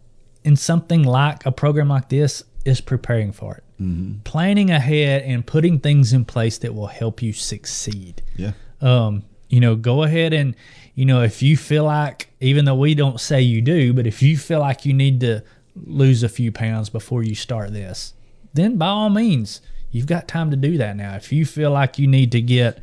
in 0.43 0.55
something 0.55 1.03
like 1.03 1.45
a 1.45 1.51
program 1.51 1.89
like 1.89 2.09
this 2.09 2.43
is 2.65 2.81
preparing 2.81 3.31
for 3.31 3.55
it, 3.55 3.63
Mm-hmm. 3.81 4.19
planning 4.25 4.69
ahead, 4.69 5.23
and 5.23 5.43
putting 5.45 5.79
things 5.79 6.13
in 6.13 6.23
place 6.23 6.59
that 6.59 6.75
will 6.75 6.87
help 6.87 7.21
you 7.23 7.33
succeed 7.33 8.21
Yeah. 8.35 8.51
um, 8.79 9.23
you 9.49 9.59
know, 9.59 9.75
go 9.75 10.03
ahead 10.03 10.33
and, 10.33 10.55
you 10.95 11.05
know, 11.05 11.21
if 11.21 11.41
you 11.41 11.57
feel 11.57 11.85
like, 11.85 12.29
even 12.39 12.65
though 12.65 12.75
we 12.75 12.93
don't 12.95 13.19
say 13.19 13.41
you 13.41 13.61
do, 13.61 13.93
but 13.93 14.07
if 14.07 14.21
you 14.21 14.37
feel 14.37 14.59
like 14.59 14.85
you 14.85 14.93
need 14.93 15.19
to 15.21 15.43
lose 15.75 16.23
a 16.23 16.29
few 16.29 16.51
pounds 16.51 16.89
before 16.89 17.23
you 17.23 17.35
start 17.35 17.73
this, 17.73 18.13
then 18.53 18.77
by 18.77 18.87
all 18.87 19.09
means, 19.09 19.61
you've 19.91 20.05
got 20.05 20.27
time 20.27 20.51
to 20.51 20.57
do 20.57 20.77
that 20.77 20.95
now. 20.95 21.15
If 21.15 21.31
you 21.31 21.45
feel 21.45 21.71
like 21.71 21.97
you 21.97 22.07
need 22.07 22.31
to 22.33 22.41
get 22.41 22.81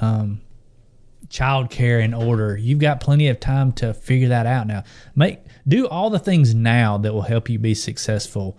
um, 0.00 0.40
child 1.28 1.70
care 1.70 2.00
in 2.00 2.12
order, 2.14 2.56
you've 2.56 2.78
got 2.78 3.00
plenty 3.00 3.28
of 3.28 3.40
time 3.40 3.72
to 3.72 3.94
figure 3.94 4.28
that 4.28 4.46
out 4.46 4.66
now. 4.66 4.84
Make 5.14 5.40
do 5.66 5.88
all 5.88 6.10
the 6.10 6.18
things 6.18 6.54
now 6.54 6.98
that 6.98 7.14
will 7.14 7.22
help 7.22 7.48
you 7.48 7.58
be 7.58 7.74
successful 7.74 8.58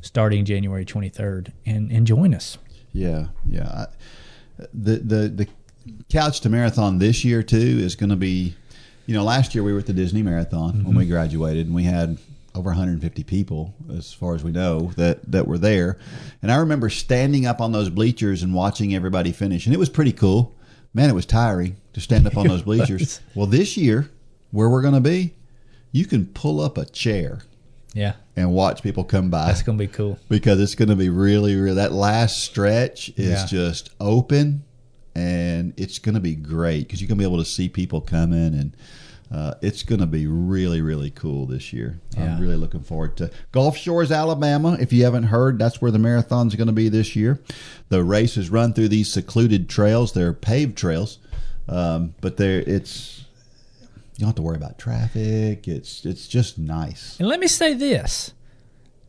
starting 0.00 0.44
January 0.44 0.84
23rd 0.84 1.52
and, 1.64 1.92
and 1.92 2.06
join 2.06 2.34
us. 2.34 2.58
Yeah, 2.92 3.26
yeah. 3.46 3.68
I, 3.68 3.86
the 4.74 4.96
the 4.98 5.28
the 5.28 5.48
couch 6.08 6.40
to 6.40 6.48
marathon 6.48 6.98
this 6.98 7.24
year 7.24 7.42
too 7.42 7.56
is 7.56 7.94
going 7.96 8.10
to 8.10 8.16
be, 8.16 8.54
you 9.06 9.14
know, 9.14 9.24
last 9.24 9.54
year 9.54 9.64
we 9.64 9.72
were 9.72 9.78
at 9.78 9.86
the 9.86 9.92
Disney 9.92 10.22
Marathon 10.22 10.84
when 10.84 10.96
we 10.96 11.04
mm-hmm. 11.04 11.12
graduated, 11.12 11.66
and 11.66 11.74
we 11.74 11.84
had 11.84 12.18
over 12.54 12.70
150 12.70 13.22
people, 13.24 13.74
as 13.96 14.12
far 14.12 14.34
as 14.34 14.42
we 14.42 14.50
know, 14.50 14.92
that 14.96 15.30
that 15.30 15.46
were 15.46 15.58
there. 15.58 15.98
And 16.42 16.50
I 16.50 16.56
remember 16.56 16.88
standing 16.90 17.46
up 17.46 17.60
on 17.60 17.72
those 17.72 17.88
bleachers 17.90 18.42
and 18.42 18.54
watching 18.54 18.94
everybody 18.94 19.32
finish, 19.32 19.66
and 19.66 19.74
it 19.74 19.78
was 19.78 19.88
pretty 19.88 20.12
cool. 20.12 20.54
Man, 20.92 21.08
it 21.08 21.14
was 21.14 21.26
tiring 21.26 21.76
to 21.92 22.00
stand 22.00 22.26
up 22.26 22.36
on 22.36 22.48
those 22.48 22.62
bleachers. 22.70 23.20
Well, 23.34 23.46
this 23.46 23.76
year, 23.76 24.10
where 24.50 24.68
we're 24.68 24.82
going 24.82 24.94
to 24.94 25.00
be, 25.00 25.34
you 25.92 26.04
can 26.04 26.26
pull 26.26 26.60
up 26.60 26.78
a 26.78 26.84
chair 26.84 27.40
Yeah, 27.94 28.14
and 28.36 28.52
watch 28.52 28.82
people 28.82 29.04
come 29.04 29.30
by 29.30 29.46
that's 29.46 29.62
going 29.62 29.78
to 29.78 29.86
be 29.86 29.92
cool. 29.92 30.18
because 30.28 30.60
it's 30.60 30.74
going 30.74 30.88
to 30.88 30.96
be 30.96 31.08
really, 31.08 31.54
really 31.56 31.76
that 31.76 31.92
last 31.92 32.42
stretch 32.42 33.10
is 33.10 33.40
Yeah. 33.40 33.46
just 33.46 33.90
open 34.00 34.64
and 35.14 35.74
it's 35.76 35.98
going 35.98 36.14
to 36.14 36.20
be 36.20 36.34
great 36.34 36.86
because 36.86 37.00
you're 37.00 37.08
going 37.08 37.18
to 37.18 37.22
be 37.22 37.28
able 37.28 37.42
to 37.42 37.48
see 37.48 37.68
people 37.68 38.00
coming 38.00 38.54
and 38.54 38.76
uh, 39.32 39.54
it's 39.62 39.84
going 39.84 40.00
to 40.00 40.06
be 40.06 40.26
really, 40.26 40.80
really 40.80 41.10
cool 41.10 41.46
this 41.46 41.72
year. 41.72 42.00
Yeah. 42.16 42.34
I'm 42.34 42.40
really 42.40 42.56
looking 42.56 42.82
forward 42.82 43.16
to 43.18 43.30
Gulf 43.52 43.76
Shores, 43.76 44.10
Alabama. 44.10 44.76
If 44.80 44.92
you 44.92 45.04
haven't 45.04 45.24
heard, 45.24 45.58
that's 45.58 45.80
where 45.80 45.92
the 45.92 46.00
marathon's 46.00 46.56
going 46.56 46.66
to 46.66 46.72
be 46.72 46.88
this 46.88 47.14
year. 47.14 47.40
The 47.90 48.02
race 48.02 48.36
is 48.36 48.50
run 48.50 48.72
through 48.72 48.88
these 48.88 49.10
secluded 49.12 49.68
trails. 49.68 50.12
They're 50.12 50.32
paved 50.32 50.76
trails, 50.76 51.18
um, 51.68 52.14
but 52.20 52.38
they're 52.38 52.60
it's 52.60 53.24
you 54.16 54.20
don't 54.20 54.30
have 54.30 54.36
to 54.36 54.42
worry 54.42 54.56
about 54.56 54.78
traffic. 54.78 55.68
It's 55.68 56.04
it's 56.04 56.26
just 56.26 56.58
nice. 56.58 57.16
And 57.20 57.28
let 57.28 57.38
me 57.38 57.46
say 57.46 57.74
this. 57.74 58.32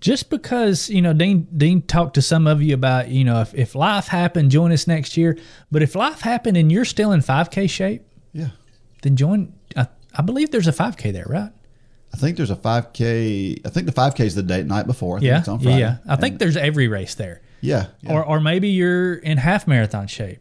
Just 0.01 0.29
because, 0.31 0.89
you 0.89 1.01
know, 1.01 1.13
Dean 1.13 1.47
Dean 1.55 1.83
talked 1.83 2.15
to 2.15 2.21
some 2.21 2.47
of 2.47 2.61
you 2.61 2.73
about, 2.73 3.09
you 3.09 3.23
know, 3.23 3.39
if, 3.41 3.53
if 3.53 3.75
life 3.75 4.07
happened, 4.07 4.49
join 4.51 4.71
us 4.71 4.87
next 4.87 5.15
year. 5.15 5.37
But 5.71 5.83
if 5.83 5.95
life 5.95 6.21
happened 6.21 6.57
and 6.57 6.71
you're 6.71 6.85
still 6.85 7.11
in 7.11 7.21
5K 7.21 7.69
shape, 7.69 8.03
Yeah. 8.33 8.49
then 9.03 9.15
join. 9.15 9.53
I, 9.77 9.87
I 10.15 10.23
believe 10.23 10.49
there's 10.51 10.67
a 10.67 10.71
5K 10.73 11.13
there, 11.13 11.27
right? 11.29 11.51
I 12.13 12.17
think 12.17 12.35
there's 12.35 12.49
a 12.51 12.55
5K. 12.55 13.65
I 13.65 13.69
think 13.69 13.85
the 13.85 13.93
5K 13.93 14.21
is 14.21 14.35
the 14.35 14.43
date 14.43 14.65
night 14.65 14.87
before. 14.87 15.17
I 15.17 15.19
think 15.19 15.27
Yeah. 15.29 15.39
it's 15.39 15.47
on 15.47 15.59
Yeah, 15.59 15.63
Friday. 15.69 15.79
yeah. 15.79 15.97
I 16.07 16.15
think 16.17 16.39
there's 16.39 16.57
every 16.57 16.87
race 16.87 17.13
there. 17.15 17.41
yeah, 17.61 17.85
yeah. 18.01 18.13
Or, 18.13 18.25
or 18.25 18.39
maybe 18.41 18.69
you're 18.69 19.13
in 19.13 19.37
half 19.37 19.67
marathon 19.67 20.07
shape. 20.07 20.39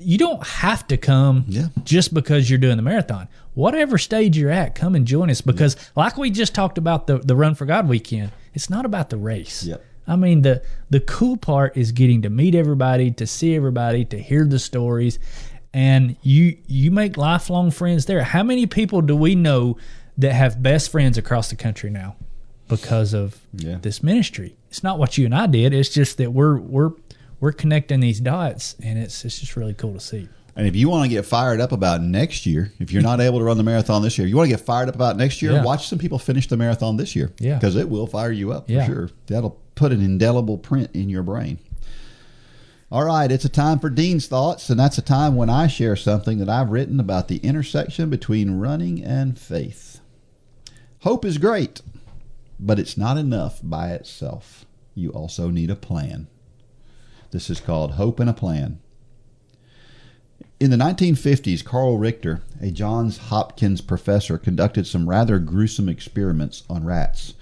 You 0.00 0.18
don't 0.18 0.44
have 0.46 0.86
to 0.88 0.96
come 0.96 1.44
Yeah. 1.48 1.68
just 1.84 2.12
because 2.14 2.48
you're 2.50 2.58
doing 2.58 2.76
the 2.76 2.82
marathon. 2.82 3.28
Whatever 3.54 3.98
stage 3.98 4.36
you're 4.36 4.50
at, 4.50 4.74
come 4.74 4.94
and 4.94 5.06
join 5.06 5.30
us 5.30 5.40
because, 5.40 5.76
like 5.94 6.16
we 6.16 6.30
just 6.30 6.54
talked 6.54 6.76
about 6.78 7.06
the, 7.06 7.18
the 7.18 7.36
Run 7.36 7.54
for 7.54 7.66
God 7.66 7.88
weekend, 7.88 8.32
it's 8.52 8.68
not 8.68 8.84
about 8.84 9.10
the 9.10 9.16
race. 9.16 9.64
Yep. 9.64 9.84
I 10.06 10.16
mean 10.16 10.42
the 10.42 10.62
the 10.90 11.00
cool 11.00 11.36
part 11.38 11.76
is 11.76 11.90
getting 11.92 12.22
to 12.22 12.30
meet 12.30 12.54
everybody, 12.54 13.10
to 13.12 13.26
see 13.26 13.54
everybody, 13.56 14.04
to 14.06 14.18
hear 14.20 14.44
the 14.44 14.58
stories, 14.58 15.18
and 15.72 16.16
you 16.22 16.56
you 16.66 16.90
make 16.90 17.16
lifelong 17.16 17.70
friends 17.70 18.06
there. 18.06 18.22
How 18.22 18.42
many 18.42 18.66
people 18.66 19.00
do 19.00 19.16
we 19.16 19.34
know 19.34 19.76
that 20.18 20.32
have 20.34 20.62
best 20.62 20.90
friends 20.90 21.16
across 21.16 21.48
the 21.48 21.56
country 21.56 21.90
now 21.90 22.16
because 22.68 23.14
of 23.14 23.38
Yeah. 23.56 23.78
this 23.80 24.02
ministry? 24.02 24.56
It's 24.68 24.82
not 24.82 24.98
what 24.98 25.16
you 25.16 25.24
and 25.24 25.34
I 25.34 25.46
did. 25.46 25.72
It's 25.72 25.88
just 25.88 26.18
that 26.18 26.32
we're 26.32 26.58
we're 26.58 26.90
we're 27.40 27.52
connecting 27.52 28.00
these 28.00 28.20
dots, 28.20 28.76
and 28.82 28.98
it's 28.98 29.24
it's 29.24 29.38
just 29.40 29.56
really 29.56 29.74
cool 29.74 29.92
to 29.94 30.00
see. 30.00 30.28
And 30.56 30.66
if 30.68 30.76
you 30.76 30.88
want 30.88 31.02
to 31.04 31.08
get 31.08 31.26
fired 31.26 31.60
up 31.60 31.72
about 31.72 32.00
next 32.00 32.46
year, 32.46 32.72
if 32.78 32.92
you're 32.92 33.02
not 33.02 33.20
able 33.20 33.38
to 33.40 33.44
run 33.44 33.56
the 33.56 33.64
marathon 33.64 34.02
this 34.02 34.16
year, 34.18 34.26
you 34.28 34.36
want 34.36 34.48
to 34.48 34.56
get 34.56 34.64
fired 34.64 34.88
up 34.88 34.94
about 34.94 35.16
next 35.16 35.42
year, 35.42 35.50
Yeah. 35.52 35.64
watch 35.64 35.88
some 35.88 35.98
people 35.98 36.18
finish 36.18 36.46
the 36.46 36.56
marathon 36.56 36.96
this 36.96 37.16
year. 37.16 37.32
Yeah. 37.40 37.56
Because 37.56 37.74
it 37.74 37.88
will 37.90 38.06
fire 38.06 38.30
you 38.30 38.52
up 38.52 38.66
for 38.66 38.72
Yeah. 38.72 38.86
sure. 38.86 39.10
That'll 39.26 39.58
put 39.74 39.90
an 39.90 40.00
indelible 40.00 40.56
print 40.56 40.90
in 40.94 41.08
your 41.08 41.24
brain. 41.24 41.58
All 42.92 43.04
right, 43.04 43.32
it's 43.32 43.44
a 43.44 43.48
time 43.48 43.80
for 43.80 43.90
Dean's 43.90 44.28
Thoughts, 44.28 44.70
and 44.70 44.78
that's 44.78 44.96
a 44.98 45.02
time 45.02 45.34
when 45.34 45.50
I 45.50 45.66
share 45.66 45.96
something 45.96 46.38
that 46.38 46.48
I've 46.48 46.70
written 46.70 47.00
about 47.00 47.26
the 47.26 47.38
intersection 47.38 48.08
between 48.08 48.52
running 48.60 49.02
and 49.02 49.36
faith. 49.36 49.98
Hope 51.00 51.24
is 51.24 51.38
great, 51.38 51.80
but 52.60 52.78
it's 52.78 52.96
not 52.96 53.16
enough 53.18 53.58
by 53.64 53.90
itself. 53.90 54.64
You 54.94 55.10
also 55.10 55.50
need 55.50 55.70
a 55.70 55.74
plan. 55.76 56.28
This 57.34 57.50
is 57.50 57.58
called 57.58 57.94
Hope 57.94 58.20
and 58.20 58.30
a 58.30 58.32
Plan. 58.32 58.78
In 60.60 60.70
the 60.70 60.76
1950s, 60.76 61.64
Carl 61.64 61.98
Richter, 61.98 62.42
a 62.60 62.70
Johns 62.70 63.16
Hopkins 63.16 63.80
professor, 63.80 64.38
conducted 64.38 64.86
some 64.86 65.08
rather 65.08 65.40
gruesome 65.40 65.88
experiments 65.88 66.62
on 66.70 66.84
rats. 66.84 67.34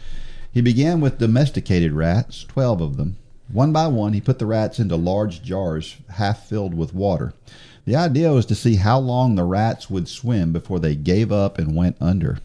He 0.50 0.62
began 0.62 1.02
with 1.02 1.18
domesticated 1.18 1.92
rats, 1.92 2.42
12 2.44 2.80
of 2.80 2.96
them. 2.96 3.18
One 3.52 3.70
by 3.70 3.86
one, 3.86 4.14
he 4.14 4.22
put 4.22 4.38
the 4.38 4.46
rats 4.46 4.80
into 4.80 4.96
large 4.96 5.42
jars 5.42 5.96
half 6.08 6.48
filled 6.48 6.72
with 6.72 6.94
water. 6.94 7.34
The 7.84 7.96
idea 7.96 8.32
was 8.32 8.46
to 8.46 8.54
see 8.54 8.76
how 8.76 8.98
long 8.98 9.34
the 9.34 9.44
rats 9.44 9.90
would 9.90 10.08
swim 10.08 10.54
before 10.54 10.80
they 10.80 10.96
gave 10.96 11.30
up 11.30 11.58
and 11.58 11.76
went 11.76 11.98
under. 12.00 12.38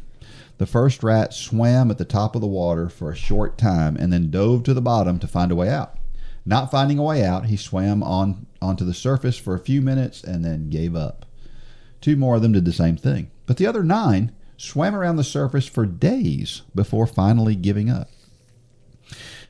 The 0.58 0.66
first 0.66 1.02
rat 1.02 1.34
swam 1.34 1.92
at 1.92 1.98
the 1.98 2.04
top 2.04 2.36
of 2.36 2.42
the 2.42 2.48
water 2.48 2.90
for 2.90 3.10
a 3.10 3.16
short 3.16 3.58
time 3.58 3.96
and 3.96 4.12
then 4.12 4.32
dove 4.32 4.64
to 4.64 4.74
the 4.74 4.82
bottom 4.82 5.18
to 5.20 5.28
find 5.30 5.50
a 5.50 5.56
way 5.56 5.70
out. 5.70 5.97
Not 6.48 6.72
finding 6.72 6.98
a 6.98 7.04
way 7.04 7.26
out, 7.26 7.48
he 7.48 7.58
swam 7.58 8.02
on 8.02 8.48
onto 8.62 8.86
the 8.86 8.94
surface 8.94 9.38
for 9.38 9.54
a 9.54 9.60
few 9.60 9.82
minutes 9.82 10.24
and 10.24 10.46
then 10.46 10.70
gave 10.70 10.96
up. 10.96 11.26
Two 12.00 12.16
more 12.16 12.38
of 12.38 12.42
them 12.42 12.54
did 12.54 12.64
the 12.64 12.72
same 12.72 12.96
thing. 12.96 13.30
But 13.46 13.58
the 13.58 13.68
other 13.68 13.84
nine 13.84 14.32
swam 14.56 14.96
around 14.96 15.18
the 15.18 15.26
surface 15.26 15.68
for 15.68 15.86
days 15.86 16.62
before 16.74 17.06
finally 17.06 17.54
giving 17.54 17.90
up. 17.90 18.10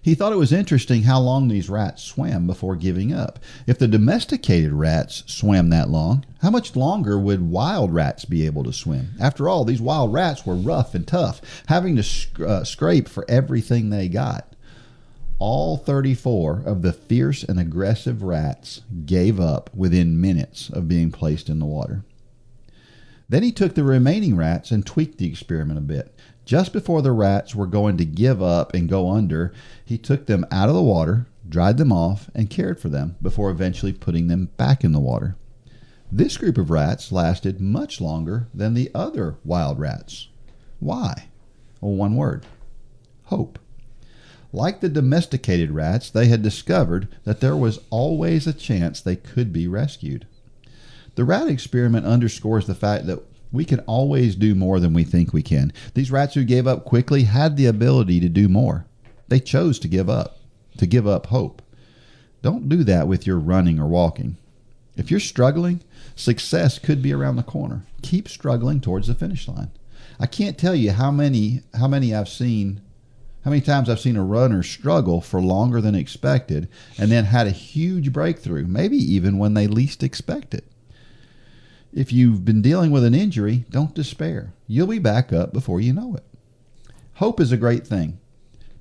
He 0.01 0.15
thought 0.15 0.31
it 0.31 0.37
was 0.37 0.51
interesting 0.51 1.03
how 1.03 1.19
long 1.19 1.47
these 1.47 1.69
rats 1.69 2.01
swam 2.01 2.47
before 2.47 2.75
giving 2.75 3.13
up. 3.13 3.37
If 3.67 3.77
the 3.77 3.87
domesticated 3.87 4.73
rats 4.73 5.23
swam 5.27 5.69
that 5.69 5.89
long, 5.89 6.25
how 6.41 6.49
much 6.49 6.75
longer 6.75 7.19
would 7.19 7.41
wild 7.43 7.93
rats 7.93 8.25
be 8.25 8.45
able 8.47 8.63
to 8.63 8.73
swim? 8.73 9.13
After 9.19 9.47
all, 9.47 9.65
these 9.65 9.81
wild 9.81 10.13
rats 10.13 10.47
were 10.47 10.55
rough 10.55 10.95
and 10.95 11.05
tough, 11.05 11.41
having 11.67 11.95
to 11.97 12.03
sc- 12.03 12.39
uh, 12.39 12.63
scrape 12.63 13.07
for 13.07 13.23
everything 13.29 13.89
they 13.89 14.07
got. 14.07 14.55
All 15.39 15.77
34 15.77 16.63
of 16.65 16.81
the 16.81 16.91
fierce 16.91 17.43
and 17.43 17.59
aggressive 17.59 18.23
rats 18.23 18.81
gave 19.05 19.39
up 19.39 19.69
within 19.75 20.19
minutes 20.19 20.69
of 20.69 20.87
being 20.87 21.11
placed 21.11 21.47
in 21.47 21.59
the 21.59 21.65
water. 21.65 22.03
Then 23.29 23.43
he 23.43 23.51
took 23.51 23.75
the 23.75 23.83
remaining 23.83 24.35
rats 24.35 24.71
and 24.71 24.83
tweaked 24.83 25.19
the 25.19 25.27
experiment 25.27 25.77
a 25.77 25.81
bit. 25.81 26.17
Just 26.43 26.73
before 26.73 27.03
the 27.03 27.11
rats 27.11 27.53
were 27.53 27.67
going 27.67 27.97
to 27.97 28.05
give 28.05 28.41
up 28.41 28.73
and 28.73 28.89
go 28.89 29.11
under, 29.11 29.53
he 29.85 29.97
took 29.97 30.25
them 30.25 30.45
out 30.49 30.69
of 30.69 30.75
the 30.75 30.81
water, 30.81 31.27
dried 31.47 31.77
them 31.77 31.91
off, 31.91 32.31
and 32.33 32.49
cared 32.49 32.79
for 32.79 32.89
them 32.89 33.15
before 33.21 33.51
eventually 33.51 33.93
putting 33.93 34.27
them 34.27 34.49
back 34.57 34.83
in 34.83 34.91
the 34.91 34.99
water. 34.99 35.35
This 36.11 36.37
group 36.37 36.57
of 36.57 36.71
rats 36.71 37.11
lasted 37.11 37.61
much 37.61 38.01
longer 38.01 38.47
than 38.53 38.73
the 38.73 38.89
other 38.95 39.35
wild 39.43 39.77
rats. 39.77 40.29
Why? 40.79 41.27
Well, 41.79 41.93
one 41.93 42.15
word 42.15 42.45
hope. 43.25 43.59
Like 44.57 44.79
the 44.79 44.89
domesticated 44.89 45.69
rats, 45.69 46.09
they 46.09 46.29
had 46.29 46.41
discovered 46.41 47.07
that 47.25 47.41
there 47.41 47.55
was 47.55 47.79
always 47.91 48.47
a 48.47 48.53
chance 48.53 48.99
they 48.99 49.15
could 49.15 49.53
be 49.53 49.67
rescued. 49.67 50.25
The 51.13 51.25
rat 51.25 51.47
experiment 51.47 52.07
underscores 52.07 52.65
the 52.65 52.73
fact 52.73 53.05
that 53.05 53.21
we 53.51 53.65
can 53.65 53.81
always 53.81 54.35
do 54.35 54.55
more 54.55 54.79
than 54.79 54.95
we 54.95 55.03
think 55.03 55.31
we 55.31 55.43
can. 55.43 55.71
These 55.93 56.09
rats 56.09 56.33
who 56.33 56.43
gave 56.43 56.65
up 56.65 56.85
quickly 56.85 57.25
had 57.25 57.55
the 57.55 57.67
ability 57.67 58.19
to 58.19 58.29
do 58.29 58.49
more. 58.49 58.87
They 59.27 59.39
chose 59.39 59.77
to 59.77 59.87
give 59.87 60.09
up, 60.09 60.39
to 60.79 60.87
give 60.87 61.05
up 61.05 61.27
hope. 61.27 61.61
Don't 62.41 62.67
do 62.67 62.83
that 62.83 63.07
with 63.07 63.27
your 63.27 63.37
running 63.37 63.79
or 63.79 63.85
walking. 63.85 64.37
If 64.95 65.11
you're 65.11 65.19
struggling, 65.19 65.81
success 66.15 66.79
could 66.79 67.03
be 67.03 67.13
around 67.13 67.35
the 67.35 67.43
corner. 67.43 67.83
Keep 68.01 68.27
struggling 68.27 68.81
towards 68.81 69.05
the 69.05 69.13
finish 69.13 69.47
line. 69.47 69.69
I 70.19 70.25
can't 70.25 70.57
tell 70.57 70.73
you 70.73 70.93
how 70.93 71.11
many 71.11 71.61
how 71.75 71.87
many 71.87 72.15
I've 72.15 72.27
seen 72.27 72.81
how 73.47 73.51
many 73.51 73.61
times 73.61 73.89
I've 73.89 74.01
seen 74.01 74.17
a 74.17 74.25
runner 74.25 74.61
struggle 74.61 75.21
for 75.21 75.41
longer 75.41 75.79
than 75.79 75.95
expected 75.95 76.67
and 76.97 77.09
then 77.09 77.23
had 77.23 77.47
a 77.47 77.51
huge 77.51 78.11
breakthrough, 78.11 78.67
maybe 78.67 78.97
even 78.97 79.37
when 79.37 79.53
they 79.53 79.67
least 79.67 80.03
expect 80.03 80.53
it. 80.53 80.65
If 81.93 82.11
you've 82.11 82.43
been 82.43 82.61
dealing 82.61 82.91
with 82.91 83.05
an 83.05 83.15
injury, 83.15 83.63
don't 83.69 83.95
despair. 83.95 84.51
You'll 84.67 84.87
be 84.87 84.99
back 84.99 85.31
up 85.31 85.53
before 85.53 85.79
you 85.79 85.93
know 85.93 86.13
it. 86.13 86.25
Hope 87.13 87.39
is 87.39 87.53
a 87.53 87.55
great 87.55 87.87
thing, 87.87 88.19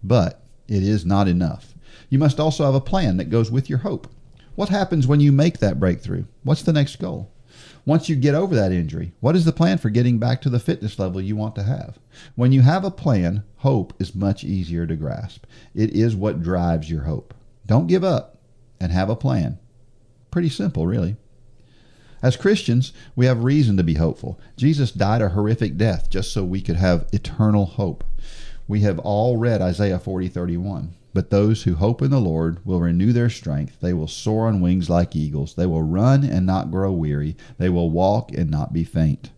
but 0.03 0.43
it 0.67 0.83
is 0.83 1.07
not 1.07 1.29
enough. 1.29 1.75
You 2.11 2.19
must 2.19 2.41
also 2.41 2.65
have 2.65 2.75
a 2.75 2.81
plan 2.81 3.19
that 3.19 3.31
goes 3.31 3.53
with 3.53 3.71
your 3.71 3.79
hope. 3.79 4.09
What 4.57 4.71
happens 4.71 5.07
when 5.07 5.21
you 5.21 5.31
make 5.31 5.59
that 5.59 5.79
breakthrough? 5.79 6.25
What's 6.43 6.63
the 6.63 6.73
next 6.73 6.97
goal? 6.97 7.31
Once 7.87 8.09
you 8.09 8.17
get 8.17 8.35
over 8.35 8.53
that 8.53 8.73
injury, 8.73 9.13
what 9.21 9.37
is 9.37 9.45
the 9.45 9.53
plan 9.53 9.79
for 9.79 9.91
getting 9.91 10.19
back 10.19 10.43
to 10.43 10.51
the 10.51 10.59
fitness 10.59 10.99
level 10.99 11.21
you 11.21 11.37
want 11.37 11.55
to 11.55 11.63
have? 11.63 12.01
When 12.35 12.51
you 12.51 12.63
have 12.63 12.85
a 12.85 12.91
plan, 12.91 13.45
hope 13.59 13.95
is 14.01 14.13
much 14.13 14.43
easier 14.43 14.89
to 14.89 14.97
grasp. 14.97 15.47
It 15.73 15.91
is 15.91 16.17
what 16.17 16.43
drives 16.43 16.91
your 16.91 17.03
hope. 17.03 17.33
Don't 17.65 17.87
give 17.87 18.03
up 18.03 18.39
and 18.81 18.91
have 18.91 19.09
a 19.09 19.15
plan. 19.15 19.61
Pretty 20.33 20.49
simple, 20.49 20.85
really. 20.85 21.15
As 22.23 22.37
Christians, 22.37 22.93
we 23.15 23.27
have 23.27 23.45
reason 23.45 23.77
to 23.77 23.85
be 23.85 23.95
hopeful. 23.95 24.41
Jesus 24.57 24.91
died 24.91 25.23
a 25.23 25.29
horrific 25.29 25.77
death 25.77 26.11
just 26.11 26.33
so 26.33 26.43
we 26.43 26.61
could 26.61 26.77
have 26.77 27.09
eternal 27.13 27.67
hope. 27.67 28.03
We 28.67 28.81
have 28.81 28.99
all 28.99 29.37
read 29.37 29.63
Isaiah 29.63 30.01
40 30.01 30.27
31. 30.27 30.93
But 31.17 31.31
those 31.31 31.63
who 31.63 31.77
hope 31.77 32.03
in 32.03 32.11
the 32.11 32.21
Lord 32.21 32.61
will 32.63 32.83
renew 32.83 33.11
their 33.11 33.31
strength. 33.31 33.81
They 33.81 33.95
will 33.95 34.07
soar 34.07 34.49
on 34.49 34.61
wings 34.61 34.91
like 34.91 35.17
eagles. 35.17 35.55
They 35.55 35.65
will 35.65 35.83
run 35.83 36.23
and 36.25 36.45
not 36.45 36.71
grow 36.71 36.93
weary. 36.93 37.39
They 37.57 37.71
will 37.71 37.89
walk 37.89 38.33
and 38.33 38.51
not 38.51 38.75
be 38.75 38.85
faint. 38.85 39.31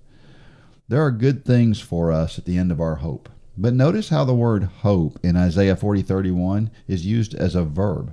There 0.88 1.00
are 1.00 1.12
good 1.12 1.44
things 1.44 1.78
for 1.78 2.10
us 2.10 2.36
at 2.36 2.46
the 2.46 2.58
end 2.58 2.72
of 2.72 2.80
our 2.80 2.96
hope. 2.96 3.28
But 3.56 3.74
notice 3.74 4.08
how 4.08 4.24
the 4.24 4.34
word 4.34 4.64
hope 4.64 5.20
in 5.22 5.36
Isaiah 5.36 5.76
40 5.76 6.02
31 6.02 6.72
is 6.88 7.06
used 7.06 7.32
as 7.36 7.54
a 7.54 7.62
verb. 7.62 8.12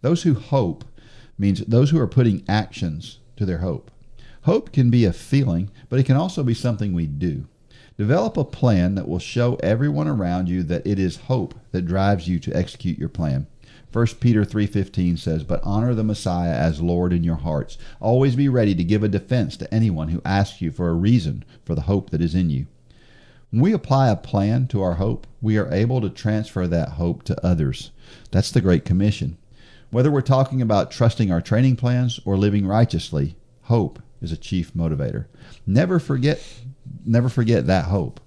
Those 0.00 0.22
who 0.22 0.32
hope 0.32 0.82
means 1.36 1.60
those 1.66 1.90
who 1.90 2.00
are 2.00 2.08
putting 2.08 2.42
actions 2.48 3.18
to 3.36 3.44
their 3.44 3.58
hope. 3.58 3.90
Hope 4.44 4.72
can 4.72 4.88
be 4.88 5.04
a 5.04 5.12
feeling, 5.12 5.70
but 5.90 6.00
it 6.00 6.06
can 6.06 6.16
also 6.16 6.42
be 6.42 6.54
something 6.54 6.94
we 6.94 7.06
do. 7.06 7.46
Develop 7.98 8.36
a 8.36 8.44
plan 8.44 8.94
that 8.94 9.08
will 9.08 9.18
show 9.18 9.56
everyone 9.56 10.08
around 10.08 10.48
you 10.48 10.62
that 10.62 10.86
it 10.86 10.98
is 10.98 11.16
hope 11.16 11.54
that 11.72 11.86
drives 11.86 12.26
you 12.26 12.38
to 12.38 12.56
execute 12.56 12.98
your 12.98 13.08
plan. 13.08 13.46
1 13.90 14.20
Peter 14.20 14.44
3:15 14.44 15.18
says, 15.18 15.44
"But 15.44 15.60
honor 15.62 15.92
the 15.92 16.02
Messiah 16.02 16.54
as 16.54 16.80
Lord 16.80 17.12
in 17.12 17.24
your 17.24 17.36
hearts. 17.36 17.76
Always 18.00 18.34
be 18.34 18.48
ready 18.48 18.74
to 18.74 18.84
give 18.84 19.02
a 19.02 19.08
defense 19.08 19.56
to 19.58 19.72
anyone 19.72 20.08
who 20.08 20.22
asks 20.24 20.62
you 20.62 20.70
for 20.70 20.88
a 20.88 20.94
reason 20.94 21.44
for 21.62 21.74
the 21.74 21.82
hope 21.82 22.08
that 22.10 22.22
is 22.22 22.34
in 22.34 22.48
you." 22.48 22.66
When 23.50 23.60
we 23.60 23.74
apply 23.74 24.08
a 24.08 24.16
plan 24.16 24.66
to 24.68 24.80
our 24.80 24.94
hope, 24.94 25.26
we 25.42 25.58
are 25.58 25.70
able 25.70 26.00
to 26.00 26.08
transfer 26.08 26.66
that 26.66 26.90
hope 26.90 27.22
to 27.24 27.46
others. 27.46 27.90
That's 28.30 28.50
the 28.50 28.62
Great 28.62 28.86
Commission. 28.86 29.36
Whether 29.90 30.10
we're 30.10 30.22
talking 30.22 30.62
about 30.62 30.90
trusting 30.90 31.30
our 31.30 31.42
training 31.42 31.76
plans 31.76 32.18
or 32.24 32.38
living 32.38 32.66
righteously, 32.66 33.36
hope 33.64 33.98
is 34.22 34.32
a 34.32 34.38
chief 34.38 34.72
motivator. 34.72 35.26
Never 35.66 35.98
forget 35.98 36.40
never 37.04 37.28
forget 37.28 37.66
that 37.66 37.86
hope. 37.86 38.20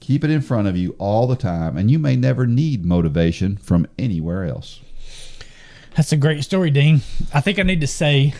Keep 0.00 0.24
it 0.24 0.30
in 0.30 0.40
front 0.40 0.68
of 0.68 0.76
you 0.76 0.94
all 0.98 1.26
the 1.26 1.36
time, 1.36 1.76
and 1.76 1.90
you 1.90 1.98
may 1.98 2.16
never 2.16 2.46
need 2.46 2.84
motivation 2.84 3.56
from 3.56 3.86
anywhere 3.98 4.44
else. 4.44 4.80
That's 5.96 6.12
a 6.12 6.16
great 6.16 6.44
story, 6.44 6.70
Dean. 6.70 7.00
I 7.32 7.40
think 7.40 7.58
I 7.58 7.62
need 7.62 7.80
to 7.80 7.86
say 7.86 8.34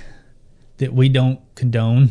that 0.76 0.92
we 0.92 1.08
don't 1.08 1.40
condone 1.54 2.10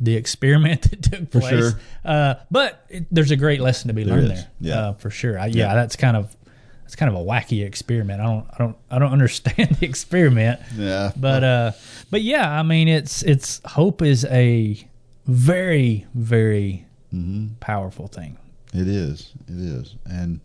the 0.00 0.16
experiment 0.16 0.82
that 0.90 1.02
took 1.02 1.30
For 1.32 1.40
place. 1.40 1.50
sure. 1.50 1.80
Uh, 2.04 2.36
but 2.50 2.84
it, 2.88 3.06
there's 3.10 3.30
a 3.30 3.36
great 3.36 3.60
lesson 3.60 3.88
to 3.88 3.94
be 3.94 4.04
learned 4.04 4.24
is, 4.24 4.28
there. 4.30 4.48
yeah. 4.60 4.78
Uh, 4.88 4.92
for 4.94 5.10
sure. 5.10 5.38
I, 5.38 5.46
yeah, 5.46 5.68
Yeah. 5.68 5.74
that's 5.74 5.96
kind 5.96 6.16
of 6.16 6.34
that's 6.82 6.96
kind 6.96 7.12
of 7.14 7.20
a 7.20 7.24
wacky 7.24 7.64
experiment. 7.66 8.20
I 8.20 8.24
don't 8.26 8.46
I 8.52 8.58
don't 8.58 8.76
I 8.92 8.98
don't 8.98 9.12
understand 9.18 9.76
the 9.76 9.86
experiment. 9.86 10.60
Yeah. 10.74 11.12
But 11.16 11.44
uh 11.44 11.72
but 12.10 12.22
yeah, 12.22 12.50
I 12.50 12.62
mean 12.62 12.88
it's 12.88 13.22
it's 13.22 13.60
hope 13.66 14.00
is 14.02 14.24
a 14.26 14.78
very 15.26 16.06
very 16.14 16.84
Mm-hmm. 17.14 17.54
powerful 17.60 18.08
thing. 18.08 18.36
It 18.74 18.88
is. 18.88 19.32
It 19.48 19.54
is. 19.58 19.94
And 20.04 20.40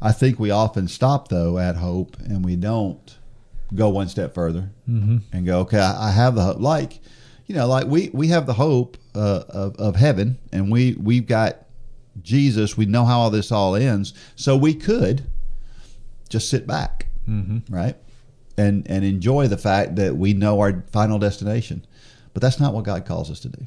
I 0.00 0.12
think 0.12 0.38
we 0.38 0.50
often 0.52 0.86
stop, 0.88 1.28
though, 1.28 1.58
at 1.58 1.74
hope 1.76 2.16
and 2.20 2.44
we 2.44 2.54
don't 2.56 3.18
go 3.74 3.88
one 3.88 4.08
step 4.08 4.32
further 4.32 4.70
Mm-hmm. 4.88 5.18
and 5.32 5.44
go, 5.44 5.58
okay, 5.60 5.80
I, 5.80 6.08
I 6.08 6.10
have 6.12 6.34
the 6.36 6.42
hope. 6.42 6.60
Like, 6.60 7.00
you 7.46 7.54
know, 7.56 7.66
like 7.66 7.86
we, 7.88 8.10
we 8.14 8.28
have 8.28 8.46
the 8.46 8.54
hope 8.54 8.96
uh, 9.14 9.42
of, 9.48 9.76
of 9.76 9.96
heaven 9.96 10.38
and 10.52 10.70
we, 10.70 10.94
we've 10.94 11.26
got 11.26 11.56
Jesus. 12.22 12.76
We 12.76 12.86
know 12.86 13.04
how 13.04 13.18
all 13.18 13.30
this 13.30 13.50
all 13.52 13.74
ends. 13.74 14.14
So 14.36 14.56
we 14.56 14.72
could 14.72 15.26
just 16.28 16.48
sit 16.48 16.66
back, 16.66 17.08
Mm-hmm. 17.28 17.74
right? 17.74 17.96
And, 18.56 18.88
and 18.88 19.04
enjoy 19.04 19.48
the 19.48 19.58
fact 19.58 19.96
that 19.96 20.16
we 20.16 20.32
know 20.32 20.60
our 20.60 20.84
final 20.92 21.18
destination. 21.18 21.84
But 22.32 22.40
that's 22.40 22.60
not 22.60 22.72
what 22.72 22.84
God 22.84 23.04
calls 23.04 23.30
us 23.32 23.40
to 23.40 23.48
do. 23.48 23.66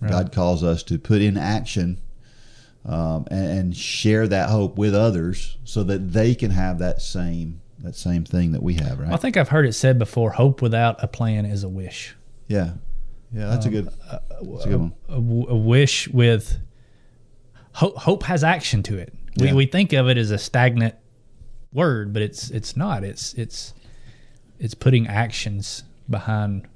Right. 0.00 0.10
God 0.10 0.32
calls 0.32 0.62
us 0.64 0.82
to 0.84 0.98
put 0.98 1.20
in 1.20 1.36
action 1.36 1.98
um, 2.86 3.26
and, 3.30 3.58
and 3.58 3.76
share 3.76 4.26
that 4.28 4.48
hope 4.48 4.78
with 4.78 4.94
others 4.94 5.58
so 5.64 5.82
that 5.84 6.12
they 6.12 6.34
can 6.34 6.50
have 6.50 6.78
that 6.78 7.02
same 7.02 7.60
that 7.80 7.96
same 7.96 8.24
thing 8.24 8.52
that 8.52 8.62
we 8.62 8.74
have, 8.74 8.98
right? 8.98 9.10
I 9.12 9.16
think 9.16 9.36
I've 9.38 9.48
heard 9.48 9.64
it 9.66 9.72
said 9.72 9.98
before 9.98 10.32
hope 10.32 10.60
without 10.60 11.02
a 11.02 11.08
plan 11.08 11.46
is 11.46 11.64
a 11.64 11.68
wish. 11.68 12.14
yeah, 12.46 12.72
yeah, 13.32 13.46
that's 13.48 13.64
a 13.64 13.68
um, 13.68 13.74
good, 13.74 13.88
uh, 14.10 14.14
uh, 14.14 14.18
that's 14.42 14.64
a 14.64 14.68
good 14.68 14.80
one. 14.80 14.92
a, 15.08 15.14
a 15.14 15.56
wish 15.56 16.08
with 16.08 16.58
hope, 17.72 17.96
hope 17.96 18.22
has 18.24 18.42
action 18.44 18.82
to 18.84 18.98
it. 18.98 19.14
We, 19.38 19.46
Yeah. 19.46 19.54
we 19.54 19.66
think 19.66 19.92
of 19.92 20.08
it 20.08 20.18
as 20.18 20.30
a 20.30 20.36
stagnant 20.38 20.94
word, 21.72 22.12
but 22.12 22.20
it's 22.22 22.50
it's 22.50 22.76
not. 22.76 23.04
It's 23.04 23.32
it's 23.34 23.72
it's 24.58 24.74
putting 24.74 25.06
actions 25.06 25.84
behind 26.08 26.66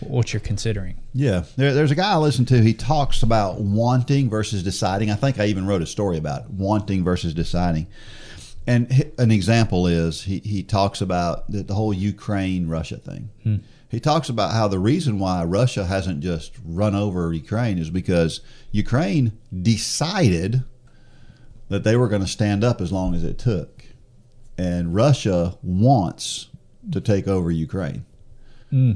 what 0.00 0.32
you're 0.32 0.40
considering. 0.40 0.96
Yeah, 1.12 1.44
there, 1.56 1.74
there's 1.74 1.90
a 1.90 1.94
guy 1.94 2.12
I 2.12 2.16
listen 2.16 2.44
to. 2.46 2.60
He 2.62 2.74
talks 2.74 3.22
about 3.22 3.60
wanting 3.60 4.28
versus 4.30 4.62
deciding. 4.62 5.10
I 5.10 5.14
think 5.14 5.38
I 5.38 5.46
even 5.46 5.66
wrote 5.66 5.82
a 5.82 5.86
story 5.86 6.18
about 6.18 6.42
it, 6.44 6.50
wanting 6.50 7.04
versus 7.04 7.34
deciding. 7.34 7.86
And 8.66 9.12
an 9.18 9.30
example 9.30 9.86
is 9.86 10.22
he, 10.22 10.38
he 10.38 10.62
talks 10.62 11.00
about 11.00 11.50
the, 11.50 11.62
the 11.62 11.74
whole 11.74 11.92
Ukraine 11.92 12.66
Russia 12.68 12.96
thing. 12.96 13.30
Hmm. 13.42 13.56
He 13.90 14.00
talks 14.00 14.28
about 14.28 14.52
how 14.52 14.66
the 14.68 14.78
reason 14.78 15.18
why 15.18 15.44
Russia 15.44 15.84
hasn't 15.84 16.20
just 16.20 16.52
run 16.64 16.94
over 16.94 17.32
Ukraine 17.32 17.78
is 17.78 17.90
because 17.90 18.40
Ukraine 18.72 19.38
decided 19.62 20.64
that 21.68 21.84
they 21.84 21.94
were 21.96 22.08
going 22.08 22.22
to 22.22 22.28
stand 22.28 22.64
up 22.64 22.80
as 22.80 22.90
long 22.90 23.14
as 23.14 23.22
it 23.22 23.38
took. 23.38 23.84
and 24.56 24.94
Russia 24.94 25.56
wants 25.62 26.48
to 26.92 27.00
take 27.00 27.26
over 27.26 27.50
Ukraine. 27.50 28.04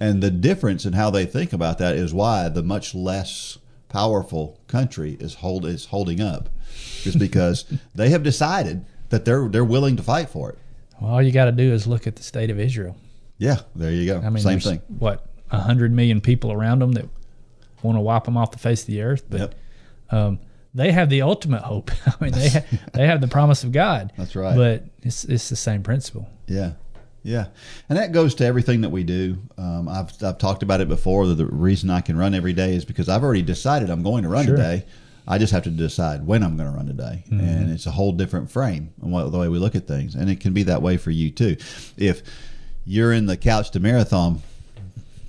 And 0.00 0.22
the 0.22 0.30
difference 0.30 0.84
in 0.84 0.92
how 0.94 1.10
they 1.10 1.24
think 1.24 1.52
about 1.52 1.78
that 1.78 1.94
is 1.96 2.12
why 2.12 2.48
the 2.48 2.62
much 2.62 2.94
less 2.94 3.58
powerful 3.88 4.58
country 4.66 5.16
is 5.20 5.34
hold 5.34 5.64
is 5.64 5.86
holding 5.86 6.20
up, 6.20 6.48
is 7.04 7.14
because 7.26 7.64
they 7.94 8.08
have 8.10 8.22
decided 8.22 8.84
that 9.10 9.24
they're 9.24 9.48
they're 9.48 9.64
willing 9.64 9.96
to 9.96 10.02
fight 10.02 10.28
for 10.30 10.50
it. 10.50 10.58
Well, 11.00 11.12
All 11.12 11.22
you 11.22 11.30
got 11.32 11.44
to 11.46 11.52
do 11.52 11.72
is 11.72 11.86
look 11.86 12.06
at 12.06 12.16
the 12.16 12.22
state 12.22 12.50
of 12.50 12.58
Israel. 12.58 12.96
Yeah, 13.38 13.58
there 13.76 13.92
you 13.92 14.04
go. 14.06 14.18
I 14.18 14.30
mean, 14.30 14.42
Same 14.42 14.58
thing. 14.60 14.82
What 14.98 15.24
a 15.50 15.60
hundred 15.60 15.92
million 15.92 16.20
people 16.20 16.50
around 16.52 16.80
them 16.80 16.92
that 16.92 17.06
want 17.82 17.96
to 17.96 18.00
wipe 18.00 18.24
them 18.24 18.36
off 18.36 18.50
the 18.50 18.58
face 18.58 18.80
of 18.82 18.88
the 18.88 19.02
earth, 19.02 19.22
but 19.30 19.40
Yep. 19.40 19.54
um, 20.10 20.38
they 20.74 20.90
have 20.92 21.08
the 21.08 21.22
ultimate 21.22 21.62
hope. 21.62 21.90
I 22.06 22.14
mean, 22.24 22.32
they 22.32 22.48
ha- 22.54 22.64
they 22.92 23.06
have 23.06 23.20
the 23.20 23.28
promise 23.28 23.62
of 23.64 23.70
God. 23.72 24.12
That's 24.18 24.34
right. 24.34 24.56
But 24.56 24.84
it's 25.02 25.24
it's 25.24 25.48
the 25.48 25.56
same 25.56 25.82
principle. 25.84 26.28
Yeah, 26.48 26.72
yeah, 27.22 27.46
and 27.88 27.98
that 27.98 28.12
goes 28.12 28.34
to 28.36 28.44
everything 28.46 28.80
that 28.82 28.90
we 28.90 29.04
do. 29.04 29.38
Um, 29.58 29.88
I've 29.88 30.10
I've 30.22 30.38
talked 30.38 30.62
about 30.62 30.80
it 30.80 30.88
before. 30.88 31.26
The 31.26 31.46
reason 31.46 31.90
I 31.90 32.00
can 32.00 32.16
run 32.16 32.34
every 32.34 32.52
day 32.52 32.74
is 32.74 32.84
because 32.84 33.08
I've 33.08 33.22
already 33.22 33.42
decided 33.42 33.90
I'm 33.90 34.02
going 34.02 34.22
to 34.22 34.28
run 34.28 34.46
Sure. 34.46 34.56
today. 34.56 34.84
I 35.30 35.36
just 35.36 35.52
have 35.52 35.64
to 35.64 35.70
decide 35.70 36.26
when 36.26 36.42
I'm 36.42 36.56
going 36.56 36.70
to 36.70 36.74
run 36.74 36.86
today, 36.86 37.22
and 37.30 37.70
it's 37.70 37.84
a 37.84 37.90
whole 37.90 38.12
different 38.12 38.50
frame 38.50 38.94
on 39.02 39.10
what, 39.10 39.30
the 39.30 39.38
way 39.38 39.48
we 39.48 39.58
look 39.58 39.74
at 39.74 39.86
things, 39.86 40.14
and 40.14 40.30
it 40.30 40.40
can 40.40 40.54
be 40.54 40.62
that 40.62 40.80
way 40.80 40.96
for 40.96 41.10
you 41.10 41.30
too. 41.30 41.56
If 41.98 42.22
you're 42.86 43.12
in 43.12 43.26
the 43.26 43.36
couch 43.36 43.70
to 43.72 43.80
marathon 43.80 44.40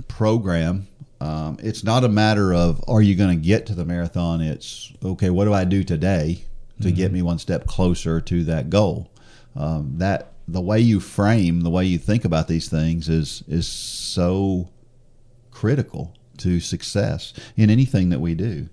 program, 0.07 0.87
um, 1.21 1.57
it's 1.61 1.83
not 1.83 2.03
a 2.05 2.09
matter 2.09 2.53
of 2.53 2.81
are 2.87 3.01
you 3.01 3.15
going 3.15 3.37
to 3.37 3.45
get 3.45 3.65
to 3.65 3.75
the 3.75 3.83
marathon. 3.83 4.39
It's 4.41 4.93
okay. 5.03 5.29
What 5.29 5.45
do 5.45 5.53
I 5.53 5.65
do 5.65 5.83
today 5.83 6.45
to 6.81 6.91
get 6.93 7.11
me 7.11 7.21
one 7.21 7.37
step 7.39 7.67
closer 7.67 8.21
to 8.21 8.43
that 8.45 8.69
goal? 8.69 9.11
Um, 9.55 9.95
that 9.97 10.28
the 10.51 10.61
way 10.61 10.79
you 10.79 10.99
frame, 10.99 11.61
the 11.61 11.69
way 11.69 11.85
you 11.85 11.97
think 11.97 12.25
about 12.25 12.47
these 12.47 12.69
things 12.69 13.09
is 13.09 13.43
is 13.47 13.67
so 13.67 14.69
critical 15.51 16.15
to 16.37 16.59
success 16.59 17.33
in 17.57 17.69
anything 17.69 18.09
that 18.09 18.19
we 18.19 18.33
do. 18.33 18.69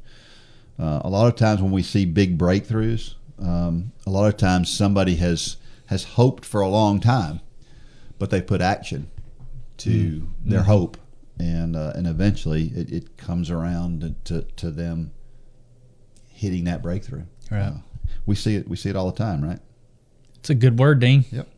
Uh, 0.79 1.01
a 1.05 1.09
lot 1.09 1.27
of 1.27 1.37
times 1.37 1.61
when 1.61 1.73
we 1.73 1.83
see 1.83 2.05
big 2.05 2.39
breakthroughs, 2.39 3.15
um, 3.39 3.93
a 4.07 4.11
lot 4.11 4.27
of 4.27 4.37
times 4.37 4.73
somebody 4.73 5.17
has 5.17 5.57
has 5.87 6.05
hoped 6.05 6.45
for 6.45 6.61
a 6.61 6.69
long 6.69 7.01
time, 7.01 7.41
but 8.19 8.31
they 8.31 8.43
put 8.43 8.61
action 8.61 9.11
to 9.79 10.29
their 10.45 10.63
hope, 10.63 10.97
and 11.39 11.77
uh, 11.77 11.93
and 11.95 12.07
eventually 12.07 12.69
it, 12.75 12.91
it 12.91 13.17
comes 13.17 13.51
around 13.51 14.15
to, 14.25 14.43
to 14.43 14.71
them 14.71 15.13
hitting 16.29 16.65
that 16.65 16.83
breakthrough. 16.83 17.25
Right. 17.51 17.63
Uh, 17.63 17.73
we 18.27 18.35
see 18.35 18.57
it. 18.57 18.69
We 18.69 18.77
see 18.77 18.91
it 18.91 18.97
all 18.97 19.11
the 19.11 19.17
time, 19.17 19.45
right? 19.45 19.61
It's 20.37 20.51
a 20.51 20.55
good 20.55 20.79
word, 20.79 21.01
Dean. 21.01 21.25
Yep. 21.31 21.49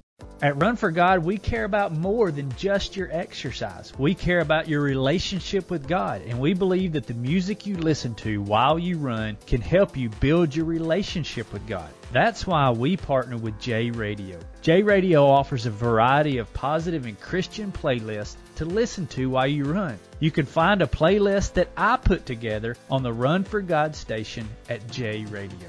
At 0.41 0.63
Run 0.63 0.77
for 0.77 0.93
God, 0.93 1.25
we 1.25 1.37
care 1.37 1.65
about 1.65 1.91
more 1.91 2.31
than 2.31 2.55
just 2.57 2.97
your 2.97 3.09
exercise. 3.11 3.93
We 3.99 4.15
care 4.15 4.39
about 4.39 4.69
your 4.69 4.81
relationship 4.81 5.69
with 5.69 5.89
God, 5.89 6.23
and 6.23 6.39
we 6.39 6.55
believe 6.55 6.93
that 6.93 7.09
the 7.09 7.15
music 7.15 7.67
you 7.67 7.77
listen 7.77 8.15
to 8.17 8.41
while 8.41 8.79
you 8.79 8.99
run 8.99 9.37
can 9.49 9.61
help 9.61 9.97
you 9.97 10.11
build 10.21 10.55
your 10.55 10.67
relationship 10.67 11.53
with 11.53 11.67
God. 11.67 11.91
That's 12.13 12.47
why 12.47 12.71
we 12.71 12.97
partner 12.97 13.37
with 13.37 13.61
J 13.61 13.91
Radio. 13.91 14.39
J 14.63 14.85
Radio 14.85 15.27
offers 15.27 15.67
a 15.67 15.71
variety 15.71 16.39
of 16.39 16.55
positive 16.55 17.05
and 17.05 17.21
Christian 17.21 17.73
playlists 17.73 18.37
to 18.57 18.65
listen 18.65 19.09
to 19.09 19.29
while 19.29 19.49
you 19.49 19.65
run. 19.65 19.99
You 20.21 20.31
can 20.31 20.47
find 20.47 20.83
a 20.83 20.87
playlist 20.87 21.55
that 21.55 21.69
I 21.77 21.97
put 21.97 22.27
together 22.27 22.77
on 22.89 23.03
the 23.03 23.13
Run 23.13 23.43
for 23.43 23.61
God 23.61 23.97
station 23.97 24.49
at 24.69 24.89
J 24.89 25.25
Radio. 25.25 25.69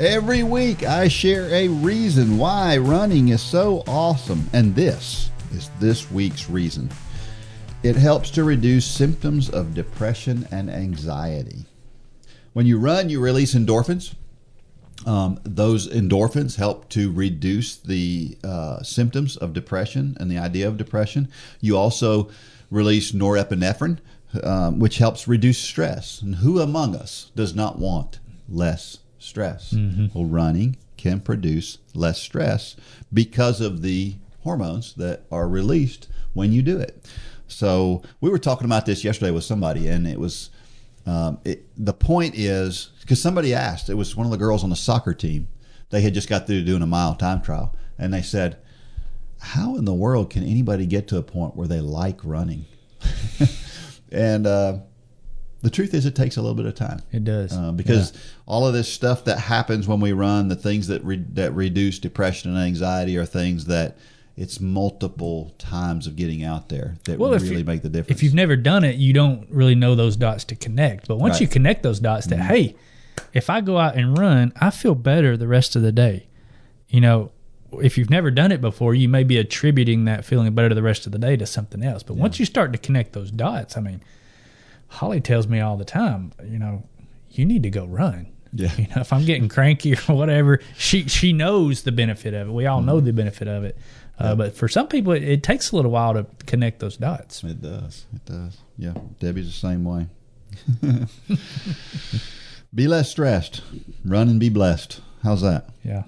Every 0.00 0.42
week, 0.42 0.82
I 0.82 1.08
share 1.08 1.44
a 1.50 1.68
reason 1.68 2.38
why 2.38 2.78
running 2.78 3.28
is 3.28 3.42
so 3.42 3.84
awesome, 3.86 4.48
and 4.54 4.74
this 4.74 5.28
is 5.52 5.68
this 5.78 6.10
week's 6.10 6.48
reason. 6.48 6.88
It 7.82 7.96
helps 7.96 8.30
to 8.30 8.44
reduce 8.44 8.86
symptoms 8.86 9.50
of 9.50 9.74
depression 9.74 10.48
and 10.50 10.70
anxiety. 10.70 11.66
When 12.54 12.64
you 12.64 12.78
run, 12.78 13.10
you 13.10 13.20
release 13.20 13.54
endorphins. 13.54 14.14
Um, 15.04 15.38
those 15.44 15.86
endorphins 15.86 16.56
help 16.56 16.88
to 16.90 17.12
reduce 17.12 17.76
the 17.76 18.38
uh, 18.42 18.82
symptoms 18.82 19.36
of 19.36 19.52
depression 19.52 20.16
and 20.18 20.30
the 20.30 20.38
idea 20.38 20.66
of 20.66 20.78
depression. 20.78 21.28
You 21.60 21.76
also 21.76 22.30
release 22.70 23.12
norepinephrine, 23.12 23.98
um, 24.42 24.78
which 24.78 24.96
helps 24.96 25.28
reduce 25.28 25.58
stress. 25.58 26.22
And 26.22 26.36
who 26.36 26.58
among 26.58 26.96
us 26.96 27.30
does 27.36 27.54
not 27.54 27.78
want 27.78 28.18
less 28.48 28.96
stress? 29.20 29.72
Well, 30.14 30.24
running 30.24 30.76
can 30.96 31.20
produce 31.20 31.78
less 31.94 32.20
stress 32.20 32.76
because 33.12 33.60
of 33.60 33.82
the 33.82 34.16
hormones 34.42 34.94
that 34.94 35.22
are 35.30 35.48
released 35.48 36.08
when 36.34 36.52
you 36.52 36.62
do 36.62 36.78
it. 36.78 37.08
So 37.46 38.02
we 38.20 38.30
were 38.30 38.38
talking 38.38 38.64
about 38.64 38.86
this 38.86 39.04
yesterday 39.04 39.30
with 39.30 39.44
somebody, 39.44 39.88
and 39.88 40.06
it 40.06 40.18
was 40.18 40.50
um, 41.06 41.38
it, 41.44 41.64
the 41.76 41.92
point 41.92 42.34
is 42.36 42.90
because 43.00 43.20
somebody 43.20 43.54
asked. 43.54 43.88
It 43.88 43.94
was 43.94 44.16
one 44.16 44.26
of 44.26 44.30
the 44.30 44.38
girls 44.38 44.62
on 44.62 44.70
the 44.70 44.76
soccer 44.76 45.14
team. 45.14 45.48
They 45.90 46.02
had 46.02 46.14
just 46.14 46.28
got 46.28 46.46
through 46.46 46.64
doing 46.64 46.82
a 46.82 46.86
mile 46.86 47.14
time 47.14 47.40
trial, 47.42 47.74
and 47.98 48.14
they 48.14 48.22
said, 48.22 48.58
"How 49.40 49.76
in 49.76 49.84
the 49.84 49.94
world 49.94 50.30
can 50.30 50.44
anybody 50.44 50.86
get 50.86 51.08
to 51.08 51.16
a 51.16 51.22
point 51.22 51.56
where 51.56 51.66
they 51.66 51.80
like 51.80 52.20
running?" 52.24 52.66
and 54.12 54.46
uh, 54.46 54.78
the 55.62 55.70
truth 55.70 55.92
is, 55.94 56.06
it 56.06 56.14
takes 56.14 56.36
a 56.36 56.40
little 56.42 56.54
bit 56.54 56.66
of 56.66 56.74
time. 56.74 57.02
It 57.12 57.24
does. 57.24 57.52
Uh, 57.56 57.72
because 57.72 58.12
all 58.46 58.66
of 58.66 58.72
this 58.72 58.88
stuff 58.92 59.24
that 59.24 59.38
happens 59.38 59.86
when 59.86 60.00
we 60.00 60.12
run, 60.12 60.48
the 60.48 60.56
things 60.56 60.86
that 60.88 61.04
re- 61.04 61.24
that 61.34 61.52
reduce 61.52 61.98
depression 61.98 62.50
and 62.54 62.58
anxiety, 62.64 63.16
are 63.18 63.26
things 63.26 63.66
that 63.66 63.96
it's 64.36 64.58
multiple 64.60 65.54
times 65.58 66.06
of 66.06 66.16
getting 66.16 66.42
out 66.42 66.68
there 66.70 66.96
that 67.04 67.18
Well, 67.18 67.32
really 67.32 67.58
you- 67.58 67.64
make 67.64 67.82
the 67.82 67.90
difference. 67.90 68.18
if 68.18 68.22
you've 68.22 68.32
never 68.34 68.56
done 68.56 68.84
it, 68.84 68.96
you 68.96 69.12
don't 69.12 69.46
really 69.50 69.74
know 69.74 69.94
those 69.94 70.16
dots 70.16 70.44
to 70.44 70.54
connect. 70.54 71.08
But 71.08 71.18
once 71.18 71.34
Right. 71.34 71.42
you 71.42 71.48
connect 71.48 71.82
those 71.82 72.00
dots, 72.00 72.26
that 72.28 72.38
hey, 72.40 72.74
if 73.34 73.50
I 73.50 73.60
go 73.60 73.76
out 73.78 73.96
and 73.96 74.16
run, 74.16 74.52
I 74.58 74.70
feel 74.70 74.94
better 74.94 75.36
the 75.36 75.46
rest 75.48 75.76
of 75.76 75.82
the 75.82 75.92
day. 75.92 76.26
You 76.88 77.00
know, 77.02 77.32
if 77.82 77.98
you've 77.98 78.08
never 78.10 78.30
done 78.30 78.50
it 78.50 78.60
before, 78.62 78.94
you 78.94 79.08
may 79.08 79.24
be 79.24 79.36
attributing 79.36 80.04
that 80.06 80.24
feeling 80.24 80.52
better 80.54 80.74
the 80.74 80.82
rest 80.82 81.04
of 81.06 81.12
the 81.12 81.18
day 81.18 81.36
to 81.36 81.44
something 81.46 81.82
else. 81.84 82.02
But 82.02 82.16
once 82.16 82.40
you 82.40 82.46
start 82.46 82.72
to 82.72 82.78
connect 82.78 83.12
those 83.12 83.30
dots, 83.30 83.76
I 83.76 83.80
mean, 83.80 84.00
Holly 84.90 85.20
tells 85.20 85.46
me 85.46 85.60
all 85.60 85.76
the 85.76 85.84
time, 85.84 86.32
you 86.44 86.58
know, 86.58 86.82
you 87.30 87.44
need 87.44 87.62
to 87.62 87.70
go 87.70 87.86
run. 87.86 88.26
Yeah. 88.52 88.74
You 88.76 88.86
know, 88.88 89.00
if 89.00 89.12
I'm 89.12 89.24
getting 89.24 89.48
cranky 89.48 89.94
or 89.94 89.96
whatever, 90.08 90.60
she 90.76 91.06
she 91.08 91.32
knows 91.32 91.82
the 91.82 91.92
benefit 91.92 92.34
of 92.34 92.48
it. 92.48 92.52
We 92.52 92.66
all 92.66 92.82
know 92.82 93.00
the 93.00 93.12
benefit 93.12 93.46
of 93.48 93.64
it. 93.64 93.78
Uh, 94.18 94.34
But 94.34 94.54
for 94.56 94.68
some 94.68 94.88
people, 94.88 95.12
it, 95.12 95.22
it 95.22 95.42
takes 95.42 95.70
a 95.70 95.76
little 95.76 95.92
while 95.92 96.12
to 96.14 96.26
connect 96.46 96.80
those 96.80 96.96
dots. 96.96 97.42
It 97.44 97.62
does. 97.62 98.06
It 98.14 98.24
does. 98.26 98.58
Yeah. 98.76 98.94
Debbie's 99.20 99.46
the 99.46 99.52
same 99.52 99.84
way. 99.84 100.08
be 102.74 102.86
less 102.88 103.10
stressed. 103.10 103.62
Run 104.04 104.28
and 104.28 104.40
be 104.40 104.48
blessed. 104.48 105.00
How's 105.22 105.42
that? 105.42 105.70
Yeah. 105.84 106.02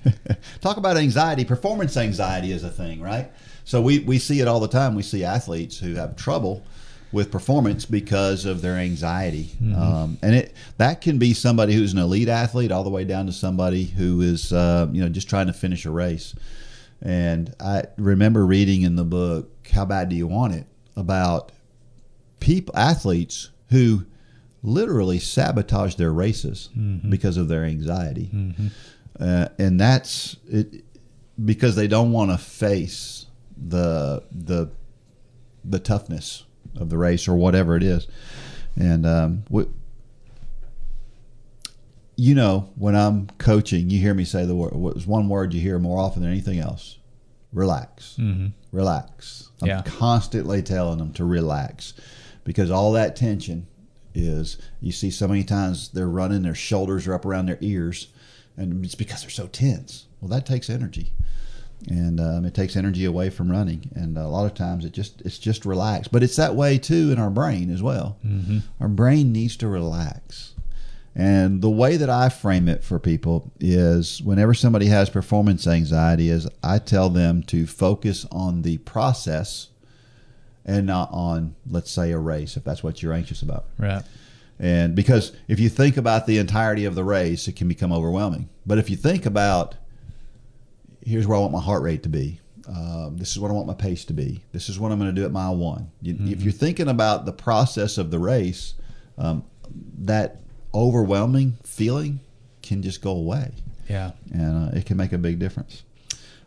Talk 0.60 0.76
about 0.76 0.96
anxiety. 0.96 1.44
Performance 1.44 1.96
anxiety 1.96 2.52
is 2.52 2.62
a 2.64 2.70
thing, 2.70 3.00
right? 3.00 3.32
So 3.64 3.80
we, 3.80 4.00
we 4.00 4.18
see 4.18 4.40
it 4.40 4.48
all 4.48 4.60
the 4.60 4.68
time. 4.68 4.94
We 4.94 5.02
see 5.02 5.24
athletes 5.24 5.78
who 5.78 5.94
have 5.94 6.16
trouble 6.16 6.64
with 7.12 7.30
performance 7.30 7.84
because 7.86 8.44
of 8.44 8.62
their 8.62 8.76
anxiety, 8.76 9.50
um, 9.74 10.18
and 10.22 10.34
it 10.34 10.54
that 10.78 11.00
can 11.00 11.18
be 11.18 11.34
somebody 11.34 11.74
who's 11.74 11.92
an 11.92 11.98
elite 11.98 12.28
athlete 12.28 12.70
all 12.70 12.84
the 12.84 12.90
way 12.90 13.04
down 13.04 13.26
to 13.26 13.32
somebody 13.32 13.84
who 13.84 14.20
is 14.20 14.52
uh, 14.52 14.86
you 14.92 15.02
know 15.02 15.08
just 15.08 15.28
trying 15.28 15.46
to 15.48 15.52
finish 15.52 15.84
a 15.86 15.90
race. 15.90 16.34
And 17.02 17.54
I 17.58 17.84
remember 17.96 18.44
reading 18.46 18.82
in 18.82 18.96
the 18.96 19.04
book 19.04 19.50
"How 19.72 19.84
Bad 19.84 20.08
Do 20.10 20.16
You 20.16 20.26
Want 20.26 20.54
It" 20.54 20.66
about 20.96 21.50
people 22.38 22.76
athletes 22.76 23.50
who 23.70 24.04
literally 24.62 25.18
sabotage 25.18 25.94
their 25.94 26.12
races 26.12 26.68
because 27.08 27.36
of 27.38 27.48
their 27.48 27.64
anxiety. 27.64 28.30
Uh, 29.18 29.48
and 29.58 29.80
that's 29.80 30.36
it 30.48 30.84
because 31.44 31.74
they 31.74 31.88
don't 31.88 32.12
want 32.12 32.30
to 32.30 32.38
face 32.38 33.26
the 33.56 34.22
the 34.30 34.70
the 35.64 35.78
toughness 35.78 36.44
of 36.78 36.88
the 36.90 36.98
race 36.98 37.26
or 37.28 37.34
whatever 37.34 37.76
it 37.76 37.82
is. 37.82 38.06
And 38.76 39.04
um, 39.06 39.44
we, 39.48 39.64
you 42.16 42.34
know 42.34 42.70
when 42.76 42.94
i'm 42.94 43.26
coaching 43.38 43.88
you 43.88 43.98
hear 43.98 44.12
me 44.12 44.24
say 44.24 44.44
the 44.44 44.54
word 44.54 44.72
what's 44.74 45.06
one 45.06 45.28
word 45.28 45.54
you 45.54 45.60
hear 45.60 45.78
more 45.78 45.98
often 45.98 46.22
than 46.22 46.30
anything 46.30 46.58
else? 46.58 46.98
Relax. 47.52 48.16
Relax. 48.70 49.50
I'm 49.60 49.68
Yeah. 49.68 49.82
constantly 49.82 50.62
telling 50.62 50.98
them 50.98 51.12
to 51.14 51.24
relax 51.24 51.94
because 52.44 52.70
all 52.70 52.92
that 52.92 53.16
tension 53.16 53.66
is 54.14 54.56
you 54.80 54.92
see 54.92 55.10
so 55.10 55.26
many 55.26 55.42
times 55.42 55.88
they're 55.88 56.08
running 56.08 56.42
their 56.42 56.54
shoulders 56.54 57.06
are 57.08 57.14
up 57.14 57.24
around 57.24 57.46
their 57.46 57.58
ears 57.60 58.08
and 58.56 58.84
it's 58.84 58.94
because 58.94 59.22
they're 59.22 59.30
so 59.30 59.46
tense. 59.48 60.06
Well 60.20 60.28
that 60.28 60.46
takes 60.46 60.70
energy 60.70 61.12
and 61.88 62.20
um, 62.20 62.44
it 62.44 62.54
takes 62.54 62.76
energy 62.76 63.04
away 63.04 63.30
from 63.30 63.50
running. 63.50 63.90
And 63.94 64.16
a 64.18 64.28
lot 64.28 64.46
of 64.46 64.54
times 64.54 64.84
it 64.84 64.92
just 64.92 65.20
it's 65.22 65.38
just 65.38 65.64
relaxed. 65.64 66.12
But 66.12 66.22
it's 66.22 66.36
that 66.36 66.54
way 66.54 66.78
too 66.78 67.10
in 67.10 67.18
our 67.18 67.30
brain 67.30 67.70
as 67.70 67.82
well. 67.82 68.18
Mm-hmm. 68.24 68.58
Our 68.80 68.88
brain 68.88 69.32
needs 69.32 69.56
to 69.58 69.68
relax. 69.68 70.54
And 71.14 71.60
the 71.60 71.70
way 71.70 71.96
that 71.96 72.08
I 72.08 72.28
frame 72.28 72.68
it 72.68 72.84
for 72.84 72.98
people 72.98 73.52
is 73.58 74.22
whenever 74.22 74.54
somebody 74.54 74.86
has 74.86 75.10
performance 75.10 75.66
anxiety 75.66 76.28
is 76.28 76.48
I 76.62 76.78
tell 76.78 77.10
them 77.10 77.42
to 77.44 77.66
focus 77.66 78.26
on 78.30 78.62
the 78.62 78.78
process 78.78 79.68
and 80.64 80.86
not 80.86 81.10
on 81.12 81.56
let's 81.68 81.90
say 81.90 82.12
a 82.12 82.18
race 82.18 82.56
if 82.56 82.62
that's 82.62 82.84
what 82.84 83.02
you're 83.02 83.12
anxious 83.12 83.42
about. 83.42 83.64
Right. 83.78 84.02
And 84.60 84.94
because 84.94 85.32
if 85.48 85.58
you 85.58 85.70
think 85.70 85.96
about 85.96 86.26
the 86.26 86.36
entirety 86.36 86.84
of 86.84 86.94
the 86.94 87.02
race, 87.02 87.48
it 87.48 87.56
can 87.56 87.66
become 87.66 87.92
overwhelming. 87.92 88.50
But 88.66 88.78
if 88.78 88.90
you 88.90 88.96
think 88.96 89.24
about 89.24 89.74
here's 91.04 91.26
where 91.26 91.36
I 91.36 91.40
want 91.40 91.52
my 91.52 91.60
heart 91.60 91.82
rate 91.82 92.02
to 92.04 92.08
be. 92.08 92.40
Um, 92.68 93.16
this 93.16 93.30
is 93.32 93.38
what 93.40 93.50
I 93.50 93.54
want 93.54 93.66
my 93.66 93.74
pace 93.74 94.04
to 94.06 94.12
be. 94.12 94.42
This 94.52 94.68
is 94.68 94.78
what 94.78 94.92
I'm 94.92 94.98
going 94.98 95.12
to 95.14 95.18
do 95.20 95.24
at 95.24 95.32
mile 95.32 95.56
one. 95.56 95.90
You, 96.02 96.14
Mm-hmm. 96.14 96.28
If 96.32 96.42
you're 96.42 96.52
thinking 96.52 96.88
about 96.88 97.26
the 97.26 97.32
process 97.32 97.98
of 97.98 98.10
the 98.10 98.18
race, 98.18 98.74
um, 99.18 99.44
that 99.98 100.40
overwhelming 100.74 101.58
feeling 101.64 102.20
can 102.62 102.82
just 102.82 103.02
go 103.02 103.10
away, 103.12 103.50
Yeah. 103.88 104.12
and 104.32 104.68
uh, 104.72 104.76
it 104.76 104.86
can 104.86 104.96
make 104.96 105.12
a 105.12 105.18
big 105.18 105.38
difference. 105.38 105.82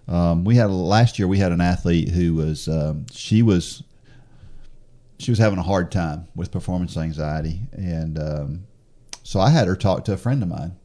Um, 0.07 0.43
we 0.43 0.55
had 0.55 0.69
last 0.69 1.17
year. 1.19 1.27
We 1.27 1.39
had 1.39 1.51
an 1.51 1.61
athlete 1.61 2.09
who 2.09 2.35
was 2.35 2.67
um, 2.67 3.05
she 3.11 3.41
was 3.41 3.83
she 5.19 5.31
was 5.31 5.39
having 5.39 5.59
a 5.59 5.63
hard 5.63 5.91
time 5.91 6.27
with 6.35 6.51
performance 6.51 6.97
anxiety, 6.97 7.61
and 7.71 8.19
um, 8.19 8.63
so 9.23 9.39
I 9.39 9.49
had 9.49 9.67
her 9.67 9.75
talk 9.77 10.03
to 10.05 10.13
a 10.13 10.17
friend 10.17 10.43
of 10.43 10.49
mine, 10.49 10.75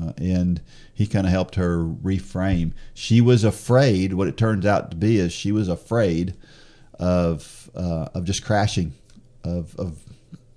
uh, 0.00 0.12
and 0.16 0.60
he 0.94 1.06
kind 1.06 1.26
of 1.26 1.32
helped 1.32 1.54
her 1.56 1.78
reframe. 1.84 2.72
She 2.94 3.20
was 3.20 3.44
afraid. 3.44 4.14
What 4.14 4.28
it 4.28 4.36
turns 4.36 4.64
out 4.66 4.90
to 4.90 4.96
be 4.96 5.18
is 5.18 5.32
she 5.32 5.52
was 5.52 5.68
afraid 5.68 6.34
of 6.98 7.70
uh, 7.74 8.08
of 8.14 8.24
just 8.24 8.44
crashing, 8.44 8.92
of 9.44 9.74
of 9.78 9.98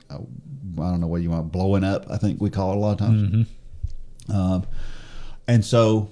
uh, 0.09 0.15
I 0.17 0.89
don't 0.91 0.99
know 1.01 1.07
what 1.07 1.21
you 1.21 1.29
want 1.31 1.51
blowing 1.51 1.83
up. 1.83 2.05
I 2.09 2.17
think 2.17 2.39
we 2.41 2.49
call 2.49 2.71
it 2.73 2.77
a 2.77 2.79
lot 2.79 2.93
of 2.93 3.07
times. 3.07 3.47
Um, 4.33 4.65
and 5.47 5.63
so, 5.63 6.09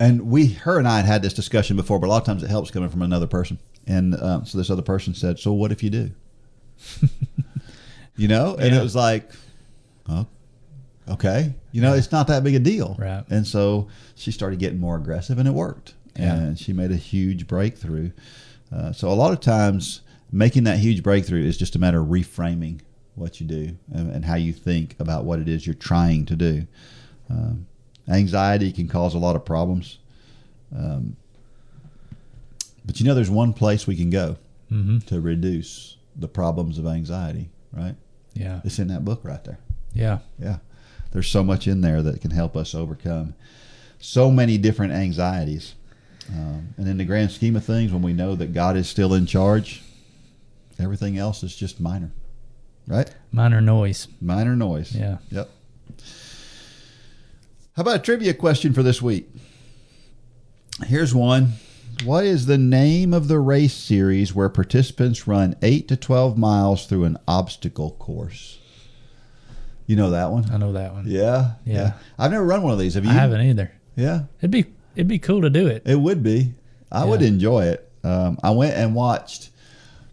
and 0.00 0.22
we, 0.30 0.46
her 0.48 0.78
and 0.78 0.88
I 0.88 0.96
had 0.96 1.06
had 1.06 1.22
this 1.22 1.34
discussion 1.34 1.76
before, 1.76 1.98
but 1.98 2.06
a 2.06 2.10
lot 2.10 2.18
of 2.22 2.24
times 2.26 2.42
it 2.42 2.48
helps 2.50 2.70
coming 2.70 2.88
from 2.88 3.02
another 3.02 3.26
person. 3.26 3.58
And 3.86 4.20
um, 4.22 4.44
so 4.46 4.56
this 4.58 4.70
other 4.70 4.82
person 4.82 5.14
said, 5.14 5.38
"So 5.38 5.52
what 5.52 5.70
if 5.72 5.82
you 5.82 5.90
do?" 5.90 6.10
you 8.16 8.28
know, 8.28 8.54
and 8.56 8.72
Yeah. 8.72 8.80
it 8.80 8.82
was 8.82 8.96
like, 8.96 9.30
oh, 10.08 10.26
okay, 11.08 11.54
you 11.72 11.80
know, 11.82 11.94
it's 11.94 12.10
not 12.12 12.26
that 12.28 12.42
big 12.44 12.54
a 12.54 12.58
deal, 12.58 12.96
Right. 12.98 13.24
And 13.30 13.46
so 13.46 13.88
she 14.14 14.30
started 14.32 14.58
getting 14.58 14.80
more 14.80 14.96
aggressive, 14.96 15.38
and 15.38 15.46
it 15.48 15.52
worked. 15.54 15.94
Yeah. 16.18 16.34
And 16.34 16.58
she 16.58 16.72
made 16.72 16.90
a 16.90 16.96
huge 16.96 17.46
breakthrough. 17.46 18.10
Uh, 18.74 18.92
so 18.92 19.08
a 19.08 19.14
lot 19.14 19.32
of 19.32 19.40
times, 19.40 20.00
making 20.32 20.64
that 20.64 20.78
huge 20.78 21.02
breakthrough 21.02 21.44
is 21.44 21.56
just 21.56 21.76
a 21.76 21.78
matter 21.78 22.00
of 22.00 22.08
reframing 22.08 22.80
what 23.14 23.40
you 23.40 23.46
do 23.46 23.76
and, 23.92 24.10
and 24.10 24.24
how 24.24 24.34
you 24.34 24.52
think 24.52 24.96
about 24.98 25.24
what 25.24 25.38
it 25.38 25.48
is 25.48 25.66
you're 25.66 25.74
trying 25.74 26.26
to 26.26 26.36
do. 26.36 26.66
Um, 27.30 27.66
anxiety 28.08 28.72
can 28.72 28.88
cause 28.88 29.14
a 29.14 29.18
lot 29.18 29.36
of 29.36 29.44
problems. 29.44 29.98
Um, 30.76 31.16
but 32.84 32.98
you 33.00 33.06
know, 33.06 33.14
there's 33.14 33.30
one 33.30 33.52
place 33.52 33.86
we 33.86 33.96
can 33.96 34.10
go 34.10 34.36
Mm-hmm. 34.72 34.98
to 35.06 35.20
reduce 35.20 35.96
the 36.16 36.26
problems 36.26 36.76
of 36.78 36.86
anxiety, 36.88 37.50
right? 37.72 37.94
Yeah. 38.34 38.60
It's 38.64 38.80
in 38.80 38.88
that 38.88 39.04
book 39.04 39.20
right 39.22 39.42
there. 39.44 39.58
Yeah. 39.94 40.18
Yeah. 40.40 40.56
There's 41.16 41.30
so 41.30 41.42
much 41.42 41.66
in 41.66 41.80
there 41.80 42.02
that 42.02 42.20
can 42.20 42.30
help 42.30 42.54
us 42.58 42.74
overcome 42.74 43.32
so 43.98 44.30
many 44.30 44.58
different 44.58 44.92
anxieties. 44.92 45.74
Um, 46.28 46.74
and 46.76 46.86
in 46.86 46.98
the 46.98 47.06
grand 47.06 47.30
scheme 47.30 47.56
of 47.56 47.64
things, 47.64 47.90
when 47.90 48.02
we 48.02 48.12
know 48.12 48.34
that 48.34 48.52
God 48.52 48.76
is 48.76 48.86
still 48.86 49.14
in 49.14 49.24
charge, 49.24 49.82
everything 50.78 51.16
else 51.16 51.42
is 51.42 51.56
just 51.56 51.80
minor, 51.80 52.10
right? 52.86 53.08
Minor 53.32 53.62
noise. 53.62 54.08
Minor 54.20 54.54
noise. 54.56 54.94
Yeah. 54.94 55.16
Yep. 55.30 55.48
How 57.76 57.80
about 57.80 57.96
a 57.96 58.00
trivia 58.00 58.34
question 58.34 58.74
for 58.74 58.82
this 58.82 59.00
week? 59.00 59.26
Here's 60.84 61.14
one. 61.14 61.52
What 62.04 62.26
is 62.26 62.44
the 62.44 62.58
name 62.58 63.14
of 63.14 63.28
the 63.28 63.38
race 63.38 63.72
series 63.72 64.34
where 64.34 64.50
participants 64.50 65.26
run 65.26 65.56
8 65.62 65.88
to 65.88 65.96
12 65.96 66.36
miles 66.36 66.84
through 66.84 67.04
an 67.04 67.16
obstacle 67.26 67.92
course? 67.92 68.58
You 69.86 69.96
know 69.96 70.10
that 70.10 70.30
one? 70.30 70.50
I 70.50 70.56
know 70.56 70.72
that 70.72 70.92
one. 70.92 71.04
Yeah. 71.06 71.52
Yeah. 71.64 71.92
I've 72.18 72.30
never 72.32 72.44
run 72.44 72.62
one 72.62 72.72
of 72.72 72.78
these. 72.78 72.94
Have 72.94 73.04
you? 73.04 73.10
I 73.10 73.14
haven't 73.14 73.40
either. 73.42 73.70
Yeah. 73.94 74.24
It'd 74.40 74.50
be 74.50 74.66
it'd 74.96 75.08
be 75.08 75.18
cool 75.18 75.42
to 75.42 75.50
do 75.50 75.66
it. 75.66 75.82
It 75.86 75.94
would 76.00 76.22
be. 76.22 76.54
I 76.90 77.04
would 77.04 77.22
enjoy 77.22 77.66
it. 77.66 77.90
Um, 78.04 78.38
I 78.42 78.50
went 78.50 78.74
and 78.76 78.94
watched 78.94 79.50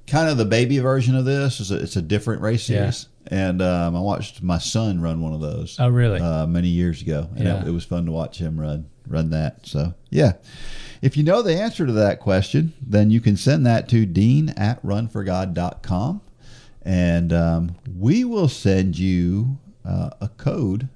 kind 0.07 0.27
of 0.29 0.37
the 0.37 0.45
baby 0.45 0.79
version 0.79 1.15
of 1.15 1.25
this. 1.25 1.59
It's 1.59 1.71
a, 1.71 1.75
it's 1.77 1.95
a 1.95 2.01
different 2.01 2.41
race 2.41 2.67
Yeah. 2.69 2.89
series, 2.89 3.07
and 3.27 3.61
um, 3.61 3.95
I 3.95 3.99
watched 3.99 4.41
my 4.43 4.57
son 4.57 4.99
run 5.01 5.21
one 5.21 5.33
of 5.33 5.39
those. 5.41 5.77
Oh, 5.79 5.89
really? 5.89 6.19
Uh, 6.19 6.45
many 6.47 6.67
years 6.69 7.01
ago, 7.01 7.29
and 7.35 7.45
Yeah. 7.45 7.61
it, 7.61 7.67
it 7.67 7.71
was 7.71 7.85
fun 7.85 8.05
to 8.05 8.11
watch 8.11 8.37
him 8.39 8.59
run 8.59 8.87
run 9.07 9.29
that. 9.31 9.65
So 9.67 9.93
yeah, 10.09 10.33
if 11.01 11.15
you 11.17 11.23
know 11.23 11.41
the 11.41 11.55
answer 11.55 11.85
to 11.85 11.91
that 11.93 12.19
question, 12.19 12.73
then 12.85 13.11
you 13.11 13.21
can 13.21 13.37
send 13.37 13.65
that 13.65 13.87
to 13.89 14.05
Dean 14.05 14.49
at 14.49 14.83
runforgod.com, 14.83 16.21
and 16.83 17.33
um, 17.33 17.75
we 17.97 18.23
will 18.23 18.47
send 18.49 18.97
you 18.97 19.57
uh, 19.85 20.09
a 20.21 20.29
code 20.29 20.87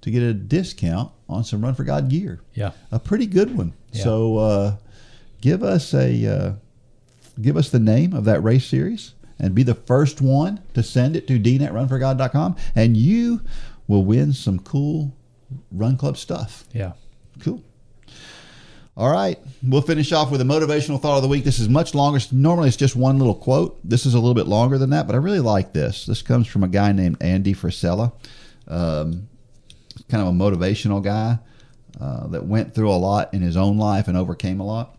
to 0.00 0.10
get 0.10 0.22
a 0.22 0.32
discount 0.32 1.10
on 1.28 1.44
some 1.44 1.62
Run 1.62 1.74
for 1.74 1.84
God 1.84 2.08
gear 2.08 2.40
Yeah. 2.54 2.70
a 2.92 2.98
pretty 2.98 3.26
good 3.26 3.56
one. 3.56 3.72
Yeah. 3.92 4.04
So 4.04 4.36
uh, 4.38 4.76
give 5.40 5.62
us 5.62 5.92
a 5.94 6.26
uh, 6.26 6.52
give 7.40 7.56
us 7.56 7.68
the 7.70 7.78
name 7.80 8.12
of 8.14 8.24
that 8.24 8.42
race 8.42 8.66
series 8.66 9.14
and 9.38 9.54
be 9.54 9.62
the 9.62 9.74
first 9.74 10.20
one 10.20 10.60
to 10.74 10.82
send 10.82 11.14
it 11.16 11.26
to 11.28 11.38
dean 11.38 11.62
at 11.62 11.72
runforgod.com 11.72 12.56
and 12.74 12.96
you 12.96 13.40
will 13.86 14.04
win 14.04 14.32
some 14.32 14.58
cool 14.60 15.12
run 15.72 15.96
club 15.96 16.16
stuff. 16.16 16.64
Yeah. 16.72 16.92
Cool. 17.40 17.62
All 18.98 19.12
right, 19.12 19.38
we'll 19.62 19.80
finish 19.80 20.10
off 20.10 20.32
with 20.32 20.40
a 20.40 20.44
motivational 20.44 21.00
thought 21.00 21.14
of 21.14 21.22
the 21.22 21.28
week. 21.28 21.44
This 21.44 21.60
is 21.60 21.68
much 21.68 21.94
longer. 21.94 22.18
Normally, 22.32 22.66
it's 22.66 22.76
just 22.76 22.96
one 22.96 23.16
little 23.16 23.36
quote. 23.36 23.78
This 23.88 24.04
is 24.04 24.14
a 24.14 24.18
little 24.18 24.34
bit 24.34 24.48
longer 24.48 24.76
than 24.76 24.90
that, 24.90 25.06
but 25.06 25.14
I 25.14 25.18
really 25.18 25.38
like 25.38 25.72
this. 25.72 26.04
This 26.04 26.20
comes 26.20 26.48
from 26.48 26.64
a 26.64 26.68
guy 26.68 26.90
named 26.90 27.18
Andy 27.20 27.54
Frisella, 27.54 28.10
um, 28.66 29.28
kind 30.08 30.20
of 30.20 30.26
a 30.26 30.32
motivational 30.32 31.00
guy 31.00 31.38
uh, 32.00 32.26
that 32.26 32.46
went 32.46 32.74
through 32.74 32.90
a 32.90 32.98
lot 32.98 33.32
in 33.32 33.40
his 33.40 33.56
own 33.56 33.78
life 33.78 34.08
and 34.08 34.16
overcame 34.16 34.58
a 34.58 34.66
lot. 34.66 34.98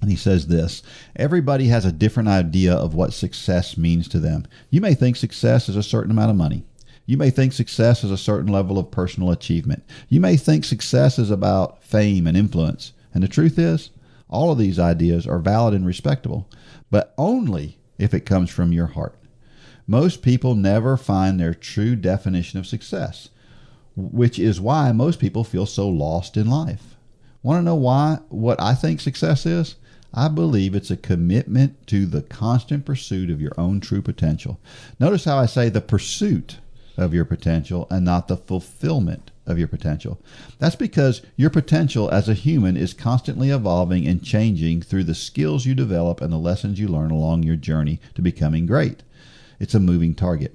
And 0.00 0.12
he 0.12 0.16
says 0.16 0.46
this 0.46 0.84
Everybody 1.16 1.66
has 1.66 1.84
a 1.84 1.90
different 1.90 2.28
idea 2.28 2.72
of 2.72 2.94
what 2.94 3.12
success 3.12 3.76
means 3.76 4.06
to 4.10 4.20
them. 4.20 4.46
You 4.70 4.80
may 4.80 4.94
think 4.94 5.16
success 5.16 5.68
is 5.68 5.74
a 5.74 5.82
certain 5.82 6.12
amount 6.12 6.30
of 6.30 6.36
money. 6.36 6.62
You 7.04 7.16
may 7.16 7.30
think 7.30 7.52
success 7.52 8.04
is 8.04 8.12
a 8.12 8.16
certain 8.16 8.52
level 8.52 8.78
of 8.78 8.92
personal 8.92 9.32
achievement. 9.32 9.82
You 10.08 10.20
may 10.20 10.36
think 10.36 10.64
success 10.64 11.18
is 11.18 11.32
about 11.32 11.82
fame 11.82 12.28
and 12.28 12.36
influence. 12.36 12.92
And 13.14 13.22
the 13.22 13.28
truth 13.28 13.58
is, 13.58 13.90
all 14.28 14.52
of 14.52 14.58
these 14.58 14.78
ideas 14.78 15.26
are 15.26 15.38
valid 15.38 15.74
and 15.74 15.86
respectable, 15.86 16.48
but 16.90 17.14
only 17.16 17.78
if 17.98 18.12
it 18.14 18.26
comes 18.26 18.50
from 18.50 18.72
your 18.72 18.88
heart. 18.88 19.18
Most 19.86 20.20
people 20.20 20.54
never 20.54 20.96
find 20.96 21.40
their 21.40 21.54
true 21.54 21.96
definition 21.96 22.58
of 22.58 22.66
success, 22.66 23.30
which 23.96 24.38
is 24.38 24.60
why 24.60 24.92
most 24.92 25.18
people 25.18 25.44
feel 25.44 25.66
so 25.66 25.88
lost 25.88 26.36
in 26.36 26.48
life. 26.48 26.96
Want 27.42 27.60
to 27.60 27.64
know 27.64 27.74
why 27.74 28.18
what 28.28 28.60
I 28.60 28.74
think 28.74 29.00
success 29.00 29.46
is? 29.46 29.76
I 30.12 30.28
believe 30.28 30.74
it's 30.74 30.90
a 30.90 30.96
commitment 30.96 31.86
to 31.88 32.06
the 32.06 32.22
constant 32.22 32.84
pursuit 32.84 33.30
of 33.30 33.40
your 33.40 33.52
own 33.58 33.80
true 33.80 34.02
potential. 34.02 34.60
Notice 34.98 35.24
how 35.24 35.38
I 35.38 35.46
say 35.46 35.68
the 35.68 35.80
pursuit 35.80 36.58
of 36.96 37.14
your 37.14 37.24
potential 37.24 37.86
and 37.90 38.04
not 38.04 38.28
the 38.28 38.36
fulfillment 38.36 39.30
of 39.48 39.58
your 39.58 39.66
potential. 39.66 40.20
That's 40.58 40.76
because 40.76 41.22
your 41.36 41.50
potential 41.50 42.10
as 42.10 42.28
a 42.28 42.34
human 42.34 42.76
is 42.76 42.94
constantly 42.94 43.50
evolving 43.50 44.06
and 44.06 44.22
changing 44.22 44.82
through 44.82 45.04
the 45.04 45.14
skills 45.14 45.66
you 45.66 45.74
develop 45.74 46.20
and 46.20 46.32
the 46.32 46.36
lessons 46.36 46.78
you 46.78 46.86
learn 46.86 47.10
along 47.10 47.42
your 47.42 47.56
journey 47.56 48.00
to 48.14 48.22
becoming 48.22 48.66
great. 48.66 49.02
It's 49.58 49.74
a 49.74 49.80
moving 49.80 50.14
target, 50.14 50.54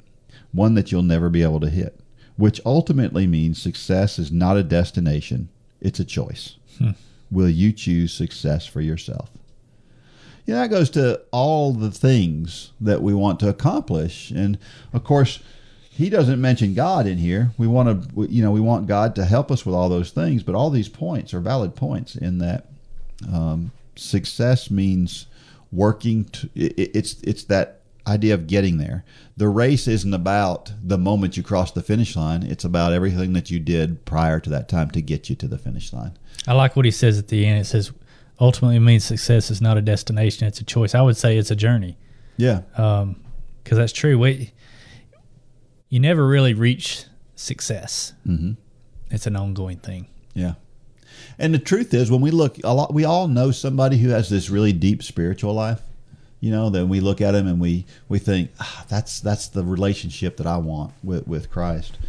one 0.51 0.75
that 0.75 0.91
you'll 0.91 1.03
never 1.03 1.29
be 1.29 1.43
able 1.43 1.59
to 1.59 1.69
hit, 1.69 1.99
which 2.37 2.61
ultimately 2.65 3.27
means 3.27 3.61
success 3.61 4.17
is 4.17 4.31
not 4.31 4.57
a 4.57 4.63
destination, 4.63 5.49
it's 5.81 5.99
a 5.99 6.05
choice. 6.05 6.55
Hmm. 6.77 6.91
Will 7.29 7.49
you 7.49 7.71
choose 7.73 8.13
success 8.13 8.65
for 8.65 8.79
yourself? 8.79 9.31
Yeah, 10.45 10.55
that 10.55 10.69
goes 10.69 10.89
to 10.91 11.21
all 11.31 11.71
the 11.73 11.91
things 11.91 12.71
that 12.79 13.01
we 13.01 13.13
want 13.13 13.39
to 13.39 13.49
accomplish. 13.49 14.29
And 14.31 14.57
of 14.91 15.03
course, 15.03 15.39
he 15.95 16.09
doesn't 16.09 16.41
mention 16.41 16.73
God 16.73 17.05
in 17.05 17.17
here. 17.19 17.51
We 17.57 17.67
want 17.67 18.13
to, 18.15 18.23
you 18.27 18.41
know, 18.43 18.51
we 18.51 18.59
want 18.59 18.87
God 18.87 19.13
to 19.15 19.25
help 19.25 19.51
us 19.51 19.63
with 19.65 19.75
all 19.75 19.89
those 19.89 20.09
things, 20.11 20.41
but 20.41 20.55
all 20.55 20.69
these 20.71 20.89
points 20.89 21.33
are 21.33 21.39
valid 21.39 21.75
points 21.75 22.15
in 22.15 22.39
that 22.39 22.65
um, 23.31 23.71
success 23.95 24.71
means 24.71 25.27
working 25.71 26.25
to, 26.25 26.49
it, 26.55 26.95
it's, 26.95 27.21
it's 27.21 27.43
that 27.45 27.81
idea 28.07 28.33
of 28.33 28.47
getting 28.47 28.79
there. 28.79 29.05
The 29.37 29.47
race 29.47 29.87
isn't 29.87 30.13
about 30.13 30.73
the 30.83 30.97
moment 30.97 31.37
you 31.37 31.43
cross 31.43 31.71
the 31.71 31.83
finish 31.83 32.15
line. 32.15 32.41
It's 32.43 32.63
about 32.63 32.91
everything 32.91 33.33
that 33.33 33.51
you 33.51 33.59
did 33.59 34.03
prior 34.03 34.39
to 34.39 34.49
that 34.49 34.67
time 34.67 34.89
to 34.91 35.01
get 35.01 35.29
you 35.29 35.35
to 35.37 35.47
the 35.47 35.57
finish 35.59 35.93
line. 35.93 36.17
I 36.47 36.53
like 36.53 36.75
what 36.75 36.85
he 36.85 36.91
says 36.91 37.19
at 37.19 37.27
the 37.27 37.45
end. 37.45 37.61
It 37.61 37.65
says, 37.65 37.91
ultimately 38.39 38.79
means 38.79 39.03
success 39.05 39.51
is 39.51 39.61
not 39.61 39.77
a 39.77 39.81
destination; 39.81 40.47
it's 40.47 40.59
a 40.59 40.63
choice. 40.65 40.95
I 40.95 41.01
would 41.01 41.15
say 41.17 41.37
it's 41.37 41.51
a 41.51 41.55
journey 41.55 41.97
Yeah. 42.35 42.61
because 42.71 43.77
that's 43.77 43.93
true. 43.93 44.17
We 44.19 44.51
you 45.93 45.99
never 45.99 46.25
really 46.27 46.55
reach 46.55 47.05
success. 47.35 48.13
Mm-hmm. 48.27 48.53
It's 49.11 49.27
an 49.27 49.35
ongoing 49.35 49.77
thing. 49.77 50.07
Yeah. 50.33 50.55
And 51.37 51.53
the 51.53 51.59
truth 51.59 51.93
is, 51.93 52.09
when 52.09 52.19
we 52.19 52.31
look, 52.31 52.57
a 52.63 52.73
lot, 52.73 52.91
we 52.91 53.05
all 53.05 53.27
know 53.27 53.51
somebody 53.51 53.97
who 53.99 54.09
has 54.09 54.27
this 54.27 54.49
really 54.49 54.73
deep 54.73 55.03
spiritual 55.03 55.53
life. 55.53 55.81
You 56.39 56.49
know, 56.49 56.71
then 56.71 56.89
we 56.89 56.99
look 56.99 57.21
at 57.21 57.33
them 57.33 57.45
and 57.45 57.59
we 57.59 57.85
we 58.09 58.17
think 58.17 58.49
ah, 58.59 58.85
that's 58.89 59.19
that's 59.19 59.49
the 59.49 59.63
relationship 59.63 60.37
that 60.37 60.47
I 60.47 60.57
want 60.57 60.93
with 61.03 61.27
with 61.27 61.51
Christ. 61.51 61.99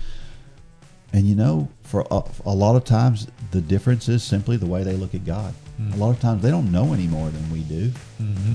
And 1.13 1.27
you 1.27 1.35
know, 1.35 1.69
for 1.83 2.07
a, 2.11 2.23
a 2.47 2.55
lot 2.55 2.77
of 2.77 2.85
times, 2.85 3.27
the 3.51 3.61
difference 3.61 4.09
is 4.09 4.23
simply 4.23 4.57
the 4.57 4.65
way 4.67 4.83
they 4.83 4.97
look 4.97 5.15
at 5.15 5.27
God. 5.27 5.53
A 5.93 5.97
lot 5.97 6.09
of 6.09 6.21
times, 6.21 6.43
they 6.43 6.51
don't 6.51 6.73
know 6.73 6.95
any 6.95 7.07
more 7.07 7.29
than 7.29 7.51
we 7.53 7.61
do. 7.65 7.93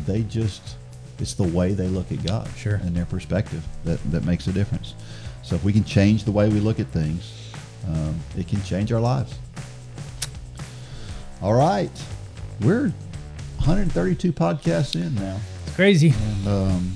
They 0.08 0.24
just 0.24 0.76
it's 1.20 1.34
the 1.34 1.44
way 1.44 1.74
they 1.74 1.88
look 1.88 2.12
at 2.12 2.24
God, 2.26 2.48
Sure. 2.58 2.76
and 2.76 2.96
their 2.96 3.06
perspective 3.06 3.64
that 3.84 4.00
that 4.12 4.24
makes 4.26 4.48
a 4.48 4.54
difference. 4.54 4.96
So 5.50 5.56
if 5.56 5.64
we 5.64 5.74
can 5.74 5.84
change 5.84 6.26
the 6.26 6.32
way 6.32 6.48
we 6.48 6.60
look 6.60 6.80
at 6.80 6.86
things, 6.90 7.52
um, 7.88 8.16
it 8.38 8.48
can 8.48 8.62
change 8.62 8.92
our 8.92 9.00
lives. 9.00 9.34
All 11.42 11.56
right, 11.56 11.90
we're 12.62 12.90
132 13.58 14.32
podcasts 14.32 14.94
in 14.94 15.16
now. 15.16 15.40
It's 15.66 15.76
crazy. 15.76 16.14
Um, 16.46 16.94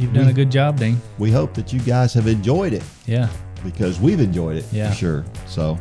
You've 0.00 0.12
done 0.12 0.24
we- 0.26 0.32
a 0.32 0.34
good 0.34 0.50
job, 0.50 0.80
Dean. 0.80 1.00
we 1.18 1.30
hope 1.30 1.54
that 1.54 1.72
you 1.72 1.78
guys 1.78 2.12
have 2.14 2.26
enjoyed 2.26 2.72
it 2.72 2.82
Yeah. 3.06 3.28
because 3.62 4.00
we've 4.00 4.18
enjoyed 4.18 4.56
it 4.56 4.64
Yeah. 4.72 4.90
for 4.90 4.96
sure. 4.96 5.24
So 5.46 5.78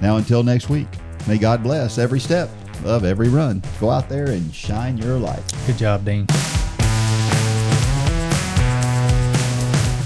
now 0.00 0.18
until 0.18 0.44
next 0.44 0.68
week, 0.68 0.86
may 1.26 1.36
God 1.36 1.64
bless 1.64 1.98
every 1.98 2.20
step 2.20 2.48
of 2.84 3.04
every 3.04 3.28
run. 3.28 3.60
Go 3.80 3.90
out 3.90 4.08
there 4.08 4.26
and 4.30 4.54
shine 4.54 4.98
your 4.98 5.18
light. 5.18 5.42
Good 5.66 5.78
job, 5.78 6.04
Dean. 6.04 6.28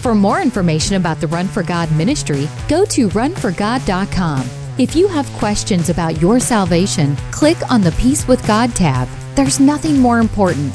For 0.00 0.14
more 0.14 0.40
information 0.40 0.96
about 0.96 1.20
the 1.20 1.26
Run 1.26 1.46
for 1.46 1.62
God 1.62 1.92
ministry, 1.92 2.48
go 2.68 2.86
to 2.86 3.08
runforgod.com. 3.10 4.48
If 4.78 4.96
you 4.96 5.06
have 5.08 5.30
questions 5.32 5.90
about 5.90 6.22
your 6.22 6.40
salvation, 6.40 7.16
click 7.32 7.58
on 7.70 7.82
the 7.82 7.92
Peace 7.92 8.26
with 8.26 8.44
God 8.46 8.74
tab. 8.74 9.08
There's 9.34 9.60
nothing 9.60 9.98
more 9.98 10.18
important. 10.18 10.72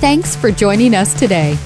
Thanks 0.00 0.34
for 0.34 0.50
joining 0.50 0.96
us 0.96 1.16
today. 1.16 1.56